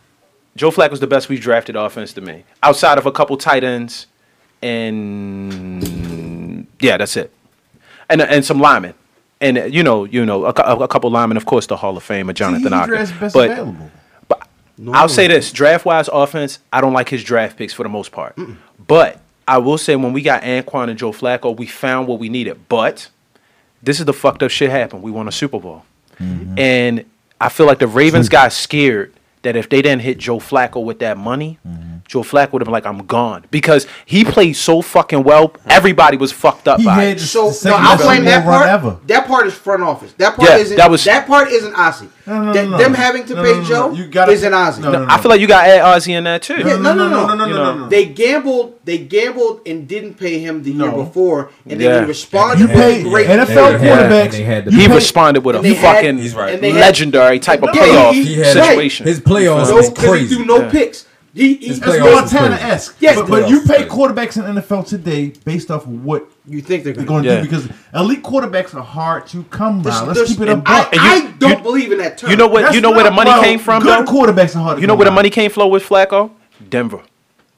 Joe 0.57 0.71
Flacco's 0.71 1.01
the 1.01 1.07
best 1.07 1.29
we've 1.29 1.41
drafted 1.41 1.75
offense 1.75 2.13
to 2.15 2.21
me. 2.21 2.45
Outside 2.63 2.99
of 2.99 3.07
a 3.07 3.13
couple 3.13 3.37
tight 3.37 3.65
ends 3.65 4.07
and 4.63 6.67
yeah, 6.81 6.97
that's 6.97 7.17
it. 7.17 7.33
And 8.09 8.21
uh, 8.21 8.27
and 8.29 8.45
some 8.45 8.61
linemen. 8.61 8.95
And 9.41 9.59
uh, 9.59 9.65
you 9.65 9.83
know, 9.83 10.05
you 10.05 10.25
know, 10.25 10.45
a, 10.45 10.53
cou- 10.53 10.63
a 10.63 10.89
couple 10.89 11.11
linemen, 11.11 11.37
of 11.37 11.47
course, 11.47 11.67
the 11.67 11.77
Hall 11.77 11.97
of 11.97 12.03
Fame, 12.03 12.29
See, 12.29 12.35
Jonathan 12.35 12.73
he 12.73 12.79
Ogden. 12.79 12.89
dressed 12.89 13.21
best 13.21 13.35
But 13.35 13.51
available. 13.51 13.91
I'll 14.93 15.09
say 15.09 15.29
this: 15.29 15.53
draft 15.53 15.85
wise 15.85 16.09
offense, 16.13 16.59
I 16.73 16.81
don't 16.81 16.93
like 16.93 17.09
his 17.09 17.23
draft 17.23 17.57
picks 17.57 17.73
for 17.73 17.83
the 17.83 17.89
most 17.89 18.11
part. 18.11 18.37
But 18.87 19.21
I 19.47 19.59
will 19.59 19.79
say 19.79 19.97
when 19.97 20.13
we 20.13 20.23
got 20.23 20.43
Anquan 20.43 20.89
and 20.89 20.99
Joe 20.99 21.13
Flacco, 21.13 21.57
we 21.57 21.67
found 21.67 22.09
what 22.09 22.19
we 22.19 22.29
needed. 22.29 22.69
But 22.69 23.09
this 23.83 24.01
is 24.01 24.07
the 24.07 24.13
fucked 24.13 24.43
up 24.43 24.51
shit 24.51 24.71
happened. 24.71 25.03
We 25.03 25.11
won 25.11 25.29
a 25.29 25.33
Super 25.33 25.61
Bowl, 25.61 25.85
mm-hmm. 26.19 26.59
and 26.59 27.05
I 27.41 27.49
feel 27.49 27.67
like 27.67 27.79
the 27.79 27.87
Ravens 27.87 28.29
got 28.29 28.53
scared 28.53 29.13
that 29.43 29.57
if 29.57 29.69
they 29.69 29.83
didn't 29.83 30.03
hit 30.03 30.19
Joe 30.19 30.39
Flacco 30.39 30.85
with 30.85 31.01
that 31.01 31.19
money, 31.19 31.59
mm-hmm. 31.67 31.92
Joe 32.07 32.21
Flacco 32.23 32.53
would 32.53 32.63
have 32.63 32.67
been 32.67 32.73
like, 32.73 32.87
"I'm 32.87 33.07
gone," 33.07 33.45
because 33.51 33.87
he 34.05 34.25
played 34.25 34.55
so 34.55 34.83
fucking 34.83 35.23
well. 35.23 35.53
Everybody 35.69 36.17
was 36.17 36.33
fucked 36.33 36.69
up 36.69 36.79
He 36.81 36.87
by 36.87 36.95
had 36.95 37.17
it. 37.17 37.21
the 37.21 37.25
So 37.27 37.53
no, 37.69 37.77
I'll 37.77 37.97
blame 37.97 38.25
that 38.25 38.41
Super 38.41 38.43
Bowl 38.43 38.51
run 38.51 38.59
part. 38.61 38.69
ever. 38.71 38.97
That 39.07 39.27
part 39.27 39.47
is 39.47 39.55
front 39.55 39.83
office. 39.83 40.13
That 40.19 40.37
part 40.37 40.49
Yeah, 40.51 40.57
isn't. 40.59 40.77
that 40.77 40.91
was- 40.91 41.05
that 41.05 41.27
part 41.27 41.51
isn't 41.51 41.75
Ozzie. 41.75 42.09
No, 42.27 42.35
no, 42.39 42.43
no, 42.45 42.53
That- 42.53 42.69
no, 42.69 42.79
them 42.79 42.93
no. 42.93 42.99
having 42.99 43.25
to 43.25 43.35
No, 43.35 43.43
pay 43.43 43.49
no, 43.51 43.55
no, 43.57 43.63
no. 43.63 43.67
Joe 43.69 43.93
You 43.95 44.05
gotta- 44.07 44.33
isn't 44.33 44.55
Ozzie. 44.55 44.83
no, 44.83 44.93
no, 44.93 44.99
no. 45.05 45.07
I 45.09 45.19
feel 45.19 45.31
like 45.31 45.41
you 45.41 45.47
got 45.49 45.63
to 45.65 45.69
add 45.71 45.81
Ozzie 45.81 46.13
in 46.13 46.25
that 46.25 46.43
too. 46.43 46.55
Yeah, 46.59 46.77
no, 46.77 46.93
no, 46.95 47.09
no, 47.09 47.27
no, 47.27 47.35
no, 47.35 47.47
You 47.47 47.53
no, 47.55 47.57
know. 47.65 47.73
no, 47.75 47.79
no. 47.85 47.89
They 47.89 48.05
gambled. 48.05 48.75
They 48.85 48.99
gambled 48.99 49.61
and 49.67 49.89
didn't 49.89 50.15
pay 50.19 50.39
him 50.39 50.63
the 50.63 50.71
year 50.73 50.91
No. 50.91 51.05
before, 51.05 51.51
and 51.69 51.81
Yeah. 51.81 51.89
then 51.89 52.03
he 52.05 52.09
responded 52.09 52.61
You 52.61 52.67
with 52.69 52.77
pay 52.77 53.03
great. 53.03 53.29
NFL 53.29 53.79
They 53.79 53.89
quarterbacks. 53.89 54.31
they 54.33 54.43
had 54.43 54.65
the- 54.67 54.73
you 54.73 54.79
He 54.81 54.87
responded 54.89 55.45
with 55.45 55.57
a 55.57 55.59
And 55.59 55.67
they 55.67 55.75
had- 55.75 55.95
fucking 55.97 56.19
He's 56.19 56.35
right. 56.35 56.55
and 56.55 56.63
they 56.63 56.71
had- 56.73 56.81
legendary 56.81 57.39
type 57.39 57.63
of 57.63 57.71
playoff 57.71 58.13
he- 58.13 58.25
he 58.25 58.35
had- 58.43 58.47
situation. 58.53 59.07
His 59.07 59.21
playoffs 59.21 59.69
No, 59.69 59.77
was 59.77 59.89
'cause 59.89 60.01
he 60.03 60.09
crazy. 60.09 60.35
threw 60.37 60.45
no 60.45 60.59
Yeah. 60.63 60.69
picks. 60.69 61.05
He, 61.35 61.55
he, 61.55 61.69
His 61.69 61.81
That's 61.81 61.93
playoffs 61.93 62.23
was 62.23 62.33
Montana 62.33 62.57
esque. 62.57 62.97
Yes, 63.01 63.17
but, 63.19 63.29
but 63.29 63.49
you 63.49 63.63
pay 63.63 63.85
quarterbacks 63.87 64.37
in 64.37 64.55
the 64.55 64.61
NFL 64.61 64.87
today 64.87 65.33
based 65.45 65.71
off 65.71 65.85
of 65.87 66.05
what 66.05 66.29
you 66.47 66.61
think 66.61 66.85
they're 66.85 66.93
they're 66.93 67.05
going 67.07 67.23
going 67.23 67.25
to 67.25 67.31
Yeah. 67.31 67.37
do 67.43 67.49
because 67.49 67.69
elite 67.95 68.23
quarterbacks 68.23 68.75
are 68.75 68.83
hard 68.83 69.27
to 69.29 69.43
come 69.45 69.83
by. 69.83 70.03
Let's 70.03 70.25
keep 70.31 70.41
it 70.41 70.49
a 70.49 70.53
I, 70.53 70.55
buck. 70.57 70.93
And 70.93 71.01
I 71.01 71.17
you- 71.17 71.33
don't 71.39 71.51
you- 71.59 71.63
believe 71.63 71.91
in 71.93 71.99
that 71.99 72.19
term. 72.19 72.31
You 72.31 72.37
know 72.37 72.49
what? 72.49 72.63
That's 72.63 72.75
you 72.75 72.81
know 72.83 72.91
where 72.91 73.05
the 73.05 73.11
money 73.11 73.31
came 73.43 73.59
from, 73.59 73.83
Good 73.83 74.07
though. 74.07 74.13
quarterbacks 74.13 74.55
are 74.57 74.61
hard 74.63 74.77
to 74.77 74.81
You 74.83 74.87
know 74.87 74.93
come 74.93 74.99
where 74.99 75.05
the 75.07 75.11
money 75.15 75.31
came 75.31 75.51
from 75.51 75.71
with 75.71 75.83
Flacco? 75.85 76.31
Denver. 76.69 77.01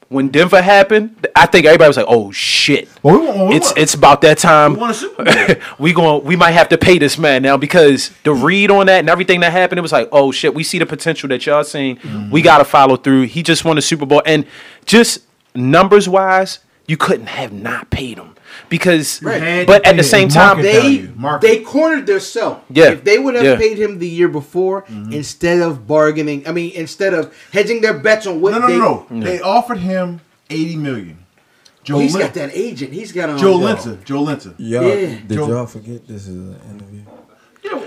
When 0.09 0.29
Denver 0.29 0.61
happened, 0.61 1.27
I 1.35 1.45
think 1.47 1.65
everybody 1.65 1.87
was 1.89 1.97
like, 1.97 2.05
"Oh 2.07 2.31
shit, 2.31 2.87
Well, 3.01 3.19
we 3.19 3.25
want- 3.27 3.49
we 3.49 3.55
it's 3.55 3.67
want- 3.67 3.77
it's 3.79 3.93
about 3.95 4.21
that 4.21 4.37
time." 4.37 4.73
We 4.73 4.79
want 4.79 4.91
a 4.91 4.93
Super 4.93 5.23
Bowl. 5.23 5.55
we 5.79 5.93
going 5.93 6.23
we 6.23 6.35
might 6.35 6.51
have 6.51 6.69
to 6.69 6.77
pay 6.77 6.97
this 6.99 7.17
man 7.17 7.41
now 7.41 7.57
because 7.57 8.11
the 8.23 8.33
read 8.33 8.69
on 8.71 8.85
that 8.85 8.99
and 8.99 9.09
everything 9.09 9.39
that 9.39 9.51
happened, 9.51 9.79
it 9.79 9.81
was 9.81 9.91
like, 9.91 10.07
oh 10.11 10.31
shit, 10.31 10.53
we 10.53 10.63
see 10.63 10.77
the 10.79 10.85
potential 10.85 11.27
that 11.29 11.45
y'all 11.45 11.63
seen. 11.63 11.97
Mm-hmm. 11.97 12.29
We 12.29 12.41
gotta 12.43 12.65
follow 12.65 12.97
through. 12.97 13.23
He 13.23 13.41
just 13.43 13.65
won 13.65 13.77
the 13.77 13.81
Super 13.81 14.05
Bowl, 14.05 14.21
and 14.25 14.45
just 14.85 15.19
numbers 15.55 16.07
wise, 16.07 16.59
you 16.87 16.97
couldn't 16.97 17.27
have 17.27 17.51
not 17.51 17.89
paid 17.89 18.17
him 18.19 18.34
because. 18.69 19.21
Right. 19.23 19.65
But 19.67 19.85
at 19.85 19.95
the 19.97 20.03
same 20.03 20.29
time, 20.29 20.61
They 20.61 20.97
value, 20.99 21.39
they 21.41 21.59
cornered 21.61 22.05
themselves. 22.07 22.61
Yeah. 22.69 22.91
If 22.91 23.03
they 23.03 23.17
would 23.19 23.35
have 23.35 23.43
Yeah. 23.43 23.55
paid 23.57 23.77
him 23.77 23.99
the 23.99 24.07
year 24.09 24.27
before 24.27 24.83
Mm-hmm. 24.83 25.13
instead 25.13 25.61
of 25.61 25.85
bargaining, 25.87 26.47
I 26.47 26.51
mean, 26.51 26.71
instead 26.75 27.13
of 27.13 27.33
hedging 27.51 27.81
their 27.81 27.93
bets 27.93 28.27
on 28.27 28.41
what 28.41 28.51
no, 28.51 28.59
no, 28.59 28.67
they. 28.67 28.77
no, 28.77 29.05
no. 29.09 29.25
They 29.25 29.39
offered 29.41 29.79
him 29.79 30.21
eighty 30.49 30.75
million. 30.75 31.19
Joe 31.83 31.99
He's 31.99 32.13
Lin- 32.15 32.23
got 32.25 32.33
that 32.33 32.49
agent. 32.53 32.93
He's 32.93 33.11
got 33.11 33.29
on. 33.29 33.37
Joe 33.37 33.57
Linta. 33.59 34.03
Joe 34.03 34.23
Linta. 34.23 34.53
Yeah. 34.57 34.81
did 34.81 35.29
Joe- 35.29 35.47
y'all 35.47 35.65
forget 35.67 36.07
this 36.07 36.23
is 36.27 36.35
an 36.35 36.59
interview? 36.71 37.01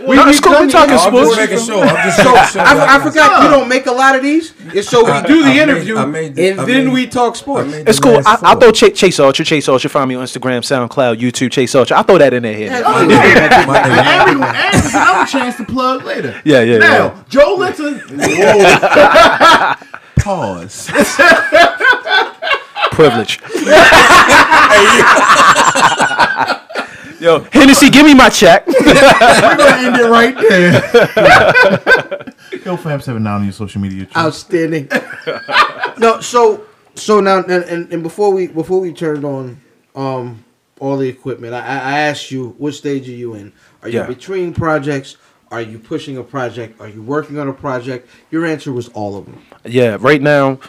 We, 0.06 0.16
no, 0.16 0.26
it's 0.28 0.40
cool. 0.40 0.52
We 0.52 0.58
done 0.58 0.68
talking 0.70 0.94
the- 0.96 1.00
I'm 1.02 1.08
sports. 1.10 1.36
just 1.36 1.38
making. 1.38 1.58
I'm 1.58 2.04
just 2.04 2.16
So 2.22 2.32
making 2.34 2.48
sure. 2.48 2.62
I, 2.62 2.72
I 2.72 2.96
y'all- 2.96 3.00
forgot 3.08 3.42
you 3.42 3.48
don't 3.50 3.68
make 3.68 3.86
a 3.86 3.92
lot 3.92 4.16
of 4.16 4.22
these. 4.22 4.52
It's 4.74 4.88
so 4.88 5.04
we 5.04 5.10
I- 5.10 5.26
do 5.26 5.42
the 5.44 5.50
I 5.50 5.58
interview 5.62 5.96
I 5.98 6.04
made 6.06 6.34
the- 6.34 6.48
and 6.50 6.60
I 6.60 6.64
then 6.64 6.84
made- 6.86 6.92
we 6.94 7.06
talk 7.06 7.36
sports. 7.36 7.70
made 7.70 7.88
It's 7.88 8.00
cool. 8.00 8.12
last 8.14 8.26
I, 8.26 8.48
I'll 8.48 8.52
four. 8.54 8.60
throw 8.62 8.72
Chase, 8.72 8.98
Chase 8.98 9.18
Ultra, 9.20 9.44
Chase 9.44 9.68
Ultra. 9.68 9.90
Find 9.90 10.08
me 10.08 10.14
on 10.14 10.24
Instagram, 10.24 10.60
SoundCloud, 10.62 11.18
YouTube, 11.20 11.52
Chase 11.52 11.74
Ultra. 11.74 11.96
I'll 11.98 12.02
throw 12.04 12.18
that 12.18 12.32
in 12.34 12.42
there. 12.42 12.54
Here. 12.56 12.70
Yeah, 12.70 12.82
Oh, 12.86 13.02
yeah, 13.08 13.08
yeah. 13.24 13.60
yeah, 13.60 13.66
My 13.66 13.78
And 13.78 13.92
nigga. 13.92 14.20
everyone, 14.20 14.56
and 14.56 14.74
there's 14.74 14.94
another 14.94 15.26
chance 15.26 15.56
to 15.56 15.64
plug 15.64 16.04
later. 16.04 16.40
Yeah, 16.44 16.62
yeah, 16.62 16.78
Now, 16.78 16.88
yeah. 16.88 17.22
Joe 17.28 17.56
Linta. 17.58 17.98
Pause. 20.18 20.90
Privilege. 22.92 23.40
Yo, 27.20 27.40
Hennessy, 27.52 27.90
give 27.90 28.06
me 28.06 28.14
my 28.14 28.28
check. 28.28 28.66
We're 28.66 29.56
gonna 29.56 29.76
end 29.78 29.96
it 29.96 30.08
right 30.08 30.36
there. 30.38 32.32
Yo, 32.64 32.76
fam 32.76 33.00
seven 33.00 33.22
nine 33.24 33.40
on 33.40 33.44
your 33.44 33.52
social 33.52 33.80
media. 33.80 34.04
too. 34.06 34.12
Outstanding. 34.16 34.88
no, 35.98 36.20
so 36.20 36.64
so 36.94 37.20
now 37.20 37.38
and, 37.42 37.64
and, 37.64 37.92
and 37.92 38.02
before 38.02 38.32
we 38.32 38.46
before 38.46 38.80
we 38.80 38.92
turned 38.92 39.24
on 39.24 39.60
um 39.96 40.44
all 40.80 40.96
the 40.96 41.08
equipment, 41.08 41.54
I, 41.54 41.58
I 41.60 41.76
I 41.78 41.98
asked 42.00 42.30
you 42.30 42.50
what 42.58 42.74
stage 42.74 43.08
are 43.08 43.12
you 43.12 43.34
in? 43.34 43.52
Are 43.82 43.88
you 43.88 43.98
Yeah. 44.00 44.06
between 44.06 44.54
projects? 44.54 45.16
Are 45.50 45.62
you 45.62 45.78
pushing 45.78 46.18
a 46.18 46.22
project? 46.22 46.78
Are 46.80 46.88
you 46.88 47.02
working 47.02 47.38
on 47.38 47.48
a 47.48 47.52
project? 47.54 48.08
Your 48.30 48.44
answer 48.44 48.70
was 48.70 48.88
all 48.88 49.16
of 49.16 49.24
them. 49.24 49.40
yeah, 49.64 49.96
right 49.98 50.20
now, 50.20 50.60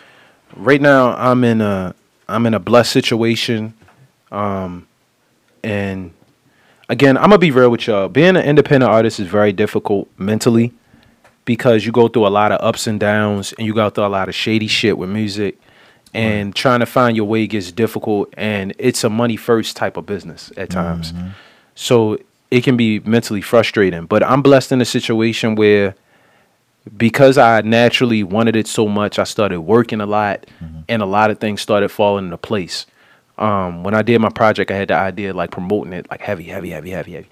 right 0.56 0.82
now 0.82 1.14
I'm 1.16 1.43
in 1.43 1.62
a 1.62 1.93
I'm 2.28 2.45
in 2.45 2.54
a 2.54 2.60
blessed 2.60 2.91
situation, 2.93 3.74
um, 4.32 4.88
and 5.64 6.12
again 6.90 7.18
I'm 7.18 7.30
gonna 7.30 7.38
be 7.38 7.52
real 7.52 7.70
with 7.70 7.88
y'all. 7.88 8.10
Being 8.10 8.36
an 8.36 8.44
independent 8.44 8.92
artist 8.92 9.20
is 9.20 9.28
very 9.28 9.54
difficult 9.54 10.10
mentally 10.18 10.74
because 11.46 11.86
you 11.86 11.92
go 11.92 12.08
through 12.08 12.28
a 12.28 12.30
lot 12.30 12.52
of 12.52 12.60
ups 12.62 12.86
and 12.86 13.00
downs, 13.00 13.54
and 13.54 13.66
you 13.66 13.74
go 13.74 13.90
through 13.90 14.06
a 14.06 14.08
lot 14.08 14.30
of 14.30 14.36
shady 14.36 14.68
shit 14.68 14.98
with 14.98 15.10
music, 15.10 15.58
and 16.14 16.56
trying 16.56 16.80
to 16.80 16.86
find 16.86 17.16
your 17.16 17.26
way 17.26 17.48
gets 17.48 17.72
difficult, 17.72 18.32
and 18.38 18.74
it's 18.78 19.04
a 19.04 19.10
money 19.10 19.36
first 19.36 19.76
type 19.76 19.98
of 19.98 20.06
business 20.06 20.52
at 20.58 20.70
mm-hmm. 20.70 20.80
times. 20.80 21.14
So 21.76 22.20
it 22.52 22.64
can 22.64 22.78
be 22.78 23.00
mentally 23.00 23.42
frustrating. 23.42 24.06
But 24.06 24.24
I'm 24.24 24.42
blessed 24.42 24.72
in 24.72 24.82
a 24.82 24.86
situation 24.86 25.56
where 25.56 25.96
because 26.98 27.38
I 27.38 27.62
naturally 27.62 28.24
wanted 28.24 28.56
it 28.56 28.68
so 28.68 28.88
much, 28.88 29.20
I 29.20 29.24
started 29.24 29.62
working 29.62 30.02
a 30.02 30.06
lot, 30.06 30.46
mm-hmm. 30.64 30.82
and 30.88 31.02
a 31.02 31.06
lot 31.06 31.32
of 31.32 31.40
things 31.40 31.62
started 31.62 31.90
falling 31.90 32.26
into 32.26 32.38
place. 32.38 32.86
Um, 33.40 33.84
when 33.84 33.96
I 33.96 34.04
did 34.04 34.20
my 34.20 34.30
project, 34.30 34.70
I 34.70 34.76
had 34.76 34.90
the 34.90 34.96
idea 34.96 35.32
of, 35.32 35.36
like 35.36 35.50
promoting 35.52 35.94
it 35.94 36.08
like 36.12 36.22
heavy, 36.22 36.44
heavy, 36.44 36.70
heavy, 36.70 36.92
heavy, 36.92 37.14
heavy. 37.14 37.30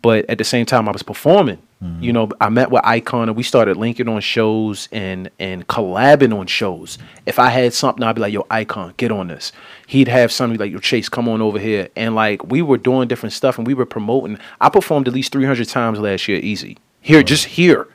But 0.00 0.30
at 0.30 0.38
the 0.38 0.44
same 0.44 0.64
time, 0.64 0.88
I 0.88 0.92
was 0.92 1.02
performing. 1.02 1.58
You 2.00 2.12
know, 2.12 2.28
I 2.40 2.48
met 2.48 2.72
with 2.72 2.84
Icon 2.84 3.28
and 3.28 3.36
we 3.36 3.44
started 3.44 3.76
linking 3.76 4.08
on 4.08 4.20
shows 4.20 4.88
and 4.90 5.30
and 5.38 5.64
collabing 5.68 6.36
on 6.36 6.48
shows. 6.48 6.98
If 7.24 7.38
I 7.38 7.50
had 7.50 7.72
something, 7.72 8.02
I'd 8.02 8.16
be 8.16 8.20
like, 8.20 8.32
"Yo, 8.32 8.44
Icon, 8.50 8.94
get 8.96 9.12
on 9.12 9.28
this." 9.28 9.52
He'd 9.86 10.08
have 10.08 10.32
something 10.32 10.58
like, 10.58 10.72
"Yo, 10.72 10.78
Chase, 10.78 11.08
come 11.08 11.28
on 11.28 11.40
over 11.40 11.56
here." 11.56 11.88
And 11.94 12.16
like 12.16 12.44
we 12.44 12.62
were 12.62 12.78
doing 12.78 13.06
different 13.06 13.32
stuff 13.32 13.58
and 13.58 13.66
we 13.66 13.74
were 13.74 13.86
promoting. 13.86 14.40
I 14.60 14.70
performed 14.70 15.06
at 15.06 15.14
least 15.14 15.30
three 15.30 15.44
hundred 15.44 15.68
times 15.68 16.00
last 16.00 16.26
year, 16.26 16.40
easy. 16.40 16.78
Here, 17.00 17.22
just 17.22 17.44
here. 17.44 17.86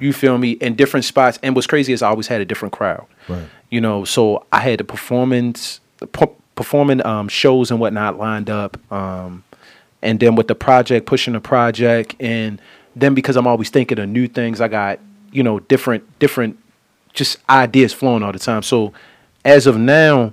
You 0.00 0.14
feel 0.14 0.38
me? 0.38 0.52
In 0.52 0.74
different 0.74 1.04
spots. 1.04 1.38
And 1.42 1.54
what's 1.54 1.66
crazy 1.66 1.92
is 1.92 2.00
I 2.00 2.08
always 2.08 2.28
had 2.28 2.40
a 2.40 2.46
different 2.46 2.72
crowd. 2.72 3.04
Right. 3.28 3.46
You 3.68 3.82
know, 3.82 4.04
so 4.06 4.46
I 4.50 4.60
had 4.60 4.80
the 4.80 4.84
performance, 4.84 5.80
the 5.98 6.06
performing 6.56 7.04
um, 7.06 7.28
shows 7.28 7.70
and 7.70 7.78
whatnot 7.78 8.18
lined 8.18 8.50
up. 8.50 8.76
Um, 8.92 9.44
and 10.02 10.18
then 10.18 10.34
with 10.34 10.48
the 10.48 10.54
project, 10.54 11.06
pushing 11.06 11.34
the 11.34 11.40
project, 11.40 12.16
and 12.20 12.60
then 12.96 13.14
because 13.14 13.36
I'm 13.36 13.46
always 13.46 13.70
thinking 13.70 13.98
of 13.98 14.08
new 14.08 14.26
things, 14.26 14.60
I 14.60 14.68
got 14.68 14.98
you 15.32 15.42
know 15.42 15.60
different 15.60 16.18
different 16.18 16.58
just 17.12 17.38
ideas 17.48 17.92
flowing 17.92 18.22
all 18.22 18.32
the 18.32 18.38
time. 18.38 18.62
So 18.62 18.92
as 19.44 19.66
of 19.66 19.76
now, 19.78 20.32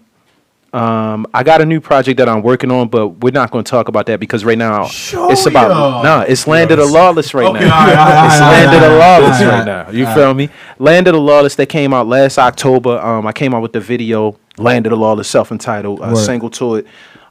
um, 0.73 1.25
I 1.33 1.43
got 1.43 1.61
a 1.61 1.65
new 1.65 1.79
project 1.79 2.17
that 2.17 2.27
I'm 2.27 2.41
working 2.41 2.71
on, 2.71 2.87
but 2.89 3.07
we're 3.07 3.31
not 3.31 3.51
going 3.51 3.63
to 3.63 3.69
talk 3.69 3.87
about 3.87 4.05
that 4.07 4.19
because 4.19 4.43
right 4.43 4.57
now 4.57 4.85
Show 4.87 5.29
it's 5.31 5.45
about 5.45 5.69
ya. 5.69 6.01
nah, 6.01 6.21
it's 6.21 6.47
landed 6.47 6.79
a 6.79 6.85
lawless 6.85 7.33
right 7.33 7.45
Okay, 7.45 7.65
now. 7.65 7.79
all 7.79 7.87
right, 7.87 7.97
all 7.97 8.05
right, 8.05 8.25
it's 8.31 8.41
all 8.41 8.51
right, 8.51 8.65
landed 8.65 8.87
all 8.87 8.95
a 8.95 8.99
lawless 8.99 9.41
all 9.41 9.47
right, 9.47 9.57
right, 9.59 9.65
now. 9.65 9.89
You 9.91 10.05
feel 10.13 10.33
me? 10.33 10.49
Landed 10.79 11.13
a 11.13 11.19
lawless 11.19 11.55
that 11.55 11.67
came 11.67 11.93
out 11.93 12.07
last 12.07 12.37
October. 12.39 12.99
Um, 12.99 13.27
I 13.27 13.31
came 13.33 13.53
out 13.53 13.61
with 13.61 13.73
the 13.73 13.79
video 13.79 14.37
Landed 14.57 14.91
a 14.91 14.95
lawless 14.95 15.27
self-entitled 15.27 16.01
uh, 16.01 16.15
single 16.15 16.49
to 16.51 16.75
it. 16.75 16.87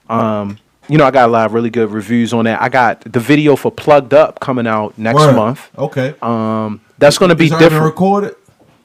Um, 0.09 0.57
you 0.89 0.97
know, 0.97 1.05
I 1.05 1.11
got 1.11 1.29
a 1.29 1.31
lot 1.31 1.45
of 1.45 1.53
really 1.53 1.69
good 1.69 1.89
reviews 1.91 2.33
on 2.33 2.43
that. 2.45 2.61
I 2.61 2.67
got 2.69 3.01
the 3.09 3.19
video 3.21 3.55
for 3.55 3.71
Plugged 3.71 4.13
Up 4.13 4.39
coming 4.41 4.67
out 4.67 4.97
next 4.97 5.19
Word. 5.19 5.35
month. 5.35 5.69
Okay. 5.77 6.13
Um, 6.21 6.81
that's 6.97 7.17
going 7.17 7.29
to 7.29 7.35
be 7.35 7.45
It's 7.45 7.53
already 7.53 7.65
been 7.65 7.73
different. 7.73 7.93
recorded. 7.93 8.35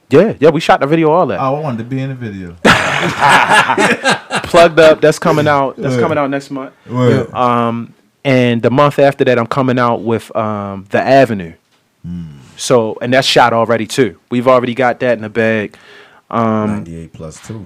Yeah, 0.09 0.33
yeah, 0.39 0.49
we 0.49 0.59
shot 0.59 0.79
the 0.79 0.87
video 0.87 1.11
all 1.11 1.27
that. 1.27 1.39
Oh, 1.39 1.55
I 1.55 1.59
wanted 1.59 1.79
to 1.79 1.83
be 1.83 1.99
in 2.01 2.09
the 2.09 2.15
video. 2.15 2.55
Plugged 4.43 4.79
Up, 4.79 5.01
that's 5.01 5.19
coming 5.19 5.47
out. 5.47 5.75
That's 5.75 5.95
Word. 5.95 6.01
coming 6.01 6.17
out 6.17 6.29
next 6.29 6.49
month. 6.49 6.73
Word. 6.89 7.31
Um, 7.33 7.93
and 8.23 8.61
the 8.61 8.71
month 8.71 8.97
after 8.99 9.23
that, 9.25 9.37
I'm 9.37 9.47
coming 9.47 9.77
out 9.77 10.01
with 10.01 10.35
um, 10.35 10.85
The 10.89 10.99
Avenue. 11.01 11.53
So, 12.57 12.97
and 13.01 13.13
that's 13.13 13.27
shot 13.27 13.53
already 13.53 13.85
too. 13.85 14.19
We've 14.31 14.47
already 14.47 14.73
got 14.73 14.99
that 15.01 15.13
in 15.17 15.21
the 15.21 15.29
bag. 15.29 15.77
Um, 16.31 16.83
98 16.83 17.13
plus 17.13 17.45
two. 17.47 17.65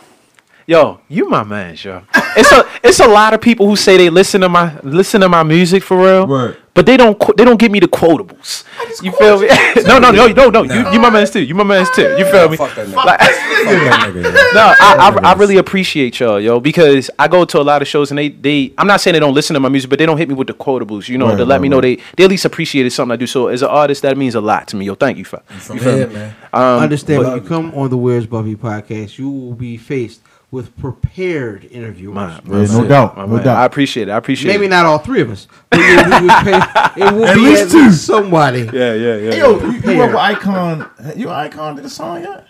Yo, 0.67 0.99
you 1.09 1.27
my 1.27 1.43
man, 1.43 1.75
yo. 1.81 2.03
It's 2.37 2.51
a 2.51 2.65
it's 2.83 2.99
a 2.99 3.07
lot 3.07 3.33
of 3.33 3.41
people 3.41 3.67
who 3.67 3.75
say 3.75 3.97
they 3.97 4.09
listen 4.09 4.41
to 4.41 4.49
my 4.49 4.79
listen 4.83 5.21
to 5.21 5.27
my 5.29 5.43
music 5.43 5.83
for 5.83 5.97
real, 5.97 6.27
Word. 6.27 6.57
but 6.73 6.85
they 6.85 6.95
don't 6.97 7.17
qu- 7.19 7.33
they 7.35 7.43
don't 7.43 7.59
give 7.59 7.71
me 7.71 7.79
the 7.79 7.87
quotables. 7.87 8.63
You 9.03 9.11
feel 9.11 9.39
me? 9.41 9.47
no, 9.87 9.97
no, 9.99 10.11
no, 10.11 10.27
no, 10.27 10.49
no. 10.49 10.63
You 10.63 10.91
you 10.93 10.99
my 10.99 11.09
man's 11.09 11.31
too. 11.31 11.41
You 11.41 11.55
my 11.55 11.63
man's 11.63 11.89
too. 11.91 12.15
You 12.17 12.25
feel 12.25 12.47
me? 12.47 12.57
Fuck 12.57 12.75
that 12.75 12.87
nigga. 12.87 12.95
Like- 13.05 13.19
Fuck 13.21 13.29
that 13.29 14.11
nigga. 14.13 14.23
yeah. 14.23 14.31
no, 14.53 14.75
I, 14.79 15.11
I 15.23 15.31
I 15.31 15.33
really 15.33 15.57
appreciate 15.57 16.19
y'all, 16.19 16.39
yo, 16.39 16.59
because 16.59 17.09
I 17.19 17.27
go 17.27 17.43
to 17.43 17.59
a 17.59 17.63
lot 17.63 17.81
of 17.81 17.87
shows 17.87 18.11
and 18.11 18.17
they 18.17 18.29
they 18.29 18.71
I'm 18.77 18.87
not 18.87 19.01
saying 19.01 19.13
they 19.13 19.19
don't 19.19 19.33
listen 19.33 19.55
to 19.55 19.59
my 19.59 19.69
music, 19.69 19.89
but 19.89 19.99
they 19.99 20.05
don't 20.05 20.17
hit 20.17 20.29
me 20.29 20.35
with 20.35 20.47
the 20.47 20.53
quotables, 20.53 21.09
you 21.09 21.17
know, 21.17 21.29
Right, 21.29 21.37
to 21.37 21.43
let 21.45 21.55
right, 21.55 21.61
me 21.61 21.69
know 21.69 21.77
right. 21.81 21.97
they 21.99 22.03
they 22.17 22.23
at 22.25 22.29
least 22.29 22.45
appreciated 22.45 22.91
something 22.91 23.13
I 23.13 23.17
do. 23.17 23.27
So 23.27 23.47
as 23.47 23.61
an 23.63 23.69
artist, 23.69 24.03
that 24.03 24.15
means 24.15 24.35
a 24.35 24.41
lot 24.41 24.67
to 24.69 24.75
me, 24.77 24.85
yo. 24.85 24.95
Thank 24.95 25.17
you 25.17 25.25
for 25.25 25.39
From 25.59 25.77
you 25.77 25.83
feel 25.83 25.95
here, 25.97 26.07
me? 26.07 26.13
man. 26.13 26.35
Um, 26.53 26.63
Understand 26.83 27.23
but- 27.23 27.33
when 27.33 27.43
you 27.43 27.49
come 27.49 27.73
on 27.75 27.89
the 27.89 27.97
Where's 27.97 28.25
Buffy 28.27 28.55
podcast, 28.55 29.17
you 29.17 29.29
will 29.29 29.53
be 29.55 29.75
faced 29.77 30.21
with 30.51 30.75
prepared 30.77 31.63
interviewers. 31.71 32.13
My- 32.13 32.33
Yeah, 32.33 32.41
no 32.45 32.65
shit, 32.65 32.89
doubt, 32.89 33.15
my 33.17 33.25
no 33.25 33.35
man. 33.35 33.45
doubt. 33.45 33.57
I 33.57 33.65
appreciate 33.65 34.09
it. 34.09 34.11
I 34.11 34.17
appreciate 34.17 34.51
Maybe 34.51 34.65
it. 34.65 34.69
not 34.69 34.85
all 34.85 34.97
three 34.99 35.21
of 35.21 35.31
us, 35.31 35.47
but 35.69 35.79
you, 35.79 35.85
we 35.85 35.93
would 36.27 36.43
pay, 36.43 37.01
it 37.07 37.13
will 37.13 37.25
At 37.31 37.35
be 37.35 37.41
least 37.41 37.63
at 37.63 37.71
two. 37.71 37.85
least 37.85 38.05
somebody. 38.05 38.59
Yeah, 38.73 38.93
yeah, 38.93 39.15
yeah. 39.15 39.31
Hey, 39.31 39.37
yo, 39.39 39.59
you, 39.59 39.71
you 39.91 39.97
work 39.97 40.09
with 40.11 40.17
Icon. 40.19 40.89
You 41.15 41.29
Icon 41.29 41.77
did 41.77 41.85
a 41.85 41.89
song 41.89 42.21
yet? 42.23 42.47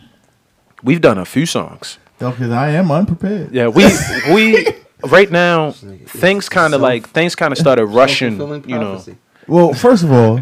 We've 0.84 1.00
done 1.02 1.20
a 1.20 1.26
few 1.26 1.46
songs. 1.46 2.00
Because 2.18 2.52
I 2.52 2.70
am 2.72 2.92
unprepared. 2.92 3.52
Yeah, 3.52 3.68
we 3.68 3.86
we 4.34 4.68
right 5.08 5.30
now 5.32 5.72
things 5.72 6.50
kind 6.50 6.74
of 6.74 6.82
like 6.82 7.08
things 7.10 7.36
kind 7.36 7.52
of 7.52 7.58
started 7.60 7.86
rushing. 7.86 8.38
You 8.68 8.80
know. 8.80 9.04
Well, 9.48 9.74
first 9.74 10.04
of 10.04 10.12
all, 10.12 10.42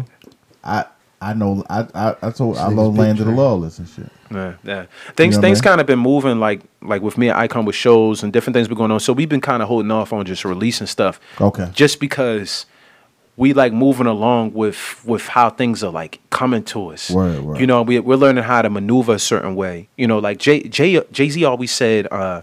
I 0.64 0.84
I 1.20 1.34
know 1.34 1.64
I 1.68 1.86
I, 1.94 2.16
I 2.22 2.30
told 2.30 2.56
I 2.56 2.68
nigga's 2.68 2.74
love 2.74 2.96
Land 2.96 3.18
of 3.20 3.26
the 3.26 3.32
train. 3.32 3.36
Lawless 3.36 3.78
and 3.78 3.88
shit. 3.88 4.08
yeah, 4.30 4.54
yeah. 4.64 4.86
Things 5.16 5.36
know 5.36 5.40
what 5.40 5.44
I 5.44 5.48
things 5.48 5.58
mean? 5.58 5.62
kind 5.62 5.80
of 5.80 5.86
been 5.86 5.98
moving 5.98 6.40
like 6.40 6.62
like 6.82 7.02
with 7.02 7.18
me 7.18 7.28
and 7.28 7.38
Icon 7.38 7.64
with 7.64 7.76
shows 7.76 8.22
and 8.22 8.32
different 8.32 8.54
things 8.54 8.68
been 8.68 8.76
going 8.76 8.90
on. 8.90 9.00
So 9.00 9.12
we've 9.12 9.28
been 9.28 9.40
kind 9.40 9.62
of 9.62 9.68
holding 9.68 9.90
off 9.90 10.12
on 10.12 10.24
just 10.24 10.44
releasing 10.44 10.86
stuff. 10.86 11.20
Okay. 11.40 11.68
Just 11.72 12.00
because 12.00 12.66
we 13.36 13.52
like 13.52 13.72
moving 13.72 14.06
along 14.06 14.52
with 14.52 15.02
with 15.04 15.26
how 15.28 15.50
things 15.50 15.82
are 15.82 15.90
like 15.90 16.20
coming 16.30 16.62
to 16.64 16.88
us. 16.88 17.10
Word, 17.10 17.42
word. 17.42 17.60
You 17.60 17.66
know, 17.66 17.82
we 17.82 17.98
we're 17.98 18.16
learning 18.16 18.44
how 18.44 18.62
to 18.62 18.70
maneuver 18.70 19.14
a 19.14 19.18
certain 19.18 19.54
way. 19.54 19.88
You 19.96 20.06
know, 20.06 20.18
like 20.18 20.38
Jay 20.38 20.62
Jay 20.62 21.02
Jay 21.10 21.28
Z 21.28 21.44
always 21.44 21.70
said, 21.70 22.06
uh, 22.12 22.42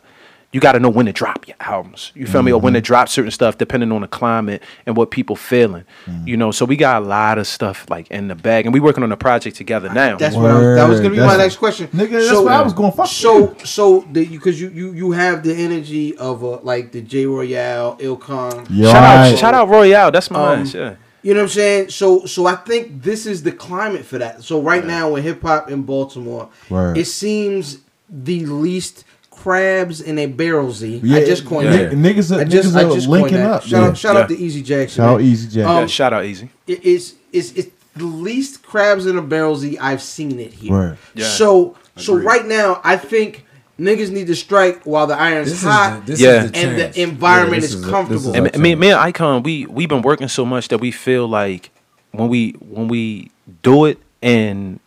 you 0.58 0.60
you 0.60 0.62
got 0.62 0.72
to 0.72 0.80
know 0.80 0.90
when 0.90 1.06
to 1.06 1.14
drop 1.14 1.48
your 1.48 1.56
albums. 1.60 2.12
You 2.16 2.26
feel 2.26 2.42
me? 2.42 2.52
Or 2.52 2.60
when 2.60 2.74
Mm-hmm. 2.74 2.78
to 2.78 2.82
drop 2.82 3.10
certain 3.10 3.30
stuff, 3.32 3.58
depending 3.60 3.92
on 3.92 4.02
the 4.02 4.08
climate 4.08 4.64
and 4.88 4.98
what 4.98 5.12
people 5.12 5.36
feeling. 5.36 5.84
Mm. 6.08 6.28
You 6.28 6.36
know, 6.36 6.52
so 6.52 6.66
we 6.66 6.76
got 6.76 7.04
a 7.04 7.06
lot 7.06 7.38
of 7.38 7.46
stuff 7.46 7.86
like 7.90 8.10
in 8.10 8.28
the 8.28 8.34
bag, 8.36 8.66
and 8.66 8.74
we 8.74 8.80
working 8.80 9.04
on 9.04 9.12
a 9.12 9.18
project 9.18 9.56
together 9.56 9.90
now. 9.94 10.18
That's 10.18 10.36
what 10.36 10.50
I, 10.50 10.60
that 10.76 10.90
was 10.90 11.00
gonna 11.00 11.12
be 11.12 11.18
Word. 11.20 11.26
my 11.28 11.38
That's- 11.38 11.46
next 11.52 11.58
question. 11.58 11.88
Nigga, 11.90 12.12
that's 12.28 12.32
what 12.42 12.52
I 12.52 12.62
was 12.64 12.74
going, 12.74 12.92
fuck 12.92 13.06
So 13.08 13.56
so 13.64 14.02
because 14.02 14.60
you 14.60 14.70
you 14.70 14.94
you 14.94 15.12
have 15.12 15.44
the 15.44 15.54
energy 15.54 16.18
of 16.18 16.42
a 16.42 16.56
like 16.72 16.92
the 16.92 17.02
J 17.02 17.28
Royale, 17.28 17.98
Icon. 18.02 18.66
Yeah, 18.70 18.92
shout 18.92 19.04
out, 19.04 19.16
alright. 19.18 19.38
shout 19.38 19.54
out 19.54 19.70
Royale. 19.70 20.12
That's 20.12 20.32
my 20.32 20.40
Um, 20.54 20.64
man. 20.64 20.68
Yeah. 20.74 20.96
You 21.24 21.34
know 21.34 21.42
what 21.42 21.44
I'm 21.44 21.50
saying? 21.50 21.90
So 21.90 22.26
so 22.26 22.48
I 22.48 22.56
think 22.56 23.04
this 23.04 23.26
is 23.28 23.44
the 23.44 23.52
climate 23.52 24.06
for 24.06 24.18
that. 24.18 24.44
So 24.44 24.60
right 24.62 24.84
now 24.86 25.12
with 25.14 25.24
hip 25.24 25.42
hop 25.44 25.70
in 25.70 25.84
Baltimore, 25.84 26.50
Word. 26.70 26.98
it 26.98 27.06
seems 27.06 27.80
the 28.10 28.46
least 28.46 29.04
crabs 29.38 30.02
in 30.02 30.18
a 30.20 30.28
barrelsy. 30.28 31.00
Yeah, 31.04 31.18
I 31.18 31.26
just 31.26 31.46
coined 31.46 31.66
yeah. 31.74 31.84
that. 31.86 31.92
Niggas 31.94 32.36
are- 32.36 32.42
I 32.42 32.44
just, 32.44 32.70
niggas 32.70 32.76
I 32.76 32.84
are 32.90 32.94
just 32.94 33.08
linking 33.08 33.30
coined 33.36 33.44
that. 33.46 33.52
up, 33.52 33.64
Shout 33.64 33.72
yeah. 33.82 33.88
out 33.88 33.98
shout 33.98 34.16
Yeah. 34.16 34.22
out 34.22 34.30
to 34.30 34.38
Easy 34.38 34.62
Jackson. 34.64 34.98
Shout 35.04 35.10
out 35.14 35.18
man. 35.22 35.26
Easy 35.30 35.48
Jack. 35.50 35.68
Um, 35.68 35.78
yeah, 35.82 35.86
shout 35.88 36.14
out 36.14 36.26
Easy. 36.26 36.50
it 36.68 36.84
is 36.84 37.16
it's 37.32 37.52
it's 37.54 37.70
the 37.96 38.06
least 38.06 38.64
crabs 38.64 39.06
in 39.06 39.18
a 39.18 39.22
barrelsy 39.22 39.78
I've 39.80 40.02
seen 40.02 40.40
it 40.40 40.54
here. 40.54 40.72
Word. 40.72 40.98
Yeah. 41.16 41.26
So 41.26 41.76
so 41.96 42.16
right 42.16 42.46
now 42.46 42.80
I 42.84 42.98
think 42.98 43.46
niggas 43.80 44.10
need 44.12 44.28
to 44.28 44.36
strike 44.36 44.84
while 44.84 45.08
the 45.08 45.16
iron's 45.16 45.50
This 45.50 45.60
is 45.60 45.68
hot. 45.68 46.06
the, 46.06 46.12
this 46.14 46.22
Yeah. 46.22 46.44
is 46.46 46.52
the 46.52 46.58
And 46.58 46.78
the 46.78 46.84
chance. 46.84 46.98
environment 46.98 47.62
this 47.62 47.74
is 47.74 47.76
a- 47.76 47.82
this 47.84 47.90
comfortable. 47.92 48.30
is 48.32 48.36
And 48.36 48.56
our 48.56 48.60
me, 48.62 48.76
me 48.76 48.90
and 48.90 49.00
Icon, 49.00 49.44
we 49.44 49.66
we've 49.68 49.90
been 49.90 50.02
working 50.02 50.28
so 50.28 50.46
much 50.46 50.68
that 50.70 50.80
we 50.80 50.92
feel 50.92 51.28
like 51.28 51.70
when 52.12 52.28
we 52.30 52.52
when 52.60 52.88
we 52.88 53.32
do 53.64 53.86
it 53.86 54.00
and 54.22 54.80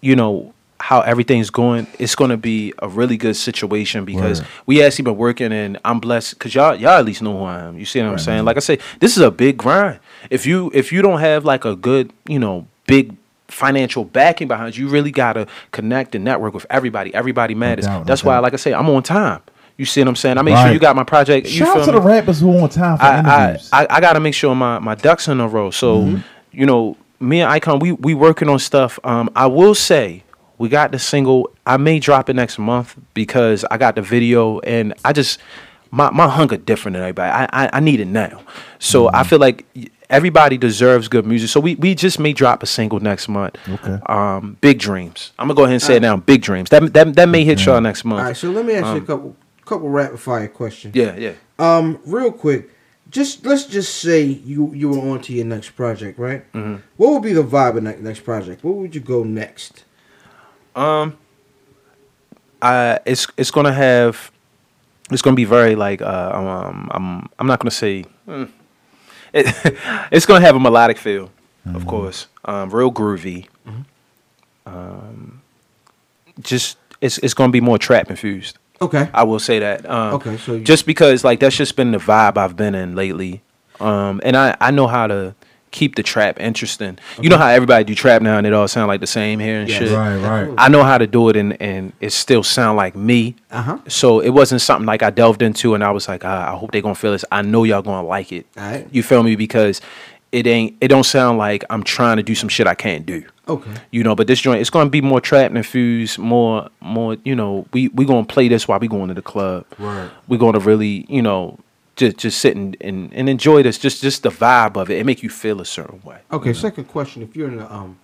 you 0.00 0.14
know 0.16 0.52
how 0.82 1.00
everything's 1.02 1.48
going, 1.50 1.86
it's 1.98 2.14
going 2.16 2.30
to 2.30 2.36
be 2.36 2.72
a 2.80 2.88
really 2.88 3.16
good 3.16 3.36
situation 3.36 4.04
because 4.04 4.40
Word. 4.40 4.48
we 4.66 4.82
actually 4.82 5.04
been 5.04 5.16
working 5.16 5.52
and 5.52 5.78
I'm 5.84 6.00
blessed 6.00 6.34
because 6.38 6.54
y'all 6.54 6.74
y'all 6.74 6.98
at 6.98 7.04
least 7.04 7.22
know 7.22 7.38
who 7.38 7.44
I 7.44 7.60
am. 7.60 7.78
You 7.78 7.84
see 7.84 8.00
what 8.02 8.10
I'm 8.10 8.18
saying? 8.18 8.44
Like 8.44 8.56
I 8.56 8.60
say, 8.60 8.78
this 8.98 9.16
is 9.16 9.22
a 9.22 9.30
big 9.30 9.56
grind. 9.56 10.00
If 10.28 10.44
you 10.44 10.70
if 10.74 10.90
you 10.92 11.00
don't 11.00 11.20
have 11.20 11.44
like 11.44 11.64
a 11.64 11.76
good 11.76 12.12
you 12.26 12.38
know 12.40 12.66
big 12.86 13.14
financial 13.48 14.04
backing 14.04 14.48
behind 14.48 14.76
you, 14.76 14.86
you 14.86 14.90
really 14.90 15.10
gotta 15.12 15.46
connect 15.70 16.14
and 16.14 16.24
network 16.24 16.52
with 16.54 16.66
everybody. 16.70 17.14
Everybody 17.14 17.54
matters. 17.54 17.84
doubt, 17.86 17.98
no 18.00 18.04
That's 18.04 18.24
why, 18.24 18.34
doubt. 18.34 18.42
like 18.42 18.52
I 18.54 18.56
say, 18.56 18.74
I'm 18.74 18.88
on 18.90 19.02
time. 19.02 19.40
You 19.76 19.84
see 19.84 20.00
what 20.00 20.08
I'm 20.08 20.16
saying? 20.16 20.36
I 20.38 20.42
make 20.42 20.56
sure 20.56 20.72
you 20.72 20.78
got 20.78 20.96
my 20.96 21.04
project. 21.04 21.46
You 21.48 21.58
Shout 21.64 21.76
out 21.76 21.84
to 21.86 21.92
me? 21.92 21.98
the 21.98 22.04
rappers 22.04 22.40
who 22.40 22.58
on 22.58 22.68
time 22.68 22.98
for 22.98 23.04
I, 23.04 23.08
I, 23.20 23.44
interviews. 23.50 23.70
I, 23.72 23.86
I 23.88 24.00
got 24.00 24.12
to 24.14 24.20
make 24.20 24.34
sure 24.34 24.54
my, 24.54 24.78
my 24.78 24.94
ducks 24.94 25.28
in 25.28 25.40
a 25.40 25.48
row. 25.48 25.70
So, 25.70 26.00
Mm-hmm. 26.02 26.20
you 26.52 26.66
know, 26.66 26.96
me 27.20 27.40
and 27.40 27.50
Icon, 27.50 27.78
we 27.78 27.92
we 27.92 28.14
working 28.14 28.48
on 28.48 28.58
stuff. 28.58 28.98
Um, 29.04 29.30
I 29.36 29.46
will 29.46 29.74
say 29.74 30.24
we 30.58 30.68
got 30.68 30.92
the 30.92 30.98
single. 30.98 31.50
I 31.66 31.76
may 31.76 31.98
drop 31.98 32.28
it 32.30 32.34
next 32.34 32.58
month 32.58 32.96
because 33.14 33.64
I 33.70 33.78
got 33.78 33.94
the 33.94 34.02
video 34.02 34.60
and 34.60 34.94
I 35.04 35.12
just 35.12 35.38
my 35.90 36.10
my 36.10 36.28
hunger 36.28 36.56
different 36.56 36.94
than 36.94 37.02
everybody. 37.02 37.30
I 37.30 37.64
I, 37.64 37.70
I 37.74 37.80
need 37.80 38.00
it 38.00 38.06
now. 38.06 38.42
So 38.78 39.06
Mm-hmm. 39.06 39.16
I 39.16 39.24
feel 39.24 39.38
like 39.38 39.64
everybody 40.10 40.58
deserves 40.58 41.08
good 41.08 41.26
music. 41.26 41.48
So 41.48 41.58
we 41.60 41.74
we 41.76 41.94
just 41.94 42.18
may 42.18 42.32
drop 42.32 42.62
a 42.62 42.66
single 42.66 43.00
next 43.00 43.28
month. 43.28 43.56
Okay. 43.68 43.98
Um, 44.06 44.56
big 44.60 44.78
dreams. 44.78 45.32
I'm 45.38 45.48
gonna 45.48 45.56
go 45.56 45.62
ahead 45.64 45.74
and 45.74 45.82
say 45.82 45.96
it 45.96 46.02
now. 46.02 46.16
Big 46.16 46.42
dreams. 46.42 46.70
That 46.70 46.92
that 46.94 47.16
that 47.16 47.28
may 47.28 47.44
hit 47.44 47.64
y'all 47.64 47.80
next 47.80 48.04
month. 48.04 48.20
All 48.20 48.26
right, 48.26 48.36
so 48.36 48.50
let 48.50 48.64
me 48.64 48.74
ask 48.74 48.94
you 48.94 49.02
a 49.02 49.06
couple 49.06 49.36
couple 49.64 49.88
rapid 49.88 50.20
fire 50.20 50.48
questions. 50.48 50.94
Yeah, 50.94 51.16
yeah. 51.16 51.32
Um, 51.58 52.00
real 52.04 52.32
quick, 52.32 52.70
just 53.10 53.44
let's 53.46 53.64
just 53.64 53.96
say 53.96 54.22
you 54.22 54.72
you 54.74 54.88
were 54.90 55.10
on 55.10 55.20
to 55.22 55.32
your 55.32 55.46
next 55.46 55.70
project, 55.70 56.18
right? 56.18 56.50
Mm-hmm. 56.52 56.76
What 56.96 57.12
would 57.12 57.22
be 57.22 57.32
the 57.32 57.44
vibe 57.44 57.76
of 57.76 57.84
that 57.84 58.00
next 58.02 58.20
project? 58.20 58.62
Where 58.64 58.74
would 58.74 58.94
you 58.94 59.00
go 59.00 59.22
next? 59.24 59.84
Um, 60.74 61.16
I 62.60 62.98
it's 63.04 63.26
it's 63.36 63.50
gonna 63.50 63.72
have 63.72 64.30
it's 65.10 65.22
gonna 65.22 65.36
be 65.36 65.44
very 65.44 65.74
like 65.74 66.00
uh 66.00 66.30
um 66.32 66.88
I'm 66.92 67.28
I'm 67.38 67.46
not 67.46 67.58
gonna 67.60 67.70
say 67.70 68.04
mm. 68.26 68.48
it, 69.32 69.46
it's 70.12 70.26
gonna 70.26 70.44
have 70.44 70.56
a 70.56 70.60
melodic 70.60 70.98
feel, 70.98 71.30
of 71.74 71.86
course. 71.86 72.26
Um, 72.44 72.70
real 72.70 72.92
groovy. 72.92 73.48
Um, 74.64 75.42
just 76.40 76.78
it's 77.00 77.18
it's 77.18 77.34
gonna 77.34 77.52
be 77.52 77.60
more 77.60 77.78
trap 77.78 78.10
infused. 78.10 78.58
Okay. 78.80 79.08
I 79.14 79.22
will 79.22 79.38
say 79.38 79.58
that. 79.60 79.88
Um, 79.88 80.14
Okay, 80.14 80.36
so 80.38 80.54
you- 80.54 80.64
just 80.64 80.86
because 80.86 81.24
like 81.24 81.40
that's 81.40 81.56
just 81.56 81.76
been 81.76 81.92
the 81.92 81.98
vibe 81.98 82.36
I've 82.36 82.56
been 82.56 82.74
in 82.74 82.94
lately, 82.96 83.42
um, 83.80 84.20
and 84.24 84.36
I 84.36 84.56
I 84.60 84.70
know 84.70 84.86
how 84.86 85.06
to 85.06 85.34
keep 85.72 85.96
the 85.96 86.02
trap 86.04 86.38
interesting. 86.38 86.98
You 87.20 87.28
know 87.28 87.36
how 87.38 87.48
everybody 87.48 87.82
do 87.82 87.94
trap 87.94 88.22
now 88.22 88.38
and 88.38 88.46
it 88.46 88.52
all 88.52 88.68
sound 88.68 88.86
like 88.88 89.00
the 89.00 89.06
same 89.06 89.40
here 89.40 89.58
and 89.60 89.68
Yes. 89.68 89.78
shit. 89.78 89.90
Right, 89.90 90.16
right. 90.16 90.54
I 90.56 90.68
know 90.68 90.84
how 90.84 90.98
to 90.98 91.06
do 91.08 91.28
it 91.30 91.36
and 91.36 91.60
and 91.60 91.92
it 92.00 92.12
still 92.12 92.42
sound 92.44 92.76
like 92.76 92.94
me. 92.94 93.34
Uh-huh. 93.50 93.78
So 93.88 94.20
it 94.20 94.30
wasn't 94.30 94.60
something 94.60 94.86
like 94.86 95.02
I 95.02 95.10
delved 95.10 95.42
into 95.42 95.74
and 95.74 95.82
I 95.82 95.90
was 95.90 96.06
like, 96.08 96.24
ah, 96.24 96.52
I 96.52 96.56
hope 96.56 96.70
they 96.70 96.80
gonna 96.80 96.94
feel 96.94 97.12
this. 97.12 97.24
I 97.32 97.42
know 97.42 97.64
y'all 97.64 97.82
gonna 97.82 98.06
like 98.06 98.30
it. 98.32 98.46
Alright. 98.56 98.86
You 98.92 99.02
feel 99.02 99.22
me? 99.22 99.34
Because 99.34 99.80
it 100.30 100.46
ain't 100.46 100.76
it 100.80 100.88
don't 100.88 101.04
sound 101.04 101.36
like 101.38 101.64
I'm 101.68 101.82
trying 101.82 102.16
to 102.18 102.22
do 102.22 102.34
some 102.34 102.48
shit 102.48 102.66
I 102.66 102.74
can't 102.74 103.04
do. 103.04 103.24
Okay. 103.48 103.70
You 103.90 104.02
know, 104.04 104.14
but 104.14 104.26
this 104.28 104.40
joint 104.40 104.60
it's 104.60 104.70
gonna 104.70 104.88
be 104.90 105.00
more 105.00 105.20
trap 105.20 105.50
infused, 105.54 106.18
more 106.18 106.68
more, 106.80 107.16
you 107.24 107.34
know, 107.34 107.66
we 107.72 107.88
we 107.88 108.04
gonna 108.04 108.24
play 108.24 108.48
this 108.48 108.68
while 108.68 108.78
we 108.78 108.88
going 108.88 109.08
to 109.08 109.14
the 109.14 109.22
club. 109.22 109.64
Right. 109.78 110.08
We're 110.28 110.38
gonna 110.38 110.60
really, 110.60 111.06
you 111.08 111.22
know, 111.22 111.58
just 112.02 112.16
just 112.18 112.38
sit 112.44 112.56
and, 112.56 112.76
and, 112.80 113.12
and 113.14 113.28
enjoy 113.28 113.62
this, 113.62 113.78
just 113.78 114.02
just 114.02 114.22
the 114.22 114.30
vibe 114.30 114.76
of 114.76 114.90
it. 114.90 114.98
It 114.98 115.04
make 115.06 115.22
you 115.22 115.30
feel 115.30 115.60
a 115.60 115.64
certain 115.64 116.00
way. 116.02 116.18
Okay. 116.30 116.52
Second 116.52 116.84
question: 116.84 117.22
If 117.22 117.34
you're 117.36 117.48
in 117.48 117.56
the 117.56 117.68
um, 117.72 117.98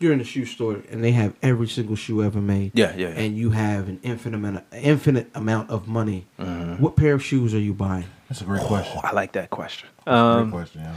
you're 0.00 0.12
in 0.12 0.18
the 0.18 0.24
shoe 0.24 0.44
store 0.46 0.76
and 0.90 1.02
they 1.04 1.12
have 1.12 1.32
every 1.42 1.68
single 1.68 1.96
shoe 1.96 2.22
ever 2.22 2.40
made, 2.40 2.72
Yeah, 2.74 2.92
yeah, 2.96 3.08
yeah. 3.08 3.20
and 3.22 3.36
you 3.38 3.50
have 3.50 3.88
an 3.88 3.98
infinite 4.02 4.36
amount, 4.36 4.56
of, 4.56 4.64
infinite 4.72 5.26
amount 5.34 5.70
of 5.70 5.86
money, 5.88 6.26
Mm-hmm. 6.38 6.82
what 6.82 6.96
pair 6.96 7.14
of 7.14 7.22
shoes 7.22 7.54
are 7.54 7.60
you 7.68 7.72
buying? 7.74 8.06
That's 8.28 8.40
a 8.40 8.44
great 8.44 8.62
question. 8.62 9.00
I 9.04 9.12
like 9.12 9.32
that 9.32 9.50
question. 9.50 9.88
Great 10.04 10.14
Um, 10.16 10.50
question, 10.50 10.80
yeah. 10.82 10.96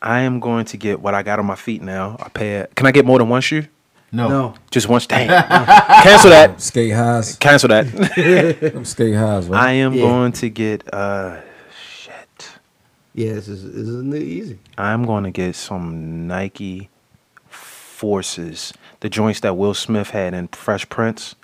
I 0.00 0.20
am 0.20 0.40
going 0.40 0.64
to 0.66 0.76
get 0.76 1.00
what 1.00 1.14
I 1.14 1.22
got 1.22 1.38
on 1.38 1.46
my 1.46 1.54
feet 1.56 1.82
now. 1.82 2.16
A 2.20 2.30
pair. 2.30 2.68
Can 2.76 2.86
I 2.86 2.92
get 2.92 3.04
more 3.04 3.18
than 3.18 3.28
one 3.28 3.40
shoe? 3.42 3.64
No. 4.12 4.28
No. 4.28 4.54
Just 4.70 4.88
one. 4.88 5.00
Damn. 5.08 5.28
Cancel 6.04 6.30
that. 6.30 6.60
Skate 6.60 6.92
highs. 6.92 7.36
Cancel 7.36 7.68
that. 7.70 7.86
Them 8.74 8.84
skate 8.84 9.14
highs, 9.16 9.48
right? 9.48 9.60
I 9.62 9.70
am 9.84 9.92
Yeah. 9.94 10.00
going 10.02 10.32
to 10.32 10.48
get. 10.50 10.82
uh 10.94 11.36
Shit. 11.36 11.44
Yeah, 13.14 13.34
this 13.34 13.48
is 13.48 13.62
this 13.64 13.88
isn't 13.88 14.14
easy. 14.14 14.58
I'm 14.76 15.04
going 15.04 15.24
to 15.24 15.30
get 15.30 15.54
some 15.54 16.26
Nike 16.26 16.90
Forces, 17.48 18.72
the 19.00 19.08
joints 19.08 19.40
that 19.40 19.56
Will 19.56 19.72
Smith 19.74 20.10
had 20.10 20.34
in 20.34 20.48
Fresh 20.48 20.88
Prince. 20.88 21.36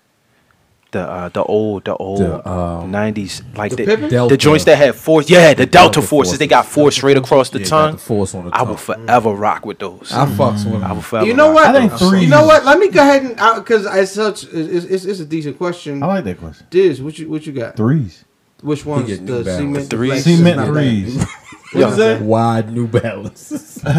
The 0.91 1.03
uh, 1.09 1.29
the 1.29 1.45
old 1.45 1.85
the 1.85 1.95
old 1.95 2.19
The, 2.21 2.49
um, 2.51 2.91
nineties 2.91 3.41
like 3.55 3.77
the 3.77 3.85
the, 3.85 4.27
the 4.31 4.37
joints 4.37 4.65
that 4.65 4.77
had 4.77 4.97
force. 4.97 5.31
Yeah, 5.31 5.55
the, 5.55 5.65
Delta, 5.65 6.01
Delta 6.01 6.03
forces. 6.03 6.39
They 6.41 6.49
got 6.49 6.67
forces. 6.67 6.75
force 7.01 7.03
right 7.05 7.17
across 7.17 7.51
the 7.51 7.61
Yeah, 7.61 7.65
got 7.67 7.71
tongue. 7.71 7.93
the 7.93 7.99
force 7.99 8.35
on 8.35 8.47
the 8.47 8.51
I 8.57 8.63
will 8.63 8.75
tongue. 8.75 9.07
forever 9.07 9.31
rock 9.31 9.65
with 9.65 9.79
those. 9.79 10.11
I 10.13 10.27
fucks 10.27 10.69
with 10.71 10.83
I 10.83 10.93
will 10.93 11.03
forever. 11.03 11.27
You 11.29 11.35
know 11.35 11.53
rock. 11.53 11.73
what? 11.73 11.77
I 11.77 11.89
think 11.89 12.23
You 12.23 12.29
know 12.29 12.45
what? 12.45 12.65
Let 12.65 12.81
me 12.81 12.89
go 12.89 13.01
ahead 13.03 13.23
and 13.23 13.37
because 13.65 13.87
it's 13.87 14.11
such 14.11 14.43
it's, 14.53 14.85
it's, 14.87 15.05
it's 15.05 15.21
a 15.21 15.25
decent 15.25 15.57
question. 15.57 16.03
I 16.03 16.07
like 16.07 16.25
that 16.25 16.39
question. 16.39 16.67
Diz, 16.71 17.01
what 17.01 17.17
you 17.21 17.31
what 17.31 17.47
you 17.47 17.53
got? 17.53 17.77
Threes. 17.77 18.25
Which 18.61 18.85
one's 18.85 19.07
get 19.07 19.21
New 19.23 19.39
the 19.39 19.45
Balance. 19.45 19.59
cement? 19.61 19.91
Threes. 19.91 20.25
Cement 20.25 20.67
threes. 20.67 21.25
bad. 21.73 21.81
What 21.81 21.91
is 21.91 21.97
that? 21.99 22.21
Wide 22.23 22.73
New 22.73 22.87
Balance. 22.87 23.81
You 23.85 23.91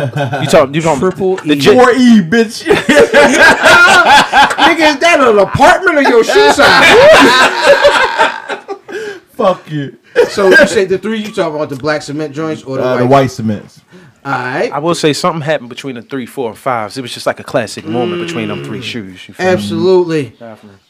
talking? 0.47 0.74
You 0.76 0.82
talking? 0.82 0.99
Triple 0.99 1.36
the 1.38 1.53
E. 1.53 1.59
j- 1.59 1.74
Four 1.74 1.91
E, 1.91 2.22
bitch. 2.22 2.63
Nigga, 4.61 4.86
is 4.93 4.99
that 4.99 5.19
an 5.19 5.39
apartment 5.39 5.97
or 5.97 6.01
your 6.03 6.24
shoe 6.24 6.51
size? 6.51 6.67
Fuck 9.32 9.72
you. 9.72 9.97
so 10.30 10.49
you 10.49 10.67
say 10.67 10.86
the 10.86 10.97
three 10.99 11.19
you 11.19 11.32
talking 11.32 11.55
about 11.55 11.69
the 11.69 11.76
black 11.78 12.01
cement 12.03 12.34
joints 12.36 12.63
or 12.63 12.78
the 12.78 12.84
Uh, 12.84 12.91
white? 12.95 12.99
the 12.99 13.05
white 13.07 13.32
cements. 13.32 13.82
All 14.24 14.32
right. 14.34 14.72
I 14.72 14.78
will 14.78 14.93
say 14.93 15.13
something 15.13 15.41
happened 15.41 15.69
between 15.69 15.95
the 15.95 16.03
three, 16.03 16.28
four, 16.28 16.49
and 16.49 16.57
fives. 16.57 16.95
It 16.95 17.01
was 17.01 17.11
just 17.11 17.26
like 17.26 17.39
a 17.39 17.43
classic 17.43 17.86
moment 17.86 18.22
between 18.28 18.49
them 18.49 18.63
three 18.63 18.82
shoes. 18.84 19.28
You 19.28 19.34
feel 19.34 19.45
me? 19.47 19.51
Absolutely. 19.51 20.38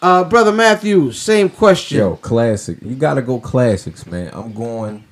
Uh, 0.01 0.25
brother 0.25 0.51
Matthews, 0.51 1.17
same 1.21 1.47
question. 1.49 1.97
Yo, 1.99 2.17
classic. 2.17 2.79
You 2.81 2.95
gotta 2.95 3.21
go 3.21 3.39
classics, 3.39 4.05
man. 4.05 4.31
I'm 4.33 4.51
going 4.51 5.05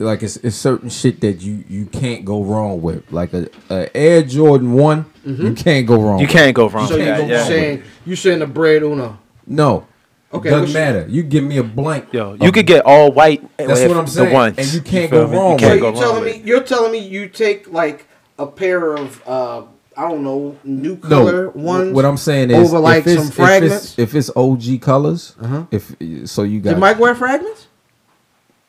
like 0.00 0.22
it's, 0.22 0.36
it's 0.38 0.56
certain 0.56 0.88
shit 0.88 1.20
that 1.20 1.40
you 1.42 1.62
you 1.68 1.86
can't 1.86 2.24
go 2.24 2.42
wrong 2.42 2.80
with. 2.82 3.10
Like 3.12 3.32
a, 3.34 3.48
a 3.70 3.94
Air 3.96 4.22
Jordan 4.22 4.72
one, 4.72 5.06
you 5.24 5.52
can't 5.54 5.86
go 5.86 6.00
wrong. 6.02 6.18
You 6.18 6.26
with. 6.26 6.32
can't 6.32 6.54
go 6.56 6.68
wrong 6.68 6.88
so 6.88 6.96
you 6.96 7.04
that. 7.04 7.22
you 7.26 7.28
Yeah. 7.32 7.44
saying 7.44 7.82
you 8.06 8.16
saying 8.16 8.38
the 8.40 8.46
bread 8.46 8.82
uno? 8.82 9.18
No. 9.46 9.86
Okay, 10.32 10.48
Doesn't 10.50 10.72
matter. 10.72 11.06
You 11.08 11.24
give 11.24 11.42
me 11.42 11.56
a 11.58 11.62
blank. 11.64 12.12
Yo, 12.12 12.34
you 12.40 12.52
could 12.52 12.66
get 12.66 12.84
all 12.86 13.10
white. 13.10 13.42
That's 13.58 13.80
what 13.88 13.96
I'm 13.96 14.04
the 14.04 14.10
saying. 14.12 14.32
ones, 14.32 14.58
And 14.58 14.72
you 14.72 14.80
can't 14.80 15.10
feel 15.10 15.26
go 15.26 15.30
me? 15.32 15.36
wrong 15.36 15.46
You 15.48 15.52
with 15.54 15.60
can't 15.60 15.74
you 15.74 15.80
go 15.80 15.92
telling 15.92 16.14
wrong 16.16 16.24
me 16.24 16.30
with 16.32 16.40
it. 16.40 16.46
you're 16.46 16.62
telling 16.62 16.92
me 16.92 16.98
you 16.98 17.28
take 17.28 17.70
like 17.72 18.06
a 18.38 18.46
pair 18.46 18.94
of 18.94 19.28
uh 19.28 19.62
I 19.96 20.08
don't 20.08 20.22
know 20.22 20.56
new 20.64 20.96
No, 21.02 21.08
color 21.08 21.50
ones. 21.50 21.92
what 21.92 22.04
I'm 22.06 22.16
saying 22.16 22.50
is, 22.52 22.68
over, 22.72 22.78
like, 22.78 23.00
if 23.00 23.08
it's, 23.08 23.34
some 23.34 23.44
if 23.44 23.62
it's, 23.64 23.98
if 23.98 24.14
it's 24.14 24.30
OG 24.34 24.80
colors, 24.80 25.34
Uh-huh. 25.42 25.64
if 25.72 25.94
so, 26.30 26.44
you 26.44 26.60
got 26.60 26.70
Did 26.70 26.78
Mike 26.78 26.98
wear 27.00 27.14
fragments? 27.16 27.66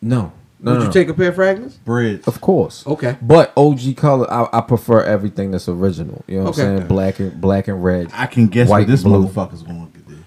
no, 0.01 0.33
no, 0.61 0.71
Would 0.73 0.79
no, 0.79 0.85
you 0.85 0.91
take 0.91 1.07
a 1.09 1.13
pair 1.13 1.29
of 1.29 1.35
fragments? 1.35 1.75
Bread. 1.77 2.21
Of 2.27 2.39
course. 2.39 2.85
Okay. 2.85 3.17
But 3.21 3.51
OG 3.57 3.95
color, 3.97 4.31
I, 4.31 4.47
I 4.53 4.61
prefer 4.61 5.03
everything 5.03 5.51
that's 5.51 5.67
original. 5.67 6.23
You 6.27 6.37
know 6.37 6.43
what 6.45 6.49
Okay. 6.59 6.67
I'm 6.69 6.77
saying? 6.77 6.87
Black 6.87 7.19
and 7.19 7.41
black 7.41 7.67
and 7.67 7.83
red. 7.83 8.09
I 8.13 8.27
can 8.27 8.47
guess 8.47 8.69
White 8.69 8.79
what 8.81 8.87
this 8.87 9.03
blue. 9.03 9.27
motherfucker's 9.27 9.63
going 9.63 9.91
to 9.91 9.99
do. 9.99 10.17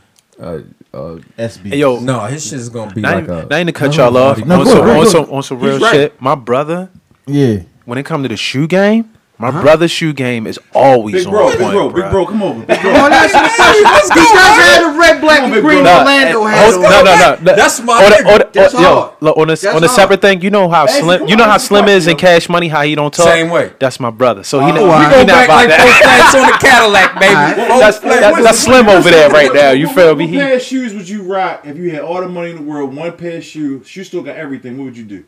Uh, 0.41 0.97
uh, 0.97 1.19
SB. 1.39 1.69
Hey, 1.71 1.79
yo, 1.79 2.01
no, 2.01 2.21
his 2.21 2.45
shit 2.45 2.59
is 2.59 2.69
gonna 2.69 2.93
be 2.93 3.01
Not, 3.01 3.15
like 3.15 3.25
even- 3.25 3.35
a. 3.39 3.43
not 3.47 3.53
even 3.53 3.67
to 3.69 3.73
cut 3.73 3.97
y'all 3.97 4.17
off. 4.17 4.39
no, 4.45 4.59
on, 4.61 4.65
go 4.65 4.71
some, 4.71 4.81
ahead, 4.83 4.97
on, 4.97 5.05
go 5.05 5.09
some, 5.11 5.25
on 5.31 5.43
some 5.45 5.59
He's 5.61 5.69
real 5.69 5.79
right. 5.81 5.93
shit, 5.93 6.21
my 6.21 6.35
brother, 6.35 6.91
Yeah. 7.27 7.61
when 7.85 7.99
it 7.99 8.03
come 8.05 8.23
to 8.25 8.29
the 8.29 8.37
shoe 8.37 8.67
game, 8.67 9.11
my 9.37 9.51
brother's 9.51 9.91
shoe 9.91 10.13
game 10.13 10.47
is 10.47 10.61
always 10.73 11.15
Big 11.17 11.27
on 11.27 11.33
bro, 11.33 11.47
point, 11.49 11.59
big 11.59 11.71
bro, 11.73 11.91
big 11.91 12.11
bro, 12.11 12.27
come 12.27 12.43
over. 12.43 12.61
Big 12.67 12.81
bro. 12.81 12.91
Oh, 12.93 13.09
that's 13.11 13.33
the 13.33 13.39
question. 13.41 13.85
He 14.15 14.31
does 14.31 14.59
have 14.63 14.93
the 14.95 14.99
red, 14.99 15.21
black, 15.21 15.39
on, 15.41 15.45
and 15.47 15.53
big 15.55 15.65
green 15.65 15.83
bro. 15.83 15.91
Orlando 15.99 16.41
Nah, 16.45 16.47
hat 16.49 16.73
hold- 16.73 16.85
on. 16.85 16.91
no, 16.91 17.03
no, 17.03 17.05
no, 17.05 17.43
no. 17.43 17.57
That's 17.57 17.81
my 17.81 17.93
on 17.95 18.13
a, 18.13 18.15
nigga. 18.15 18.35
on 18.35 18.43
a, 18.43 18.51
That's 18.53 18.75
yo, 18.75 19.15
look, 19.21 19.37
on 19.37 19.43
a, 19.45 19.47
That's 19.49 19.65
on 19.67 19.83
a 19.83 19.87
hard. 19.89 19.91
separate 19.91 20.21
thing, 20.23 20.41
you 20.41 20.51
know 20.51 20.69
how 20.69 20.87
Hey, 20.87 21.01
slim, 21.01 21.27
you 21.29 21.35
know 21.37 21.43
on, 21.45 21.51
how 21.51 21.59
Slim 21.59 21.83
talk, 21.83 21.91
is 21.91 22.07
in. 22.07 22.17
Cash 22.17 22.49
Money, 22.49 22.69
how 22.69 22.83
he 22.83 22.95
don't 22.95 23.13
talk. 23.13 23.27
Same 23.27 23.51
way. 23.51 23.73
That's 23.81 23.99
my 23.99 24.11
brother. 24.11 24.45
So 24.45 24.61
he, 24.61 24.71
Oh, 24.71 24.75
not, 24.77 24.87
wow. 24.87 24.99
he, 25.01 25.05
he 25.05 25.11
Go 25.11 25.19
not 25.19 25.27
back 25.27 25.45
about 25.47 25.57
like 25.57 25.69
that. 25.69 25.81
four 25.83 25.93
flats 26.05 26.35
on 26.37 26.47
the 26.47 26.59
Cadillac, 26.69 27.21
baby. 27.21 27.81
That's, 27.81 27.99
that's, 27.99 28.43
that's 28.45 28.59
Slim 28.61 28.89
over 28.89 29.11
there 29.11 29.31
right 29.31 29.53
now. 29.53 29.71
You 29.73 29.89
feel 29.89 30.15
me? 30.15 30.27
What 30.27 30.33
He, 30.33 30.39
pair 30.39 30.55
of 30.55 30.63
shoes 30.63 30.95
would 30.95 31.09
you 31.09 31.23
rock 31.25 31.67
if 31.67 31.77
you 31.77 31.91
had 31.91 32.03
all 32.03 32.21
the 32.21 32.29
money 32.29 32.51
in 32.51 32.57
the 32.57 32.63
world? 32.63 32.95
One 32.95 33.17
pair 33.17 33.39
of 33.39 33.45
shoes, 33.45 33.95
you 33.97 34.05
still 34.05 34.23
got 34.23 34.37
everything. 34.37 34.79
What 34.79 34.85
would 34.85 34.97
you 34.97 35.05
do? 35.05 35.25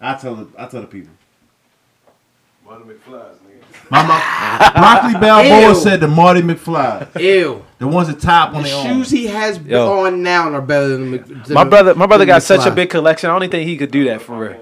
I 0.00 0.14
tell 0.16 0.34
the 0.34 0.48
I 0.58 0.66
tell 0.66 0.80
the 0.80 0.86
people. 0.88 1.12
Mama, 3.90 4.20
Broccoli 4.74 5.14
Balboa 5.14 5.68
Ew. 5.70 5.74
said 5.74 6.00
the 6.00 6.08
Marty 6.08 6.42
McFly, 6.42 7.18
Ew. 7.20 7.64
the 7.78 7.88
ones 7.88 8.08
that 8.08 8.20
top 8.20 8.54
on 8.54 8.62
The 8.62 8.68
their 8.68 8.82
shoes 8.84 9.08
he 9.10 9.26
has 9.26 9.58
Yo. 9.60 10.04
on 10.04 10.22
now 10.22 10.52
are 10.52 10.60
better 10.60 10.88
than 10.88 11.10
the 11.12 11.18
than 11.18 11.54
my 11.54 11.64
brother, 11.64 11.94
my 11.94 12.04
brother 12.06 12.26
got 12.26 12.36
the 12.36 12.40
such 12.42 12.66
a 12.66 12.70
big 12.70 12.90
collection. 12.90 13.30
I 13.30 13.38
don't 13.38 13.50
think 13.50 13.66
he 13.66 13.76
could 13.78 13.90
do 13.90 14.04
that 14.04 14.20
for 14.20 14.38
real. 14.38 14.56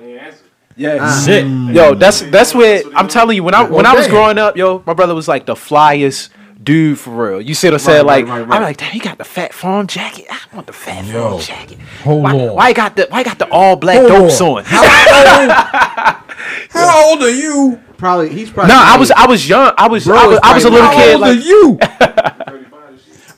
Yeah, 0.77 0.99
Ah. 1.01 1.23
shit. 1.25 1.47
Yo, 1.47 1.95
that's 1.95 2.21
that's 2.23 2.55
where 2.55 2.83
I'm 2.95 3.09
telling 3.09 3.35
you. 3.37 3.43
When 3.43 3.55
I 3.55 3.65
when 3.65 3.87
I 3.87 3.95
was 3.95 4.05
damn. 4.07 4.15
growing 4.15 4.39
up, 4.39 4.57
yo, 4.57 4.83
my 4.87 4.93
brother 4.95 5.15
was 5.15 5.27
like 5.27 5.47
the 5.47 5.55
flyest 5.55 6.29
dude 6.63 6.99
for 7.01 7.11
real. 7.31 7.41
You 7.41 7.55
see 7.55 7.67
what 7.69 7.75
I'm 7.75 7.79
saying? 7.81 8.07
right, 8.07 8.25
like 8.25 8.29
right, 8.29 8.47
right. 8.47 8.57
I'm 8.57 8.63
like, 8.63 8.77
damn, 8.77 8.91
he 8.93 8.99
got 9.01 9.17
the 9.19 9.25
Phat 9.25 9.53
Farm 9.55 9.87
jacket. 9.89 10.27
I 10.31 10.39
want 10.55 10.67
the 10.69 10.73
Phat 10.75 11.05
Yo, 11.07 11.31
Farm 11.31 11.41
jacket. 11.43 11.79
hold 12.05 12.23
why, 12.23 12.33
on. 12.39 12.55
why 12.55 12.69
he 12.69 12.75
got 12.75 12.95
the 12.95 13.07
why 13.09 13.19
he 13.19 13.25
got 13.25 13.39
the 13.39 13.49
all 13.51 13.75
black 13.77 13.97
Hold 13.97 14.09
dopes 14.09 14.41
on. 14.43 14.59
on? 14.59 14.65
How 14.67 15.41
old? 15.43 15.51
How 16.71 17.09
old 17.11 17.23
are 17.23 17.31
you? 17.31 17.81
Probably 17.99 18.29
he's 18.31 18.51
probably. 18.51 18.75
No, 18.75 18.81
I 18.81 18.97
was 18.99 19.11
I 19.11 19.27
was 19.27 19.49
young. 19.49 19.73
I 19.79 19.89
was 19.89 20.05
Bro 20.05 20.17
I 20.17 20.27
was, 20.27 20.35
is 20.35 20.41
I 20.43 20.55
was 20.55 20.65
a 20.65 20.69
probably- 20.69 20.81
little 20.81 20.93
How 20.93 21.05
kid. 21.05 21.13
old 21.15 21.21
Like, 21.23 21.39
are 21.39 22.63
you? 22.71 22.73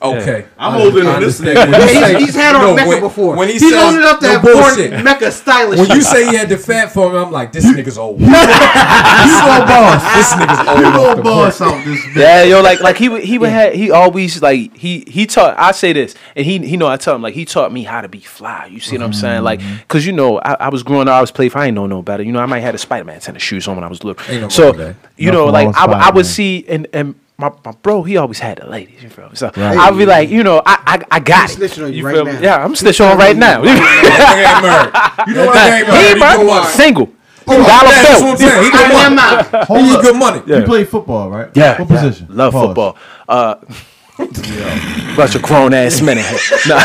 Okay, 0.01 0.45
I'm 0.57 0.79
older 0.81 0.99
than 0.99 1.07
I 1.07 1.19
this 1.19 1.41
understand. 1.41 1.73
nigga. 1.73 1.79
When 1.79 1.87
you 1.89 1.93
Yeah, 1.99 2.05
say- 2.07 2.13
he's, 2.19 2.25
he's 2.27 2.35
had 2.35 2.55
on 2.55 2.61
no, 2.61 2.75
Mecca 2.75 2.87
when- 2.89 2.99
before. 3.01 3.35
When 3.35 3.47
he 3.49 3.53
he's 3.55 3.69
said 3.69 3.83
old 3.85 3.95
enough 3.95 4.19
to 4.19 4.25
no 4.27 4.31
have 4.31 4.41
bullshit. 4.41 4.91
worn 4.91 5.03
Mecca 5.03 5.31
stylish. 5.31 5.79
When 5.79 5.89
you 5.89 6.01
say 6.01 6.29
he 6.29 6.35
had 6.37 6.47
the 6.47 6.57
fat 6.57 6.93
form, 6.93 7.15
I'm 7.15 7.31
like, 7.31 7.51
this 7.51 7.65
nigga's 7.65 7.97
old. 7.97 8.19
you 8.21 8.27
go 8.27 8.33
boss. 8.33 10.15
This 10.15 10.31
nigga's 10.33 10.67
old. 10.67 10.79
You 10.79 10.85
off 10.85 11.23
boss 11.23 11.57
break. 11.59 11.69
out 11.71 11.85
this 11.85 11.99
bitch. 12.05 12.15
Yeah, 12.15 12.43
yo, 12.43 12.61
like 12.61 12.79
like 12.79 12.97
he 12.97 13.09
would 13.09 13.23
he 13.23 13.37
would 13.37 13.49
have 13.49 13.73
he 13.73 13.91
always 13.91 14.41
like 14.41 14.75
he 14.77 15.03
he 15.07 15.25
taught 15.25 15.55
I 15.59 15.71
say 15.71 15.91
this 15.93 16.15
and 16.35 16.45
he 16.45 16.59
he 16.59 16.77
know 16.77 16.87
I 16.87 16.95
tell 16.97 17.15
him 17.15 17.21
like 17.21 17.33
he 17.33 17.43
taught 17.45 17.71
me 17.73 17.83
how 17.83 17.99
to 18.01 18.07
be 18.07 18.19
fly. 18.21 18.67
You 18.67 18.79
see 18.79 18.97
what 18.97 19.03
I'm 19.05 19.13
saying? 19.13 19.43
Like 19.43 19.59
Mm-hmm. 19.59 19.75
cause 19.89 20.05
you 20.05 20.13
know 20.13 20.39
I, 20.39 20.53
I 20.53 20.69
was 20.69 20.83
growing 20.83 21.07
up 21.09 21.15
I 21.15 21.21
was 21.21 21.31
playing 21.31 21.51
I 21.55 21.65
ain't 21.67 21.75
know 21.75 21.87
no 21.87 22.01
better. 22.01 22.23
You 22.23 22.31
know 22.31 22.39
I 22.39 22.45
might 22.45 22.59
have 22.59 22.67
had 22.67 22.75
a 22.75 22.77
Spider 22.77 23.03
Man 23.03 23.19
tennis 23.19 23.41
shoes 23.43 23.67
on 23.67 23.75
when 23.75 23.83
I 23.83 23.87
was 23.87 24.03
little. 24.03 24.23
Ain't 24.31 24.43
no 24.43 24.47
so 24.49 24.67
you 25.17 25.31
Nothing 25.31 25.33
know 25.33 25.45
like 25.47 25.75
I, 25.75 25.85
would- 25.87 25.97
I 25.97 26.09
would 26.11 26.25
see 26.25 26.63
and 26.69 26.87
and. 26.93 27.15
My, 27.39 27.51
my 27.63 27.71
bro, 27.71 28.03
he 28.03 28.17
always 28.17 28.37
had 28.39 28.57
the 28.57 28.67
ladies. 28.67 29.01
You 29.01 29.09
feel 29.09 29.29
me? 29.29 29.35
So 29.35 29.49
I'd 29.55 29.97
be 29.97 30.05
like, 30.05 30.27
you 30.29 30.43
know, 30.43 30.61
I 30.65 30.77
I, 31.09 31.15
I 31.15 31.19
got 31.21 31.49
He's 31.49 31.59
it. 31.77 31.79
on 31.81 31.91
you 31.93 31.99
You 31.99 32.05
right 32.05 32.15
feel 32.15 32.25
me? 32.25 32.33
now. 32.33 32.39
Yeah, 32.41 32.63
I'm 32.63 32.71
He's 32.71 32.81
snitching 32.83 33.09
on 33.11 33.17
right 33.17 33.35
now. 33.37 33.61
Nigga 33.61 33.69
ain't 33.69 34.61
married. 34.61 34.93
You 35.27 35.33
know 35.35 35.45
what? 35.45 35.55
Nah, 35.55 35.61
Nigga 35.61 35.71
ain't 35.71 35.87
he 35.87 35.91
married. 35.91 36.03
He 36.03 36.07
ain't 36.09 36.19
go 36.19 36.19
married. 36.19 36.47
wide. 36.47 36.67
single. 36.75 37.09
Yeah, 37.47 37.55
Dollar 37.55 37.65
that's 37.89 38.19
bill. 38.19 38.27
what 38.27 38.31
I'm 38.31 38.37
saying. 38.37 38.63
He 38.63 38.69
go 38.71 38.77
I 38.77 38.81
am 39.05 39.15
wide. 39.15 39.55
out. 39.55 39.67
He 39.67 39.73
need 39.83 40.01
good 40.01 40.15
money. 40.17 40.41
You 40.45 40.63
play 40.65 40.83
football, 40.83 41.29
right? 41.29 41.49
Yeah. 41.55 41.81
What 41.81 41.89
yeah. 41.89 42.01
position? 42.01 42.27
Love 42.29 42.53
Pause. 42.53 42.65
football. 42.67 42.97
Uh, 43.27 43.55
bunch 45.15 45.35
of 45.35 45.41
grown 45.41 45.73
ass 45.73 46.01
men. 46.01 46.17
in 46.17 46.23
here. 46.25 46.39
No. 46.67 46.77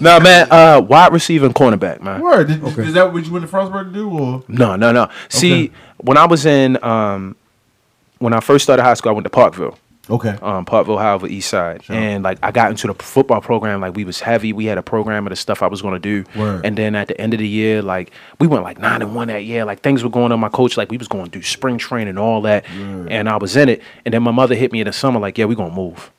no, 0.00 0.20
man. 0.20 0.46
Uh, 0.50 0.80
wide 0.80 1.12
receiver 1.12 1.46
and 1.46 1.54
cornerback, 1.54 2.00
man. 2.00 2.20
Word. 2.20 2.48
Did, 2.48 2.62
Is 2.78 2.94
that 2.94 3.12
what 3.12 3.26
you 3.26 3.32
went 3.32 3.44
to 3.44 3.50
Frostburg 3.50 3.86
to 3.88 3.92
do, 3.92 4.08
or 4.10 4.44
No, 4.48 4.76
no, 4.76 4.92
no. 4.92 5.08
See, 5.28 5.64
Okay. 5.64 5.72
when 5.98 6.16
I 6.16 6.26
was 6.26 6.46
in, 6.46 6.82
um, 6.84 7.36
when 8.22 8.32
I 8.32 8.40
first 8.40 8.62
started 8.64 8.82
high 8.82 8.94
school, 8.94 9.10
I 9.10 9.12
went 9.14 9.24
to 9.24 9.30
Parkville. 9.30 9.76
okay? 10.10 10.36
um, 10.42 10.64
Parkville, 10.64 10.98
however, 10.98 11.26
East 11.26 11.48
Side, 11.50 11.82
and 11.88 12.22
like 12.24 12.38
I 12.42 12.50
got 12.50 12.70
into 12.70 12.86
the 12.86 12.94
football 12.94 13.40
program. 13.40 13.80
Like 13.80 13.94
we 13.96 14.04
was 14.04 14.20
heavy. 14.20 14.52
We 14.52 14.64
had 14.66 14.78
a 14.78 14.82
program 14.82 15.26
of 15.26 15.30
the 15.30 15.36
stuff 15.36 15.62
I 15.62 15.66
was 15.66 15.82
going 15.82 15.94
to 15.94 16.00
do, 16.00 16.24
Word. 16.38 16.64
and 16.64 16.76
then 16.76 16.94
at 16.94 17.08
the 17.08 17.20
end 17.20 17.34
of 17.34 17.38
the 17.40 17.48
year, 17.48 17.82
like 17.82 18.10
we 18.40 18.46
went 18.46 18.64
like 18.64 18.78
nine 18.78 19.02
and 19.02 19.14
one 19.14 19.28
that 19.28 19.44
year. 19.44 19.64
Like 19.64 19.80
things 19.80 20.02
were 20.02 20.10
going 20.10 20.32
on. 20.32 20.40
My 20.40 20.48
coach, 20.48 20.76
like 20.76 20.90
we 20.90 20.96
was 20.98 21.08
going 21.08 21.24
to 21.26 21.30
do 21.30 21.42
spring 21.42 21.78
training 21.78 22.08
and 22.08 22.18
all 22.18 22.40
that, 22.42 22.64
and 22.70 23.28
I 23.28 23.36
was 23.36 23.56
in 23.56 23.68
it. 23.68 23.82
And 24.04 24.12
then 24.14 24.22
my 24.22 24.32
mother 24.32 24.54
hit 24.54 24.72
me 24.72 24.80
in 24.80 24.86
the 24.86 24.92
summer, 24.92 25.20
like, 25.20 25.36
"Yeah, 25.38 25.44
we 25.46 25.54
gonna 25.54 25.74
move." 25.74 26.10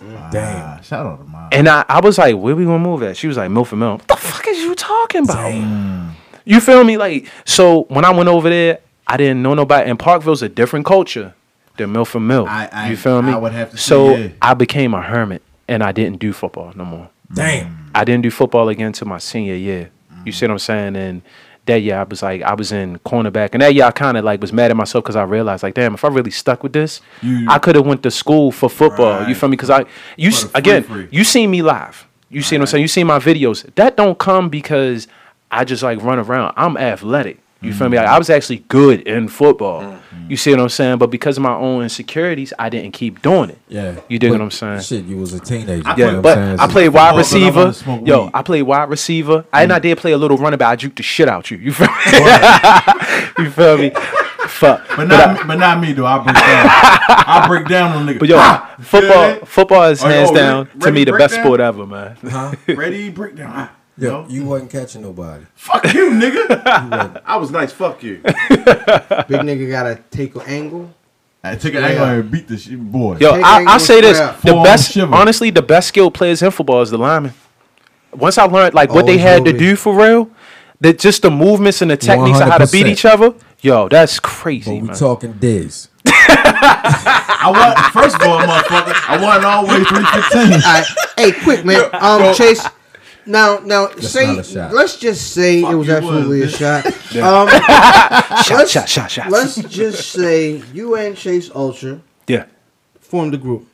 Damn. 0.00 0.78
Ah, 0.78 0.80
shout 0.82 1.04
out 1.06 1.18
to 1.18 1.24
mom. 1.24 1.48
And 1.52 1.68
I, 1.68 1.84
I 1.88 2.00
was 2.00 2.16
like, 2.18 2.34
"Where 2.36 2.54
we 2.56 2.64
gonna 2.64 2.78
move 2.78 3.02
at?" 3.02 3.16
She 3.16 3.26
was 3.28 3.36
like, 3.36 3.50
"Milford 3.50 3.78
Mill." 3.78 3.92
What 3.92 4.08
the 4.08 4.16
fuck 4.16 4.46
is 4.48 4.58
you 4.58 4.74
talking 4.74 5.24
about? 5.24 6.14
You 6.44 6.60
feel 6.60 6.82
me? 6.84 6.96
Like 6.96 7.26
so, 7.44 7.82
when 7.84 8.04
I 8.04 8.10
went 8.10 8.28
over 8.28 8.48
there, 8.48 8.78
I 9.06 9.16
didn't 9.16 9.42
know 9.42 9.54
nobody. 9.54 9.88
And 9.90 9.98
Parkville's 9.98 10.42
a 10.42 10.48
different 10.48 10.86
culture 10.86 11.34
than 11.76 11.92
Milford 11.92 12.22
Mill. 12.22 12.46
I- 12.48 12.68
I- 12.72 12.90
you 12.90 12.96
feel 12.96 13.22
me? 13.22 13.32
I 13.32 13.36
would 13.36 13.52
have 13.52 13.70
to 13.70 13.76
So 13.78 14.14
say, 14.14 14.22
yeah. 14.22 14.28
I 14.42 14.54
became 14.54 14.94
a 14.94 15.02
hermit, 15.02 15.42
and 15.68 15.82
I 15.82 15.92
didn't 15.92 16.18
do 16.18 16.32
football 16.32 16.72
no 16.74 16.84
more. 16.84 17.08
Damn. 17.32 17.90
I 17.94 18.04
didn't 18.04 18.22
do 18.22 18.30
football 18.30 18.68
again 18.68 18.88
until 18.88 19.08
my 19.08 19.18
senior 19.18 19.54
year. 19.54 19.90
You 20.24 20.32
mm. 20.32 20.34
see 20.34 20.46
what 20.46 20.52
I'm 20.52 20.58
saying? 20.58 20.96
And 20.96 21.22
that 21.66 21.80
year 21.80 21.96
I 21.98 22.02
was 22.02 22.22
like, 22.22 22.42
I 22.42 22.54
was 22.54 22.72
in 22.72 22.98
cornerback, 23.00 23.50
and 23.52 23.62
that 23.62 23.74
year 23.74 23.84
I 23.84 23.90
kind 23.90 24.16
of 24.16 24.24
like 24.24 24.40
was 24.40 24.52
mad 24.52 24.70
at 24.70 24.76
myself 24.76 25.04
because 25.04 25.16
I 25.16 25.22
realized 25.22 25.62
like, 25.62 25.74
damn, 25.74 25.94
if 25.94 26.04
I 26.04 26.08
really 26.08 26.30
stuck 26.30 26.62
with 26.62 26.72
this, 26.72 27.00
You- 27.22 27.46
I 27.48 27.58
could 27.58 27.74
have 27.76 27.86
went 27.86 28.02
to 28.02 28.10
school 28.10 28.50
for 28.52 28.68
football. 28.68 29.26
You 29.28 29.34
feel 29.34 29.48
me? 29.48 29.56
Because 29.56 29.70
I, 29.70 29.84
you 30.16 30.28
s- 30.28 30.42
For 30.42 30.46
the 30.48 30.52
free 30.52 30.58
again, 30.60 30.82
free. 30.82 31.08
you 31.10 31.24
seen 31.24 31.50
me 31.50 31.62
live. 31.62 32.06
You 32.28 32.42
see 32.42 32.56
what 32.56 32.62
I'm 32.62 32.66
saying? 32.66 32.82
You 32.82 32.88
see 32.88 33.04
my 33.04 33.18
videos. 33.18 33.72
That 33.74 33.96
don't 33.96 34.18
come 34.18 34.48
because 34.48 35.06
I 35.50 35.64
just 35.64 35.82
like 35.82 36.02
run 36.02 36.18
around. 36.18 36.54
I'm 36.56 36.76
athletic. 36.76 37.38
You 37.62 37.72
feel 37.72 37.88
me? 37.88 37.96
Like, 37.96 38.06
I 38.08 38.18
was 38.18 38.28
actually 38.28 38.58
good 38.68 39.02
in 39.02 39.28
football. 39.28 39.82
Mm. 39.82 39.98
You 40.30 40.36
see 40.36 40.50
what 40.50 40.60
I'm 40.60 40.68
saying? 40.68 40.98
But 40.98 41.10
because 41.10 41.36
of 41.36 41.42
my 41.42 41.54
own 41.54 41.82
insecurities, 41.82 42.52
I 42.58 42.68
didn't 42.68 42.92
keep 42.92 43.22
doing 43.22 43.50
it. 43.50 43.58
Yeah. 43.68 44.00
You 44.08 44.18
dig 44.18 44.30
But 44.30 44.38
what 44.40 44.44
I'm 44.44 44.50
saying? 44.50 44.80
Shit, 44.80 45.04
you 45.04 45.16
was 45.16 45.32
a 45.32 45.40
teenager. 45.40 45.86
I 45.86 45.96
you 45.96 46.04
know 46.06 46.12
Yeah, 46.14 46.20
but 46.20 46.38
I'm 46.38 46.54
I 46.54 46.56
saying? 46.56 46.70
played 46.70 46.88
wide 46.88 47.24
Football, 47.24 47.42
I 47.44 47.68
receiver. 47.70 48.06
Yo. 48.06 48.30
I 48.34 48.42
played 48.42 48.62
wide 48.62 48.88
receiver. 48.90 49.44
I 49.52 49.62
and 49.62 49.70
mm. 49.72 49.74
I 49.76 49.78
did 49.78 49.98
play 49.98 50.12
a 50.12 50.18
little 50.18 50.36
running 50.38 50.58
back. 50.58 50.68
I 50.72 50.76
juked 50.76 50.96
the 50.96 51.02
shit 51.02 51.28
out 51.28 51.50
you. 51.50 51.58
You 51.58 51.72
feel 51.72 51.86
me? 51.88 51.94
you 53.44 53.50
feel 53.50 53.78
me? 53.78 53.90
Fuck. 54.48 54.86
But 54.96 55.04
not, 55.08 55.34
me, 55.34 55.40
but 55.46 55.56
not 55.56 55.80
me 55.80 55.92
though. 55.92 56.06
I 56.06 56.18
break 56.18 56.34
down. 56.36 56.66
I 57.26 57.44
break 57.48 57.68
down 57.68 57.96
on 57.96 58.06
nigga. 58.06 58.18
But 58.18 58.28
yo, 58.28 58.36
Ah, 58.38 58.74
football, 58.80 59.46
football 59.46 59.82
is 59.84 60.02
Oh, 60.04 60.08
yo, 60.08 60.14
hands 60.14 60.30
ready- 60.30 60.40
down 60.40 60.66
to 60.66 60.78
ready 60.78 60.94
me 60.94 61.04
the 61.04 61.12
best 61.12 61.34
down? 61.34 61.44
sport 61.44 61.60
ever, 61.60 61.86
man. 61.86 62.16
Huh? 62.28 62.52
ready 62.74 63.10
break 63.10 63.36
down. 63.36 63.52
Ah. 63.54 63.70
Ah, 64.02 64.04
Yo, 64.04 64.22
no. 64.22 64.28
you 64.28 64.44
wasn't 64.44 64.70
catching 64.70 65.02
nobody. 65.02 65.44
Fuck 65.54 65.84
you, 65.94 66.10
nigga. 66.10 67.22
I 67.24 67.36
was 67.36 67.50
nice. 67.50 67.72
Fuck 67.72 68.02
you. 68.02 68.16
Big 68.24 68.32
nigga 69.40 69.70
gotta 69.70 70.00
take 70.10 70.34
an 70.34 70.42
angle. 70.42 70.92
I 71.44 71.56
took 71.56 71.74
an 71.74 71.82
angle 71.84 72.04
and 72.04 72.30
beat 72.30 72.46
the 72.48 72.56
shit, 72.56 72.78
boy. 72.80 73.16
Yo, 73.18 73.34
Take 73.34 73.44
I, 73.44 73.58
angle 73.58 73.74
I 73.74 73.78
say 73.78 74.00
this: 74.00 74.16
strap. 74.16 74.40
the 74.42 74.48
Forearm 74.48 74.64
best, 74.64 74.92
shiver. 74.92 75.14
honestly, 75.14 75.50
the 75.50 75.62
best 75.62 75.88
skilled 75.88 76.14
players 76.14 76.40
in 76.42 76.50
football 76.52 76.82
is 76.82 76.90
the 76.90 76.98
lineman. 76.98 77.34
Once 78.12 78.38
I 78.38 78.44
learned 78.44 78.74
like 78.74 78.92
what 78.92 79.06
they 79.06 79.18
had 79.18 79.40
will 79.40 79.46
to 79.46 79.52
be. 79.52 79.58
do 79.58 79.76
for 79.76 79.94
real, 79.94 80.30
that 80.80 80.98
just 80.98 81.22
the 81.22 81.30
movements 81.30 81.82
and 81.82 81.90
the 81.90 81.96
techniques 81.96 82.40
of 82.40 82.48
how 82.48 82.58
to 82.58 82.66
beat 82.70 82.86
each 82.86 83.04
other. 83.04 83.34
Yo, 83.60 83.88
that's 83.88 84.18
But 84.20 84.22
crazy, 84.30 84.72
we 84.80 84.80
man. 84.88 84.96
talking 84.96 85.32
Diz. 85.34 85.88
I 86.06 87.50
want 87.50 87.78
first 87.92 88.16
of 88.16 88.22
all, 88.22 88.40
motherfucker. 88.40 88.94
I 89.08 89.20
want 89.22 89.44
always 89.44 89.86
three 89.88 90.04
fifteen. 90.04 90.52
All 90.52 90.58
right, 90.60 90.86
hey, 91.16 91.32
quick 91.42 91.64
man. 91.64 91.88
Um, 91.92 92.34
Chase. 92.34 92.64
Now, 93.26 93.58
now, 93.58 93.88
say 93.96 94.26
not 94.26 94.38
a 94.38 94.44
shot. 94.44 94.72
let's 94.74 94.96
just 94.96 95.32
say 95.32 95.60
it 95.60 95.74
was 95.74 95.86
you 95.86 95.94
absolutely 95.94 96.40
a 96.40 96.44
was, 96.44 96.56
shot. 96.56 96.84
Um, 97.12 97.48
shot, 98.42 98.50
let's- 98.50 98.70
shot, 98.70 98.88
shot, 98.88 99.10
shot. 99.10 99.30
let's 99.30 99.56
just 99.56 100.10
say 100.10 100.62
you 100.72 100.96
and 100.96 101.16
Chase 101.16 101.50
Ultra 101.54 102.00
yeah, 102.26 102.46
formed 103.00 103.34
a 103.34 103.38
group. 103.38 103.66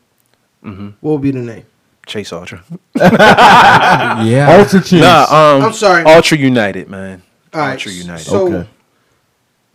Mm-hmm. 0.65 0.89
What 1.01 1.13
would 1.13 1.23
be 1.23 1.31
the 1.31 1.39
name? 1.41 1.65
Chase 2.07 2.33
Ultra. 2.33 2.63
Yeah. 2.97 4.57
Ultra 4.59 4.81
cheese. 4.83 5.01
Nah, 5.03 5.25
um, 5.57 5.63
I'm 5.63 5.73
sorry. 5.73 6.03
Ultra 6.05 6.37
United, 6.39 6.89
man. 6.89 7.23
All 7.55 7.61
right, 7.61 7.73
Ultra 7.73 7.93
United. 7.93 8.25
So, 8.25 8.47
Okay. 8.55 8.69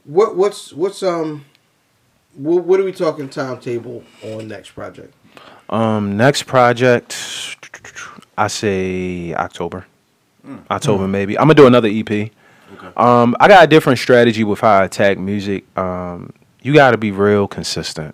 what 0.04 0.36
what's 0.36 0.74
what's 0.74 1.02
um, 1.04 1.46
what, 2.36 2.64
what 2.66 2.80
are 2.80 2.84
we 2.84 2.92
talking 2.92 3.30
timetable 3.30 4.04
on 4.24 4.48
next 4.48 4.72
project? 4.72 5.14
Um, 5.70 6.18
next 6.18 6.44
project, 6.44 7.14
I 8.38 8.48
say 8.48 9.34
October. 9.34 9.86
October 10.70 11.08
maybe. 11.08 11.38
I'm 11.38 11.44
gonna 11.46 11.54
do 11.56 11.68
another 11.68 11.90
EP. 11.90 12.32
Um, 12.98 13.36
I 13.40 13.48
got 13.48 13.64
a 13.64 13.68
different 13.68 14.00
strategy 14.00 14.44
with 14.44 14.60
how 14.60 14.80
I 14.80 14.84
attack 14.86 15.18
music. 15.18 15.64
Um, 15.78 16.34
you 16.62 16.74
got 16.74 16.92
to 16.92 16.98
be 16.98 17.12
real 17.12 17.48
consistent. 17.48 18.14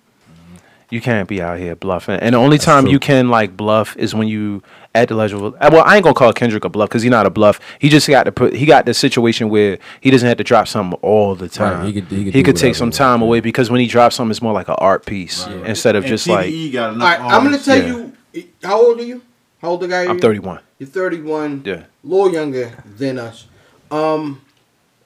You 0.92 1.02
can't 1.02 1.28
be 1.28 1.42
out 1.42 1.60
here 1.60 1.76
bluffing. 1.76 2.20
And 2.20 2.34
the 2.34 2.40
only 2.40 2.58
time 2.58 2.84
true. 2.84 2.92
you 2.94 3.00
can 3.00 3.30
like 3.30 3.56
bluff 3.56 3.96
is 3.98 4.14
when 4.16 4.28
you 4.28 4.64
at 4.96 5.08
the 5.08 5.16
level. 5.16 5.56
Well, 5.62 5.84
I 5.86 5.96
ain't 5.96 6.04
gonna 6.04 6.14
call 6.16 6.34
Kendrick 6.34 6.66
a 6.66 6.70
bluff 6.70 6.90
because 6.90 7.04
he's 7.04 7.12
not 7.12 7.26
a 7.28 7.30
bluff. 7.30 7.60
He 7.80 7.90
just 7.90 8.08
got 8.08 8.24
to 8.24 8.32
put. 8.32 8.56
He 8.56 8.66
got 8.66 8.86
the 8.86 8.94
situation 8.96 9.50
where 9.50 9.78
he 10.02 10.10
doesn't 10.12 10.28
have 10.28 10.38
to 10.38 10.44
drop 10.44 10.68
something 10.68 10.98
all 11.02 11.36
the 11.36 11.48
time. 11.50 11.86
he 11.88 11.94
could- 11.94 12.06
he 12.12 12.26
could 12.26 12.34
he 12.36 12.44
could 12.44 12.56
take 12.56 12.74
some 12.76 12.90
time 12.92 13.22
away 13.22 13.40
because 13.40 13.70
when 13.72 13.82
he 13.82 13.88
drops 13.88 14.16
something, 14.16 14.32
it's 14.32 14.42
more 14.42 14.54
like 14.54 14.68
an 14.68 14.76
art 14.80 15.06
piece 15.06 15.46
instead 15.66 15.96
of 15.96 16.04
And 16.04 16.10
just 16.10 16.28
like. 16.28 16.48
TDE 16.50 16.74
got 16.74 16.90
All 16.90 16.96
enough 16.96 17.20
right, 17.20 17.20
I'm 17.34 17.44
gonna 17.44 17.60
tell 17.60 17.78
yeah. 17.78 17.88
you 18.34 18.48
How 18.64 18.82
old 18.82 19.00
are 19.00 19.04
you? 19.04 19.22
How 19.62 19.70
old 19.70 19.82
the 19.82 19.88
guy? 19.88 20.06
I'm 20.06 20.20
31. 20.20 20.60
You're 20.78 20.88
31. 20.90 21.64
Yeah. 21.66 21.74
A 21.74 21.86
little 22.04 22.32
younger 22.32 22.84
than 22.86 23.20
us. 23.20 23.48
Um, 23.92 24.42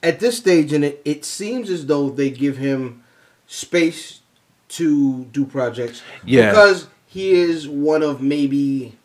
at 0.02 0.20
this 0.20 0.38
stage 0.38 0.72
in 0.72 0.84
it, 0.84 1.02
it 1.04 1.24
seems 1.24 1.70
as 1.70 1.86
though 1.86 2.10
they 2.10 2.30
give 2.30 2.56
him 2.56 3.02
space 3.46 4.20
to 4.68 5.24
do 5.26 5.44
projects. 5.44 6.02
Yeah. 6.24 6.50
Because 6.50 6.86
he 7.06 7.32
is 7.32 7.68
one 7.68 8.02
of 8.02 8.20
maybe 8.22 8.96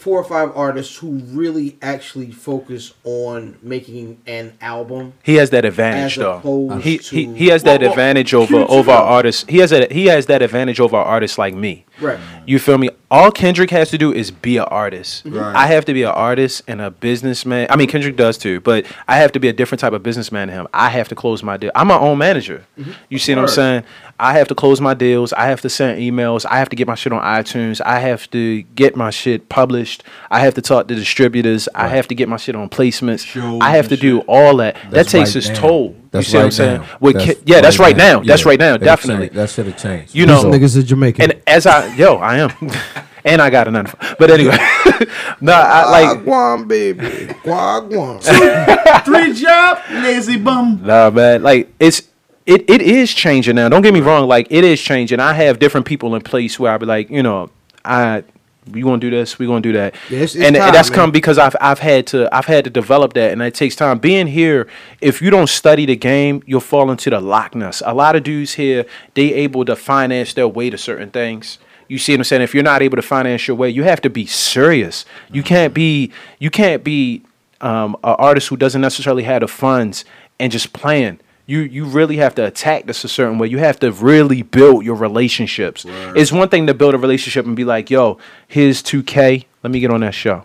four 0.00 0.18
or 0.18 0.24
five 0.24 0.50
artists 0.56 0.96
who 0.96 1.18
really 1.26 1.76
actually 1.82 2.30
focus 2.30 2.94
on 3.04 3.58
making 3.62 4.18
an 4.26 4.54
album. 4.62 5.12
He 5.22 5.34
has 5.34 5.50
that 5.50 5.64
advantage 5.66 6.16
As 6.18 6.42
though. 6.42 6.78
He, 6.78 6.98
to- 6.98 7.14
he 7.14 7.34
he 7.34 7.46
has 7.48 7.62
that 7.64 7.80
Well, 7.80 7.90
well, 7.90 7.90
advantage 7.92 8.32
over 8.32 8.46
Kendrick 8.46 8.70
over 8.70 8.90
too. 8.92 8.96
artists. 8.96 9.44
He 9.48 9.58
has 9.58 9.72
a 9.72 9.86
he 9.92 10.06
has 10.06 10.24
that 10.26 10.40
advantage 10.40 10.80
over 10.80 10.96
artists 10.96 11.36
like 11.36 11.54
me. 11.54 11.84
Right. 12.00 12.18
You 12.46 12.58
feel 12.58 12.78
me? 12.78 12.88
All 13.10 13.30
Kendrick 13.30 13.68
has 13.70 13.90
to 13.90 13.98
do 13.98 14.10
is 14.10 14.30
be 14.30 14.56
an 14.56 14.64
artist. 14.64 15.26
Mm-hmm. 15.26 15.36
Right. 15.36 15.54
I 15.54 15.66
have 15.66 15.84
to 15.84 15.92
be 15.92 16.02
an 16.04 16.08
artist 16.12 16.62
and 16.66 16.80
a 16.80 16.90
businessman. 16.90 17.66
I 17.68 17.76
mean, 17.76 17.88
Kendrick 17.88 18.16
does 18.16 18.38
too, 18.38 18.60
but 18.60 18.86
I 19.06 19.16
have 19.18 19.32
to 19.32 19.40
be 19.40 19.48
a 19.48 19.52
different 19.52 19.80
type 19.80 19.92
of 19.92 20.02
businessman 20.02 20.48
than 20.48 20.56
him. 20.60 20.68
I 20.72 20.88
have 20.88 21.08
to 21.08 21.14
close 21.14 21.42
my 21.42 21.58
deal. 21.58 21.72
I'm 21.74 21.88
my 21.88 21.98
own 21.98 22.16
manager. 22.16 22.64
Mm-hmm. 22.78 22.92
You 23.10 23.18
see 23.18 23.34
what 23.34 23.42
I'm 23.42 23.48
saying? 23.48 23.84
I 24.20 24.34
have 24.34 24.48
to 24.48 24.54
close 24.54 24.80
my 24.80 24.92
deals. 24.94 25.32
I 25.32 25.46
have 25.46 25.60
to 25.62 25.70
send 25.70 25.98
emails. 25.98 26.44
I 26.44 26.58
have 26.58 26.68
to 26.68 26.76
get 26.76 26.86
my 26.86 26.94
shit 26.94 27.12
on 27.12 27.22
iTunes. 27.22 27.80
I 27.84 27.98
have 28.00 28.30
to 28.32 28.62
get 28.62 28.94
my 28.96 29.08
shit 29.10 29.48
published. 29.48 30.04
I 30.30 30.40
have 30.40 30.54
to 30.54 30.62
talk 30.62 30.88
to 30.88 30.94
distributors. 30.94 31.68
I 31.74 31.88
have 31.88 32.06
to 32.08 32.14
get 32.14 32.28
my 32.28 32.36
shit 32.36 32.54
on 32.54 32.68
placements. 32.68 33.24
Shows 33.26 33.58
I 33.62 33.70
have 33.70 33.88
to 33.88 33.94
and 33.94 34.00
do 34.00 34.20
all 34.28 34.58
that. 34.58 34.76
that 34.90 35.08
takes 35.08 35.30
right 35.30 35.36
its 35.36 35.48
now. 35.48 35.54
toll. 35.54 35.96
That's 36.10 36.26
you 36.26 36.32
see 36.32 36.36
what 36.38 36.44
I'm 36.44 36.50
saying? 36.50 36.80
now. 36.82 36.86
With 37.00 37.14
That's 37.16 37.40
Ke- 37.40 37.42
yeah, 37.46 37.60
that's 37.60 37.78
right 37.78 37.96
now. 37.96 38.20
That's 38.20 38.42
Yeah. 38.42 38.48
right 38.48 38.58
now. 38.58 38.74
It'll 38.74 38.84
Definitely. 38.84 39.28
change. 39.28 39.36
That 39.36 39.50
should 39.50 39.66
have 39.66 39.78
changed. 39.78 40.14
You 40.14 40.26
know, 40.26 40.50
These 40.50 40.60
niggas 40.60 40.76
are 40.78 40.82
Jamaican. 40.82 41.22
and 41.30 41.42
as 41.46 41.66
I 41.66 41.94
yo, 41.94 42.16
I 42.16 42.38
am, 42.38 42.50
and 43.24 43.40
I 43.40 43.48
got 43.48 43.68
a 43.68 43.70
nine. 43.70 43.86
But 44.18 44.30
anyway, 44.30 44.56
no, 45.40 45.52
I 45.52 45.88
like 45.90 46.18
Wagwan, 46.24 46.66
baby. 46.68 47.06
Wagwan. 47.44 48.20
Three 49.04 49.32
job, 49.34 49.78
lazy 49.90 50.36
bum. 50.36 50.80
Nah, 50.84 51.10
man. 51.10 51.42
Like 51.42 51.72
it's 51.78 52.02
it 52.46 52.68
it 52.68 52.82
is 52.82 53.12
changing 53.12 53.56
now. 53.56 53.68
Don't 53.68 53.82
get 53.82 53.94
me 53.94 54.00
wrong. 54.00 54.28
Like 54.28 54.46
it 54.50 54.64
is 54.64 54.80
changing. 54.80 55.20
I 55.20 55.32
have 55.34 55.58
different 55.58 55.86
people 55.86 56.14
in 56.14 56.22
place 56.22 56.58
where 56.58 56.72
I 56.72 56.78
be 56.78 56.86
like, 56.86 57.10
you 57.10 57.22
know, 57.22 57.50
I 57.84 58.24
we 58.70 58.82
gonna 58.82 58.98
do 58.98 59.10
this, 59.10 59.38
we 59.38 59.46
gonna 59.46 59.60
do 59.62 59.72
that, 59.72 59.94
Yeah, 60.10 60.18
it's- 60.18 60.34
it's 60.34 60.44
and, 60.44 60.54
time, 60.54 60.66
and 60.66 60.74
that's 60.74 60.90
man. 60.90 60.96
come 60.96 61.10
because 61.10 61.38
I've 61.38 61.56
I've 61.60 61.78
had 61.80 62.06
to 62.08 62.28
I've 62.34 62.44
had 62.44 62.64
to 62.64 62.70
develop 62.70 63.14
that, 63.14 63.32
and 63.32 63.40
it 63.42 63.54
takes 63.54 63.74
time. 63.74 63.98
Being 63.98 64.26
here, 64.26 64.68
if 65.00 65.20
you 65.22 65.30
don't 65.30 65.48
study 65.48 65.86
the 65.86 65.96
game, 65.96 66.42
you'll 66.46 66.60
fall 66.60 66.90
into 66.90 67.10
the 67.10 67.20
Loch 67.20 67.54
Ness. 67.54 67.82
A 67.86 67.94
lot 67.94 68.16
of 68.16 68.22
dudes 68.22 68.54
here, 68.54 68.84
they 69.14 69.32
able 69.34 69.64
to 69.64 69.74
finance 69.76 70.34
their 70.34 70.46
way 70.46 70.70
to 70.70 70.78
certain 70.78 71.10
things. 71.10 71.58
You 71.88 71.98
see 71.98 72.12
what 72.12 72.20
I'm 72.20 72.24
saying? 72.24 72.42
If 72.42 72.54
you're 72.54 72.62
not 72.62 72.82
able 72.82 72.96
to 72.96 73.02
finance 73.02 73.48
your 73.48 73.56
way, 73.56 73.70
you 73.70 73.82
have 73.82 74.00
to 74.02 74.10
be 74.10 74.24
serious. 74.26 75.04
You 75.32 75.42
can't 75.42 75.74
be 75.74 76.12
you 76.38 76.50
can't 76.50 76.84
be 76.84 77.22
um, 77.62 77.96
an 78.04 78.14
artist 78.18 78.48
who 78.48 78.56
doesn't 78.56 78.80
necessarily 78.80 79.24
have 79.24 79.40
the 79.40 79.48
funds 79.48 80.04
and 80.38 80.52
just 80.52 80.72
playing. 80.72 81.18
You 81.50 81.62
you 81.62 81.84
really 81.84 82.18
have 82.18 82.36
to 82.36 82.46
attack 82.46 82.86
this 82.86 83.02
a 83.02 83.08
certain 83.08 83.36
way. 83.36 83.48
You 83.48 83.58
have 83.58 83.80
to 83.80 83.90
really 83.90 84.42
build 84.42 84.84
your 84.84 84.94
relationships. 84.94 85.84
It's 86.14 86.30
one 86.30 86.48
thing 86.48 86.68
to 86.68 86.74
build 86.74 86.94
a 86.94 86.98
relationship 86.98 87.44
and 87.44 87.56
be 87.56 87.64
like, 87.64 87.90
"Yo, 87.90 88.18
here's 88.46 88.84
2K. 88.84 89.46
Let 89.64 89.70
me 89.72 89.80
get 89.80 89.90
on 89.90 90.00
that 90.02 90.14
show." 90.14 90.44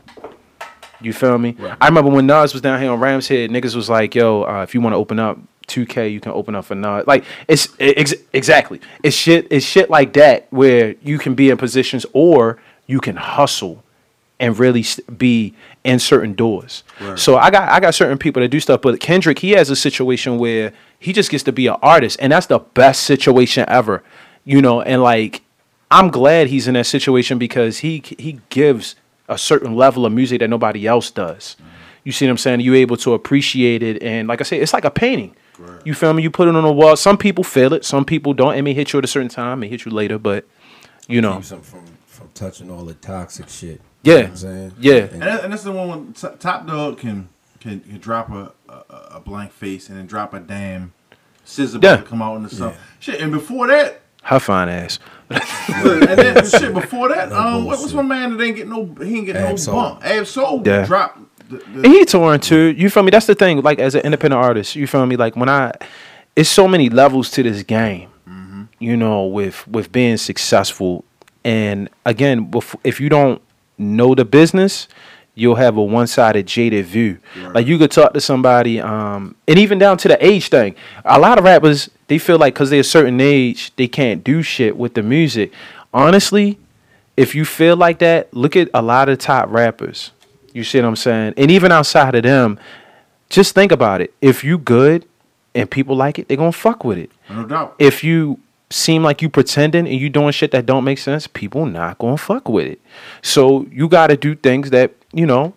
You 0.99 1.13
feel 1.13 1.37
me? 1.37 1.55
I 1.79 1.87
remember 1.89 2.09
when 2.09 2.25
Nas 2.25 2.53
was 2.53 2.61
down 2.63 2.81
here 2.81 2.91
on 2.91 2.99
Rams 2.99 3.27
Head, 3.27 3.51
niggas 3.51 3.75
was 3.75 3.87
like, 3.87 4.15
"Yo, 4.15 4.45
uh, 4.45 4.63
if 4.63 4.73
you 4.73 4.81
want 4.81 4.93
to 4.93 4.97
open 4.97 5.19
up 5.19 5.37
2K, 5.67 6.11
you 6.11 6.19
can 6.19 6.31
open 6.31 6.55
up 6.55 6.65
for 6.65 6.73
Nas." 6.73 7.05
Like 7.05 7.23
it's 7.47 7.67
ex- 7.79 8.15
exactly 8.33 8.81
it's 9.03 9.15
shit. 9.15 9.45
It's 9.51 9.63
shit 9.63 9.91
like 9.91 10.13
that 10.13 10.47
where 10.49 10.95
you 11.03 11.19
can 11.19 11.35
be 11.35 11.51
in 11.51 11.57
positions 11.57 12.07
or 12.13 12.57
you 12.87 12.99
can 12.99 13.15
hustle 13.15 13.83
and 14.39 14.57
really 14.59 14.83
be 15.17 15.53
in 15.83 15.99
certain 15.99 16.33
doors. 16.33 16.83
So 17.15 17.37
I 17.37 17.49
got 17.51 17.69
I 17.69 17.79
got 17.79 17.95
certain 17.95 18.17
people 18.17 18.41
that 18.41 18.49
do 18.49 18.59
stuff, 18.59 18.81
but 18.81 18.99
Kendrick 18.99 19.39
he 19.39 19.51
has 19.51 19.69
a 19.69 19.75
situation 19.75 20.37
where 20.37 20.73
he 20.99 21.13
just 21.13 21.29
gets 21.29 21.43
to 21.45 21.51
be 21.51 21.67
an 21.67 21.77
artist, 21.81 22.17
and 22.19 22.31
that's 22.31 22.47
the 22.47 22.59
best 22.59 23.03
situation 23.03 23.65
ever. 23.67 24.03
You 24.43 24.61
know, 24.61 24.81
and 24.81 25.01
like 25.01 25.41
I'm 25.91 26.09
glad 26.09 26.47
he's 26.47 26.67
in 26.67 26.73
that 26.73 26.85
situation 26.85 27.37
because 27.37 27.79
he 27.79 28.03
he 28.19 28.39
gives 28.49 28.95
a 29.27 29.37
certain 29.37 29.75
level 29.75 30.05
of 30.05 30.13
music 30.13 30.39
that 30.39 30.49
nobody 30.49 30.85
else 30.87 31.09
does. 31.11 31.55
You 32.03 32.11
see 32.11 32.25
what 32.25 32.31
I'm 32.31 32.37
saying? 32.37 32.59
You're 32.59 32.75
able 32.75 32.97
to 32.97 33.13
appreciate 33.13 33.81
it, 33.81 34.03
and 34.03 34.27
like 34.27 34.39
I 34.41 34.43
say, 34.43 34.59
it's 34.59 34.73
like 34.73 34.85
a 34.85 34.91
painting. 34.91 35.35
You 35.85 35.93
feel 35.93 36.13
me? 36.13 36.21
You 36.21 36.29
put 36.29 36.47
it 36.47 36.55
on 36.55 36.65
a 36.65 36.71
wall. 36.71 36.95
Some 36.95 37.17
people 37.17 37.43
feel 37.43 37.73
it, 37.73 37.85
some 37.85 38.03
people 38.05 38.33
don't. 38.33 38.55
It 38.55 38.61
may 38.61 38.73
hit 38.73 38.91
you 38.93 38.99
at 38.99 39.05
a 39.05 39.07
certain 39.07 39.29
time, 39.29 39.59
it 39.59 39.61
may 39.61 39.67
hit 39.69 39.85
you 39.85 39.91
later, 39.91 40.19
but 40.19 40.45
you 41.07 41.21
know, 41.21 41.41
from 41.41 41.61
from 42.05 42.29
touching 42.33 42.69
all 42.69 42.83
the 42.83 42.93
toxic 42.93 43.49
shit. 43.49 43.81
Yeah. 44.05 44.13
You 44.13 44.17
know 44.19 44.23
what 44.23 44.29
I'm 44.31 44.35
saying? 44.37 44.73
Yeah. 44.79 44.93
And- 44.93 45.11
And, 45.13 45.21
that, 45.23 45.43
and 45.43 45.53
that's 45.53 45.63
the 45.63 45.71
one 45.71 45.87
when 45.89 46.13
T- 46.13 46.27
Top 46.39 46.65
Dawg 46.67 46.97
can 46.97 47.29
can, 47.59 47.79
can 47.81 47.97
drop 47.99 48.29
a, 48.31 48.51
a 48.69 48.73
a 49.15 49.19
blank 49.19 49.51
face 49.51 49.89
and 49.89 49.97
then 49.97 50.05
drop 50.05 50.33
a 50.33 50.39
damn 50.39 50.93
scissor 51.43 51.79
Yeah. 51.81 51.97
to 51.97 52.03
come 52.03 52.21
out 52.21 52.35
in 52.37 52.43
the 52.43 52.49
sun. 52.49 52.73
Shit, 52.99 53.19
and 53.21 53.31
before 53.31 53.67
that, 53.67 54.01
her 54.23 54.39
fine 54.39 54.69
ass. 54.69 54.99
and 55.29 55.39
then 56.19 56.45
shit 56.47 56.73
before 56.73 57.09
that, 57.09 57.29
No 57.29 57.35
um, 57.37 57.65
what 57.65 57.79
was 57.81 57.93
my 57.93 58.01
man 58.03 58.37
that 58.37 58.43
ain't 58.43 58.55
get 58.55 58.67
no 58.67 58.85
he 59.01 59.17
ain't 59.17 59.25
get 59.25 59.35
no 59.35 59.47
Ab-Soul. 59.47 59.75
bump. 59.75 60.05
Ab 60.05 60.25
Soul 60.27 60.61
Yeah. 60.65 60.85
dropped. 60.85 61.19
The, 61.49 61.57
the, 61.57 61.63
And 61.83 61.85
he 61.87 62.05
touring 62.05 62.39
too. 62.39 62.73
You 62.77 62.89
feel 62.89 63.03
me? 63.03 63.11
That's 63.11 63.25
the 63.27 63.35
thing. 63.35 63.61
Like 63.61 63.79
as 63.79 63.93
an 63.95 64.01
independent 64.01 64.41
artist, 64.43 64.75
you 64.75 64.87
feel 64.87 65.05
me? 65.05 65.15
Like 65.15 65.35
when 65.35 65.49
I, 65.49 65.71
it's 66.35 66.49
so 66.49 66.67
many 66.67 66.89
levels 66.89 67.29
to 67.31 67.43
this 67.43 67.63
game. 67.63 68.09
You 68.77 68.97
know, 68.97 69.25
with 69.25 69.65
with 69.69 69.91
being 69.93 70.17
successful, 70.17 71.05
and 71.45 71.89
again, 72.05 72.51
if 72.83 72.99
you 72.99 73.07
don't 73.07 73.41
know 73.77 74.15
the 74.15 74.25
business, 74.25 74.87
you'll 75.35 75.55
have 75.55 75.77
a 75.77 75.83
one 75.83 76.07
sided 76.07 76.47
jaded 76.47 76.85
view. 76.85 77.17
Like 77.53 77.67
you 77.67 77.77
could 77.77 77.91
talk 77.91 78.13
to 78.13 78.21
somebody, 78.21 78.79
um, 78.79 79.35
and 79.47 79.59
even 79.59 79.77
down 79.77 79.97
to 79.97 80.07
the 80.07 80.25
age 80.25 80.49
thing. 80.49 80.75
A 81.03 81.19
lot 81.19 81.37
of 81.37 81.43
rappers 81.43 81.89
they 82.07 82.17
feel 82.17 82.37
like 82.37 82.53
because 82.53 82.69
they're 82.69 82.81
a 82.81 82.83
certain 82.83 83.19
age, 83.19 83.75
they 83.75 83.87
can't 83.87 84.23
do 84.23 84.41
shit 84.41 84.77
with 84.77 84.93
the 84.93 85.03
music. 85.03 85.51
Honestly, 85.93 86.57
if 87.17 87.33
you 87.35 87.45
feel 87.45 87.75
like 87.75 87.99
that, 87.99 88.33
look 88.33 88.55
at 88.55 88.69
a 88.73 88.81
lot 88.81 89.09
of 89.09 89.17
top 89.17 89.49
rappers. 89.49 90.11
You 90.53 90.63
see 90.63 90.79
what 90.79 90.87
I'm 90.87 90.95
saying? 90.95 91.33
And 91.37 91.51
even 91.51 91.71
outside 91.71 92.15
of 92.15 92.23
them, 92.23 92.59
just 93.29 93.55
think 93.55 93.71
about 93.71 94.01
it. 94.01 94.13
If 94.21 94.43
you 94.43 94.57
good 94.57 95.05
and 95.53 95.69
people 95.69 95.95
like 95.95 96.19
it, 96.19 96.27
they're 96.27 96.37
gonna 96.37 96.51
fuck 96.51 96.83
with 96.83 96.97
it. 96.97 97.11
no 97.29 97.45
doubt. 97.45 97.75
If 97.79 98.03
you 98.03 98.39
seem 98.69 99.03
like 99.03 99.21
you 99.21 99.29
pretending 99.29 99.87
and 99.87 99.99
you 99.99 100.09
doing 100.09 100.31
shit 100.31 100.51
that 100.51 100.65
don't 100.65 100.83
make 100.83 100.97
sense, 100.97 101.27
people 101.27 101.65
not 101.65 101.97
gonna 101.97 102.17
fuck 102.17 102.49
with 102.49 102.67
it. 102.67 102.81
So 103.21 103.65
you 103.71 103.87
gotta 103.87 104.17
do 104.17 104.35
things 104.35 104.71
that, 104.71 104.91
you 105.13 105.25
know, 105.25 105.53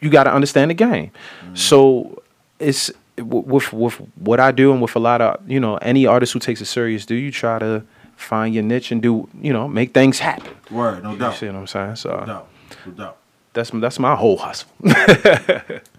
you 0.00 0.10
gotta 0.10 0.32
understand 0.32 0.70
the 0.70 0.74
game. 0.74 1.10
Mm. 1.44 1.58
So 1.58 2.22
it's 2.58 2.90
with 3.18 3.72
with 3.72 3.94
what 4.16 4.40
I 4.40 4.52
do 4.52 4.72
and 4.72 4.82
with 4.82 4.94
a 4.94 4.98
lot 4.98 5.20
of 5.20 5.50
you 5.50 5.58
know 5.58 5.76
any 5.78 6.06
artist 6.06 6.32
who 6.32 6.38
takes 6.38 6.60
it 6.60 6.66
serious, 6.66 7.06
do 7.06 7.14
you 7.14 7.30
try 7.30 7.58
to 7.58 7.82
find 8.16 8.54
your 8.54 8.62
niche 8.62 8.92
and 8.92 9.00
do 9.02 9.28
you 9.40 9.52
know 9.52 9.68
make 9.68 9.94
things 9.94 10.18
happen? 10.18 10.52
Word, 10.70 11.02
no 11.02 11.12
You 11.12 11.18
doubt. 11.18 11.32
You 11.32 11.38
see 11.38 11.46
what 11.46 11.56
I'm 11.56 11.66
saying? 11.66 11.88
No 11.88 11.94
So 11.94 12.10
doubt. 12.26 12.48
No 12.86 12.92
doubt. 12.92 13.16
That's 13.56 13.70
that's 13.70 13.98
my 13.98 14.14
whole 14.14 14.36
hustle. 14.36 14.68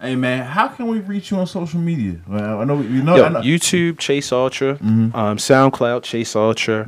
Hey 0.00 0.14
man, 0.14 0.44
how 0.44 0.68
can 0.68 0.86
we 0.86 1.00
reach 1.00 1.30
you 1.30 1.36
on 1.38 1.46
social 1.46 1.80
media? 1.80 2.20
Well, 2.26 2.60
I 2.60 2.64
know 2.64 2.80
you 2.80 3.02
know. 3.02 3.16
Yo, 3.16 3.28
know. 3.28 3.40
YouTube 3.40 3.98
Chase 3.98 4.30
Ultra, 4.32 4.78
um, 4.80 5.12
SoundCloud 5.36 6.04
Chase 6.04 6.34
Ultra, 6.36 6.82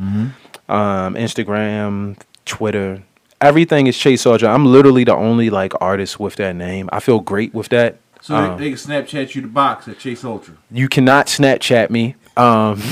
um, 0.68 1.14
Instagram, 1.14 2.16
Twitter, 2.46 3.02
everything 3.40 3.88
is 3.88 3.98
Chase 3.98 4.24
Ultra. 4.26 4.48
I'm 4.48 4.64
literally 4.64 5.04
the 5.04 5.14
only 5.14 5.50
like 5.50 5.72
artist 5.80 6.20
with 6.20 6.36
that 6.36 6.54
name. 6.54 6.88
I 6.92 7.00
feel 7.00 7.18
great 7.20 7.52
with 7.52 7.68
that. 7.70 7.96
so 8.20 8.36
Um, 8.36 8.56
they, 8.56 8.64
they 8.64 8.68
can 8.70 8.78
Snapchat 8.78 9.34
you 9.34 9.42
the 9.42 9.48
box 9.48 9.88
at 9.88 9.98
Chase 9.98 10.24
Ultra. 10.24 10.54
you 10.70 10.88
cannot 10.88 11.26
Snapchat 11.26 11.90
me. 11.90 12.14
Um, 12.36 12.78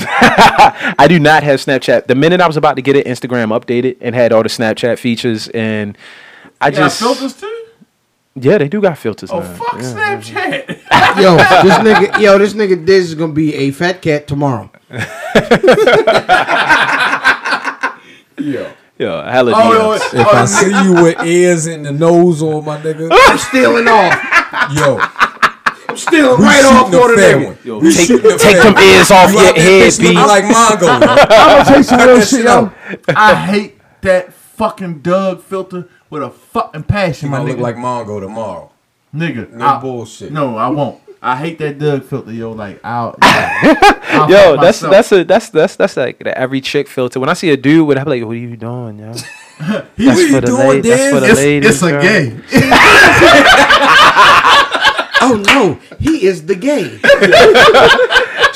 I 0.99 1.05
do 1.07 1.17
not 1.17 1.43
have 1.43 1.59
Snapchat. 1.61 2.07
The 2.07 2.15
minute 2.15 2.41
I 2.41 2.47
was 2.47 2.57
about 2.57 2.75
to 2.75 2.81
get 2.81 2.95
it, 2.97 3.07
Instagram 3.07 3.57
updated 3.57 3.97
and 4.01 4.13
had 4.13 4.31
all 4.33 4.43
the 4.43 4.49
Snapchat 4.49 4.99
features, 4.99 5.47
and 5.49 5.97
I 6.61 6.67
You 6.67 6.73
got 6.75 6.83
just 6.83 6.99
filters 6.99 7.39
too. 7.39 7.58
Yeah, 8.41 8.57
they 8.57 8.67
do 8.67 8.81
got 8.81 8.97
filters. 8.97 9.29
Oh 9.31 9.39
now. 9.39 9.53
fuck 9.55 9.73
Yeah. 9.79 9.93
Snapchat. 10.21 10.67
yo, 11.21 11.37
this 11.37 11.77
nigga, 11.85 12.19
yo, 12.21 12.37
this 12.37 12.53
nigga 12.53 12.85
Diz 12.85 13.09
is 13.09 13.15
gonna 13.15 13.33
be 13.33 13.53
a 13.55 13.71
fat 13.71 14.01
cat 14.01 14.27
tomorrow. 14.27 14.69
Yo. 18.37 18.71
Yo, 18.97 19.21
hella 19.23 19.51
Oh, 19.55 19.73
yo, 19.73 19.97
DMs. 19.97 20.13
If 20.19 20.27
oh, 20.27 20.31
I 20.31 20.45
see 20.45 20.83
you 20.83 20.93
with 21.03 21.23
ears 21.25 21.67
in 21.67 21.83
the 21.83 21.91
nose 21.91 22.41
on 22.43 22.65
my 22.65 22.77
nigga, 22.79 23.09
I'm 23.11 23.37
stealing 23.37 23.87
off. 23.87 24.13
yo, 24.75 24.97
I'm 25.87 25.97
stealing 25.97 26.39
we 26.39 26.45
right 26.45 26.65
off 26.65 26.91
the 26.91 26.97
for 26.99 27.15
the 27.15 27.21
nigga. 27.21 27.45
one. 27.45 27.57
Yo, 27.63 27.79
We 27.79 27.93
take 27.93 28.07
shooting 28.07 28.29
the 28.31 28.37
take 28.37 28.57
fair 28.57 28.63
them 28.73 28.77
ears 28.83 29.11
off 29.11 29.31
You 29.31 29.39
your 29.39 29.53
head, 29.53 29.87
bitch 29.87 29.99
looking 29.99 30.15
B. 30.15 30.27
like 30.27 30.43
Mongo. 30.45 30.81
yo. 30.81 30.87
I'm 30.89 31.63
gonna 31.63 31.65
take 31.75 31.83
some 31.85 31.99
real 32.07 32.19
shit 32.19 32.27
shit 32.29 32.45
out. 32.47 32.63
out. 32.63 32.73
I 33.15 33.35
hate 33.35 33.79
that 34.01 34.33
fucking 34.33 34.99
Doug 34.99 35.41
filter 35.43 35.87
with 36.09 36.23
a 36.23 36.29
fucking 36.29 36.83
passion, 36.83 37.27
You 37.27 37.31
my 37.31 37.39
nigga. 37.39 37.47
look 37.49 37.57
like 37.59 37.75
Mongo 37.75 38.19
tomorrow. 38.19 38.71
nigga, 39.13 39.51
No 39.51 39.65
I- 39.65 39.79
bullshit. 39.81 40.31
No, 40.31 40.57
I 40.57 40.67
won't. 40.69 40.99
I 41.21 41.35
hate 41.35 41.57
that 41.59 41.77
Doug 41.77 42.05
filter, 42.05 42.31
yo. 42.31 42.53
Like, 42.53 42.79
I'll, 42.81 43.13
I'll 43.21 44.29
Yo, 44.31 44.55
that's 44.55 44.81
myself. 44.81 44.91
that's 44.91 45.11
a 45.11 45.23
that's 45.25 45.49
that's 45.49 45.75
that's 45.75 45.97
like 45.97 46.19
the 46.19 46.37
every 46.37 46.61
chick 46.61 46.87
filter. 46.87 47.19
When 47.19 47.27
I 47.27 47.33
see 47.33 47.49
a 47.49 47.57
dude 47.57 47.85
with, 47.85 47.97
I'm 47.97 48.05
like, 48.05 48.23
what 48.23 48.31
are 48.31 48.35
you 48.35 48.55
doing, 48.55 48.99
yo? 48.99 49.13
That's 49.59 50.31
for 50.31 50.39
the 50.39 50.47
doing, 50.47 50.67
ladies. 50.69 50.91
That's 50.91 51.13
for 51.13 51.19
the 51.19 51.27
It's, 51.27 51.35
ladies. 51.35 51.69
it's 51.71 51.83
a 51.83 51.91
girl. 51.91 52.01
game. 52.01 52.43
Oh 55.21 55.35
no, 55.47 55.77
he 55.99 56.25
is 56.25 56.45
the 56.45 56.55
gay. 56.55 56.97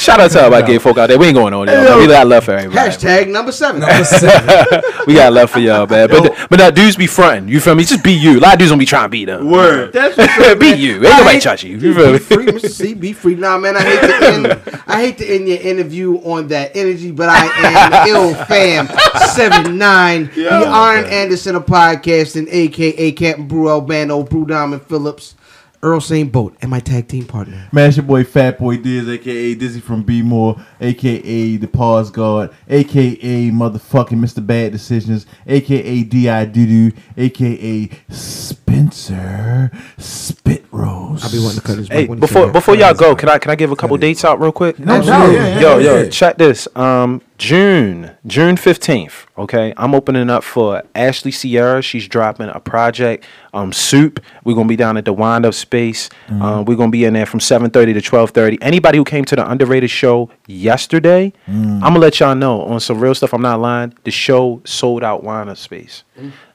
Shout 0.03 0.19
out 0.19 0.31
to 0.31 0.43
all 0.43 0.51
my 0.51 0.61
gay 0.61 0.79
folk 0.79 0.97
out 0.97 1.07
there. 1.07 1.17
We 1.17 1.27
ain't 1.27 1.35
going 1.35 1.53
on 1.53 1.65
there. 1.65 1.97
We 1.97 2.07
got 2.07 2.27
love 2.27 2.43
for 2.43 2.51
everybody. 2.51 2.89
Hashtag 2.89 3.29
number 3.29 3.53
seven. 3.53 3.79
Number 3.79 4.03
seven. 4.03 4.81
We 5.07 5.13
got 5.13 5.31
love 5.31 5.49
for 5.49 5.59
y'all, 5.59 5.87
man. 5.87 6.09
But 6.09 6.35
but 6.49 6.59
now 6.59 6.69
dudes 6.71 6.97
be 6.97 7.07
fronting. 7.07 7.47
You 7.47 7.61
feel 7.61 7.73
me? 7.73 7.85
Just 7.85 8.03
be 8.03 8.11
you. 8.11 8.37
A 8.37 8.41
lot 8.41 8.53
of 8.53 8.59
dudes 8.59 8.71
don't 8.71 8.79
be 8.79 8.85
trying 8.85 9.05
to 9.05 9.09
be 9.09 9.23
them. 9.23 9.49
Word. 9.49 9.93
That's 9.93 10.17
be 10.59 10.73
you. 10.75 10.95
Ain't 10.95 11.03
nobody 11.03 11.39
touch 11.39 11.63
you. 11.63 11.77
You 11.77 11.93
feel 11.93 12.07
Be 12.07 12.11
me? 12.13 12.19
free, 12.19 12.45
Mr. 12.47 12.69
C. 12.69 12.93
Be 12.93 13.13
free. 13.13 13.35
Nah, 13.35 13.57
man. 13.57 13.77
I 13.77 13.81
hate 13.81 14.01
to 14.01 14.27
end. 14.27 14.81
I 14.87 15.01
hate 15.01 15.17
to 15.19 15.25
end 15.25 15.47
your 15.47 15.59
interview 15.61 16.17
on 16.17 16.49
that 16.49 16.75
energy, 16.75 17.11
but 17.11 17.29
I 17.29 17.45
am 17.45 18.07
ill 18.09 18.35
fam 18.45 18.89
seven 19.29 19.77
nine. 19.77 20.29
The 20.35 20.67
Arn 20.67 21.05
Anderson 21.05 21.55
of 21.55 21.65
podcasting, 21.65 22.47
aka 22.51 23.11
Captain 23.13 23.47
Brew 23.47 23.69
Albano, 23.69 24.23
Brew 24.23 24.45
Diamond 24.45 24.81
Phillips, 24.83 25.35
Earl 25.83 25.99
St. 25.99 26.31
Boat, 26.31 26.55
and 26.61 26.71
my 26.71 26.79
tag 26.79 27.09
team 27.09 27.25
partner. 27.25 27.67
Man, 27.73 27.89
it's 27.89 27.97
your 27.97 28.05
boy 28.05 28.23
Fat 28.23 28.57
Boy 28.57 28.77
Diz, 28.77 29.07
aka 29.09 29.53
Dizzy 29.53 29.81
from 29.81 30.01
B 30.03 30.21
More, 30.21 30.55
aka 30.79 31.57
The 31.57 31.67
Pause 31.67 32.11
Guard, 32.11 32.51
aka 32.69 33.49
motherfucking 33.51 34.17
Mr. 34.17 34.45
Bad 34.45 34.71
Decisions, 34.71 35.25
aka 35.45 36.03
D.I. 36.03 36.45
Doodoo, 36.47 36.95
aka 37.17 37.89
Spencer 38.09 39.71
Spit 39.97 40.65
Rose. 40.71 41.23
I'll 41.23 41.31
be 41.31 41.39
wanting 41.39 41.59
to 41.59 41.61
cut 41.67 41.77
his 41.77 41.87
Hey, 41.89 42.01
mic 42.01 42.09
when 42.09 42.17
he 42.17 42.21
before 42.21 42.49
before 42.51 42.75
y'all 42.75 42.93
go, 42.93 43.13
can 43.15 43.27
I 43.29 43.37
can 43.37 43.51
I 43.51 43.55
give 43.55 43.71
a 43.71 43.75
couple 43.75 43.97
dates 43.97 44.23
out 44.23 44.39
real 44.39 44.51
quick? 44.53 44.79
No, 44.79 44.95
Absolutely. 44.95 45.35
yeah, 45.35 45.47
yeah, 45.47 45.59
yo, 45.59 45.77
yeah, 45.77 45.85
yo, 45.85 46.01
yeah. 46.03 46.09
check 46.09 46.37
this. 46.37 46.67
Um, 46.75 47.21
June, 47.47 48.11
June 48.25 48.55
fifteenth. 48.55 49.27
Okay, 49.37 49.73
I'm 49.75 49.93
opening 49.93 50.29
up 50.29 50.45
for 50.45 50.81
Ashley 50.95 51.29
Sierra. 51.31 51.81
She's 51.81 52.07
dropping 52.07 52.47
a 52.47 52.61
project, 52.61 53.25
um, 53.53 53.73
Soup. 53.73 54.23
We're 54.45 54.55
gonna 54.55 54.69
be 54.69 54.77
down 54.77 54.95
at 54.95 55.03
the 55.03 55.11
Wind 55.11 55.45
Up 55.45 55.53
Space. 55.53 56.09
Um, 56.29 56.63
we're 56.63 56.77
gonna 56.77 56.89
be 56.89 57.03
in 57.03 57.11
there 57.13 57.25
from 57.25 57.41
seven 57.41 57.69
thirty 57.69 57.91
to 57.91 57.99
twelve 58.01 58.29
thirty. 58.31 58.57
Anybody 58.61 58.97
who 58.97 59.03
came 59.03 59.25
to 59.25 59.35
the 59.35 59.45
Underrated 59.49 59.89
show 59.89 60.29
yesterday, 60.47 61.33
I'm 61.49 61.81
gonna 61.81 61.99
let 61.99 62.17
y'all 62.21 62.33
know 62.33 62.61
on 62.61 62.79
some 62.79 62.97
real 63.01 63.13
stuff. 63.13 63.33
I'm 63.33 63.41
not 63.41 63.59
lying. 63.59 63.93
The 64.05 64.11
show 64.11 64.61
sold 64.63 65.03
out 65.03 65.25
Wind 65.25 65.49
Up 65.49 65.57
Space. 65.57 66.05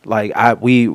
Like 0.07 0.33
I 0.35 0.55
we. 0.55 0.89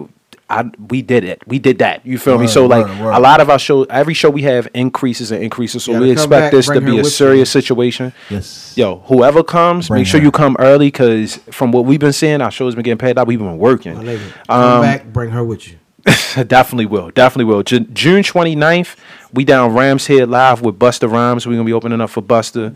I, 0.50 0.70
we 0.90 1.02
did 1.02 1.24
it. 1.24 1.42
We 1.48 1.58
did 1.58 1.80
that. 1.80 2.06
You 2.06 2.18
feel 2.20 2.38
me? 2.38 2.48
So 2.48 2.66
like 2.66 2.86
word, 2.86 3.00
word. 3.00 3.12
a 3.14 3.20
lot 3.20 3.42
of 3.42 3.50
our 3.50 3.58
show, 3.58 3.84
every 3.86 4.14
show 4.14 4.30
we 4.30 4.44
have 4.44 4.68
increases 4.74 5.32
and 5.32 5.42
increases. 5.42 5.84
So 5.86 6.00
we 6.00 6.12
expect 6.12 6.30
back, 6.30 6.52
this 6.52 6.68
to 6.68 6.80
be 6.82 6.92
a 6.92 6.96
with 6.96 7.06
you. 7.06 7.10
serious 7.10 7.50
situation. 7.50 8.14
Yes. 8.30 8.74
Yo, 8.78 8.98
whoever 9.06 9.44
comes, 9.44 9.88
Bring 9.88 10.02
make 10.02 10.08
sure 10.08 10.20
her. 10.20 10.26
you 10.26 10.32
come 10.32 10.56
early 10.60 10.88
because 10.88 11.38
from 11.52 11.72
what 11.72 11.86
we've 11.86 12.00
been 12.00 12.14
seeing, 12.14 12.42
our 12.42 12.52
show's 12.52 12.76
been 12.76 12.84
getting 12.84 12.98
paid 12.98 13.18
out. 13.18 13.26
We've 13.26 13.40
been 13.40 13.58
working. 13.58 13.96
Nigga, 13.96 14.32
come 14.48 14.82
back, 14.82 15.06
bring 15.08 15.32
her 15.32 15.44
with 15.44 15.68
you. 15.72 15.80
definitely 16.44 16.86
will. 16.86 17.10
Definitely 17.12 17.46
will. 17.46 17.64
Ju- 17.64 17.80
June 17.94 18.24
29th, 18.24 18.98
we 19.34 19.46
down 19.46 19.74
Rams 19.74 20.06
Head 20.08 20.30
Live 20.30 20.62
with 20.62 20.78
Busta 20.78 21.10
Rhymes. 21.10 21.48
We're 21.48 21.54
going 21.54 21.66
to 21.66 21.70
be 21.70 21.74
opening 21.74 22.02
up 22.02 22.10
for 22.10 22.22
Busta. 22.22 22.76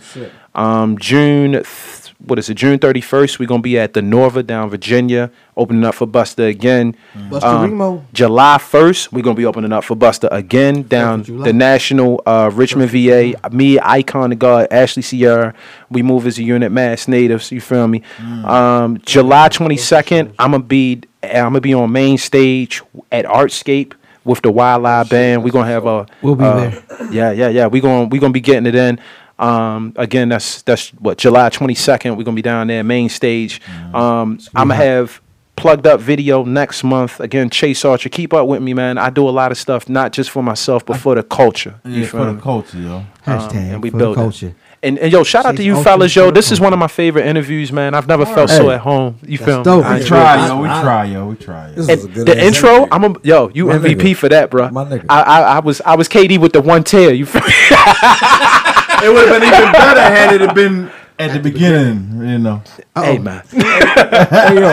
Um, 0.55 0.97
June, 0.97 1.51
th- 1.51 2.06
what 2.25 2.39
is 2.39 2.49
it? 2.49 2.55
June 2.55 2.79
31st, 2.79 3.37
we're 3.39 3.45
going 3.45 3.61
to 3.61 3.63
be 3.63 3.77
at 3.77 3.93
the 3.93 4.01
Norva 4.01 4.45
down 4.45 4.69
Virginia, 4.69 5.29
opening 5.55 5.83
up 5.83 5.95
for 5.95 6.07
Busta 6.07 6.47
again. 6.49 6.95
Busta 7.15 7.43
Um, 7.43 7.61
Remo. 7.69 8.05
July 8.11 8.57
1st, 8.59 9.11
we're 9.11 9.21
going 9.21 9.35
to 9.35 9.39
be 9.39 9.45
opening 9.45 9.71
up 9.71 9.83
for 9.83 9.95
Busta 9.95 10.27
again 10.31 10.83
down 10.83 11.23
the 11.23 11.53
National 11.53 12.21
uh, 12.25 12.49
Richmond 12.53 12.89
VA. 12.91 13.33
Me, 13.51 13.79
Icon, 13.79 14.31
the 14.31 14.35
God, 14.35 14.67
Ashley 14.71 15.03
Sierra. 15.03 15.53
We 15.89 16.01
move 16.01 16.25
as 16.25 16.39
a 16.39 16.43
unit, 16.43 16.71
Mass 16.71 17.07
Natives. 17.07 17.51
You 17.51 17.61
feel 17.61 17.87
me? 17.87 18.01
Um, 18.19 18.99
July 19.05 19.49
22nd, 19.49 20.33
I'm 20.39 20.51
going 20.51 20.63
to 20.63 20.67
be 20.67 21.01
I'm 21.23 21.45
gonna 21.45 21.61
be 21.61 21.73
on 21.73 21.91
main 21.91 22.17
stage 22.17 22.81
at 23.11 23.25
Artscape 23.25 23.93
with 24.23 24.41
the 24.41 24.51
Wild 24.51 24.83
Wildlife 24.83 25.09
Band. 25.09 25.43
We're 25.43 25.51
gonna 25.51 25.67
have 25.67 25.85
a 25.85 26.05
We'll 26.21 26.35
be 26.35 26.43
uh, 26.43 26.69
there. 26.69 26.83
Yeah, 27.11 27.31
yeah, 27.31 27.49
yeah. 27.49 27.67
We're 27.67 27.81
gonna 27.81 28.05
we 28.05 28.19
gonna 28.19 28.33
be 28.33 28.41
getting 28.41 28.65
it 28.65 28.75
in. 28.75 28.99
Um, 29.39 29.93
again, 29.97 30.29
that's 30.29 30.61
that's 30.63 30.89
what 30.95 31.17
July 31.17 31.49
22nd. 31.49 32.17
We're 32.17 32.23
gonna 32.23 32.35
be 32.35 32.41
down 32.41 32.67
there 32.67 32.83
main 32.83 33.09
stage. 33.09 33.61
Um, 33.93 34.39
I'm 34.55 34.69
gonna 34.69 34.75
have 34.75 35.21
plugged 35.55 35.87
up 35.87 35.99
video 35.99 36.43
next 36.43 36.83
month. 36.83 37.19
Again, 37.19 37.49
Chase 37.49 37.83
Ultra. 37.85 38.09
Keep 38.11 38.33
up 38.33 38.47
with 38.47 38.61
me, 38.61 38.73
man. 38.73 38.97
I 38.97 39.09
do 39.09 39.27
a 39.27 39.31
lot 39.31 39.51
of 39.51 39.57
stuff 39.57 39.89
not 39.89 40.11
just 40.11 40.29
for 40.29 40.43
myself, 40.43 40.85
but 40.85 40.97
for 40.97 41.15
the 41.15 41.23
culture. 41.23 41.79
You 41.85 41.91
Yeah, 41.91 41.99
feel 42.01 42.09
for 42.09 42.25
me? 42.31 42.33
the 42.35 42.41
culture, 42.41 42.77
yo. 42.79 43.03
Hashtag 43.25 43.51
Um, 43.51 43.57
and 43.57 43.83
we 43.83 43.89
for 43.89 43.97
the 43.97 44.03
build 44.03 44.17
it. 44.17 44.19
culture. 44.19 44.55
And, 44.83 44.99
and 44.99 45.11
yo, 45.11 45.23
shout 45.23 45.47
out 45.47 45.55
to 45.55 45.63
you 45.63 45.73
Archer 45.73 45.83
fellas, 45.83 46.15
yo. 46.15 46.29
This 46.29 46.51
is 46.51 46.59
one 46.61 46.71
of 46.71 46.77
my 46.77 46.87
favorite 46.87 47.25
interviews, 47.25 47.71
man. 47.71 47.95
I've 47.95 48.07
never 48.07 48.27
felt 48.27 48.51
so 48.51 48.69
at 48.69 48.81
home. 48.81 49.17
You 49.25 49.39
feel 49.39 49.63
dope. 49.63 49.83
me? 49.83 49.89
We 49.89 49.95
We 49.97 50.01
I 50.03 50.07
try, 50.07 50.45
it. 50.45 50.47
yo. 50.47 50.61
We 50.61 50.67
try, 50.67 51.05
yo. 51.05 51.27
We 51.29 51.35
try. 51.35 51.67
Yo. 51.69 51.73
This 51.75 51.89
And 51.89 52.03
a 52.11 52.13
good 52.13 52.27
the 52.27 52.45
intro, 52.45 52.69
interview. 52.69 52.87
I'm 52.91 53.03
a 53.05 53.15
yo, 53.23 53.49
you 53.55 53.65
My 53.65 53.77
MVP 53.79 53.95
nigga. 54.11 54.15
for 54.15 54.29
that, 54.29 54.51
bro. 54.51 54.69
My 54.69 54.85
nigga. 54.85 55.05
I, 55.09 55.21
I 55.23 55.41
I 55.55 55.59
was 55.59 55.81
I 55.81 55.95
was 55.95 56.07
KD 56.07 56.37
with 56.39 56.53
the 56.53 56.61
one 56.61 56.83
tail. 56.83 57.11
You 57.11 57.25
feel 57.25 57.41
me? 57.41 57.47
It 59.03 59.09
would 59.13 59.27
have 59.27 59.41
been 59.41 59.47
even 59.49 59.71
better 59.71 60.01
had 60.01 60.33
it 60.33 60.41
have 60.41 60.55
been 60.55 60.89
at 61.19 61.33
the 61.33 61.39
beginning, 61.39 62.19
you 62.27 62.37
know. 62.39 62.61
Hey 62.95 63.17
man, 63.19 63.43
Hey, 63.51 64.55
yo, 64.59 64.69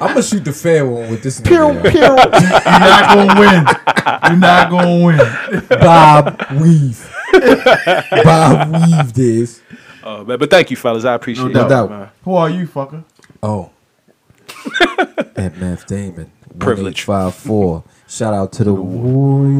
I'm 0.00 0.08
gonna 0.08 0.22
shoot 0.22 0.44
the 0.44 0.52
fair 0.52 0.86
one 0.86 1.10
with 1.10 1.22
this. 1.22 1.40
Pew, 1.40 1.74
pew. 1.90 2.00
You're 2.00 2.16
not 2.16 3.14
gonna 3.14 3.40
win. 3.40 3.66
You're 4.30 4.38
not 4.38 4.70
gonna 4.70 5.04
win. 5.04 5.18
Bob 5.80 6.36
Weave. 6.60 7.10
Bob 8.24 8.72
Weave 8.74 9.12
this. 9.14 9.60
oh, 10.04 10.24
man, 10.24 10.38
but 10.38 10.50
thank 10.50 10.70
you, 10.70 10.76
fellas. 10.76 11.04
I 11.04 11.14
appreciate 11.14 11.52
No 11.52 11.66
it. 11.66 11.68
doubt. 11.68 11.90
man. 11.90 12.08
Who 12.24 12.34
are 12.34 12.48
you, 12.50 12.66
fucker? 12.66 13.04
Oh. 13.42 13.70
At 15.36 15.56
Math 15.58 15.86
Damon. 15.86 16.30
Privilege. 16.58 17.02
Five 17.02 17.34
four. 17.34 17.84
Shout 18.08 18.32
out 18.34 18.52
to 18.52 18.64
the 18.64 18.74
Warriors. 18.74 19.54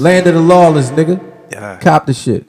Land 0.00 0.26
of 0.26 0.34
the 0.34 0.40
lawless, 0.40 0.90
nigga. 0.90 1.20
Yeah. 1.54 1.78
Cop 1.80 2.06
the 2.06 2.14
shit. 2.14 2.48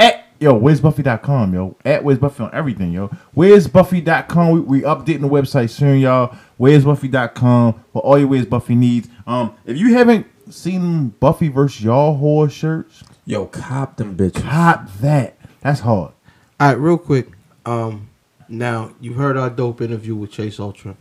At 0.00 0.24
yo, 0.40 0.54
where's 0.54 0.80
Buffy.com, 0.80 1.54
yo? 1.54 1.76
At 1.84 2.02
where's 2.04 2.18
Buffy 2.18 2.42
on 2.42 2.50
everything, 2.52 2.92
yo. 2.92 3.08
Where's 3.32 3.68
Buffy.com? 3.68 4.50
We, 4.50 4.60
we 4.60 4.80
updating 4.82 5.20
the 5.20 5.28
website 5.28 5.70
soon, 5.70 6.00
y'all. 6.00 6.36
Where's 6.56 6.84
Buffy.com 6.84 7.84
for 7.92 8.02
all 8.02 8.18
your 8.18 8.28
Where's 8.28 8.46
Buffy 8.46 8.74
needs. 8.74 9.08
Um, 9.26 9.54
if 9.64 9.76
you 9.76 9.94
haven't 9.94 10.26
seen 10.52 11.08
Buffy 11.20 11.48
versus 11.48 11.84
y'all 11.84 12.16
horror 12.16 12.48
shirts, 12.50 13.04
Yo, 13.24 13.46
cop 13.46 13.96
them 13.96 14.16
bitches. 14.16 14.42
cop 14.42 14.92
that. 15.00 15.36
That's 15.60 15.80
hard. 15.80 16.12
All 16.58 16.68
right, 16.68 16.72
real 16.78 16.98
quick. 16.98 17.28
Um, 17.64 18.08
now 18.48 18.92
you 19.00 19.12
heard 19.14 19.36
our 19.36 19.48
dope 19.48 19.80
interview 19.80 20.16
with 20.16 20.32
Chase 20.32 20.58
Ultra. 20.58 20.96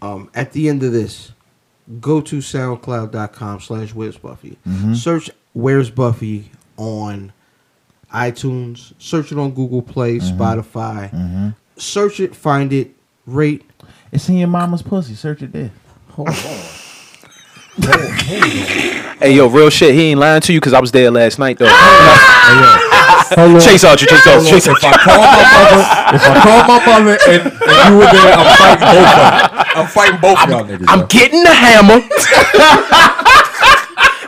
Um, 0.00 0.30
at 0.34 0.52
the 0.52 0.68
end 0.68 0.84
of 0.84 0.92
this, 0.92 1.32
go 2.00 2.20
to 2.20 2.36
SoundCloud.com 2.38 3.60
slash 3.60 3.92
Where's 3.94 4.16
Buffy. 4.16 4.56
Search 4.94 5.28
Where's 5.56 5.88
Buffy 5.88 6.50
on 6.76 7.32
iTunes. 8.12 8.92
Search 8.98 9.32
it 9.32 9.38
on 9.38 9.52
Google 9.52 9.80
Play, 9.80 10.18
mm-hmm. 10.18 10.38
Spotify. 10.38 11.10
Mm-hmm. 11.10 11.48
Search 11.78 12.20
it, 12.20 12.36
find 12.36 12.74
it, 12.74 12.90
rate. 13.26 13.64
It's 14.12 14.28
in 14.28 14.36
your 14.36 14.48
mama's 14.48 14.82
pussy. 14.82 15.14
Search 15.14 15.40
it 15.40 15.52
there. 15.52 15.70
Hold 16.10 16.28
on. 16.28 16.34
Hey 19.16 19.32
yo, 19.32 19.48
real 19.48 19.70
shit. 19.70 19.94
He 19.94 20.10
ain't 20.10 20.20
lying 20.20 20.42
to 20.42 20.52
you 20.52 20.60
because 20.60 20.74
I 20.74 20.80
was 20.80 20.92
there 20.92 21.10
last 21.10 21.38
night 21.38 21.58
though. 21.58 21.68
Ah! 21.70 23.26
Hold 23.34 23.54
on. 23.54 23.60
Chase 23.60 23.82
Ultra, 23.82 24.06
Chase 24.08 24.26
Ultra, 24.26 24.92
Hold 24.92 25.24
on. 25.24 26.14
If 26.14 26.22
I 26.22 26.40
call 26.44 26.68
my 26.68 26.84
mother, 26.84 27.16
if 27.16 27.32
I 27.32 27.48
call 27.48 27.48
my 27.48 27.48
mother 27.48 27.48
and, 27.48 27.48
and 27.48 27.76
you 27.88 27.96
were 27.96 28.12
there, 28.12 28.34
I'm 28.36 28.48
fighting 28.56 28.80
both 28.90 29.08
of 29.08 29.48
them. 29.48 29.72
I'm 29.74 29.88
fighting 29.88 30.20
both 30.20 30.38
of 30.38 30.48
y'all 30.50 30.64
niggas. 30.64 30.84
I'm 30.88 31.00
yo. 31.00 31.06
getting 31.06 31.42
the 31.44 31.54
hammer. 31.54 32.00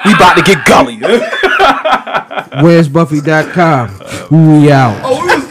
we 0.04 0.12
about 0.14 0.34
to 0.34 0.42
get 0.42 0.64
gully. 0.64 0.98
Where's 2.62 2.88
Buffy.com? 2.88 3.88
We 4.30 4.70
out. 4.70 5.00
Oh, 5.04 5.24
we 5.26 5.47